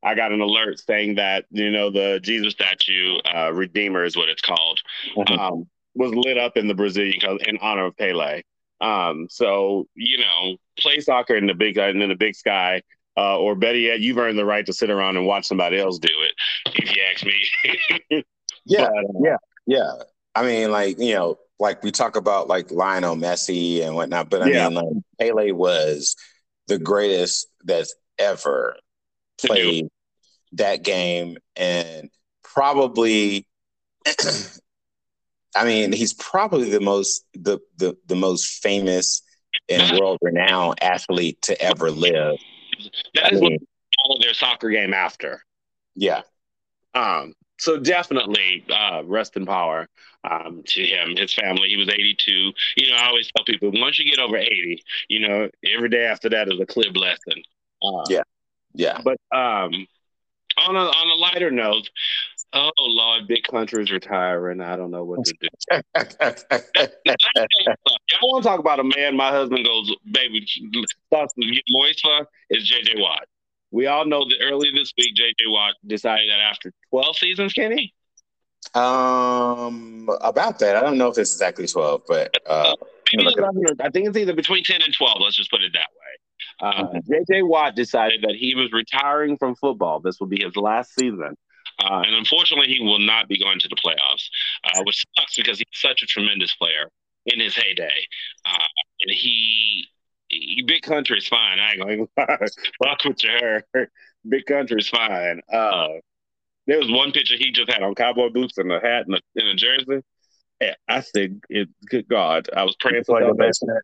I 0.03 0.15
got 0.15 0.31
an 0.31 0.41
alert 0.41 0.79
saying 0.79 1.15
that 1.15 1.45
you 1.51 1.71
know 1.71 1.91
the 1.91 2.19
Jesus 2.21 2.53
statue, 2.53 3.17
uh, 3.19 3.51
Redeemer 3.53 4.03
is 4.03 4.15
what 4.15 4.29
it's 4.29 4.41
called, 4.41 4.81
mm-hmm. 5.15 5.39
um, 5.39 5.67
was 5.95 6.13
lit 6.13 6.37
up 6.37 6.57
in 6.57 6.67
the 6.67 6.73
Brazilian 6.73 7.39
in 7.47 7.57
honor 7.61 7.85
of 7.85 7.97
Pele. 7.97 8.41
Um, 8.79 9.27
so 9.29 9.87
you 9.95 10.17
know, 10.17 10.57
play 10.79 10.99
soccer 10.99 11.35
in 11.35 11.45
the 11.45 11.53
big 11.53 11.77
in 11.77 11.99
the 11.99 12.15
big 12.15 12.35
sky, 12.35 12.81
uh, 13.17 13.37
or 13.37 13.55
better 13.55 13.77
yet, 13.77 13.99
you've 13.99 14.17
earned 14.17 14.37
the 14.37 14.45
right 14.45 14.65
to 14.65 14.73
sit 14.73 14.89
around 14.89 15.17
and 15.17 15.25
watch 15.25 15.45
somebody 15.45 15.77
else 15.77 15.99
do 15.99 16.09
it. 16.09 16.33
If 16.75 16.95
you 16.95 17.01
ask 17.13 17.25
me. 17.25 18.23
yeah, 18.65 18.89
but, 18.89 18.97
uh, 18.97 19.19
yeah, 19.23 19.37
yeah. 19.67 19.91
I 20.33 20.43
mean, 20.43 20.71
like 20.71 20.97
you 20.99 21.13
know, 21.13 21.37
like 21.59 21.83
we 21.83 21.91
talk 21.91 22.15
about 22.15 22.47
like 22.47 22.71
Lionel 22.71 23.15
Messi 23.15 23.85
and 23.85 23.95
whatnot, 23.95 24.29
but 24.29 24.41
I 24.41 24.47
yeah. 24.47 24.69
mean, 24.69 24.75
like 24.75 25.03
Pele 25.19 25.51
was 25.51 26.15
the 26.67 26.79
greatest 26.79 27.47
that's 27.63 27.93
ever 28.17 28.75
played 29.45 29.87
that 30.53 30.83
game 30.83 31.37
and 31.55 32.09
probably 32.43 33.47
I 35.55 35.65
mean, 35.65 35.91
he's 35.91 36.13
probably 36.13 36.69
the 36.69 36.79
most 36.79 37.25
the 37.33 37.59
the, 37.77 37.97
the 38.07 38.15
most 38.15 38.61
famous 38.63 39.21
and 39.69 39.99
world 39.99 40.19
renowned 40.21 40.81
athlete 40.81 41.41
to 41.43 41.61
ever 41.61 41.91
live. 41.91 42.37
That 43.15 43.33
is 43.33 43.39
I 43.39 43.41
mean, 43.41 43.67
what 44.05 44.15
of 44.15 44.21
their 44.21 44.33
soccer 44.33 44.69
game 44.69 44.93
after. 44.93 45.43
Yeah. 45.95 46.21
Um, 46.93 47.33
so 47.59 47.77
definitely 47.77 48.65
uh, 48.69 49.03
rest 49.05 49.37
in 49.37 49.45
power 49.45 49.87
um, 50.29 50.63
to 50.65 50.83
him, 50.83 51.15
his 51.15 51.33
family. 51.33 51.69
He 51.69 51.77
was 51.77 51.89
82. 51.89 52.31
You 52.77 52.89
know, 52.89 52.95
I 52.95 53.07
always 53.07 53.29
tell 53.35 53.45
people 53.45 53.71
once 53.73 53.99
you 53.99 54.09
get 54.09 54.19
over 54.19 54.37
80, 54.37 54.83
you 55.09 55.27
know, 55.27 55.49
every 55.75 55.89
day 55.89 56.05
after 56.05 56.29
that 56.29 56.51
is 56.51 56.59
a 56.59 56.65
clear 56.65 56.91
blessing. 56.91 57.43
Uh, 57.83 58.03
yeah, 58.09 58.23
yeah. 58.73 59.01
But 59.03 59.17
um, 59.35 59.87
on 60.57 60.75
a 60.75 60.79
on 60.79 61.09
a 61.09 61.15
lighter 61.15 61.51
note, 61.51 61.89
oh 62.53 62.71
Lord, 62.79 63.27
big 63.27 63.43
country 63.43 63.83
is 63.83 63.91
retiring. 63.91 64.61
I 64.61 64.75
don't 64.75 64.91
know 64.91 65.03
what 65.03 65.25
to 65.25 65.33
do. 65.39 65.47
Y'all 67.11 68.19
want 68.23 68.43
to 68.43 68.49
talk 68.49 68.59
about 68.59 68.79
a 68.79 68.83
man? 68.83 69.15
My 69.15 69.29
husband 69.29 69.65
goes, 69.65 69.93
baby, 70.11 70.45
starts 71.07 71.33
to 71.33 71.51
get 71.51 71.63
moist 71.69 72.01
for 72.01 72.27
is 72.49 72.71
JJ 72.71 73.01
Watt. 73.01 73.27
We 73.71 73.87
all 73.87 74.05
know 74.05 74.27
that 74.27 74.37
earlier 74.41 74.71
this 74.73 74.93
week, 74.97 75.15
JJ 75.15 75.51
Watt 75.51 75.75
decided 75.87 76.29
that 76.29 76.39
after 76.39 76.73
12 76.89 77.17
seasons, 77.17 77.53
Kenny. 77.53 77.93
Um, 78.75 80.09
about 80.21 80.59
that, 80.59 80.75
I 80.75 80.81
don't 80.81 80.97
know 80.97 81.07
if 81.07 81.17
it's 81.17 81.33
exactly 81.33 81.67
12, 81.67 82.03
but 82.07 82.35
uh, 82.45 82.75
I 83.79 83.89
think 83.89 84.07
it's 84.07 84.17
either 84.17 84.33
between 84.33 84.63
10 84.63 84.81
and 84.81 84.93
12. 84.93 85.17
Let's 85.21 85.35
just 85.35 85.49
put 85.49 85.61
it 85.61 85.73
that 85.73 85.79
way. 85.79 86.10
Uh, 86.61 86.85
JJ 87.09 87.47
Watt 87.47 87.75
decided 87.75 88.21
that 88.21 88.35
he 88.35 88.55
was 88.55 88.71
retiring 88.71 89.37
from 89.37 89.55
football. 89.55 89.99
This 89.99 90.19
will 90.19 90.27
be 90.27 90.43
his 90.43 90.55
last 90.55 90.93
season. 90.93 91.35
Uh, 91.79 92.03
and 92.05 92.15
unfortunately, 92.15 92.67
he 92.67 92.83
will 92.83 92.99
not 92.99 93.27
be 93.27 93.39
going 93.39 93.59
to 93.59 93.67
the 93.67 93.75
playoffs, 93.75 94.27
uh, 94.63 94.83
which 94.83 95.03
sucks 95.17 95.35
because 95.35 95.57
he's 95.57 95.65
such 95.73 96.03
a 96.03 96.05
tremendous 96.05 96.53
player 96.55 96.89
in 97.25 97.39
his 97.39 97.55
heyday. 97.55 98.05
Uh, 98.45 98.67
and 99.01 99.15
he, 99.15 99.87
he, 100.27 100.63
big 100.67 100.83
country 100.83 101.17
is 101.17 101.27
fine. 101.27 101.59
I 101.59 101.71
ain't 101.71 101.81
going 101.81 102.07
to 102.17 102.51
fuck 102.83 103.03
with 103.05 103.23
your 103.23 103.63
Big 104.27 104.45
country 104.45 104.77
is 104.79 104.89
fine. 104.89 105.41
Uh, 105.51 105.87
there 106.67 106.77
was 106.77 106.91
one 106.91 107.11
picture 107.11 107.35
he 107.37 107.51
just 107.51 107.71
had 107.71 107.81
on 107.81 107.95
cowboy 107.95 108.29
boots 108.29 108.57
and 108.57 108.71
a 108.71 108.79
hat 108.79 109.07
and 109.07 109.15
a, 109.15 109.19
and 109.35 109.47
a 109.47 109.55
jersey. 109.55 110.03
Yeah, 110.61 110.75
I 110.87 111.01
said, 111.01 111.41
it, 111.49 111.69
"Good 111.89 112.07
God!" 112.07 112.47
I 112.55 112.63
was 112.63 112.75
praying 112.79 113.03
for 113.05 113.19
your 113.19 113.33
basement. 113.33 113.83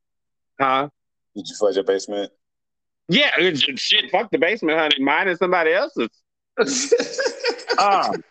Huh? 0.60 0.90
Did 1.36 1.48
you 1.48 1.56
flood 1.56 1.74
your 1.74 1.84
basement? 1.84 2.32
Yeah, 3.10 3.32
shit, 3.76 4.12
fuck 4.12 4.30
the 4.32 4.38
basement, 4.38 4.78
honey. 4.78 5.00
Mine 5.00 5.30
is 5.30 5.38
somebody 5.38 5.74
else's. 5.74 6.10
um, 7.78 8.24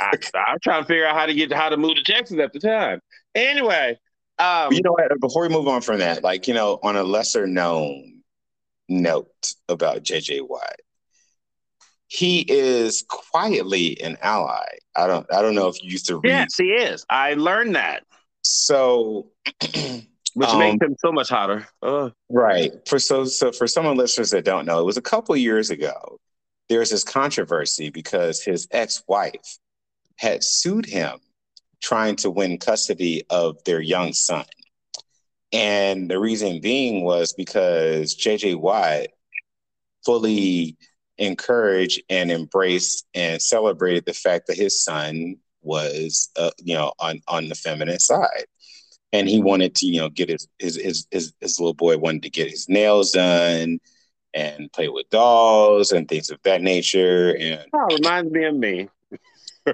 I, 0.00 0.12
I'm 0.34 0.58
trying 0.62 0.82
to 0.82 0.86
figure 0.86 1.06
out 1.06 1.16
how 1.16 1.26
to 1.26 1.34
get 1.34 1.52
how 1.52 1.68
to 1.68 1.76
move 1.76 1.96
to 1.96 2.04
Texas 2.04 2.38
at 2.38 2.52
the 2.52 2.60
time. 2.60 3.00
Anyway, 3.34 3.98
um, 4.38 4.72
you 4.72 4.80
know 4.82 4.92
what? 4.92 5.20
Before 5.20 5.42
we 5.42 5.48
move 5.48 5.68
on 5.68 5.80
from 5.80 5.98
that, 5.98 6.22
like 6.22 6.48
you 6.48 6.54
know, 6.54 6.78
on 6.82 6.96
a 6.96 7.02
lesser 7.02 7.46
known 7.46 8.22
note 8.88 9.52
about 9.68 10.02
JJ 10.02 10.48
Watt, 10.48 10.76
he 12.06 12.40
is 12.40 13.04
quietly 13.08 14.00
an 14.02 14.16
ally. 14.22 14.66
I 14.96 15.06
don't 15.06 15.26
I 15.32 15.42
don't 15.42 15.54
know 15.54 15.68
if 15.68 15.82
you 15.82 15.90
used 15.90 16.06
to 16.06 16.16
read. 16.16 16.30
Yes, 16.30 16.56
he 16.56 16.70
is. 16.70 17.04
I 17.10 17.34
learned 17.34 17.76
that. 17.76 18.04
So 18.42 19.30
which 20.34 20.48
um, 20.48 20.58
makes 20.58 20.84
him 20.84 20.96
so 20.98 21.12
much 21.12 21.28
hotter. 21.28 21.66
Uh. 21.82 22.10
Right. 22.28 22.72
For 22.86 22.98
so 22.98 23.24
so 23.24 23.52
for 23.52 23.66
some 23.66 23.86
of 23.86 23.96
listeners 23.96 24.30
that 24.30 24.44
don't 24.44 24.66
know, 24.66 24.80
it 24.80 24.84
was 24.84 24.96
a 24.96 25.02
couple 25.02 25.36
years 25.36 25.70
ago. 25.70 26.18
There 26.68 26.80
was 26.80 26.90
this 26.90 27.04
controversy 27.04 27.90
because 27.90 28.42
his 28.42 28.66
ex-wife 28.70 29.58
had 30.16 30.42
sued 30.42 30.86
him 30.86 31.18
trying 31.82 32.16
to 32.16 32.30
win 32.30 32.58
custody 32.58 33.22
of 33.28 33.62
their 33.64 33.80
young 33.80 34.12
son. 34.12 34.46
And 35.52 36.10
the 36.10 36.18
reason 36.18 36.60
being 36.60 37.04
was 37.04 37.34
because 37.34 38.16
JJ 38.16 38.56
Watt 38.56 39.08
fully 40.04 40.76
encouraged 41.18 42.02
and 42.08 42.32
embraced 42.32 43.06
and 43.14 43.40
celebrated 43.40 44.04
the 44.06 44.14
fact 44.14 44.46
that 44.48 44.56
his 44.56 44.82
son 44.82 45.36
was, 45.62 46.30
uh, 46.36 46.50
you 46.58 46.74
know, 46.74 46.92
on 46.98 47.20
on 47.28 47.48
the 47.48 47.54
feminine 47.54 48.00
side 48.00 48.46
and 49.14 49.28
he 49.28 49.40
wanted 49.40 49.76
to 49.76 49.86
you 49.86 50.00
know 50.00 50.08
get 50.08 50.28
his 50.28 50.48
his 50.58 50.76
his 50.76 51.06
his, 51.10 51.32
his 51.40 51.60
little 51.60 51.72
boy 51.72 51.96
wanted 51.96 52.24
to 52.24 52.30
get 52.30 52.50
his 52.50 52.68
nails 52.68 53.12
done 53.12 53.78
and 54.34 54.72
play 54.72 54.88
with 54.88 55.08
dolls 55.10 55.92
and 55.92 56.08
things 56.08 56.28
of 56.30 56.40
that 56.42 56.60
nature. 56.60 57.36
And 57.38 57.64
oh, 57.72 57.96
reminds 57.96 58.32
me 58.32 58.44
of 58.44 58.56
me. 58.56 58.88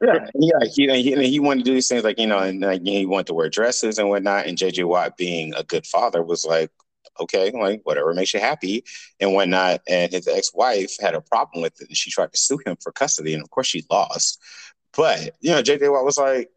Yeah, 0.03 0.27
yeah 0.35 0.69
he, 0.75 0.91
uh, 0.91 0.93
uh, 0.93 0.97
he, 0.97 1.29
he 1.31 1.41
wanted 1.41 1.65
to 1.65 1.71
do 1.71 1.75
these 1.75 1.89
things 1.89 2.05
like 2.05 2.19
you 2.19 2.27
know 2.27 2.39
and 2.39 2.61
like, 2.61 2.83
he 2.83 3.07
wanted 3.07 3.29
to 3.29 3.35
wear 3.35 3.49
dresses 3.49 3.99
and 3.99 4.11
whatnot. 4.11 4.47
And 4.47 4.59
jj 4.59 4.85
watt 4.85 5.17
being 5.17 5.55
a 5.55 5.65
good 5.65 5.87
father 5.87 6.23
was 6.23 6.45
like 6.45 6.71
okay 7.19 7.51
like 7.51 7.81
whatever 7.85 8.13
makes 8.13 8.35
you 8.35 8.41
happy 8.41 8.85
and 9.21 9.33
whatnot. 9.33 9.81
And 9.89 10.13
his 10.13 10.29
ex-wife 10.29 10.97
had 11.01 11.15
a 11.15 11.23
problem 11.23 11.63
with 11.63 11.81
it 11.81 11.89
and 11.89 11.97
she 11.97 12.11
tried 12.11 12.33
to 12.33 12.39
sue 12.39 12.59
him 12.67 12.77
for 12.83 12.93
custody 12.93 13.33
and 13.33 13.43
of 13.43 13.49
course 13.49 13.69
she 13.69 13.85
lost. 13.91 14.39
But 14.95 15.35
you 15.41 15.53
know 15.53 15.63
jj 15.63 15.91
watt 15.91 16.05
was 16.05 16.19
like 16.19 16.51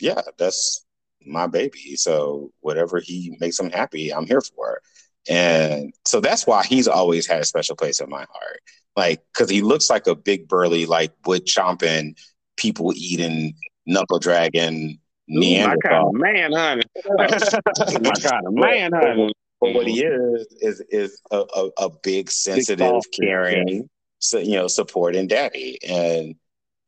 yeah 0.00 0.22
that's 0.38 0.84
my 1.26 1.46
baby. 1.46 1.96
So 1.96 2.50
whatever 2.60 3.00
he 3.00 3.36
makes 3.40 3.58
him 3.58 3.70
happy, 3.70 4.12
I'm 4.12 4.26
here 4.26 4.40
for. 4.40 4.80
And 5.28 5.92
so 6.06 6.20
that's 6.20 6.46
why 6.46 6.64
he's 6.64 6.88
always 6.88 7.26
had 7.26 7.40
a 7.40 7.44
special 7.44 7.76
place 7.76 8.00
in 8.00 8.08
my 8.08 8.24
heart. 8.32 8.60
Like, 8.96 9.22
because 9.32 9.50
he 9.50 9.62
looks 9.62 9.90
like 9.90 10.06
a 10.06 10.14
big 10.14 10.48
burly, 10.48 10.86
like 10.86 11.12
wood 11.26 11.46
chomping, 11.46 12.16
people 12.56 12.92
eating, 12.96 13.54
knuckle 13.86 14.18
dragging 14.18 14.98
Neanderthal. 15.28 16.12
my 16.12 16.32
kind 16.32 16.44
of 16.44 16.52
man, 16.52 16.52
honey. 16.52 16.82
my 17.16 18.10
kind 18.10 18.46
of 18.46 18.52
man, 18.52 18.90
honey. 18.92 19.32
But 19.60 19.74
what 19.74 19.86
he 19.86 20.02
is 20.02 20.46
is 20.60 20.82
is 20.90 21.20
a, 21.30 21.44
a, 21.54 21.70
a 21.78 21.90
big, 22.02 22.30
sensitive, 22.30 23.02
caring, 23.20 23.88
so, 24.18 24.38
you 24.38 24.56
know, 24.56 24.66
supporting 24.66 25.26
daddy. 25.26 25.78
And 25.86 26.34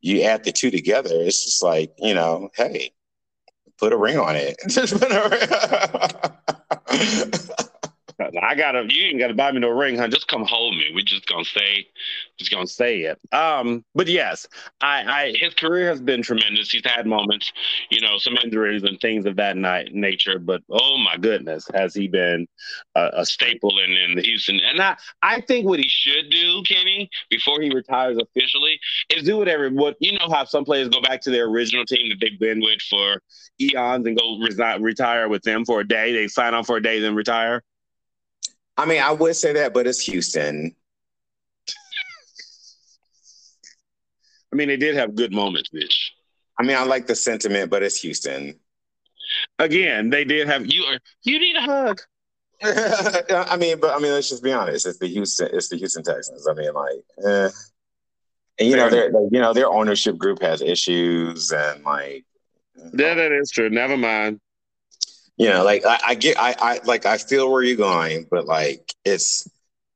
you 0.01 0.23
add 0.23 0.43
the 0.43 0.51
two 0.51 0.71
together, 0.71 1.11
it's 1.13 1.43
just 1.43 1.63
like, 1.63 1.93
you 1.99 2.13
know, 2.13 2.49
hey, 2.55 2.91
put 3.77 3.93
a 3.93 3.97
ring 3.97 4.17
on 4.17 4.35
it. 4.35 4.57
I 8.19 8.55
gotta 8.55 8.85
you 8.89 9.05
ain't 9.07 9.19
gotta 9.19 9.33
buy 9.33 9.51
me 9.51 9.59
no 9.59 9.69
ring, 9.69 9.97
huh? 9.97 10.07
Just 10.07 10.27
come 10.27 10.45
hold 10.45 10.75
me. 10.75 10.91
We 10.93 11.03
just 11.03 11.27
gonna 11.27 11.45
say 11.45 11.87
just 12.37 12.51
gonna 12.51 12.67
say 12.67 13.01
it. 13.01 13.19
Um, 13.33 13.83
but 13.95 14.07
yes, 14.07 14.47
I, 14.81 15.03
I 15.03 15.33
his 15.37 15.53
career 15.53 15.89
has 15.89 16.01
been 16.01 16.21
tremendous. 16.21 16.71
He's 16.71 16.83
had 16.85 17.05
moments, 17.05 17.51
you 17.89 18.01
know, 18.01 18.17
some 18.17 18.37
injuries 18.43 18.83
and 18.83 18.99
things 18.99 19.25
of 19.25 19.35
that 19.37 19.57
night 19.57 19.93
nature, 19.93 20.39
but 20.39 20.61
oh 20.69 20.97
my 20.97 21.17
goodness, 21.17 21.67
has 21.73 21.93
he 21.93 22.07
been 22.07 22.47
a, 22.95 23.09
a 23.17 23.25
staple 23.25 23.79
in, 23.79 23.91
in 23.91 24.15
the 24.15 24.21
Houston 24.21 24.59
and 24.59 24.81
I 24.81 24.97
I 25.21 25.41
think 25.41 25.65
what 25.67 25.79
he 25.79 25.87
should 25.87 26.29
do, 26.29 26.63
Kenny, 26.67 27.09
before 27.29 27.61
he 27.61 27.73
retires 27.73 28.17
officially, 28.17 28.79
is 29.09 29.23
do 29.23 29.37
whatever 29.37 29.69
what 29.69 29.95
you 29.99 30.17
know 30.17 30.27
how 30.29 30.45
some 30.45 30.65
players 30.65 30.89
go 30.89 31.01
back 31.01 31.21
to 31.21 31.31
their 31.31 31.45
original 31.45 31.85
team 31.85 32.09
that 32.09 32.17
they've 32.21 32.39
been 32.39 32.61
with 32.61 32.81
for 32.89 33.21
eons 33.59 34.05
and 34.05 34.17
go 34.17 34.37
resi- 34.37 34.81
retire 34.81 35.29
with 35.29 35.43
them 35.43 35.65
for 35.65 35.81
a 35.81 35.87
day. 35.87 36.13
They 36.13 36.27
sign 36.27 36.53
on 36.53 36.63
for 36.63 36.77
a 36.77 36.81
day, 36.81 36.99
then 36.99 37.15
retire. 37.15 37.61
I 38.77 38.85
mean, 38.85 39.01
I 39.01 39.11
would 39.11 39.35
say 39.35 39.53
that, 39.53 39.73
but 39.73 39.87
it's 39.87 40.01
Houston. 40.01 40.75
I 44.51 44.55
mean, 44.55 44.67
they 44.67 44.77
did 44.77 44.95
have 44.95 45.15
good 45.15 45.33
moments, 45.33 45.69
bitch. 45.73 45.95
I 46.59 46.63
mean, 46.63 46.77
I 46.77 46.83
like 46.83 47.07
the 47.07 47.15
sentiment, 47.15 47.71
but 47.71 47.81
it's 47.81 47.99
Houston. 48.01 48.59
Again, 49.57 50.09
they 50.09 50.25
did 50.25 50.47
have 50.47 50.65
you. 50.67 50.83
Are, 50.83 50.99
you 51.23 51.39
need 51.39 51.55
a 51.55 51.61
hug. 51.61 52.01
I 52.63 53.57
mean, 53.57 53.79
but 53.79 53.95
I 53.95 53.99
mean, 53.99 54.11
let's 54.13 54.29
just 54.29 54.43
be 54.43 54.53
honest. 54.53 54.85
It's 54.85 54.99
the 54.99 55.07
Houston. 55.07 55.49
It's 55.53 55.69
the 55.69 55.77
Houston 55.77 56.03
Texans. 56.03 56.47
I 56.47 56.53
mean, 56.53 56.73
like, 56.73 57.03
eh. 57.25 57.49
and 58.59 58.69
you 58.69 58.75
know, 58.75 58.89
their 58.89 59.11
you 59.31 59.41
know 59.41 59.53
their 59.53 59.67
ownership 59.67 60.17
group 60.17 60.41
has 60.41 60.61
issues, 60.61 61.51
and 61.51 61.83
like, 61.83 62.23
yeah, 62.93 63.15
that 63.15 63.31
is 63.31 63.49
true. 63.51 63.69
Never 63.69 63.97
mind 63.97 64.39
you 65.37 65.49
know, 65.49 65.63
like 65.63 65.85
I, 65.85 65.99
I 66.07 66.15
get, 66.15 66.39
I, 66.39 66.55
I 66.59 66.79
like, 66.85 67.05
I 67.05 67.17
feel 67.17 67.51
where 67.51 67.63
you're 67.63 67.77
going, 67.77 68.27
but 68.29 68.45
like, 68.45 68.93
it's, 69.03 69.49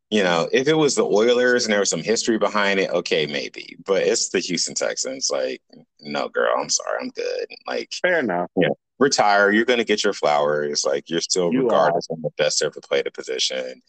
you 0.09 0.23
know, 0.23 0.47
if 0.51 0.67
it 0.67 0.73
was 0.73 0.95
the 0.95 1.03
Oilers 1.03 1.65
and 1.65 1.73
there 1.73 1.81
was 1.81 1.89
some 1.89 2.01
history 2.01 2.37
behind 2.37 2.79
it, 2.79 2.89
okay, 2.91 3.27
maybe. 3.27 3.77
But 3.85 4.03
it's 4.03 4.29
the 4.29 4.39
Houston 4.39 4.73
Texans. 4.73 5.29
Like, 5.31 5.61
no, 5.99 6.29
girl, 6.29 6.53
I'm 6.57 6.69
sorry, 6.69 6.97
I'm 7.01 7.09
good. 7.09 7.47
Like, 7.67 7.91
fair 8.01 8.19
enough. 8.19 8.49
Yeah, 8.55 8.69
retire. 8.99 9.51
You're 9.51 9.65
going 9.65 9.79
to 9.79 9.85
get 9.85 10.03
your 10.03 10.13
flowers. 10.13 10.85
Like, 10.85 11.09
you're 11.09 11.21
still 11.21 11.49
regarded 11.49 11.61
you 11.61 11.67
regardless 11.67 12.07
of 12.09 12.21
the 12.21 12.29
best 12.37 12.61
ever 12.61 12.79
played 12.79 13.05
a 13.05 13.11
position. 13.11 13.81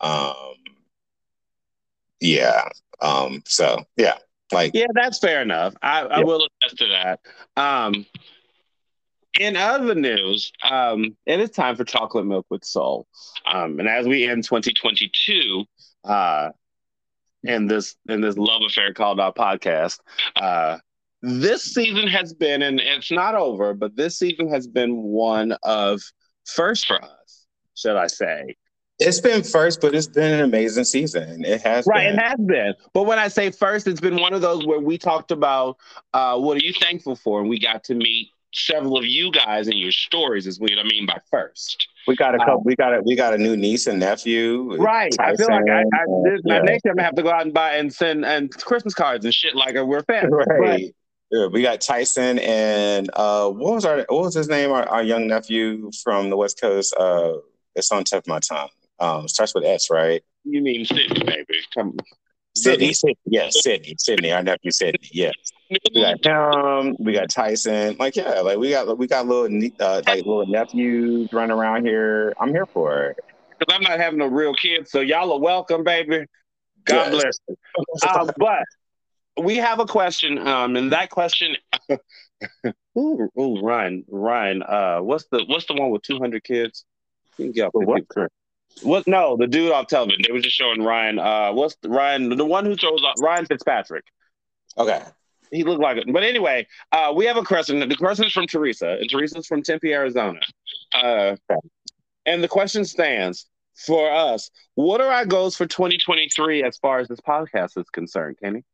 Um, 0.00 0.54
yeah. 2.20 2.68
Um. 3.00 3.42
So 3.44 3.84
yeah, 3.96 4.14
like, 4.52 4.70
yeah, 4.74 4.86
that's 4.94 5.18
fair 5.18 5.42
enough. 5.42 5.74
I, 5.82 6.02
I 6.02 6.20
will 6.22 6.46
attest 6.62 6.78
to 6.78 6.86
that. 6.88 7.20
Um 7.56 8.06
in 9.38 9.56
other 9.56 9.94
news, 9.94 10.52
um, 10.68 11.16
it 11.26 11.40
is 11.40 11.50
time 11.50 11.76
for 11.76 11.84
chocolate 11.84 12.26
milk 12.26 12.46
with 12.50 12.64
soul. 12.64 13.06
Um, 13.46 13.78
and 13.78 13.88
as 13.88 14.06
we 14.06 14.28
end 14.28 14.44
2022, 14.44 15.64
uh, 16.04 16.50
in 17.42 17.66
this 17.66 17.96
in 18.08 18.20
this 18.20 18.38
love 18.38 18.62
affair 18.66 18.94
called 18.94 19.20
our 19.20 19.32
podcast, 19.32 19.98
uh, 20.36 20.78
this 21.22 21.62
season 21.62 22.06
has 22.08 22.32
been, 22.32 22.62
and 22.62 22.80
it's 22.80 23.10
not 23.10 23.34
over, 23.34 23.74
but 23.74 23.96
this 23.96 24.18
season 24.18 24.48
has 24.50 24.66
been 24.66 25.02
one 25.02 25.56
of 25.62 26.00
first 26.44 26.86
for 26.86 27.02
us, 27.02 27.46
should 27.74 27.96
I 27.96 28.06
say? 28.06 28.56
It's 29.00 29.20
been 29.20 29.42
first, 29.42 29.80
but 29.80 29.94
it's 29.94 30.06
been 30.06 30.34
an 30.34 30.44
amazing 30.44 30.84
season. 30.84 31.44
It 31.44 31.62
has 31.62 31.84
right. 31.86 32.10
Been. 32.10 32.18
It 32.18 32.22
has 32.22 32.38
been. 32.38 32.74
But 32.92 33.04
when 33.04 33.18
I 33.18 33.28
say 33.28 33.50
first, 33.50 33.88
it's 33.88 34.00
been 34.00 34.20
one 34.20 34.34
of 34.34 34.40
those 34.40 34.64
where 34.66 34.78
we 34.78 34.98
talked 34.98 35.32
about 35.32 35.78
uh, 36.12 36.38
what 36.38 36.56
are 36.56 36.64
you 36.64 36.72
thankful 36.72 37.16
for, 37.16 37.40
and 37.40 37.48
we 37.48 37.58
got 37.58 37.82
to 37.84 37.94
meet 37.94 38.28
several 38.54 38.96
of 38.96 39.04
you 39.04 39.30
guys 39.30 39.68
in 39.68 39.76
your 39.76 39.92
stories 39.92 40.46
is 40.46 40.58
what 40.58 40.70
I 40.72 40.82
mean 40.84 41.06
by 41.06 41.18
first. 41.30 41.88
We 42.06 42.16
got 42.16 42.34
a 42.34 42.38
couple. 42.38 42.54
Um, 42.54 42.62
we 42.64 42.76
got 42.76 42.94
a 42.94 43.02
we 43.02 43.16
got 43.16 43.34
a 43.34 43.38
new 43.38 43.56
niece 43.56 43.86
and 43.86 44.00
nephew. 44.00 44.76
Right. 44.76 45.12
Tyson, 45.12 45.34
I 45.34 45.36
feel 45.36 45.48
like 45.48 45.70
I, 45.70 45.80
I 45.80 46.30
this, 46.30 46.40
yeah. 46.44 46.58
next 46.60 46.84
year 46.84 46.92
I'm 46.92 46.96
gonna 46.96 47.04
have 47.04 47.14
to 47.16 47.22
go 47.22 47.30
out 47.30 47.42
and 47.42 47.52
buy 47.52 47.76
and 47.76 47.92
send 47.92 48.24
and 48.24 48.50
Christmas 48.52 48.94
cards 48.94 49.24
and 49.24 49.34
shit 49.34 49.54
like 49.54 49.74
we're 49.74 50.02
fans. 50.02 50.32
Right. 50.46 50.94
Yeah, 51.30 51.46
we 51.46 51.62
got 51.62 51.80
Tyson 51.80 52.38
and 52.38 53.10
uh, 53.14 53.50
what 53.50 53.74
was 53.74 53.84
our 53.84 54.04
what 54.08 54.22
was 54.22 54.34
his 54.34 54.48
name? 54.48 54.70
Our, 54.70 54.88
our 54.88 55.02
young 55.02 55.26
nephew 55.26 55.90
from 56.02 56.30
the 56.30 56.36
West 56.36 56.60
Coast. 56.60 56.94
Uh, 56.96 57.38
it's 57.74 57.90
on 57.90 58.04
tip 58.04 58.20
of 58.20 58.26
my 58.28 58.38
tongue. 58.38 58.68
Um, 59.00 59.26
starts 59.26 59.54
with 59.54 59.64
S, 59.64 59.90
right? 59.90 60.22
You 60.44 60.62
mean 60.62 60.84
Sydney, 60.84 61.24
baby? 61.24 61.58
Come. 61.74 61.96
Sydney, 62.56 62.92
Sydney, 62.92 63.16
yes, 63.26 63.62
Sydney, 63.62 63.96
Sydney, 63.98 64.30
our 64.30 64.42
nephew 64.42 64.70
Sydney, 64.70 65.08
yes. 65.12 65.34
We 65.94 66.00
got 66.00 66.22
Tom, 66.22 66.96
we 66.98 67.12
got 67.12 67.30
Tyson, 67.30 67.96
like 67.98 68.16
yeah, 68.16 68.40
like 68.40 68.58
we 68.58 68.70
got 68.70 68.96
we 68.98 69.06
got 69.06 69.26
little 69.26 69.70
uh, 69.80 70.02
like 70.06 70.24
little 70.24 70.46
nephews 70.46 71.32
running 71.32 71.56
around 71.56 71.86
here. 71.86 72.32
I'm 72.40 72.50
here 72.50 72.66
for 72.66 73.06
it 73.06 73.18
because 73.58 73.74
I'm 73.74 73.82
not 73.82 73.98
having 73.98 74.20
a 74.20 74.28
real 74.28 74.54
kid, 74.54 74.88
so 74.88 75.00
y'all 75.00 75.32
are 75.32 75.40
welcome, 75.40 75.84
baby. 75.84 76.26
God 76.84 77.12
yes. 77.12 77.38
bless. 77.46 77.58
uh, 78.02 78.32
but 78.36 78.64
we 79.42 79.56
have 79.56 79.80
a 79.80 79.86
question, 79.86 80.38
um, 80.46 80.76
and 80.76 80.92
that 80.92 81.10
question. 81.10 81.56
ooh, 82.98 83.28
ooh, 83.38 83.60
Ryan, 83.60 84.04
Ryan, 84.08 84.62
uh, 84.62 84.98
what's 84.98 85.24
the 85.30 85.44
what's 85.46 85.66
the 85.66 85.74
one 85.74 85.90
with 85.90 86.02
200 86.02 86.44
kids? 86.44 86.84
You 87.38 87.46
can 87.46 87.52
get 87.52 87.70
what? 87.72 88.02
What? 88.82 89.06
No, 89.06 89.36
the 89.36 89.46
dude 89.46 89.72
off 89.72 89.86
television. 89.86 90.22
They 90.26 90.32
were 90.32 90.40
just 90.40 90.56
showing 90.56 90.82
Ryan. 90.82 91.18
Uh, 91.18 91.52
what's 91.52 91.76
the, 91.82 91.88
Ryan? 91.88 92.36
The 92.36 92.44
one 92.44 92.64
who 92.64 92.76
throws 92.76 93.02
off 93.02 93.14
Ryan 93.20 93.46
Fitzpatrick. 93.46 94.04
Okay. 94.76 95.02
He 95.50 95.64
looked 95.64 95.82
like 95.82 95.96
it. 95.96 96.12
But 96.12 96.22
anyway, 96.22 96.66
uh, 96.92 97.12
we 97.14 97.26
have 97.26 97.36
a 97.36 97.42
question. 97.42 97.86
The 97.86 97.96
question 97.96 98.26
is 98.26 98.32
from 98.32 98.46
Teresa, 98.46 98.96
and 99.00 99.08
Teresa's 99.08 99.46
from 99.46 99.62
Tempe, 99.62 99.92
Arizona. 99.92 100.40
Uh. 100.92 101.36
And 102.26 102.42
the 102.42 102.48
question 102.48 102.84
stands 102.84 103.46
for 103.74 104.10
us: 104.10 104.50
What 104.74 105.00
are 105.00 105.12
our 105.12 105.26
goals 105.26 105.56
for 105.56 105.66
2023 105.66 106.62
as 106.64 106.78
far 106.78 107.00
as 107.00 107.08
this 107.08 107.20
podcast 107.20 107.78
is 107.78 107.88
concerned, 107.90 108.36
Kenny? 108.42 108.64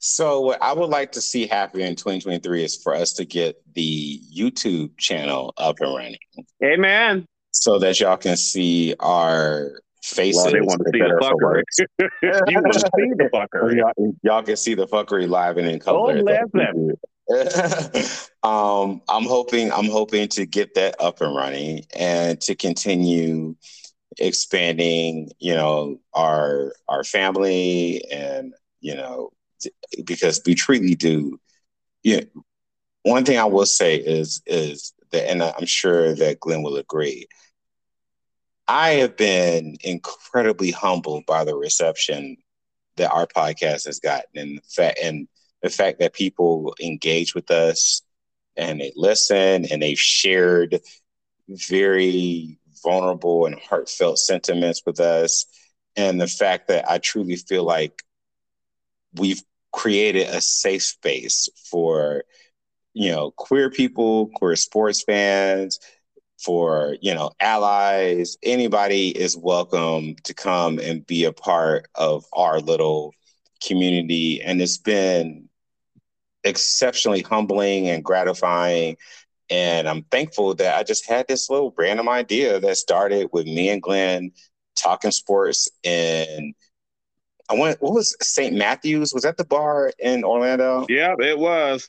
So, 0.00 0.40
what 0.40 0.62
I 0.62 0.72
would 0.72 0.90
like 0.90 1.12
to 1.12 1.20
see 1.20 1.46
happen 1.46 1.80
in 1.80 1.96
2023 1.96 2.62
is 2.62 2.76
for 2.76 2.94
us 2.94 3.14
to 3.14 3.24
get 3.24 3.60
the 3.74 4.20
YouTube 4.34 4.96
channel 4.98 5.54
up 5.56 5.80
and 5.80 5.94
running. 5.94 6.18
Amen 6.62 7.26
so 7.58 7.78
that 7.78 8.00
y'all 8.00 8.16
can 8.16 8.36
see 8.36 8.94
our 9.00 9.80
faces. 10.02 10.42
Well, 10.42 10.52
they 10.52 10.60
want 10.60 10.80
to 10.80 10.90
see 10.92 10.98
the 10.98 11.18
fuckery. 11.20 11.62
you 12.48 12.60
want 12.60 12.72
to 12.72 12.80
see 12.80 13.12
the 13.16 13.30
fuckery. 13.32 13.76
Y'all, 13.98 14.14
y'all, 14.22 14.42
can 14.42 14.56
see 14.56 14.74
the 14.74 14.86
fuckery 14.86 15.28
live 15.28 15.58
and 15.58 15.68
in 15.68 15.78
color. 15.78 15.98
Oh, 15.98 16.12
um, 18.42 19.02
I'm 19.08 19.24
hoping 19.24 19.70
I'm 19.72 19.90
hoping 19.90 20.28
to 20.28 20.46
get 20.46 20.74
that 20.74 20.96
up 20.98 21.20
and 21.20 21.34
running 21.36 21.84
and 21.94 22.40
to 22.42 22.54
continue 22.54 23.54
expanding, 24.18 25.30
you 25.38 25.54
know, 25.54 26.00
our 26.14 26.72
our 26.88 27.04
family 27.04 28.02
and 28.10 28.54
you 28.80 28.94
know, 28.94 29.30
because 30.04 30.40
we 30.46 30.54
truly 30.54 30.94
do. 30.94 31.38
Yeah, 32.02 32.16
you 32.16 32.30
know, 32.34 32.42
one 33.02 33.24
thing 33.24 33.38
I 33.38 33.44
will 33.44 33.66
say 33.66 33.96
is 33.96 34.42
is 34.46 34.92
that, 35.10 35.30
and 35.30 35.42
I'm 35.42 35.66
sure 35.66 36.14
that 36.14 36.40
Glenn 36.40 36.62
will 36.62 36.76
agree. 36.76 37.26
I 38.68 38.90
have 38.90 39.16
been 39.16 39.78
incredibly 39.82 40.70
humbled 40.70 41.24
by 41.26 41.44
the 41.44 41.56
reception 41.56 42.36
that 42.96 43.10
our 43.10 43.26
podcast 43.26 43.86
has 43.86 43.98
gotten, 43.98 44.36
and 44.36 44.58
the 44.58 44.62
fact 44.62 44.98
and 45.02 45.26
the 45.62 45.70
fact 45.70 46.00
that 46.00 46.12
people 46.12 46.74
engage 46.80 47.34
with 47.34 47.50
us 47.50 48.02
and 48.56 48.80
they 48.80 48.92
listen 48.94 49.64
and 49.64 49.82
they've 49.82 49.98
shared 49.98 50.80
very 51.48 52.58
vulnerable 52.84 53.46
and 53.46 53.58
heartfelt 53.58 54.18
sentiments 54.18 54.82
with 54.84 55.00
us, 55.00 55.46
and 55.96 56.20
the 56.20 56.26
fact 56.28 56.68
that 56.68 56.88
I 56.90 56.98
truly 56.98 57.36
feel 57.36 57.64
like 57.64 58.02
we've 59.14 59.42
created 59.72 60.28
a 60.28 60.40
safe 60.40 60.82
space 60.82 61.48
for 61.70 62.24
you 62.94 63.12
know, 63.12 63.30
queer 63.30 63.70
people, 63.70 64.28
queer 64.34 64.56
sports 64.56 65.02
fans, 65.04 65.78
for 66.38 66.96
you 67.00 67.14
know 67.14 67.30
allies 67.40 68.36
anybody 68.42 69.08
is 69.10 69.36
welcome 69.36 70.14
to 70.24 70.34
come 70.34 70.78
and 70.78 71.06
be 71.06 71.24
a 71.24 71.32
part 71.32 71.86
of 71.94 72.24
our 72.32 72.60
little 72.60 73.14
community 73.64 74.40
and 74.42 74.62
it's 74.62 74.78
been 74.78 75.48
exceptionally 76.44 77.22
humbling 77.22 77.88
and 77.88 78.04
gratifying 78.04 78.96
And 79.50 79.88
I'm 79.88 80.02
thankful 80.04 80.54
that 80.56 80.76
I 80.78 80.82
just 80.82 81.08
had 81.08 81.26
this 81.28 81.50
little 81.50 81.74
random 81.76 82.08
idea 82.08 82.60
that 82.60 82.76
started 82.76 83.30
with 83.32 83.46
me 83.46 83.70
and 83.70 83.82
Glenn 83.82 84.32
talking 84.76 85.10
sports 85.10 85.68
and 85.84 86.54
I 87.50 87.54
went 87.54 87.80
what 87.82 87.94
was 87.94 88.16
St. 88.20 88.54
Matthews? 88.54 89.12
Was 89.14 89.22
that 89.24 89.38
the 89.38 89.44
bar 89.44 89.90
in 89.98 90.22
Orlando? 90.24 90.86
Yeah, 90.88 91.14
it 91.18 91.38
was. 91.38 91.88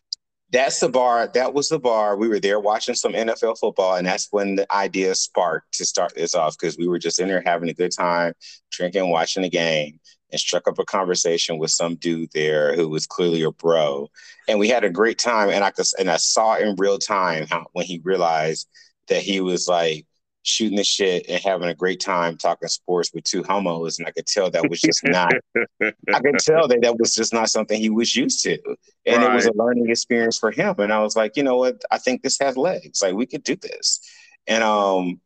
That's 0.52 0.80
the 0.80 0.90
bar. 0.90 1.30
That 1.34 1.54
was 1.54 1.70
the 1.70 1.80
bar. 1.80 2.18
We 2.18 2.28
were 2.28 2.40
there 2.40 2.60
watching 2.60 2.96
some 2.96 3.14
NFL 3.14 3.60
football, 3.60 3.96
and 3.96 4.08
that's 4.08 4.28
when 4.32 4.56
the 4.56 4.72
idea 4.74 5.14
sparked 5.14 5.74
to 5.78 5.86
start 5.86 6.14
this 6.16 6.34
off 6.34 6.58
because 6.60 6.78
we 6.78 6.88
were 6.88 6.98
just 6.98 7.20
in 7.20 7.28
there 7.28 7.44
having 7.46 7.70
a 7.70 7.74
good 7.74 7.92
time, 7.92 8.34
drinking, 8.72 9.10
watching 9.12 9.44
the 9.44 9.50
game, 9.50 10.00
and 10.32 10.40
struck 10.40 10.68
up 10.68 10.80
a 10.80 10.86
conversation 10.86 11.60
with 11.60 11.70
some 11.70 11.96
dude 11.96 12.32
there 12.34 12.76
who 12.76 12.90
was 12.90 13.06
clearly 13.06 13.44
a 13.44 13.52
bro, 13.52 14.10
and 14.48 14.58
we 14.58 14.70
had 14.70 14.84
a 14.84 14.90
great 14.90 15.20
time. 15.20 15.50
And 15.50 15.64
I 15.64 15.70
could, 15.70 15.86
and 16.00 16.10
I 16.10 16.18
saw 16.18 16.56
in 16.56 16.76
real 16.78 16.98
time 16.98 17.46
how 17.48 17.68
when 17.74 17.86
he 17.86 18.02
realized 18.04 18.68
that 19.08 19.22
he 19.22 19.42
was 19.42 19.68
like 19.68 20.06
shooting 20.44 20.78
the 20.78 20.84
shit 20.84 21.26
and 21.30 21.42
having 21.44 21.70
a 21.70 21.76
great 21.76 22.00
time 22.00 22.38
talking 22.38 22.68
sports 22.68 23.12
with 23.14 23.24
two 23.24 23.44
homos, 23.44 24.00
and 24.00 24.08
I 24.08 24.12
could 24.12 24.26
tell 24.26 24.50
that 24.50 24.70
was 24.70 24.82
just 24.82 25.04
not. 25.04 25.34
I 25.82 26.20
could 26.20 26.40
tell 26.40 26.68
that 26.68 26.82
that 26.82 26.98
was 26.98 27.14
just 27.14 27.34
not 27.34 27.50
something 27.50 27.80
he 27.80 27.90
was 27.90 28.16
used 28.16 28.44
to, 28.44 28.58
and 29.06 29.24
right. 29.24 29.32
it 29.32 29.34
was 29.34 29.46
a 29.46 29.54
learning 29.54 29.90
experience 29.90 30.38
for 30.38 30.52
him. 30.52 30.76
And 30.80 30.94
I 30.94 31.00
was 31.00 31.16
like, 31.16 31.36
you 31.36 31.44
know 31.44 31.58
what? 31.58 31.82
I 31.92 31.98
think 31.98 32.22
this 32.22 32.38
has 32.40 32.58
legs. 32.58 33.02
Like 33.02 33.16
we 33.16 33.26
could 33.26 33.44
do 33.44 33.56
this, 33.56 34.02
and 34.48 34.64
um. 34.64 35.20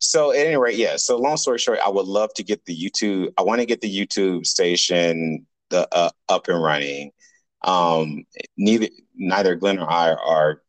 So 0.00 0.32
at 0.32 0.38
any 0.38 0.56
rate, 0.56 0.76
yeah. 0.76 0.96
So 0.96 1.16
long 1.16 1.38
story 1.38 1.56
short, 1.56 1.78
I 1.82 1.88
would 1.88 2.04
love 2.04 2.28
to 2.34 2.42
get 2.42 2.62
the 2.66 2.76
YouTube. 2.76 3.32
I 3.38 3.42
want 3.42 3.60
to 3.60 3.66
get 3.66 3.80
the 3.80 3.88
YouTube 3.88 4.44
station 4.44 5.46
the 5.70 5.88
uh, 5.92 6.10
up 6.28 6.48
and 6.48 6.62
running. 6.62 7.10
Um, 7.62 8.24
neither 8.58 8.88
neither 9.14 9.54
Glenn 9.54 9.78
or 9.78 9.90
I 9.90 10.12
are 10.12 10.62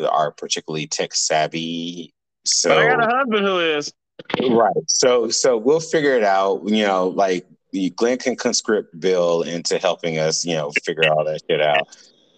are 0.00 0.30
particularly 0.30 0.86
tech 0.86 1.14
savvy 1.14 2.14
so 2.48 2.70
but 2.70 2.78
I 2.78 2.88
got 2.88 3.02
a 3.02 3.16
husband 3.16 3.46
who 3.46 3.58
is. 3.60 3.92
Right. 4.40 4.74
So 4.86 5.28
so 5.30 5.56
we'll 5.56 5.80
figure 5.80 6.16
it 6.16 6.24
out. 6.24 6.62
You 6.66 6.86
know, 6.86 7.08
like 7.08 7.46
the 7.72 7.90
Glenn 7.90 8.18
can 8.18 8.36
conscript 8.36 8.98
Bill 8.98 9.42
into 9.42 9.78
helping 9.78 10.18
us, 10.18 10.44
you 10.44 10.54
know, 10.54 10.72
figure 10.84 11.10
all 11.10 11.24
that 11.24 11.40
shit 11.48 11.60
out. 11.60 11.88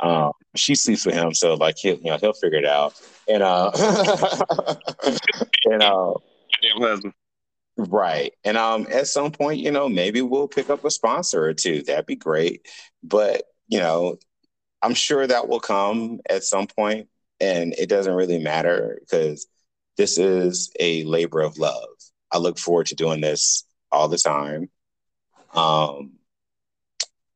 Um, 0.00 0.32
she 0.56 0.74
sleeps 0.74 1.06
with 1.06 1.14
him, 1.14 1.34
so 1.34 1.54
like 1.54 1.76
he'll 1.78 1.96
you 1.96 2.10
know 2.10 2.18
he'll 2.18 2.32
figure 2.32 2.58
it 2.58 2.64
out. 2.64 2.94
And 3.28 3.42
uh 3.42 3.70
and 5.64 5.82
uh 5.82 6.14
Right. 7.76 8.32
And 8.44 8.56
um 8.56 8.86
at 8.90 9.06
some 9.06 9.30
point, 9.30 9.60
you 9.60 9.70
know, 9.70 9.88
maybe 9.88 10.20
we'll 10.22 10.48
pick 10.48 10.70
up 10.70 10.84
a 10.84 10.90
sponsor 10.90 11.44
or 11.44 11.54
two. 11.54 11.82
That'd 11.82 12.06
be 12.06 12.16
great. 12.16 12.66
But, 13.02 13.44
you 13.68 13.78
know, 13.78 14.18
I'm 14.82 14.94
sure 14.94 15.26
that 15.26 15.48
will 15.48 15.60
come 15.60 16.20
at 16.28 16.42
some 16.42 16.66
point 16.66 17.08
and 17.40 17.74
it 17.74 17.88
doesn't 17.88 18.12
really 18.12 18.38
matter 18.38 18.98
because 19.00 19.46
this 20.00 20.16
is 20.16 20.72
a 20.80 21.04
labor 21.04 21.42
of 21.42 21.58
love. 21.58 21.84
I 22.32 22.38
look 22.38 22.58
forward 22.58 22.86
to 22.86 22.94
doing 22.94 23.20
this 23.20 23.64
all 23.92 24.08
the 24.08 24.16
time. 24.16 24.70
Um, 25.52 26.12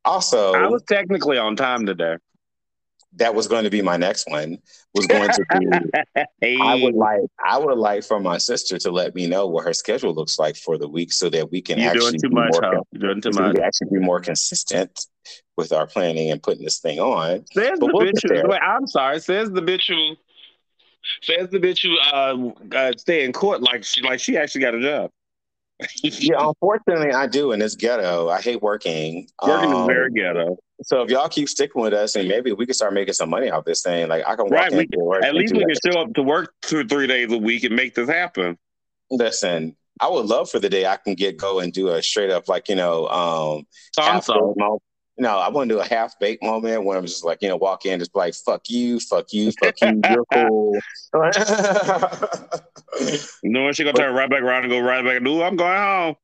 also, 0.03 0.55
I 0.55 0.69
was 0.69 0.83
technically 0.85 1.37
on 1.37 1.57
time 1.57 1.85
today. 1.85 2.17
That 3.17 3.35
was 3.35 3.49
going 3.49 3.65
to 3.65 3.71
be 3.71 3.83
my 3.83 3.99
next 3.99 4.31
one. 4.31 4.59
Was 4.95 5.07
going 5.07 5.31
to 5.33 5.45
be. 5.51 5.67
hey. 6.41 6.59
I 6.59 6.75
would 6.77 6.95
like. 6.95 7.21
I 7.45 7.59
would 7.59 7.77
like 7.77 8.03
for 8.03 8.19
my 8.19 8.39
sister 8.39 8.79
to 8.79 8.91
let 8.91 9.15
me 9.15 9.27
know 9.27 9.47
what 9.47 9.67
her 9.67 9.75
schedule 9.75 10.15
looks 10.15 10.39
like 10.39 10.57
for 10.57 10.79
the 10.79 10.89
week, 10.89 11.13
so 11.13 11.29
that 11.29 11.51
we 11.51 11.61
can 11.61 11.79
You're 11.79 11.91
actually 11.91 12.19
doing 12.19 12.21
too 12.23 12.31
much. 12.31 12.53
More, 12.63 12.83
doing 12.95 13.21
too 13.21 13.31
much. 13.33 13.59
actually 13.59 13.91
be 13.91 13.99
more 13.99 14.21
consistent 14.21 15.07
with 15.59 15.71
our 15.73 15.87
planning 15.87 16.31
and 16.31 16.43
putting 16.43 16.65
this 16.65 16.79
thing 16.79 16.99
on. 16.99 17.45
Says 17.53 17.79
but 17.79 17.89
the 17.89 17.93
we'll 17.93 18.07
bitch 18.07 18.43
who, 18.43 18.49
wait, 18.49 18.61
I'm 18.63 18.87
sorry. 18.87 19.21
Says 19.21 19.51
the 19.51 19.61
bitch 19.61 19.89
who 19.89 20.17
Says 21.23 21.49
the 21.51 21.59
bitch 21.59 21.83
who 21.83 21.99
uh, 21.99 22.77
uh, 22.77 22.93
stay 22.97 23.25
in 23.25 23.33
court 23.33 23.63
like 23.63 23.85
she 23.85 24.03
like 24.03 24.21
she 24.21 24.37
actually 24.37 24.63
got 24.63 24.75
a 24.75 24.81
job. 24.81 25.11
yeah, 26.03 26.37
unfortunately, 26.39 27.13
I 27.13 27.27
do, 27.27 27.53
and 27.53 27.63
it's 27.63 27.75
ghetto. 27.75 28.29
I 28.29 28.41
hate 28.41 28.63
working. 28.63 29.29
Working 29.43 29.73
um, 29.73 29.81
is 29.81 29.87
very 29.87 30.11
ghetto. 30.13 30.57
So 30.83 31.03
if 31.03 31.11
y'all 31.11 31.29
keep 31.29 31.49
sticking 31.49 31.81
with 31.81 31.93
us, 31.93 32.17
and 32.17 32.29
maybe 32.29 32.53
we 32.53 32.67
can 32.67 32.75
start 32.75 32.93
making 32.93 33.15
some 33.15 33.31
money 33.31 33.51
off 33.51 33.65
this 33.65 33.83
thing. 33.83 34.09
Like 34.09 34.25
I 34.27 34.37
can 34.37 34.49
right, 34.49 34.73
we 34.73 34.87
can, 34.87 35.01
at 35.23 35.35
least 35.35 35.53
we 35.55 35.65
can 35.65 35.77
show 35.85 36.01
up 36.01 36.13
to 36.15 36.23
work 36.23 36.55
two 36.63 36.79
or 36.79 36.85
three 36.85 37.07
days 37.07 37.33
a 37.33 37.39
week 37.39 37.65
and 37.65 37.75
make 37.75 37.95
this 37.95 38.09
happen. 38.09 38.59
Listen, 39.11 39.77
I 40.01 40.09
would 40.09 40.27
love 40.27 40.51
for 40.51 40.59
the 40.59 40.69
day 40.69 40.87
I 40.87 40.97
can 40.97 41.15
get 41.15 41.37
go 41.37 41.61
and 41.61 41.73
do 41.73 41.89
a 41.89 42.03
straight 42.03 42.31
up 42.31 42.49
like 42.49 42.69
you 42.69 42.75
know 42.75 43.07
um 43.09 43.67
no, 45.17 45.39
I 45.39 45.49
want 45.49 45.69
to 45.69 45.77
do 45.77 45.81
a 45.81 45.87
half 45.87 46.19
baked 46.19 46.43
moment 46.43 46.85
where 46.85 46.99
I'm 46.99 47.07
just 47.07 47.25
like, 47.25 47.41
you 47.41 47.49
know, 47.49 47.57
walk 47.57 47.87
in, 47.87 48.01
just 48.01 48.15
like, 48.17 48.35
fuck 48.35 48.69
you, 48.69 48.99
fuck 48.99 49.33
you, 49.33 49.53
fuck 49.53 49.81
you, 49.81 50.01
you're 50.11 50.25
cool. 50.33 50.73
no, 53.45 53.73
she 53.73 53.85
gonna 53.85 53.93
turn 53.97 54.15
right 54.15 54.29
back 54.29 54.43
around 54.43 54.65
and 54.65 54.73
go 54.73 54.81
right 54.81 55.05
back. 55.05 55.23
No, 55.23 55.43
I'm 55.43 55.57
going 55.57 55.77
home. 55.77 56.15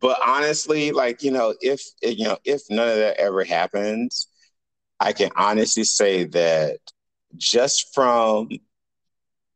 But 0.00 0.18
honestly, 0.24 0.92
like 0.92 1.22
you 1.22 1.30
know, 1.30 1.54
if 1.60 1.82
you 2.02 2.24
know, 2.24 2.38
if 2.44 2.62
none 2.70 2.88
of 2.88 2.96
that 2.96 3.18
ever 3.18 3.44
happens, 3.44 4.28
I 4.98 5.12
can 5.12 5.30
honestly 5.36 5.84
say 5.84 6.24
that 6.24 6.78
just 7.36 7.94
from 7.94 8.48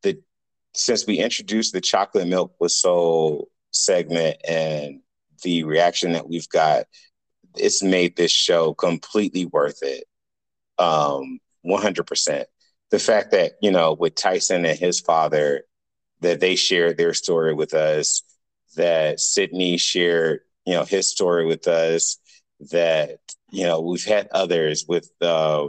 the 0.02 0.20
since 0.74 1.06
we 1.06 1.18
introduced 1.18 1.72
the 1.72 1.80
chocolate 1.80 2.28
milk 2.28 2.54
with 2.60 2.72
soul 2.72 3.48
segment 3.70 4.36
and 4.46 5.00
the 5.42 5.64
reaction 5.64 6.12
that 6.12 6.28
we've 6.28 6.48
got 6.48 6.84
it's 7.56 7.82
made 7.82 8.16
this 8.16 8.32
show 8.32 8.74
completely 8.74 9.46
worth 9.46 9.82
it. 9.82 10.04
Um, 10.78 11.38
100%. 11.64 12.44
The 12.90 12.98
fact 12.98 13.32
that, 13.32 13.52
you 13.60 13.70
know, 13.70 13.92
with 13.92 14.14
Tyson 14.14 14.64
and 14.64 14.78
his 14.78 15.00
father, 15.00 15.64
that 16.20 16.40
they 16.40 16.56
shared 16.56 16.96
their 16.96 17.14
story 17.14 17.54
with 17.54 17.74
us, 17.74 18.22
that 18.76 19.20
Sydney 19.20 19.76
shared, 19.76 20.40
you 20.66 20.74
know, 20.74 20.84
his 20.84 21.10
story 21.10 21.46
with 21.46 21.66
us, 21.68 22.18
that, 22.70 23.18
you 23.50 23.66
know, 23.66 23.80
we've 23.80 24.04
had 24.04 24.28
others 24.32 24.84
with 24.86 25.10
uh, 25.20 25.68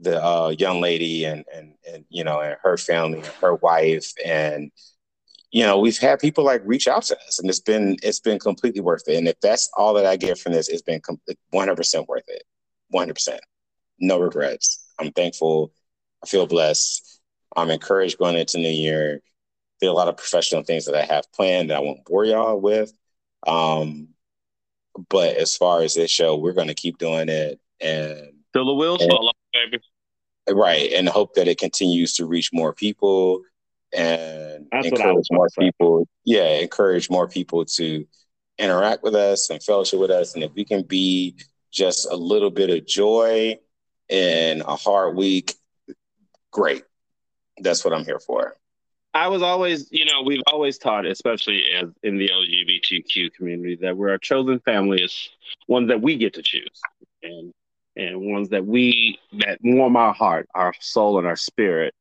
the 0.00 0.22
uh, 0.22 0.48
young 0.58 0.80
lady 0.80 1.24
and, 1.24 1.44
and, 1.54 1.74
and, 1.90 2.04
you 2.08 2.24
know, 2.24 2.40
and 2.40 2.56
her 2.62 2.76
family, 2.76 3.22
her 3.40 3.54
wife, 3.54 4.12
and, 4.24 4.70
you 5.50 5.64
know, 5.64 5.78
we've 5.78 5.98
had 5.98 6.20
people 6.20 6.44
like 6.44 6.62
reach 6.64 6.86
out 6.86 7.02
to 7.04 7.18
us, 7.26 7.38
and 7.38 7.48
it's 7.48 7.60
been 7.60 7.96
it's 8.02 8.20
been 8.20 8.38
completely 8.38 8.80
worth 8.80 9.08
it. 9.08 9.16
And 9.16 9.28
if 9.28 9.40
that's 9.40 9.68
all 9.76 9.94
that 9.94 10.06
I 10.06 10.16
get 10.16 10.38
from 10.38 10.52
this, 10.52 10.68
it's 10.68 10.82
been 10.82 11.00
one 11.50 11.66
hundred 11.66 11.76
percent 11.76 12.08
worth 12.08 12.28
it. 12.28 12.44
One 12.88 13.02
hundred 13.02 13.14
percent, 13.14 13.40
no 13.98 14.20
regrets. 14.20 14.84
I'm 14.98 15.12
thankful. 15.12 15.72
I 16.22 16.26
feel 16.26 16.46
blessed. 16.46 17.20
I'm 17.56 17.70
encouraged 17.70 18.18
going 18.18 18.36
into 18.36 18.58
New 18.58 18.68
Year. 18.68 19.20
There 19.80 19.88
are 19.88 19.92
a 19.92 19.96
lot 19.96 20.08
of 20.08 20.16
professional 20.16 20.62
things 20.62 20.84
that 20.86 20.94
I 20.94 21.02
have 21.02 21.32
planned 21.32 21.70
that 21.70 21.76
I 21.76 21.80
won't 21.80 22.04
bore 22.04 22.24
y'all 22.24 22.60
with. 22.60 22.92
Um, 23.46 24.08
but 25.08 25.36
as 25.36 25.56
far 25.56 25.82
as 25.82 25.94
this 25.94 26.10
show, 26.10 26.36
we're 26.36 26.52
going 26.52 26.68
to 26.68 26.74
keep 26.74 26.98
doing 26.98 27.28
it 27.28 27.58
and 27.80 28.34
till 28.52 28.66
the 28.66 28.74
wheels 28.74 29.04
fall 29.04 29.28
off, 29.28 29.36
baby. 29.52 29.82
Right, 30.48 30.92
and 30.92 31.08
hope 31.08 31.34
that 31.34 31.48
it 31.48 31.58
continues 31.58 32.14
to 32.14 32.26
reach 32.26 32.50
more 32.52 32.74
people 32.74 33.42
and 33.92 34.66
That's 34.70 34.88
encourage 34.88 35.26
more 35.30 35.48
people. 35.58 36.06
Yeah, 36.24 36.60
encourage 36.60 37.10
more 37.10 37.28
people 37.28 37.64
to 37.64 38.06
interact 38.58 39.02
with 39.02 39.14
us 39.14 39.50
and 39.50 39.62
fellowship 39.62 39.98
with 39.98 40.10
us. 40.10 40.34
And 40.34 40.44
if 40.44 40.52
we 40.54 40.64
can 40.64 40.82
be 40.82 41.36
just 41.72 42.06
a 42.10 42.16
little 42.16 42.50
bit 42.50 42.70
of 42.70 42.86
joy 42.86 43.58
in 44.08 44.60
a 44.60 44.76
hard 44.76 45.16
week, 45.16 45.54
great. 46.50 46.84
That's 47.58 47.84
what 47.84 47.94
I'm 47.94 48.04
here 48.04 48.20
for. 48.20 48.56
I 49.12 49.28
was 49.28 49.42
always, 49.42 49.88
you 49.90 50.04
know, 50.04 50.22
we've 50.22 50.42
always 50.46 50.78
taught, 50.78 51.04
especially 51.04 51.64
as 51.72 51.88
in 52.02 52.16
the 52.16 52.28
LGBTQ 52.28 53.32
community, 53.34 53.76
that 53.82 53.96
we're 53.96 54.10
our 54.10 54.18
chosen 54.18 54.60
family 54.60 55.02
is 55.02 55.30
ones 55.66 55.88
that 55.88 56.00
we 56.00 56.16
get 56.16 56.34
to 56.34 56.42
choose, 56.42 56.80
and 57.22 57.52
and 57.96 58.20
ones 58.20 58.50
that 58.50 58.64
we 58.64 59.18
that 59.32 59.58
warm 59.62 59.96
our 59.96 60.12
heart, 60.12 60.48
our 60.54 60.72
soul, 60.80 61.18
and 61.18 61.26
our 61.26 61.36
spirit. 61.36 61.92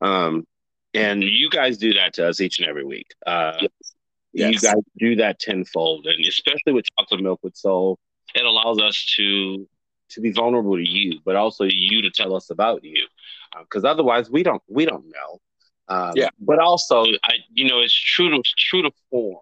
Um, 0.00 0.46
and 0.94 1.22
you 1.22 1.50
guys 1.50 1.78
do 1.78 1.92
that 1.94 2.14
to 2.14 2.28
us 2.28 2.40
each 2.40 2.58
and 2.58 2.68
every 2.68 2.84
week. 2.84 3.12
Uh, 3.26 3.52
yes. 3.60 3.70
Yes. 4.32 4.52
You 4.52 4.68
guys 4.68 4.82
do 4.98 5.16
that 5.16 5.38
tenfold, 5.38 6.06
and 6.06 6.24
especially 6.24 6.72
with 6.72 6.84
chocolate 6.98 7.22
milk 7.22 7.40
with 7.42 7.56
soul, 7.56 7.98
it 8.34 8.44
allows 8.44 8.78
us 8.80 9.04
to 9.16 9.66
to 10.10 10.20
be 10.20 10.32
vulnerable 10.32 10.76
to 10.76 10.88
you, 10.88 11.20
but 11.24 11.36
also 11.36 11.64
you 11.64 12.02
to 12.02 12.10
tell 12.10 12.34
us 12.34 12.50
about 12.50 12.84
you, 12.84 13.06
because 13.60 13.84
uh, 13.84 13.88
otherwise 13.88 14.30
we 14.30 14.42
don't 14.42 14.62
we 14.68 14.84
don't 14.84 15.06
know. 15.06 15.40
Um, 15.88 16.12
yeah. 16.14 16.28
But 16.38 16.58
also, 16.58 17.04
I 17.24 17.36
you 17.52 17.68
know 17.68 17.80
it's 17.80 17.94
true 17.94 18.30
to 18.30 18.42
true 18.56 18.82
to 18.82 18.90
form 19.10 19.40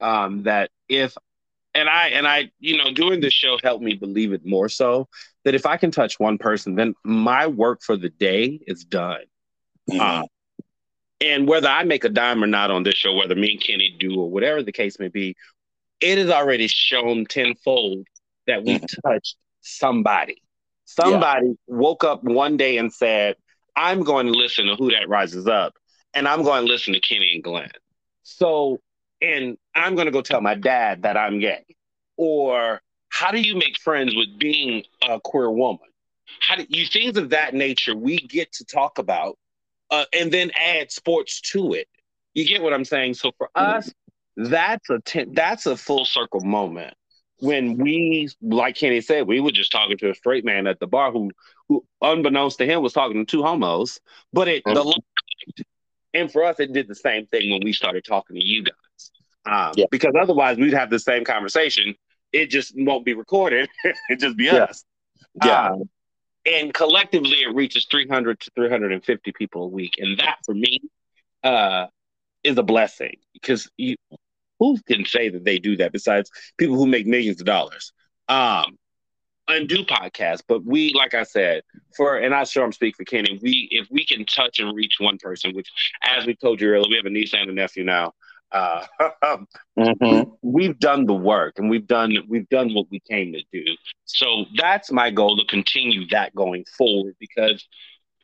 um, 0.00 0.42
that 0.42 0.70
if 0.88 1.16
and 1.74 1.88
I 1.88 2.08
and 2.08 2.26
I 2.26 2.50
you 2.58 2.76
know 2.76 2.92
doing 2.92 3.20
this 3.20 3.34
show 3.34 3.58
helped 3.62 3.84
me 3.84 3.94
believe 3.94 4.32
it 4.32 4.44
more 4.44 4.68
so 4.68 5.08
that 5.44 5.54
if 5.54 5.64
I 5.64 5.76
can 5.76 5.90
touch 5.90 6.18
one 6.18 6.38
person, 6.38 6.74
then 6.74 6.94
my 7.04 7.46
work 7.46 7.82
for 7.82 7.96
the 7.96 8.10
day 8.10 8.60
is 8.66 8.84
done. 8.84 9.22
Mm-hmm. 9.88 10.00
Uh, 10.00 10.22
and 11.20 11.48
whether 11.48 11.68
I 11.68 11.84
make 11.84 12.04
a 12.04 12.08
dime 12.08 12.42
or 12.42 12.46
not 12.46 12.70
on 12.70 12.82
this 12.82 12.94
show, 12.94 13.14
whether 13.14 13.34
me 13.34 13.52
and 13.52 13.60
Kenny 13.60 13.96
do 13.98 14.20
or 14.20 14.30
whatever 14.30 14.62
the 14.62 14.72
case 14.72 14.98
may 14.98 15.08
be, 15.08 15.36
it 16.00 16.18
is 16.18 16.30
already 16.30 16.68
shown 16.68 17.24
tenfold 17.26 18.06
that 18.46 18.64
we 18.64 18.78
touched 19.04 19.36
somebody. 19.60 20.42
Somebody 20.84 21.48
yeah. 21.48 21.54
woke 21.66 22.04
up 22.04 22.22
one 22.22 22.56
day 22.56 22.78
and 22.78 22.92
said, 22.92 23.36
I'm 23.74 24.02
going 24.02 24.26
to 24.26 24.32
listen 24.32 24.66
to 24.66 24.76
Who 24.76 24.90
That 24.90 25.08
Rises 25.08 25.46
Up, 25.46 25.74
and 26.14 26.28
I'm 26.28 26.42
going 26.42 26.66
to 26.66 26.72
listen 26.72 26.94
to 26.94 27.00
Kenny 27.00 27.34
and 27.34 27.42
Glenn. 27.42 27.70
So, 28.22 28.78
and 29.20 29.56
I'm 29.74 29.94
going 29.94 30.06
to 30.06 30.12
go 30.12 30.22
tell 30.22 30.40
my 30.40 30.54
dad 30.54 31.02
that 31.02 31.16
I'm 31.16 31.40
gay. 31.40 31.64
Or 32.16 32.80
how 33.08 33.30
do 33.30 33.40
you 33.40 33.56
make 33.56 33.78
friends 33.78 34.14
with 34.14 34.38
being 34.38 34.84
a 35.06 35.20
queer 35.20 35.50
woman? 35.50 35.88
How 36.40 36.56
do 36.56 36.66
you 36.68 36.86
things 36.86 37.16
of 37.16 37.30
that 37.30 37.54
nature 37.54 37.96
we 37.96 38.18
get 38.18 38.52
to 38.52 38.64
talk 38.64 38.98
about, 38.98 39.38
uh, 39.90 40.04
and 40.12 40.32
then 40.32 40.50
add 40.54 40.90
sports 40.90 41.40
to 41.52 41.74
it. 41.74 41.88
You 42.34 42.46
get 42.46 42.62
what 42.62 42.72
I'm 42.72 42.84
saying? 42.84 43.14
So 43.14 43.32
for 43.38 43.50
us, 43.54 43.92
that's 44.36 44.90
a 44.90 44.98
ten, 45.00 45.32
that's 45.32 45.66
a 45.66 45.76
full 45.76 46.04
circle 46.04 46.40
moment 46.40 46.94
when 47.38 47.76
we, 47.76 48.28
like 48.40 48.76
Kenny 48.76 49.00
said, 49.00 49.26
we 49.26 49.40
were 49.40 49.50
just 49.50 49.72
talking 49.72 49.98
to 49.98 50.10
a 50.10 50.14
straight 50.14 50.44
man 50.44 50.66
at 50.66 50.80
the 50.80 50.86
bar 50.86 51.12
who, 51.12 51.30
who 51.68 51.84
unbeknownst 52.00 52.58
to 52.58 52.66
him, 52.66 52.82
was 52.82 52.92
talking 52.92 53.24
to 53.24 53.30
two 53.30 53.42
homos. 53.42 54.00
But 54.32 54.48
it, 54.48 54.64
mm-hmm. 54.64 54.74
the, 54.74 55.64
and 56.14 56.32
for 56.32 56.44
us, 56.44 56.60
it 56.60 56.72
did 56.72 56.88
the 56.88 56.94
same 56.94 57.26
thing 57.26 57.50
when 57.50 57.60
we 57.62 57.72
started 57.72 58.04
talking 58.04 58.36
to 58.36 58.44
you 58.44 58.64
guys. 58.64 59.10
Um, 59.44 59.72
yeah. 59.76 59.84
Because 59.90 60.14
otherwise, 60.20 60.56
we'd 60.56 60.72
have 60.72 60.90
the 60.90 60.98
same 60.98 61.24
conversation. 61.24 61.94
It 62.32 62.46
just 62.50 62.72
won't 62.76 63.04
be 63.04 63.14
recorded. 63.14 63.68
it 63.84 64.18
just 64.18 64.36
be 64.36 64.44
yeah. 64.44 64.64
us. 64.64 64.84
Yeah. 65.44 65.70
Um, 65.70 65.90
and 66.46 66.72
collectively, 66.72 67.42
it 67.42 67.54
reaches 67.54 67.86
300 67.90 68.40
to 68.40 68.50
350 68.54 69.32
people 69.32 69.64
a 69.64 69.68
week, 69.68 69.94
and 69.98 70.18
that 70.18 70.38
for 70.44 70.54
me 70.54 70.80
uh, 71.44 71.86
is 72.44 72.56
a 72.58 72.62
blessing 72.62 73.16
because 73.32 73.70
you, 73.76 73.96
who 74.58 74.78
can 74.86 75.04
say 75.04 75.28
that 75.28 75.44
they 75.44 75.58
do 75.58 75.76
that 75.76 75.92
besides 75.92 76.30
people 76.56 76.76
who 76.76 76.86
make 76.86 77.06
millions 77.06 77.40
of 77.40 77.46
dollars? 77.46 77.92
Um 78.28 78.78
and 79.48 79.68
do 79.68 79.84
podcasts. 79.84 80.42
But 80.46 80.64
we 80.64 80.92
like 80.94 81.14
i 81.14 81.22
said 81.22 81.62
for 81.96 82.16
and 82.16 82.34
i'm 82.34 82.44
sure 82.44 82.64
i'm 82.64 82.72
speaking 82.72 82.96
for 82.96 83.04
kenny 83.04 83.38
we 83.42 83.68
if 83.70 83.86
we 83.90 84.04
can 84.04 84.24
touch 84.26 84.58
and 84.58 84.74
reach 84.74 84.96
one 84.98 85.18
person 85.18 85.54
which 85.54 85.70
as 86.02 86.26
we 86.26 86.34
told 86.34 86.60
you 86.60 86.68
earlier 86.68 86.88
we 86.88 86.96
have 86.96 87.06
a 87.06 87.10
niece 87.10 87.32
and 87.32 87.50
a 87.50 87.52
nephew 87.52 87.84
now 87.84 88.12
uh, 88.52 88.84
mm-hmm. 89.78 90.30
we've 90.42 90.78
done 90.78 91.06
the 91.06 91.14
work 91.14 91.54
and 91.58 91.68
we've 91.68 91.86
done 91.86 92.16
we've 92.28 92.48
done 92.48 92.72
what 92.74 92.86
we 92.90 93.00
came 93.00 93.32
to 93.32 93.42
do 93.52 93.64
so 94.04 94.44
that's 94.56 94.90
my 94.90 95.10
goal 95.10 95.36
to 95.36 95.44
continue 95.46 96.06
that 96.08 96.34
going 96.34 96.64
forward 96.76 97.14
because 97.18 97.66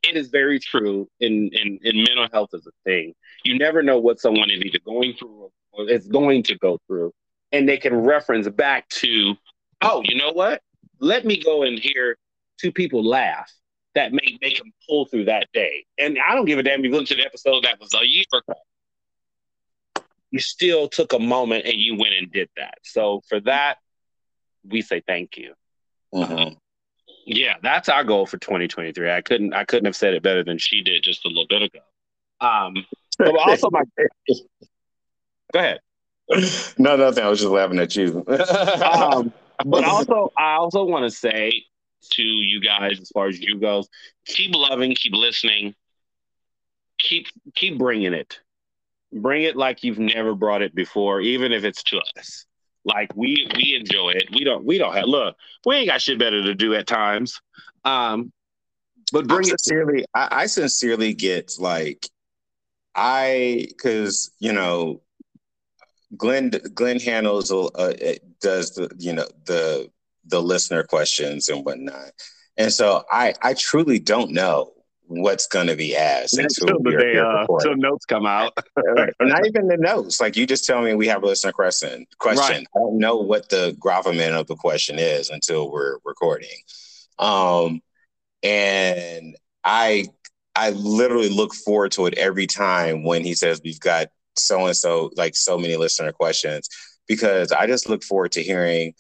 it 0.09 0.17
is 0.17 0.29
very 0.29 0.59
true 0.59 1.09
in, 1.21 1.51
in 1.53 1.79
in 1.83 1.97
mental 1.97 2.29
health 2.33 2.51
is 2.53 2.67
a 2.67 2.73
thing 2.85 3.15
you 3.45 3.59
never 3.59 3.83
know 3.83 3.99
what 3.99 4.21
someone 4.21 4.51
is 4.51 4.63
either 4.63 4.79
going 4.85 5.15
through 5.15 5.51
or 5.73 5.89
is 5.89 6.07
going 6.07 6.43
to 6.45 6.59
go 6.59 6.79
through, 6.87 7.13
and 7.51 7.69
they 7.69 7.77
can 7.77 7.95
reference 7.97 8.49
back 8.49 8.89
to, 8.91 9.35
oh, 9.81 10.03
you 10.05 10.17
know 10.17 10.33
what? 10.33 10.63
Let 11.01 11.25
me 11.25 11.43
go 11.43 11.63
and 11.63 11.79
hear 11.79 12.17
two 12.59 12.73
people 12.73 13.05
laugh 13.05 13.51
that 13.95 14.13
may 14.13 14.39
make 14.41 14.59
them 14.59 14.73
pull 14.89 15.07
through 15.07 15.27
that 15.27 15.49
day. 15.53 15.85
And 15.99 16.19
I 16.27 16.35
don't 16.35 16.47
give 16.47 16.59
a 16.59 16.63
damn 16.63 16.81
if 16.81 16.87
you 16.87 16.93
look 16.93 17.07
to 17.09 17.15
the 17.15 17.25
episode 17.25 17.65
that 17.65 17.79
was 17.81 17.93
a 17.95 18.07
year 18.07 18.25
ago. 18.33 18.59
You 20.33 20.41
still 20.41 20.89
took 20.89 21.13
a 21.13 21.21
moment 21.21 21.67
and 21.67 21.75
you 21.75 21.97
went 21.97 22.15
and 22.15 22.33
did 22.33 22.49
that. 22.57 22.79
So 22.83 23.23
for 23.29 23.39
that, 23.43 23.77
we 24.69 24.83
say 24.83 25.03
thank 25.07 25.37
you. 25.37 25.55
Mm-hmm. 26.13 26.55
Yeah, 27.27 27.55
that's 27.63 27.89
our 27.89 28.03
goal 28.03 28.27
for 28.27 28.39
2023. 28.39 29.11
I 29.11 29.21
couldn't 29.21 29.55
I 29.55 29.65
couldn't 29.65 29.85
have 29.85 29.95
said 29.95 30.15
it 30.15 30.23
better 30.25 30.43
than 30.43 30.59
she 30.59 30.83
did 30.83 31.05
just 31.05 31.25
a 31.25 31.29
little 31.29 31.47
bit 31.49 31.63
ago. 31.63 31.79
Um, 32.41 32.85
but 33.19 33.37
also 33.37 33.69
my 33.71 33.83
Go 35.53 35.59
ahead. 35.59 35.81
No, 36.79 36.97
nothing. 36.97 37.25
I 37.25 37.29
was 37.29 37.41
just 37.41 37.51
laughing 37.51 37.79
at 37.79 37.95
you. 37.95 38.25
um, 38.29 39.33
but 39.67 39.85
also, 39.85 40.33
I 40.37 40.55
also 40.55 40.85
want 40.85 41.05
to 41.05 41.11
say 41.11 41.65
to 42.13 42.23
you 42.23 42.61
guys, 42.61 42.99
as 43.01 43.11
far 43.11 43.29
as 43.29 43.39
you 43.39 43.59
goes, 43.59 43.89
keep 44.27 44.55
loving, 44.55 44.95
keep 44.95 45.13
listening, 45.15 45.75
keep 46.99 47.27
keep 47.55 47.79
bringing 47.79 48.15
it. 48.15 48.41
Bring 49.13 49.43
it 49.43 49.57
like 49.57 49.85
you've 49.85 49.99
never 49.99 50.35
brought 50.35 50.63
it 50.63 50.75
before, 50.75 51.21
even 51.21 51.53
if 51.53 51.65
it's 51.65 51.83
to 51.85 52.01
us. 52.19 52.47
Like 52.85 53.15
we 53.15 53.49
we 53.55 53.77
enjoy 53.79 54.11
it. 54.11 54.29
We 54.33 54.45
don't 54.45 54.65
we 54.65 54.79
don't 54.79 54.95
have 54.95 55.05
look. 55.05 55.37
We 55.65 55.77
ain't 55.77 55.89
got 55.89 56.01
shit 56.01 56.19
better 56.19 56.43
to 56.43 56.55
do 56.55 56.75
at 56.75 56.87
times. 56.87 57.41
Um, 57.85 58.33
but 59.13 59.29
bring 59.29 59.47
I 59.47 59.51
sincerely, 59.51 60.01
it. 60.01 60.07
I, 60.15 60.29
I 60.31 60.47
sincerely 60.47 61.15
get 61.15 61.53
like 61.59 62.09
I 62.95 63.67
because 63.69 64.33
you 64.39 64.53
know 64.53 65.03
Glenn 66.17 66.51
Glenn 66.75 66.99
handles 66.99 67.53
uh, 67.53 67.93
does 68.41 68.75
the 68.75 68.91
you 68.99 69.13
know 69.13 69.27
the 69.47 69.91
the 70.27 70.41
listener 70.41 70.83
questions 70.83 71.49
and 71.49 71.65
whatnot, 71.65 72.13
and 72.57 72.73
so 72.73 73.05
I 73.11 73.35
I 73.43 73.55
truly 73.55 73.99
don't 73.99 74.33
know 74.33 74.73
what's 75.21 75.47
going 75.47 75.67
to 75.67 75.77
be 75.77 75.97
asked 75.97 76.39
until 76.39 76.79
the 76.81 76.91
day 76.91 77.19
uh, 77.19 77.47
until 77.49 77.77
notes 77.77 78.05
come 78.05 78.27
out. 78.27 78.57
not 79.21 79.47
even 79.47 79.69
the 79.69 79.77
notes. 79.77 80.21
Like 80.21 80.37
you 80.37 80.47
just 80.47 80.65
tell 80.65 80.83
me 80.83 80.95
we 80.95 81.09
have 81.09 81.23
a 81.23 81.27
listener 81.27 81.53
question. 81.53 82.07
Question. 82.19 82.57
Right. 82.57 82.67
I 82.75 82.79
don't 82.79 82.99
know 82.99 83.17
what 83.17 83.49
the 83.49 83.77
gravamen 83.79 84.35
of 84.35 84.47
the 84.47 84.57
question 84.57 84.99
is 84.99 85.31
until 85.31 85.71
we're 85.71 85.99
recording. 86.05 86.59
Um, 87.19 87.81
and 88.43 89.37
I 89.65 90.07
I 90.55 90.71
literally 90.71 91.31
look 91.31 91.55
forward 91.55 91.93
to 91.93 92.07
it 92.07 92.15
every 92.15 92.47
time 92.47 93.05
when 93.05 93.25
he 93.25 93.35
says 93.35 93.61
we've 93.65 93.81
got 93.81 94.09
so 94.37 94.67
and 94.67 94.77
so 94.77 95.11
like 95.17 95.37
so 95.37 95.59
many 95.59 95.77
listener 95.77 96.13
questions 96.13 96.69
because 97.07 97.53
I 97.53 97.67
just 97.67 97.89
look 97.89 98.03
forward 98.03 98.33
to 98.33 98.43
hearing 98.43 98.95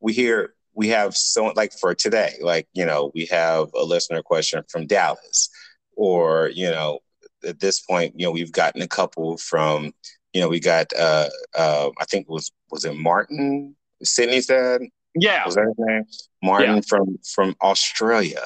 we 0.00 0.12
hear 0.12 0.54
we 0.74 0.88
have 0.88 1.16
so 1.16 1.46
like 1.56 1.72
for 1.72 1.94
today 1.94 2.34
like 2.40 2.66
you 2.72 2.84
know 2.84 3.10
we 3.14 3.26
have 3.26 3.68
a 3.74 3.82
listener 3.82 4.22
question 4.22 4.62
from 4.68 4.86
Dallas 4.86 5.48
or 5.96 6.50
you 6.54 6.70
know 6.70 6.98
at 7.46 7.60
this 7.60 7.80
point 7.80 8.14
you 8.16 8.26
know 8.26 8.32
we've 8.32 8.52
gotten 8.52 8.82
a 8.82 8.88
couple 8.88 9.36
from 9.36 9.92
you 10.32 10.40
know 10.40 10.48
we 10.48 10.60
got 10.60 10.92
uh 10.98 11.28
uh 11.56 11.90
I 11.98 12.04
think 12.04 12.26
it 12.28 12.32
was 12.32 12.50
was 12.70 12.84
it 12.84 12.96
Martin 12.96 13.76
Sydney 14.02 14.40
said 14.40 14.82
yeah 15.14 15.44
was 15.46 15.54
that 15.54 15.66
his 15.66 15.74
name 15.78 16.04
Martin 16.42 16.76
yeah. 16.76 16.82
from 16.88 17.18
from 17.34 17.54
Australia 17.62 18.42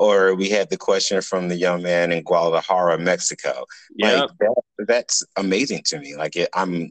or 0.00 0.34
we 0.34 0.48
had 0.48 0.70
the 0.70 0.78
question 0.78 1.20
from 1.20 1.48
the 1.48 1.56
young 1.56 1.82
man 1.82 2.10
in 2.10 2.22
Guadalajara, 2.22 2.96
Mexico. 2.96 3.66
Yeah, 3.94 4.22
like 4.22 4.30
that, 4.40 4.62
that's 4.86 5.22
amazing 5.36 5.82
to 5.88 6.00
me. 6.00 6.16
Like 6.16 6.36
it, 6.36 6.48
I'm 6.54 6.90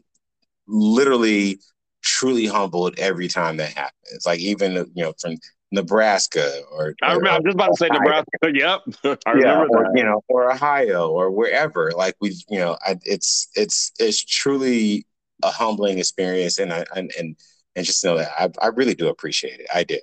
literally 0.68 1.58
truly 2.02 2.46
humbled 2.46 2.98
every 2.98 3.28
time 3.28 3.56
that 3.58 3.72
happens. 3.72 4.26
Like 4.26 4.40
even 4.40 4.72
you 4.94 5.04
know 5.04 5.12
from 5.20 5.36
Nebraska 5.72 6.62
or, 6.72 6.94
I 7.02 7.14
remember, 7.14 7.28
or, 7.28 7.32
I'm 7.32 7.44
just 7.44 7.54
about 7.54 7.68
to 7.68 7.76
say 7.76 7.88
Nebraska. 7.88 8.26
Yep, 8.52 8.80
I 9.26 9.34
yeah, 9.38 9.64
or, 9.70 9.86
you 9.94 10.04
know, 10.04 10.22
or 10.28 10.52
Ohio 10.52 11.10
or 11.10 11.30
wherever. 11.30 11.92
Like 11.92 12.16
we, 12.20 12.36
you 12.48 12.58
know, 12.58 12.76
I, 12.84 12.98
it's 13.04 13.48
it's 13.54 13.92
it's 13.98 14.24
truly 14.24 15.06
a 15.42 15.50
humbling 15.50 15.98
experience, 15.98 16.58
and 16.58 16.72
I 16.72 16.84
and 16.94 17.12
and, 17.18 17.36
and 17.76 17.86
just 17.86 18.04
know 18.04 18.16
that 18.18 18.32
I 18.38 18.50
I 18.60 18.68
really 18.68 18.94
do 18.94 19.08
appreciate 19.08 19.60
it. 19.60 19.66
I 19.72 19.84
do. 19.84 20.00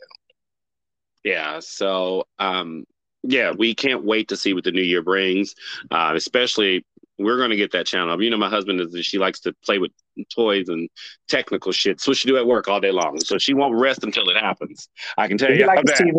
Yeah. 1.24 1.60
So, 1.60 2.26
um, 2.40 2.86
yeah, 3.24 3.52
we 3.52 3.76
can't 3.76 4.06
wait 4.06 4.30
to 4.30 4.38
see 4.38 4.54
what 4.54 4.64
the 4.64 4.72
new 4.72 4.82
year 4.82 5.02
brings. 5.02 5.56
Uh, 5.92 6.14
especially, 6.16 6.86
we're 7.18 7.38
going 7.38 7.50
to 7.50 7.56
get 7.56 7.72
that 7.72 7.86
channel 7.86 8.12
up. 8.12 8.22
You 8.22 8.30
know, 8.30 8.38
my 8.38 8.50
husband 8.50 8.80
is 8.80 9.06
she 9.06 9.18
likes 9.18 9.40
to 9.42 9.54
play 9.66 9.80
with 9.80 9.92
toys 10.34 10.70
and 10.70 10.90
technical 11.28 11.72
shit. 11.72 12.00
So 12.00 12.14
she 12.14 12.28
do 12.28 12.38
at 12.38 12.46
work 12.46 12.68
all 12.68 12.80
day 12.80 12.92
long. 12.92 13.20
So 13.20 13.38
she 13.38 13.54
won't 13.54 13.76
rest 13.76 14.04
until 14.04 14.30
it 14.30 14.38
happens. 14.38 14.90
I 15.18 15.28
can 15.28 15.38
tell 15.38 15.52
you. 15.52 15.66
Like 15.66 15.86
TV? 15.86 16.14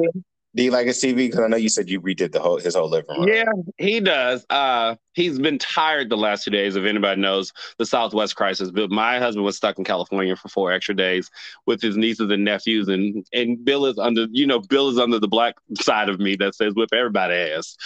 Do 0.54 0.62
you 0.64 0.70
like 0.70 0.86
his 0.86 1.00
TV? 1.00 1.16
Because 1.16 1.40
I 1.40 1.46
know 1.46 1.56
you 1.56 1.68
said 1.68 1.90
you 1.90 2.00
redid 2.00 2.32
the 2.32 2.40
whole 2.40 2.58
his 2.58 2.74
whole 2.74 2.88
living 2.88 3.16
room. 3.16 3.28
Yeah, 3.28 3.52
he 3.76 4.00
does. 4.00 4.46
Uh, 4.48 4.96
he's 5.12 5.38
been 5.38 5.58
tired 5.58 6.08
the 6.08 6.16
last 6.16 6.44
two 6.44 6.50
days. 6.50 6.74
If 6.74 6.84
anybody 6.84 7.20
knows 7.20 7.52
the 7.76 7.84
Southwest 7.84 8.34
crisis, 8.34 8.70
but 8.70 8.90
my 8.90 9.18
husband 9.18 9.44
was 9.44 9.56
stuck 9.56 9.78
in 9.78 9.84
California 9.84 10.34
for 10.36 10.48
four 10.48 10.72
extra 10.72 10.96
days 10.96 11.30
with 11.66 11.82
his 11.82 11.96
nieces 11.96 12.30
and 12.30 12.44
nephews, 12.44 12.88
and 12.88 13.26
and 13.32 13.62
Bill 13.62 13.86
is 13.86 13.98
under. 13.98 14.26
You 14.30 14.46
know, 14.46 14.60
Bill 14.60 14.88
is 14.88 14.98
under 14.98 15.18
the 15.18 15.28
black 15.28 15.56
side 15.80 16.08
of 16.08 16.18
me 16.18 16.34
that 16.36 16.54
says 16.54 16.74
whip 16.74 16.90
everybody 16.92 17.34
ass. 17.34 17.76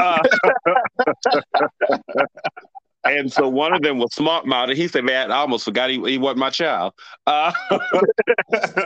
Uh, 0.00 0.22
and 3.04 3.32
so 3.32 3.48
one 3.48 3.72
of 3.72 3.82
them 3.82 3.98
was 3.98 4.14
smart 4.14 4.46
mouthed. 4.46 4.76
He 4.76 4.88
said, 4.88 5.04
"Man, 5.04 5.32
I 5.32 5.36
almost 5.36 5.64
forgot 5.64 5.90
he, 5.90 6.00
he 6.08 6.18
wasn't 6.18 6.38
my 6.38 6.50
child." 6.50 6.94
Uh, 7.26 7.52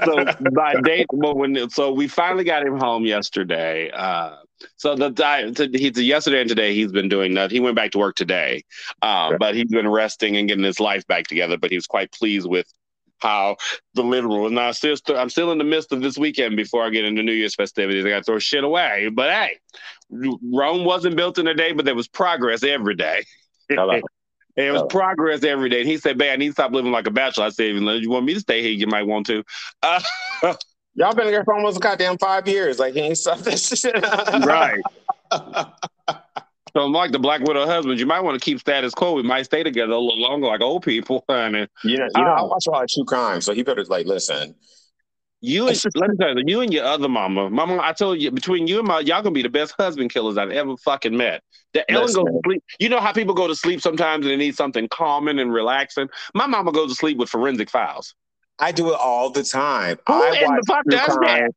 so 0.04 0.24
by 0.54 0.74
date, 0.82 1.06
well, 1.12 1.34
when 1.34 1.68
so 1.70 1.92
we 1.92 2.08
finally 2.08 2.44
got 2.44 2.66
him 2.66 2.78
home 2.78 3.04
yesterday. 3.04 3.90
Uh, 3.90 4.36
so 4.76 4.94
the 4.94 5.68
he's 5.72 6.00
yesterday 6.00 6.40
and 6.40 6.48
today 6.48 6.74
he's 6.74 6.92
been 6.92 7.08
doing 7.08 7.34
that. 7.34 7.50
He 7.50 7.60
went 7.60 7.76
back 7.76 7.90
to 7.92 7.98
work 7.98 8.16
today, 8.16 8.64
um, 9.02 9.36
but 9.38 9.54
he's 9.54 9.70
been 9.70 9.88
resting 9.88 10.36
and 10.36 10.48
getting 10.48 10.64
his 10.64 10.80
life 10.80 11.06
back 11.06 11.26
together. 11.26 11.58
But 11.58 11.70
he 11.70 11.76
was 11.76 11.86
quite 11.86 12.10
pleased 12.12 12.48
with 12.48 12.66
how 13.18 13.56
the 13.94 14.02
literal. 14.02 14.48
Now, 14.50 14.72
still, 14.72 14.96
I'm 15.14 15.30
still 15.30 15.52
in 15.52 15.58
the 15.58 15.64
midst 15.64 15.92
of 15.92 16.00
this 16.00 16.16
weekend 16.18 16.56
before 16.56 16.84
I 16.84 16.90
get 16.90 17.04
into 17.04 17.22
New 17.22 17.32
Year's 17.32 17.54
festivities. 17.54 18.04
I 18.04 18.10
got 18.10 18.18
to 18.18 18.24
throw 18.24 18.38
shit 18.38 18.64
away. 18.64 19.10
But 19.12 19.30
hey, 19.30 19.58
Rome 20.10 20.84
wasn't 20.84 21.16
built 21.16 21.38
in 21.38 21.46
a 21.46 21.54
day, 21.54 21.72
but 21.72 21.84
there 21.84 21.94
was 21.94 22.08
progress 22.08 22.62
every 22.62 22.94
day. 22.94 23.24
Hello. 23.68 24.00
it 24.56 24.72
was 24.72 24.84
progress 24.88 25.44
every 25.44 25.68
day. 25.68 25.80
And 25.80 25.88
he 25.88 25.98
said, 25.98 26.18
"Man, 26.18 26.32
I 26.32 26.36
need 26.36 26.48
to 26.48 26.52
stop 26.52 26.72
living 26.72 26.92
like 26.92 27.06
a 27.06 27.10
bachelor." 27.10 27.46
I 27.46 27.48
said, 27.50 27.66
"Even 27.66 27.86
if 27.88 28.02
you 28.02 28.10
want 28.10 28.24
me 28.24 28.34
to 28.34 28.40
stay 28.40 28.62
here, 28.62 28.72
you 28.72 28.86
might 28.86 29.06
want 29.06 29.26
to." 29.26 29.42
Uh, 29.82 30.00
Y'all 30.98 31.14
been 31.14 31.26
here 31.26 31.44
for 31.44 31.52
almost 31.54 31.78
goddamn 31.80 32.16
five 32.16 32.48
years. 32.48 32.78
Like 32.78 32.94
he 32.94 33.00
ain't 33.00 33.18
stop 33.18 33.38
this 33.40 33.68
shit. 33.80 33.94
right. 34.02 34.80
So, 36.72 36.82
I'm 36.82 36.92
like 36.92 37.12
the 37.12 37.18
Black 37.18 37.40
Widow 37.40 37.66
husband, 37.66 37.98
you 37.98 38.06
might 38.06 38.20
want 38.20 38.38
to 38.38 38.44
keep 38.44 38.60
status 38.60 38.94
quo. 38.94 39.14
We 39.14 39.22
might 39.22 39.44
stay 39.44 39.62
together 39.62 39.92
a 39.92 39.98
little 39.98 40.20
longer, 40.20 40.46
like 40.46 40.60
old 40.60 40.82
people. 40.82 41.24
Honey. 41.28 41.66
You 41.84 41.98
know, 41.98 42.08
you 42.14 42.22
know, 42.22 42.30
I 42.30 42.42
watch 42.42 42.66
a 42.66 42.70
lot 42.70 42.84
of 42.84 42.90
true 42.90 43.04
crime, 43.04 43.40
so 43.40 43.54
he 43.54 43.62
better 43.62 43.84
like 43.84 44.06
listen. 44.06 44.54
You 45.42 45.68
and 45.68 45.80
let 45.94 46.10
me 46.10 46.16
tell 46.18 46.36
you, 46.36 46.44
you 46.46 46.60
and 46.62 46.72
your 46.72 46.84
other 46.84 47.08
mama, 47.08 47.50
mama. 47.50 47.78
I 47.82 47.92
told 47.92 48.20
you 48.20 48.30
between 48.30 48.66
you 48.66 48.78
and 48.78 48.88
my, 48.88 49.00
y'all 49.00 49.22
gonna 49.22 49.32
be 49.32 49.42
the 49.42 49.50
best 49.50 49.74
husband 49.78 50.10
killers 50.10 50.38
I've 50.38 50.50
ever 50.50 50.76
fucking 50.78 51.16
met. 51.16 51.42
The 51.74 51.90
Ellen 51.90 52.12
goes 52.12 52.24
to 52.24 52.40
sleep. 52.44 52.64
You 52.78 52.88
know 52.88 53.00
how 53.00 53.12
people 53.12 53.34
go 53.34 53.46
to 53.46 53.54
sleep 53.54 53.82
sometimes 53.82 54.24
and 54.24 54.32
they 54.32 54.36
need 54.36 54.56
something 54.56 54.88
calming 54.88 55.38
and 55.38 55.52
relaxing. 55.52 56.08
My 56.34 56.46
mama 56.46 56.72
goes 56.72 56.90
to 56.90 56.94
sleep 56.94 57.18
with 57.18 57.28
forensic 57.28 57.68
files. 57.68 58.14
I 58.58 58.72
do 58.72 58.90
it 58.92 58.98
all 58.98 59.28
the 59.30 59.42
time. 59.42 59.98
Who 60.06 60.14
I 60.14 60.40
in 60.42 60.54
the 60.54 60.62
fuck 60.66 60.84
does 60.88 61.00
crime. 61.00 61.20
that? 61.20 61.50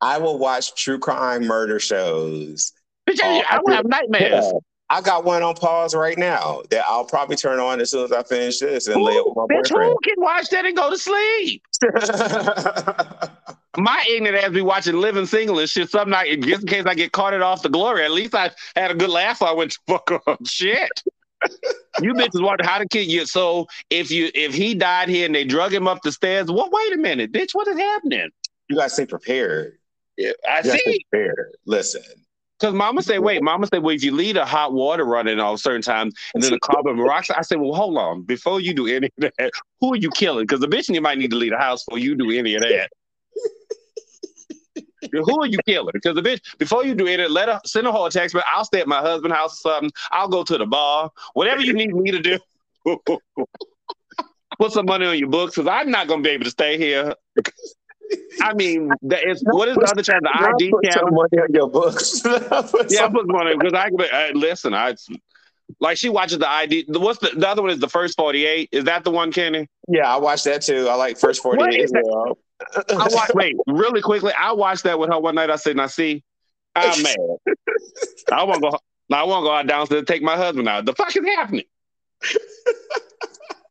I 0.00 0.18
will 0.18 0.38
watch 0.38 0.74
true 0.74 0.98
crime 0.98 1.46
murder 1.46 1.78
shows. 1.78 2.72
Bitch, 3.08 3.20
I, 3.22 3.44
I 3.48 3.60
will 3.62 3.74
have 3.74 3.86
nightmares. 3.86 4.46
Yeah. 4.46 4.52
I 4.88 5.00
got 5.00 5.24
one 5.24 5.42
on 5.42 5.54
pause 5.54 5.94
right 5.94 6.16
now 6.16 6.62
that 6.70 6.84
I'll 6.86 7.04
probably 7.04 7.34
turn 7.36 7.58
on 7.58 7.80
as 7.80 7.90
soon 7.90 8.04
as 8.04 8.12
I 8.12 8.22
finish 8.22 8.60
this 8.60 8.86
and 8.86 8.96
Who, 8.96 9.04
lay 9.04 9.14
it 9.14 9.26
with 9.26 9.36
my 9.36 9.42
bitch, 9.42 9.70
boyfriend. 9.70 9.90
who 9.90 9.98
can 10.04 10.14
watch 10.18 10.48
that 10.50 10.64
and 10.64 10.76
go 10.76 10.90
to 10.90 10.98
sleep? 10.98 11.62
My 13.78 14.02
ignorant 14.08 14.42
ass 14.42 14.50
be 14.52 14.62
watching 14.62 14.96
Living 14.96 15.26
Single 15.26 15.58
and 15.58 15.68
shit 15.68 15.90
some 15.90 16.08
night, 16.08 16.40
just 16.40 16.62
in 16.62 16.68
case 16.68 16.86
I 16.86 16.94
get 16.94 17.12
caught 17.12 17.34
it 17.34 17.42
off 17.42 17.62
the 17.62 17.68
glory. 17.68 18.04
At 18.04 18.12
least 18.12 18.34
I 18.34 18.50
had 18.74 18.90
a 18.90 18.94
good 18.94 19.10
laugh. 19.10 19.42
I 19.42 19.52
went 19.52 19.72
to 19.72 19.78
fuck 19.86 20.10
up. 20.26 20.38
Shit. 20.46 20.88
you 22.00 22.14
bitches 22.14 22.42
want 22.42 22.64
how 22.64 22.78
to 22.78 22.88
kill 22.88 23.02
you. 23.04 23.26
So 23.26 23.66
if 23.90 24.10
you 24.10 24.30
if 24.34 24.54
he 24.54 24.74
died 24.74 25.08
here 25.10 25.26
and 25.26 25.34
they 25.34 25.44
drug 25.44 25.74
him 25.74 25.86
up 25.86 26.00
the 26.02 26.12
stairs, 26.12 26.50
well, 26.50 26.70
wait 26.70 26.94
a 26.94 26.96
minute, 26.96 27.32
bitch, 27.32 27.50
what 27.52 27.68
is 27.68 27.76
happening? 27.76 28.30
you 28.68 28.76
gotta 28.76 28.90
stay 28.90 29.06
prepared. 29.06 29.78
Yeah, 30.16 30.32
I 30.48 30.62
You 30.64 30.78
see. 30.78 31.04
Listen. 31.66 32.02
Because 32.58 32.74
mama 32.74 33.02
say, 33.02 33.18
wait, 33.18 33.42
mama 33.42 33.66
say, 33.66 33.78
well, 33.78 33.94
if 33.94 34.02
you 34.02 34.12
leave 34.12 34.34
the 34.36 34.46
hot 34.46 34.72
water 34.72 35.04
running 35.04 35.38
all 35.40 35.58
certain 35.58 35.82
times 35.82 36.14
and 36.34 36.42
then 36.42 36.52
the 36.52 36.58
carbon 36.62 36.96
monoxide, 36.96 37.36
I 37.36 37.42
say, 37.42 37.56
well, 37.56 37.74
hold 37.74 37.98
on. 37.98 38.22
Before 38.22 38.60
you 38.60 38.72
do 38.72 38.86
any 38.86 39.10
of 39.22 39.32
that, 39.38 39.50
who 39.80 39.92
are 39.92 39.96
you 39.96 40.08
killing? 40.10 40.44
Because 40.44 40.60
the 40.60 40.66
eventually 40.66 40.96
you 40.96 41.02
might 41.02 41.18
need 41.18 41.30
to 41.30 41.36
leave 41.36 41.52
the 41.52 41.58
house 41.58 41.84
before 41.84 41.98
you 41.98 42.14
do 42.14 42.30
any 42.30 42.54
of 42.54 42.62
that. 42.62 42.88
who 45.12 45.42
are 45.42 45.46
you 45.46 45.58
killing? 45.66 45.90
Because 45.92 46.14
the 46.14 46.22
bitch, 46.22 46.40
before 46.58 46.84
you 46.84 46.94
do 46.94 47.06
it, 47.06 47.30
let 47.30 47.48
her 47.48 47.60
send 47.66 47.86
a 47.86 47.92
whole 47.92 48.08
text, 48.08 48.32
but 48.34 48.44
I'll 48.52 48.64
stay 48.64 48.80
at 48.80 48.88
my 48.88 49.00
husband's 49.00 49.36
house 49.36 49.52
or 49.52 49.72
something. 49.72 49.90
I'll 50.10 50.28
go 50.28 50.42
to 50.42 50.56
the 50.56 50.66
bar. 50.66 51.10
Whatever 51.34 51.60
you 51.60 51.74
need 51.74 51.94
me 51.94 52.10
to 52.10 52.20
do. 52.20 52.38
Put 54.58 54.72
some 54.72 54.86
money 54.86 55.04
on 55.04 55.18
your 55.18 55.28
books 55.28 55.56
because 55.56 55.68
I'm 55.68 55.90
not 55.90 56.08
gonna 56.08 56.22
be 56.22 56.30
able 56.30 56.44
to 56.44 56.50
stay 56.50 56.78
here. 56.78 57.14
I 58.42 58.54
mean, 58.54 58.90
that 59.02 59.26
is 59.28 59.42
what 59.46 59.68
is 59.68 59.76
the 59.76 59.88
other 59.90 60.02
channel? 60.02 60.22
The 60.22 60.48
ID 60.54 60.70
Put 60.70 60.84
channel. 60.84 61.10
money 61.10 61.42
on 61.42 61.48
your 61.52 61.68
books. 61.70 62.20
Put 62.20 62.86
Yeah, 62.90 63.06
I 63.06 63.08
put 63.08 63.26
money 63.26 63.56
because 63.58 63.72
I 63.74 63.88
uh, 63.88 64.30
listen. 64.34 64.74
I 64.74 64.94
like 65.80 65.98
she 65.98 66.08
watches 66.08 66.38
the 66.38 66.48
ID. 66.48 66.84
the- 66.88 67.00
What's 67.00 67.18
the 67.18 67.30
the 67.36 67.48
other 67.48 67.62
one? 67.62 67.70
Is 67.72 67.80
the 67.80 67.88
first 67.88 68.16
forty 68.16 68.44
eight? 68.46 68.68
Is 68.72 68.84
that 68.84 69.04
the 69.04 69.10
one, 69.10 69.32
Kenny? 69.32 69.68
yeah, 69.88 70.12
I 70.12 70.18
watched 70.18 70.44
that 70.44 70.62
too. 70.62 70.88
I 70.88 70.94
like 70.94 71.18
first 71.18 71.42
48 71.42 71.80
as 71.82 71.92
well. 72.04 72.38
I 72.90 73.08
watch, 73.10 73.30
wait, 73.34 73.56
really 73.66 74.00
quickly. 74.00 74.32
I 74.32 74.52
watched 74.52 74.84
that 74.84 74.98
with 74.98 75.10
her 75.10 75.18
one 75.18 75.34
night. 75.34 75.50
I 75.50 75.56
said, 75.56 75.76
"Now 75.76 75.86
see, 75.88 76.22
I'm 76.74 77.02
mad. 77.02 77.16
I 78.32 78.44
want 78.44 78.62
to 78.62 78.70
go. 78.70 78.78
I 79.12 79.24
want 79.24 79.42
to 79.44 79.48
go 79.48 79.52
out 79.54 79.66
downstairs 79.66 79.98
and 80.00 80.08
take 80.08 80.22
my 80.22 80.36
husband 80.36 80.68
out. 80.68 80.84
The 80.84 80.92
fuck 80.94 81.14
is 81.16 81.24
happening? 81.24 81.64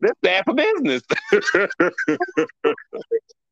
That's 0.01 0.19
bad 0.21 0.43
for 0.45 0.53
business. 0.53 1.01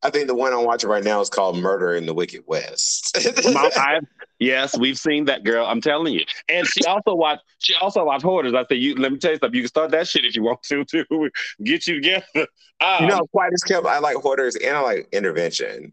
I 0.04 0.10
think 0.10 0.26
the 0.26 0.34
one 0.34 0.52
I'm 0.52 0.64
watching 0.64 0.90
right 0.90 1.02
now 1.02 1.20
is 1.22 1.30
called 1.30 1.56
Murder 1.56 1.94
in 1.94 2.04
the 2.04 2.12
Wicked 2.12 2.44
West. 2.46 3.16
Mom, 3.52 3.70
I, 3.74 4.00
yes, 4.38 4.76
we've 4.76 4.98
seen 4.98 5.24
that 5.24 5.44
girl. 5.44 5.64
I'm 5.64 5.80
telling 5.80 6.12
you. 6.12 6.24
And 6.48 6.66
she 6.66 6.84
also 6.84 7.14
watched. 7.14 7.42
She 7.58 7.74
also 7.74 8.04
watched 8.04 8.22
Hoarders. 8.22 8.54
I 8.54 8.64
said, 8.66 8.78
"You 8.78 8.96
let 8.96 9.12
me 9.12 9.18
tell 9.18 9.32
you 9.32 9.38
something. 9.38 9.56
You 9.56 9.62
can 9.62 9.68
start 9.68 9.90
that 9.92 10.06
shit 10.06 10.26
if 10.26 10.36
you 10.36 10.42
want 10.42 10.62
to. 10.64 10.84
Too 10.84 11.30
get 11.62 11.86
you 11.86 11.94
together." 12.02 12.46
Um, 12.80 13.04
you 13.04 13.06
know, 13.06 13.26
quite 13.32 13.52
as 13.54 13.62
kept. 13.62 13.86
I 13.86 13.98
like 13.98 14.16
hoarders 14.16 14.56
and 14.56 14.76
I 14.76 14.80
like 14.80 15.08
intervention. 15.12 15.92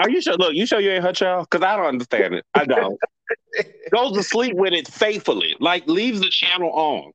Are 0.00 0.10
you 0.10 0.20
sure? 0.20 0.34
Look, 0.34 0.54
you 0.54 0.66
sure 0.66 0.80
you 0.80 0.90
ain't 0.90 1.04
her 1.04 1.12
child? 1.12 1.46
Because 1.50 1.64
I 1.64 1.76
don't 1.76 1.86
understand 1.86 2.34
it. 2.34 2.44
I 2.54 2.64
don't. 2.64 2.98
Goes 3.92 4.12
to 4.14 4.22
sleep 4.22 4.56
with 4.56 4.72
it 4.72 4.88
faithfully, 4.88 5.56
like 5.60 5.86
leaves 5.86 6.20
the 6.20 6.28
channel 6.28 6.70
on. 6.70 7.12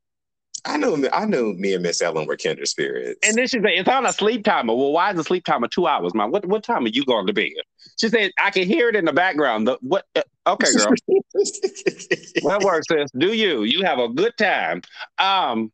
I 0.65 0.77
knew, 0.77 1.07
I 1.13 1.25
knew 1.25 1.53
me 1.53 1.75
and 1.75 1.83
Miss 1.83 2.01
Ellen 2.01 2.25
were 2.25 2.35
kindred 2.35 2.67
spirits. 2.67 3.19
And 3.23 3.37
then 3.37 3.47
she 3.47 3.57
said, 3.59 3.67
It's 3.67 3.87
on 3.87 4.05
a 4.05 4.13
sleep 4.13 4.43
timer. 4.43 4.73
Well, 4.73 4.91
why 4.91 5.11
is 5.11 5.17
the 5.17 5.23
sleep 5.23 5.45
timer 5.45 5.67
two 5.67 5.85
hours, 5.85 6.13
Mom? 6.15 6.31
What 6.31 6.45
what 6.45 6.63
time 6.63 6.85
are 6.85 6.89
you 6.89 7.05
going 7.05 7.27
to 7.27 7.33
bed? 7.33 7.51
She 7.99 8.09
said, 8.09 8.31
I 8.41 8.49
can 8.49 8.67
hear 8.67 8.89
it 8.89 8.95
in 8.95 9.05
the 9.05 9.13
background. 9.13 9.67
The, 9.67 9.77
what? 9.81 10.05
uh, 10.15 10.23
okay, 10.47 10.71
girl. 10.73 10.91
that 11.07 12.61
works, 12.63 12.87
sis. 12.89 13.11
Do 13.17 13.33
you? 13.33 13.63
You 13.63 13.83
have 13.83 13.99
a 13.99 14.09
good 14.09 14.33
time. 14.37 14.81
Um, 15.19 15.71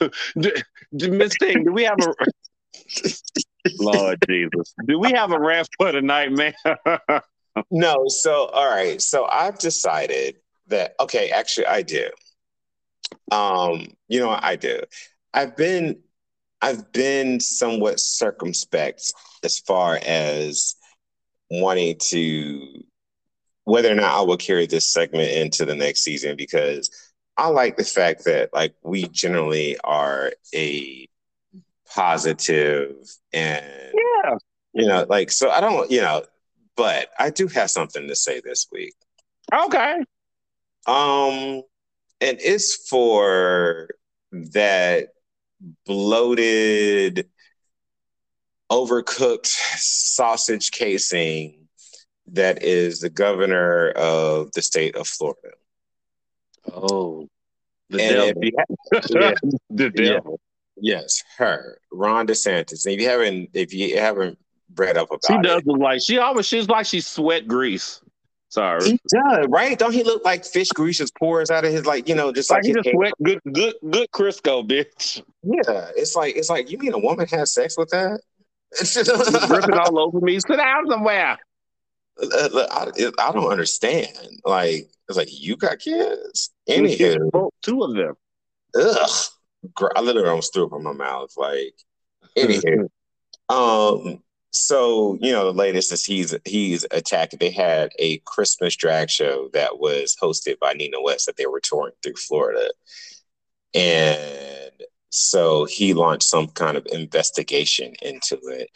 Miss 0.92 1.36
Thing, 1.38 1.64
do 1.64 1.72
we 1.72 1.84
have 1.84 1.98
a. 2.00 2.14
Lord 3.78 4.18
Jesus. 4.28 4.74
Do 4.86 4.98
we 4.98 5.12
have 5.12 5.30
a 5.30 5.38
rant 5.38 5.68
for 5.78 5.92
tonight, 5.92 6.32
man? 6.32 6.54
no, 7.70 8.04
so 8.08 8.46
all 8.46 8.70
right. 8.70 9.00
So 9.00 9.26
I've 9.26 9.58
decided 9.58 10.36
that 10.68 10.94
okay, 11.00 11.30
actually 11.30 11.66
I 11.66 11.82
do. 11.82 12.08
Um, 13.30 13.88
you 14.08 14.20
know, 14.20 14.36
I 14.40 14.56
do. 14.56 14.80
I've 15.34 15.56
been 15.56 16.00
I've 16.60 16.92
been 16.92 17.40
somewhat 17.40 17.98
circumspect 17.98 19.12
as 19.42 19.58
far 19.58 19.98
as 20.04 20.76
wanting 21.50 21.96
to 22.10 22.84
whether 23.64 23.90
or 23.90 23.94
not 23.94 24.14
I 24.14 24.22
will 24.22 24.36
carry 24.36 24.66
this 24.66 24.92
segment 24.92 25.30
into 25.30 25.64
the 25.64 25.74
next 25.74 26.02
season 26.02 26.36
because 26.36 26.90
I 27.36 27.48
like 27.48 27.76
the 27.76 27.84
fact 27.84 28.24
that 28.24 28.50
like 28.52 28.74
we 28.82 29.08
generally 29.08 29.76
are 29.84 30.32
a 30.54 31.08
positive 31.94 32.94
and 33.32 33.64
yeah. 33.94 34.34
you 34.72 34.86
know 34.86 35.06
like 35.08 35.30
so 35.30 35.50
I 35.50 35.60
don't 35.60 35.90
you 35.90 36.00
know 36.00 36.24
but 36.76 37.08
I 37.18 37.30
do 37.30 37.48
have 37.48 37.70
something 37.70 38.08
to 38.08 38.16
say 38.16 38.40
this 38.40 38.66
week. 38.72 38.94
Okay. 39.52 39.96
Um 40.86 41.62
and 42.22 42.38
it's 42.40 42.88
for 42.88 43.88
that 44.32 45.08
bloated 45.84 47.28
overcooked 48.70 49.46
sausage 49.76 50.70
casing 50.70 51.68
that 52.28 52.62
is 52.62 53.00
the 53.00 53.10
governor 53.10 53.90
of 53.90 54.50
the 54.52 54.62
state 54.62 54.96
of 54.96 55.06
Florida. 55.06 55.50
Oh. 56.72 57.28
The 57.90 58.02
And 58.02 58.14
devil. 58.14 58.42
yeah, 59.10 59.34
the 59.68 59.90
devil. 59.90 60.40
yes, 60.80 61.22
her, 61.36 61.78
Ron 61.92 62.26
DeSantis. 62.26 62.86
And 62.86 62.94
if 62.94 63.00
you 63.02 63.08
haven't, 63.08 63.50
if 63.52 63.74
you 63.74 63.98
haven't 63.98 64.38
read 64.76 64.96
up 64.96 65.08
about 65.10 65.20
She 65.26 65.34
it, 65.34 65.42
does 65.42 65.62
look 65.66 65.78
like 65.78 66.00
she 66.00 66.16
always 66.16 66.46
she's 66.46 66.68
like 66.68 66.86
she 66.86 67.00
sweat 67.02 67.46
grease. 67.46 68.00
Sorry. 68.52 68.90
he 68.90 69.00
does, 69.08 69.46
right? 69.48 69.78
Don't 69.78 69.94
he 69.94 70.02
look 70.02 70.26
like 70.26 70.44
fish 70.44 70.68
grease 70.68 70.98
just 70.98 71.14
pours 71.16 71.50
out 71.50 71.64
of 71.64 71.72
his 71.72 71.86
like, 71.86 72.06
you 72.06 72.14
know, 72.14 72.30
just 72.32 72.50
like 72.50 72.58
like, 72.58 72.64
he 72.64 72.68
his 72.68 72.76
just 72.76 72.86
hair? 72.88 72.94
sweat 72.94 73.12
good 73.22 73.40
good 73.50 73.74
good 73.90 74.08
Crisco, 74.14 74.62
bitch. 74.62 75.22
Yeah, 75.42 75.90
it's 75.96 76.14
like 76.14 76.36
it's 76.36 76.50
like 76.50 76.70
you 76.70 76.76
mean 76.76 76.92
a 76.92 76.98
woman 76.98 77.26
has 77.28 77.54
sex 77.54 77.78
with 77.78 77.88
that? 77.88 78.20
It's 78.72 78.92
dripping 79.48 79.72
all 79.72 79.98
over 79.98 80.20
me. 80.20 80.38
Sit 80.38 80.58
down 80.58 80.86
somewhere. 80.86 81.38
I, 82.20 82.88
I 83.18 83.32
don't 83.32 83.50
understand. 83.50 84.08
Like 84.44 84.90
it's 85.08 85.16
like 85.16 85.28
you 85.30 85.56
got 85.56 85.78
kids. 85.78 86.50
She 86.68 86.76
Anywho, 86.76 87.48
two 87.62 87.82
of 87.82 87.94
them. 87.94 88.14
ugh, 88.76 89.10
I 89.96 90.00
literally 90.02 90.28
almost 90.28 90.52
threw 90.52 90.66
up 90.66 90.74
in 90.74 90.82
my 90.82 90.92
mouth. 90.92 91.32
Like 91.38 91.72
anywho, 92.36 92.90
um, 93.48 94.22
so 94.52 95.18
you 95.20 95.32
know 95.32 95.46
the 95.46 95.52
latest 95.52 95.92
is 95.92 96.04
he's 96.04 96.34
he's 96.44 96.84
attacked. 96.90 97.38
They 97.38 97.50
had 97.50 97.92
a 97.98 98.18
Christmas 98.26 98.76
drag 98.76 99.10
show 99.10 99.48
that 99.54 99.78
was 99.78 100.16
hosted 100.22 100.58
by 100.60 100.74
Nina 100.74 101.00
West 101.02 101.26
that 101.26 101.36
they 101.36 101.46
were 101.46 101.60
touring 101.60 101.94
through 102.02 102.16
Florida, 102.16 102.70
and 103.74 104.72
so 105.10 105.64
he 105.66 105.94
launched 105.94 106.28
some 106.28 106.48
kind 106.48 106.76
of 106.76 106.86
investigation 106.92 107.94
into 108.02 108.38
it. 108.48 108.70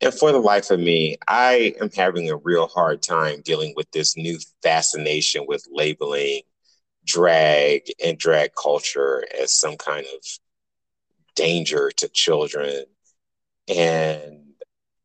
And 0.00 0.14
for 0.14 0.32
the 0.32 0.38
life 0.38 0.70
of 0.70 0.80
me, 0.80 1.16
I 1.28 1.74
am 1.80 1.90
having 1.90 2.30
a 2.30 2.36
real 2.36 2.68
hard 2.68 3.02
time 3.02 3.42
dealing 3.42 3.74
with 3.76 3.90
this 3.92 4.16
new 4.16 4.38
fascination 4.62 5.44
with 5.46 5.66
labeling 5.70 6.42
drag 7.06 7.82
and 8.04 8.18
drag 8.18 8.52
culture 8.60 9.24
as 9.40 9.52
some 9.52 9.76
kind 9.76 10.06
of 10.06 10.24
danger 11.34 11.90
to 11.96 12.08
children. 12.08 12.84
And 13.68 14.39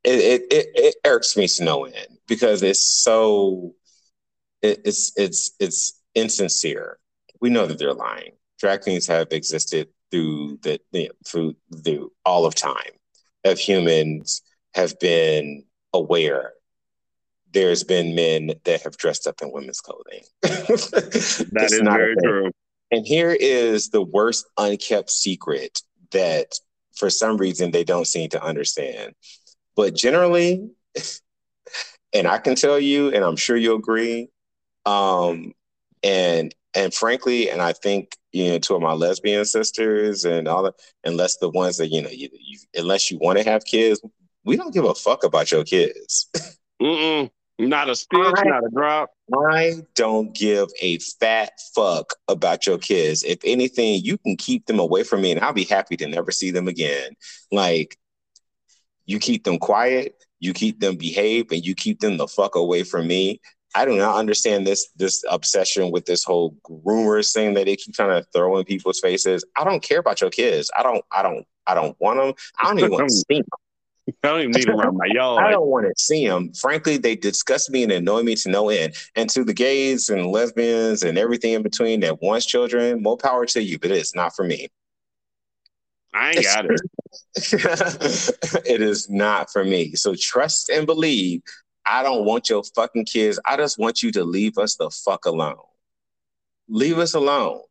it, 0.06 0.44
it, 0.52 0.68
it, 0.76 0.95
irks 1.06 1.36
me 1.36 1.48
to 1.48 1.64
no 1.64 1.86
end 1.86 2.18
because 2.27 2.61
it's 2.64 2.84
so 2.84 3.73
it, 4.61 4.82
it's 4.86 5.11
it's 5.15 5.52
it's 5.60 5.99
insincere. 6.14 6.99
We 7.41 7.49
know 7.49 7.65
that 7.65 7.80
they're 7.80 7.94
lying. 7.94 8.32
Drag 8.60 8.82
queens 8.82 9.07
have 9.07 9.27
existed 9.32 9.90
through 10.11 10.60
the 10.61 10.80
you 10.91 11.06
know, 11.07 11.14
through 11.26 11.56
through 11.84 12.11
all 12.23 12.45
of 12.45 12.56
time. 12.56 12.91
Of 13.44 13.60
humans 13.60 14.41
have 14.73 14.99
been 14.99 15.64
aware 15.94 16.53
there's 17.56 17.86
been 17.86 18.14
men 18.14 18.52
that 18.65 18.82
have 18.82 18.98
dressed 18.98 19.26
up 19.26 19.41
in 19.41 19.52
women's 19.52 19.80
clothing. 19.80 20.23
that 20.41 21.69
is 21.72 21.80
very 21.80 22.15
true. 22.22 22.52
And 22.91 23.07
here 23.07 23.32
is 23.32 23.90
the 23.90 24.03
worst 24.03 24.45
unkept 24.57 25.10
secret 25.10 25.82
that 26.11 26.52
for 26.95 27.10
some 27.10 27.38
reason 27.38 27.72
they 27.72 27.86
don't 27.86 28.06
seem 28.06 28.30
to 28.32 28.44
understand. 28.44 29.14
But 29.76 29.95
generally, 29.95 30.69
and 32.14 32.27
I 32.27 32.38
can 32.38 32.56
tell 32.56 32.80
you, 32.80 33.10
and 33.10 33.23
I'm 33.23 33.35
sure 33.35 33.57
you'll 33.57 33.77
agree, 33.77 34.30
um, 34.85 35.53
and 36.03 36.53
and 36.73 36.93
frankly, 36.93 37.49
and 37.49 37.61
I 37.61 37.73
think 37.73 38.15
you 38.31 38.52
know, 38.52 38.60
two 38.60 38.76
of 38.76 38.81
my 38.81 38.91
lesbian 38.91 39.45
sisters 39.45 40.26
and 40.26 40.47
all 40.47 40.64
that, 40.64 40.73
unless 41.06 41.38
the 41.38 41.49
ones 41.49 41.77
that 41.77 41.88
you 41.88 42.02
know, 42.02 42.10
you, 42.10 42.30
you 42.34 42.60
unless 42.76 43.10
you 43.10 43.18
want 43.18 43.38
to 43.38 43.45
have 43.45 43.64
kids, 43.65 44.02
we 44.43 44.57
don't 44.57 44.73
give 44.73 44.85
a 44.85 44.93
fuck 44.93 45.23
about 45.23 45.52
your 45.52 45.64
kids. 45.64 46.30
Mm-mm. 46.81 47.30
Not 47.57 47.89
a 47.89 47.95
stitch, 47.95 48.19
I, 48.19 48.43
not 48.43 48.65
a 48.65 48.69
drop. 48.69 49.11
I 49.34 49.76
don't 49.95 50.35
give 50.35 50.68
a 50.81 50.99
fat 50.99 51.53
fuck 51.73 52.14
about 52.27 52.68
your 52.68 52.77
kids. 52.77 53.23
If 53.23 53.39
anything, 53.45 54.02
you 54.03 54.18
can 54.18 54.35
keep 54.35 54.65
them 54.65 54.80
away 54.80 55.03
from 55.03 55.22
me, 55.22 55.31
and 55.31 55.39
I'll 55.39 55.53
be 55.53 55.64
happy 55.64 55.95
to 55.97 56.07
never 56.07 56.31
see 56.31 56.52
them 56.52 56.68
again. 56.68 57.11
Like, 57.53 57.97
you 59.06 59.19
keep 59.19 59.44
them 59.44 59.60
quiet, 59.60 60.23
you 60.40 60.53
keep 60.53 60.80
them 60.80 60.95
behave, 60.95 61.52
and 61.52 61.65
you 61.65 61.76
keep 61.76 61.99
them 61.99 62.18
the 62.18 62.27
fuck 62.27 62.56
away 62.56 62.84
from 62.84 63.07
me. 63.07 63.40
I 63.76 63.84
do 63.84 63.95
not 63.98 64.15
understand 64.15 64.65
this 64.65 64.90
this 64.95 65.23
obsession 65.30 65.91
with 65.91 66.06
this 66.06 66.23
whole 66.23 66.56
groomers 66.64 67.34
thing 67.34 67.53
that 67.56 67.65
they 67.65 67.76
keep 67.76 67.94
trying 67.94 68.22
to 68.22 68.27
throw 68.34 68.57
in 68.57 68.64
people's 68.64 68.99
faces. 69.02 69.44
I 69.57 69.65
don't 69.65 69.84
care 69.84 69.99
about 69.99 70.22
your 70.22 70.30
kids. 70.30 70.72
I 70.77 70.84
don't. 70.84 71.03
I 71.11 71.22
don't. 71.22 71.45
I 71.68 71.73
don't 71.73 71.95
want 71.99 72.19
them. 72.19 72.34
I 72.60 72.68
don't 72.68 72.80
even 72.80 72.91
want 72.94 73.10
to 73.10 73.15
see 73.15 73.41
them. 73.41 73.45
I 74.23 74.27
don't 74.27 74.40
even 74.41 74.52
need 74.52 74.68
them 74.68 74.80
around 74.80 74.98
my 74.98 75.06
yard. 75.14 75.45
I 75.45 75.52
don't 75.52 75.68
want 75.68 75.88
to 75.88 75.94
see 75.98 76.26
them. 76.26 76.53
Frankly, 76.53 76.98
they 76.98 77.15
disgust 77.15 77.69
me 77.69 77.84
and 77.84 77.91
annoy 77.91 78.23
me 78.23 78.36
to 78.36 78.49
no 78.49 78.69
end. 78.69 78.95
And 79.15 79.30
to 79.32 79.44
the 79.44 79.53
gays 79.53 80.10
and 80.10 80.27
lesbians 80.27 81.03
and 81.03 81.18
everything 81.18 81.53
in 81.53 81.64
between 81.64 81.99
that 82.02 82.22
wants 82.22 82.45
children, 82.45 83.02
more 83.02 83.18
power 83.18 83.45
to 83.48 83.61
you. 83.61 83.77
But 83.80 83.91
it's 83.91 84.15
not 84.15 84.36
for 84.36 84.45
me. 84.45 84.69
I 86.16 86.32
ain't 86.32 86.44
got 86.44 86.66
it. 86.66 86.82
it 88.66 88.82
is 88.82 89.10
not 89.10 89.52
for 89.52 89.64
me. 89.64 89.96
So 89.96 90.16
trust 90.18 90.70
and 90.70 90.86
believe 90.86 91.42
I 91.86 92.02
don't 92.04 92.26
want 92.26 92.50
your 92.50 92.64
fucking 92.76 93.06
kids. 93.06 93.40
I 93.46 93.58
just 93.58 93.78
want 93.78 94.02
you 94.02 94.12
to 94.14 94.24
leave 94.24 94.58
us 94.58 94.76
the 94.76 94.90
fuck 94.90 95.26
alone. 95.26 95.58
Leave 96.68 96.98
us 96.98 97.14
alone. 97.14 97.62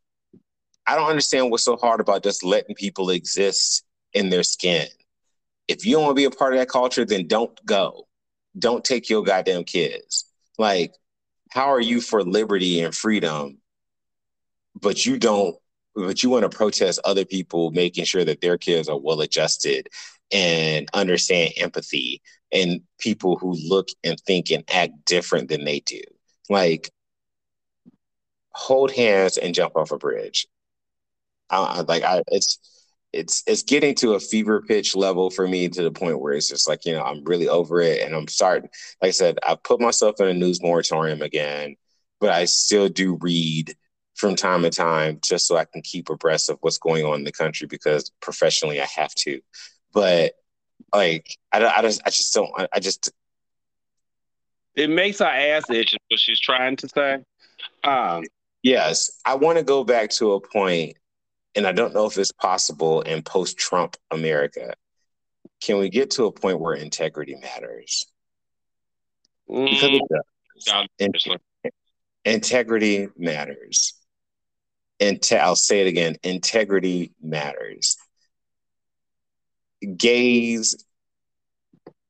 I 0.86 0.94
don't 0.94 1.08
understand 1.08 1.50
what's 1.50 1.64
so 1.64 1.76
hard 1.76 2.00
about 2.00 2.22
just 2.22 2.44
letting 2.44 2.74
people 2.74 3.10
exist 3.10 3.84
in 4.12 4.28
their 4.28 4.42
skin. 4.42 4.86
If 5.66 5.86
you 5.86 5.96
don't 5.96 6.04
want 6.04 6.16
to 6.16 6.20
be 6.20 6.26
a 6.26 6.30
part 6.30 6.52
of 6.52 6.60
that 6.60 6.68
culture, 6.68 7.04
then 7.04 7.26
don't 7.26 7.58
go. 7.64 8.06
Don't 8.58 8.84
take 8.84 9.08
your 9.08 9.24
goddamn 9.24 9.64
kids. 9.64 10.26
Like, 10.58 10.92
how 11.50 11.72
are 11.72 11.80
you 11.80 12.00
for 12.00 12.22
liberty 12.22 12.82
and 12.82 12.94
freedom, 12.94 13.58
but 14.80 15.06
you 15.06 15.18
don't, 15.18 15.56
but 15.94 16.22
you 16.22 16.30
want 16.30 16.50
to 16.50 16.56
protest 16.56 17.00
other 17.04 17.24
people 17.24 17.70
making 17.70 18.04
sure 18.04 18.24
that 18.24 18.40
their 18.40 18.58
kids 18.58 18.88
are 18.88 18.98
well 18.98 19.20
adjusted 19.20 19.88
and 20.32 20.88
understand 20.94 21.52
empathy 21.56 22.20
and 22.52 22.80
people 22.98 23.36
who 23.38 23.56
look 23.68 23.88
and 24.02 24.18
think 24.20 24.50
and 24.50 24.64
act 24.72 24.92
different 25.06 25.48
than 25.48 25.64
they 25.64 25.80
do. 25.80 26.00
Like, 26.48 26.90
hold 28.50 28.92
hands 28.92 29.36
and 29.36 29.54
jump 29.54 29.76
off 29.76 29.92
a 29.92 29.98
bridge. 29.98 30.46
I, 31.50 31.82
like 31.82 32.02
I, 32.02 32.22
it's 32.28 32.58
it's 33.12 33.42
it's 33.46 33.62
getting 33.62 33.94
to 33.96 34.14
a 34.14 34.20
fever 34.20 34.62
pitch 34.62 34.96
level 34.96 35.30
for 35.30 35.46
me 35.46 35.68
to 35.68 35.82
the 35.82 35.90
point 35.92 36.20
where 36.20 36.32
it's 36.32 36.48
just 36.48 36.68
like 36.68 36.84
you 36.84 36.92
know 36.92 37.02
I'm 37.02 37.24
really 37.24 37.48
over 37.48 37.80
it 37.80 38.00
and 38.02 38.14
I'm 38.14 38.28
starting. 38.28 38.70
Like 39.00 39.08
I 39.08 39.12
said, 39.12 39.38
I 39.46 39.56
put 39.62 39.80
myself 39.80 40.20
in 40.20 40.28
a 40.28 40.34
news 40.34 40.60
moratorium 40.62 41.22
again, 41.22 41.76
but 42.20 42.30
I 42.30 42.46
still 42.46 42.88
do 42.88 43.18
read 43.20 43.76
from 44.14 44.36
time 44.36 44.62
to 44.62 44.70
time 44.70 45.18
just 45.22 45.46
so 45.46 45.56
I 45.56 45.64
can 45.64 45.82
keep 45.82 46.08
abreast 46.08 46.48
of 46.48 46.58
what's 46.60 46.78
going 46.78 47.04
on 47.04 47.16
in 47.16 47.24
the 47.24 47.32
country 47.32 47.66
because 47.66 48.10
professionally 48.20 48.80
I 48.80 48.86
have 48.86 49.14
to. 49.16 49.40
But 49.92 50.34
like 50.92 51.36
I, 51.52 51.64
I 51.64 51.82
just 51.82 52.02
I 52.06 52.10
just 52.10 52.32
don't 52.34 52.50
I, 52.72 52.80
just 52.80 53.10
it 54.74 54.90
makes 54.90 55.20
our 55.20 55.30
ass 55.30 55.68
itch. 55.70 55.96
What 56.08 56.20
she's 56.20 56.40
trying 56.40 56.76
to 56.76 56.88
say. 56.88 57.18
Um, 57.82 58.24
yes, 58.62 59.20
I 59.24 59.34
want 59.36 59.58
to 59.58 59.64
go 59.64 59.84
back 59.84 60.10
to 60.10 60.32
a 60.32 60.40
point, 60.40 60.96
and 61.54 61.66
I 61.66 61.72
don't 61.72 61.94
know 61.94 62.06
if 62.06 62.18
it's 62.18 62.32
possible 62.32 63.02
in 63.02 63.22
post-Trump 63.22 63.96
America. 64.10 64.74
Can 65.60 65.78
we 65.78 65.88
get 65.88 66.10
to 66.12 66.24
a 66.24 66.32
point 66.32 66.60
where 66.60 66.74
integrity 66.74 67.36
matters? 67.36 68.06
Mm, 69.48 69.98
integrity 72.24 73.08
matters. 73.16 73.94
And 75.00 75.20
I'll 75.32 75.56
say 75.56 75.80
it 75.80 75.88
again: 75.88 76.16
integrity 76.22 77.12
matters 77.22 77.96
gays, 79.96 80.76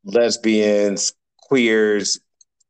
lesbians, 0.04 1.12
queers, 1.38 2.20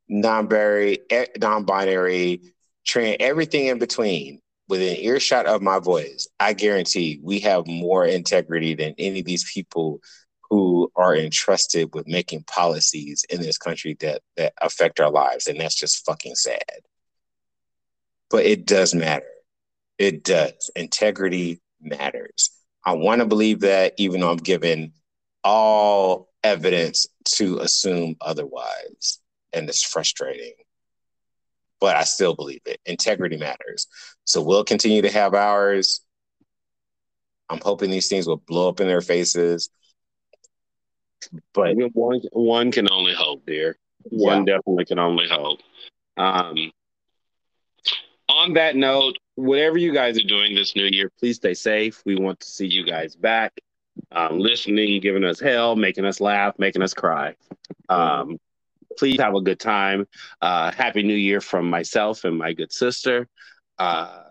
non-binary, 0.09 0.99
non-binary, 1.39 2.41
trans, 2.86 3.16
everything 3.20 3.66
in 3.66 3.78
between 3.78 4.41
within 4.69 4.97
earshot 4.97 5.47
of 5.47 5.62
my 5.62 5.78
voice, 5.78 6.27
I 6.41 6.55
guarantee 6.55 7.20
we 7.23 7.41
have 7.41 7.66
more 7.66 8.07
integrity 8.07 8.74
than 8.74 8.95
any 8.99 9.20
of 9.20 9.27
these 9.27 9.51
people 9.53 10.01
who 10.51 10.91
are 10.97 11.16
entrusted 11.16 11.95
with 11.95 12.07
making 12.07 12.45
policies 12.45 13.24
in 13.28 13.41
this 13.41 13.59
country 13.59 13.97
that 14.01 14.23
that 14.36 14.53
affect 14.61 15.01
our 15.01 15.11
lives, 15.11 15.47
and 15.47 15.61
that's 15.61 15.74
just 15.74 16.05
fucking 16.07 16.35
sad. 16.35 16.81
But 18.31 18.47
it 18.47 18.66
does 18.66 18.95
matter. 18.95 19.27
It 19.98 20.24
does. 20.24 20.70
Integrity 20.74 21.60
matters. 21.80 22.50
I 22.84 22.92
want 22.94 23.20
to 23.20 23.26
believe 23.26 23.60
that, 23.60 23.94
even 23.96 24.20
though 24.20 24.30
I'm 24.30 24.36
given 24.36 24.92
all 25.42 26.28
evidence 26.42 27.06
to 27.36 27.58
assume 27.58 28.16
otherwise. 28.20 29.20
And 29.52 29.68
it's 29.68 29.82
frustrating. 29.82 30.52
But 31.80 31.96
I 31.96 32.04
still 32.04 32.34
believe 32.34 32.62
it. 32.66 32.80
Integrity 32.86 33.36
matters. 33.36 33.86
So 34.24 34.42
we'll 34.42 34.64
continue 34.64 35.02
to 35.02 35.10
have 35.10 35.34
ours. 35.34 36.00
I'm 37.48 37.60
hoping 37.62 37.90
these 37.90 38.08
things 38.08 38.26
will 38.26 38.38
blow 38.38 38.68
up 38.68 38.80
in 38.80 38.88
their 38.88 39.02
faces. 39.02 39.70
But 41.52 41.76
one, 41.92 42.20
one 42.32 42.72
can 42.72 42.90
only 42.90 43.14
hope, 43.14 43.46
dear. 43.46 43.76
One 44.04 44.46
yeah. 44.46 44.56
definitely 44.56 44.84
can 44.84 44.98
only 44.98 45.28
hope. 45.28 45.60
Um, 46.16 46.70
on 48.28 48.54
that 48.54 48.76
note, 48.76 49.16
whatever 49.36 49.78
you 49.78 49.93
guys 49.93 50.19
are 50.19 50.27
doing 50.27 50.55
this 50.55 50.77
new 50.77 50.85
year, 50.85 51.11
please 51.19 51.36
stay 51.36 51.55
safe. 51.55 52.02
We 52.05 52.16
want 52.16 52.40
to 52.40 52.48
see 52.48 52.66
you 52.66 52.85
guys 52.85 53.16
back, 53.16 53.52
um, 54.12 54.39
listening, 54.39 55.01
giving 55.01 55.24
us 55.24 55.40
hell, 55.40 55.77
making 55.77 56.05
us 56.05 56.20
laugh, 56.20 56.59
making 56.59 56.82
us 56.82 56.94
cry. 56.94 57.35
Um, 57.89 58.39
please 58.98 59.20
have 59.20 59.35
a 59.35 59.40
good 59.40 59.61
time. 59.61 60.06
Uh, 60.40 60.70
Happy 60.73 61.02
New 61.02 61.15
Year 61.15 61.40
from 61.40 61.69
myself 61.69 62.24
and 62.24 62.39
my 62.39 62.52
good 62.52 62.73
sister. 62.73 63.28
Uh, 63.78 64.23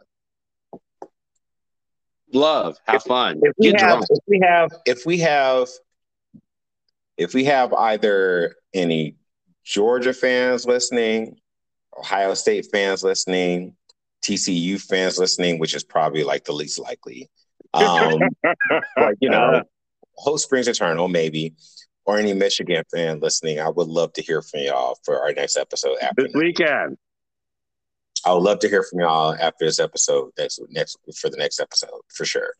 love, 2.33 2.77
have 2.85 3.03
fun. 3.03 3.41
If 3.43 3.53
we 3.57 3.73
have, 3.77 4.03
if 4.09 4.19
we 4.27 4.39
have, 4.41 4.69
if 4.85 5.05
we 5.05 5.19
have, 5.19 5.67
if 7.17 7.33
we 7.33 7.43
have 7.45 7.73
either 7.73 8.55
any 8.73 9.15
Georgia 9.63 10.13
fans 10.13 10.65
listening, 10.65 11.39
Ohio 11.97 12.33
State 12.33 12.67
fans 12.71 13.03
listening, 13.03 13.75
TCU 14.23 14.81
fans 14.81 15.17
listening, 15.19 15.59
which 15.59 15.75
is 15.75 15.83
probably 15.83 16.23
like 16.23 16.45
the 16.45 16.53
least 16.53 16.79
likely. 16.79 17.29
Um, 17.75 18.19
but 18.95 19.15
you 19.19 19.31
know, 19.31 19.63
Hope 20.17 20.37
Springs 20.37 20.67
Eternal, 20.67 21.07
maybe, 21.07 21.55
or 22.05 22.19
any 22.19 22.31
Michigan 22.31 22.83
fan 22.93 23.19
listening, 23.19 23.59
I 23.59 23.69
would 23.69 23.87
love 23.87 24.13
to 24.13 24.21
hear 24.21 24.43
from 24.43 24.59
y'all 24.59 24.99
for 25.03 25.19
our 25.19 25.33
next 25.33 25.57
episode 25.57 25.97
after 25.99 26.21
this 26.21 26.33
weekend. 26.35 26.97
I 28.25 28.33
would 28.33 28.43
love 28.43 28.59
to 28.59 28.69
hear 28.69 28.83
from 28.83 28.99
y'all 28.99 29.33
after 29.33 29.65
this 29.65 29.79
episode 29.79 30.31
next 30.37 30.61
next 30.69 30.97
for 31.19 31.31
the 31.31 31.37
next 31.37 31.59
episode 31.59 32.01
for 32.13 32.25
sure. 32.25 32.53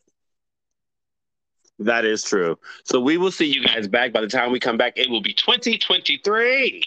That 1.78 2.04
is 2.04 2.22
true. 2.22 2.56
So 2.84 3.00
we 3.00 3.16
will 3.16 3.32
see 3.32 3.46
you 3.46 3.64
guys 3.64 3.88
back. 3.88 4.12
By 4.12 4.20
the 4.20 4.26
time 4.26 4.52
we 4.52 4.60
come 4.60 4.76
back, 4.76 4.94
it 4.96 5.08
will 5.08 5.22
be 5.22 5.32
2023. 5.32 6.82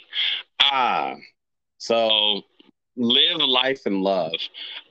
Ah, 0.60 1.12
uh, 1.12 1.16
so 1.78 2.42
live 2.98 3.38
life 3.40 3.82
and 3.86 4.02
love. 4.02 4.34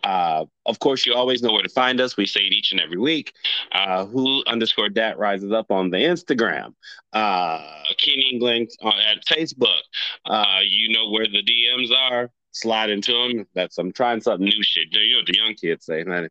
Uh, 0.05 0.45
of 0.65 0.79
course, 0.79 1.05
you 1.05 1.15
always 1.15 1.43
know 1.43 1.53
where 1.53 1.63
to 1.63 1.69
find 1.69 2.01
us. 2.01 2.17
We 2.17 2.27
say 2.27 2.41
it 2.41 2.53
each 2.53 2.73
and 2.73 2.81
every 2.81 2.99
week. 2.99 3.33
Uh, 3.73 4.07
who 4.07 4.43
underscore 4.47 4.89
dat 4.89 5.19
rises 5.19 5.53
up 5.53 5.71
on 5.71 5.91
the 5.91 5.99
Instagram. 5.99 6.75
Uh, 7.13 7.59
Ken 8.03 8.19
England 8.33 8.71
on, 8.83 8.95
at 9.01 9.25
Facebook. 9.27 9.81
Uh, 10.25 10.61
you 10.67 10.91
know 10.91 11.11
where 11.11 11.27
the 11.27 11.43
DMs 11.43 11.91
are. 11.97 12.31
Slide 12.53 12.89
into 12.89 13.13
them. 13.13 13.47
That's 13.55 13.77
I'm 13.77 13.93
trying 13.93 14.23
something 14.23 14.47
new 14.47 14.63
shit. 14.63 14.89
You 14.91 15.13
know 15.13 15.19
what 15.19 15.27
the 15.27 15.37
young 15.37 15.55
kids 15.55 15.85
say, 15.85 16.05
man. 16.05 16.29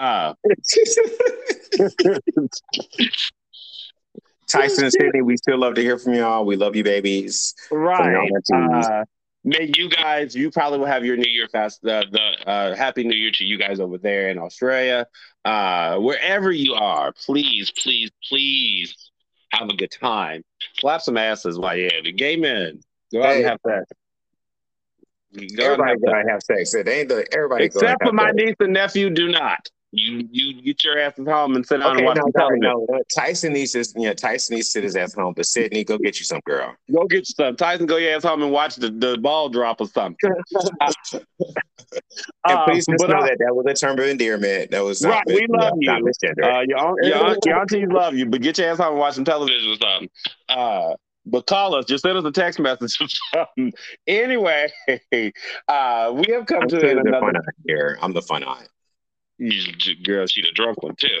Uh, 0.00 0.34
Tyson 4.46 4.84
and 4.84 4.92
Sydney, 4.92 5.22
we 5.22 5.36
still 5.36 5.58
love 5.58 5.74
to 5.74 5.80
hear 5.82 5.98
from 5.98 6.14
y'all. 6.14 6.44
We 6.44 6.54
love 6.54 6.76
you, 6.76 6.84
babies. 6.84 7.56
Right. 7.72 8.30
May 9.44 9.70
you 9.76 9.88
guys, 9.88 10.34
you 10.34 10.50
probably 10.50 10.78
will 10.78 10.86
have 10.86 11.04
your 11.04 11.16
New 11.16 11.30
Year 11.30 11.46
fast, 11.48 11.84
uh, 11.84 12.04
the 12.10 12.48
uh, 12.48 12.74
Happy 12.74 13.04
New 13.04 13.14
Year 13.14 13.30
to 13.34 13.44
you 13.44 13.58
guys 13.58 13.78
over 13.78 13.98
there 13.98 14.30
in 14.30 14.38
Australia. 14.38 15.06
Uh, 15.44 15.98
wherever 15.98 16.50
you 16.50 16.74
are, 16.74 17.12
please, 17.12 17.70
please, 17.70 18.10
please 18.28 19.10
have 19.50 19.68
a 19.68 19.76
good 19.76 19.90
time. 19.90 20.42
Slap 20.78 21.02
some 21.02 21.18
asses 21.18 21.58
while 21.58 21.76
you're 21.76 21.86
at 21.86 22.06
it. 22.06 22.16
Gay 22.16 22.36
men, 22.36 22.80
go 23.12 23.22
out 23.22 23.36
and 23.36 23.44
have 23.44 23.58
sex. 23.66 23.84
Go 25.56 25.64
everybody 25.64 25.98
gotta 26.00 26.30
have 26.30 26.42
sex. 26.42 26.72
They 26.72 27.00
ain't 27.00 27.08
the 27.08 27.26
everybody. 27.34 27.64
Except 27.64 28.02
for 28.04 28.12
my 28.12 28.28
sex. 28.28 28.36
niece 28.36 28.56
and 28.60 28.72
nephew, 28.72 29.10
do 29.10 29.28
not. 29.28 29.68
You 29.96 30.28
you 30.30 30.60
get 30.60 30.82
your 30.82 30.98
asses 30.98 31.26
home 31.26 31.54
and 31.54 31.64
sit 31.64 31.78
down 31.78 31.92
okay, 31.92 31.98
and 31.98 32.06
watch 32.06 32.16
no, 32.16 32.30
television. 32.36 32.60
No, 32.60 32.86
no. 32.88 33.00
Tyson 33.14 33.52
needs 33.52 33.72
to 33.72 33.84
yeah, 33.96 34.12
Tyson 34.12 34.56
needs 34.56 34.68
to 34.68 34.72
sit 34.72 34.84
his 34.84 34.96
ass 34.96 35.14
home. 35.14 35.34
But 35.36 35.46
Sydney, 35.46 35.84
go 35.84 35.98
get 35.98 36.18
you 36.18 36.24
some 36.24 36.40
girl. 36.44 36.74
Go 36.92 37.06
get 37.06 37.28
you 37.28 37.34
some. 37.36 37.54
Tyson, 37.54 37.86
go 37.86 37.96
your 37.96 38.16
ass 38.16 38.24
home 38.24 38.42
and 38.42 38.50
watch 38.50 38.74
the, 38.76 38.90
the 38.90 39.16
ball 39.18 39.48
drop 39.48 39.80
or 39.80 39.86
something. 39.86 40.16
and 41.12 41.22
please 42.64 42.86
just 42.86 43.06
know 43.06 43.16
uh, 43.16 43.24
that 43.24 43.36
that 43.38 43.54
was 43.54 43.66
a 43.68 43.74
term 43.74 43.98
of 43.98 44.06
endearment. 44.06 44.72
That 44.72 44.82
was 44.82 45.04
right. 45.04 45.22
we 45.26 45.46
love 45.48 45.74
you. 45.78 45.92
Uh, 45.92 46.62
your, 46.66 46.94
your, 47.02 47.36
your 47.44 47.60
aunties 47.60 47.86
love 47.88 48.14
you, 48.14 48.26
but 48.26 48.42
get 48.42 48.58
your 48.58 48.70
ass 48.70 48.78
home 48.78 48.92
and 48.92 48.98
watch 48.98 49.14
some 49.14 49.24
television 49.24 49.70
or 49.70 49.76
something. 49.76 50.08
Uh, 50.48 50.94
but 51.26 51.46
call 51.46 51.76
us. 51.76 51.84
Just 51.84 52.02
send 52.02 52.18
us 52.18 52.24
a 52.24 52.32
text 52.32 52.58
message. 52.58 53.20
Anyway, 54.06 54.70
uh, 55.68 56.12
we 56.14 56.32
have 56.32 56.46
come 56.46 56.62
I'm 56.62 56.68
to 56.68 56.90
another. 56.90 57.20
Fun 57.20 57.34
here. 57.66 57.98
I'm 58.02 58.12
the 58.12 58.22
fun 58.22 58.44
eye 58.44 58.66
girl, 60.04 60.26
she 60.26 60.42
the 60.42 60.52
drunk 60.54 60.82
one 60.82 60.94
too. 60.96 61.20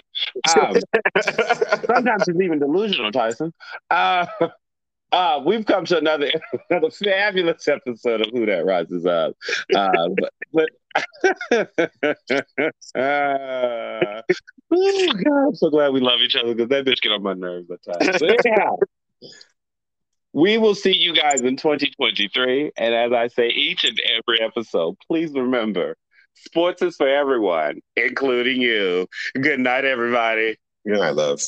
Um, 0.58 0.74
sometimes 1.86 2.24
she's 2.26 2.40
even 2.40 2.58
delusional, 2.58 3.12
Tyson. 3.12 3.52
Uh, 3.90 4.26
uh, 5.14 5.40
we've 5.44 5.64
come 5.64 5.84
to 5.84 5.96
another 5.96 6.30
another 6.70 6.90
fabulous 6.90 7.68
episode 7.68 8.20
of 8.20 8.28
Who 8.32 8.46
That 8.46 8.64
Rises 8.64 9.06
Up. 9.06 9.36
Uh, 9.74 10.08
but, 10.18 10.32
but 10.52 10.70
uh, 11.52 11.64
oh 14.72 15.12
God, 15.12 15.46
I'm 15.46 15.54
so 15.54 15.70
glad 15.70 15.92
we 15.92 16.00
love 16.00 16.20
each 16.20 16.34
other 16.34 16.54
because 16.54 16.68
that 16.70 16.84
bitch 16.84 17.00
get 17.00 17.12
on 17.12 17.22
my 17.22 17.34
nerves 17.34 17.70
at 17.70 17.82
times. 17.84 18.18
But 18.18 18.44
anyhow, 18.44 18.76
we 20.32 20.58
will 20.58 20.74
see 20.74 20.94
you 20.94 21.14
guys 21.14 21.42
in 21.42 21.56
2023. 21.56 22.72
And 22.76 22.94
as 22.94 23.12
I 23.12 23.28
say 23.28 23.48
each 23.48 23.84
and 23.84 23.98
every 24.18 24.40
episode, 24.44 24.96
please 25.06 25.30
remember 25.32 25.96
Sports 26.34 26.82
is 26.82 26.96
for 26.96 27.08
everyone, 27.08 27.80
including 27.96 28.60
you. 28.60 29.06
Good 29.40 29.60
night, 29.60 29.84
everybody. 29.84 30.56
Good 30.86 30.98
night, 30.98 31.14
love. 31.14 31.40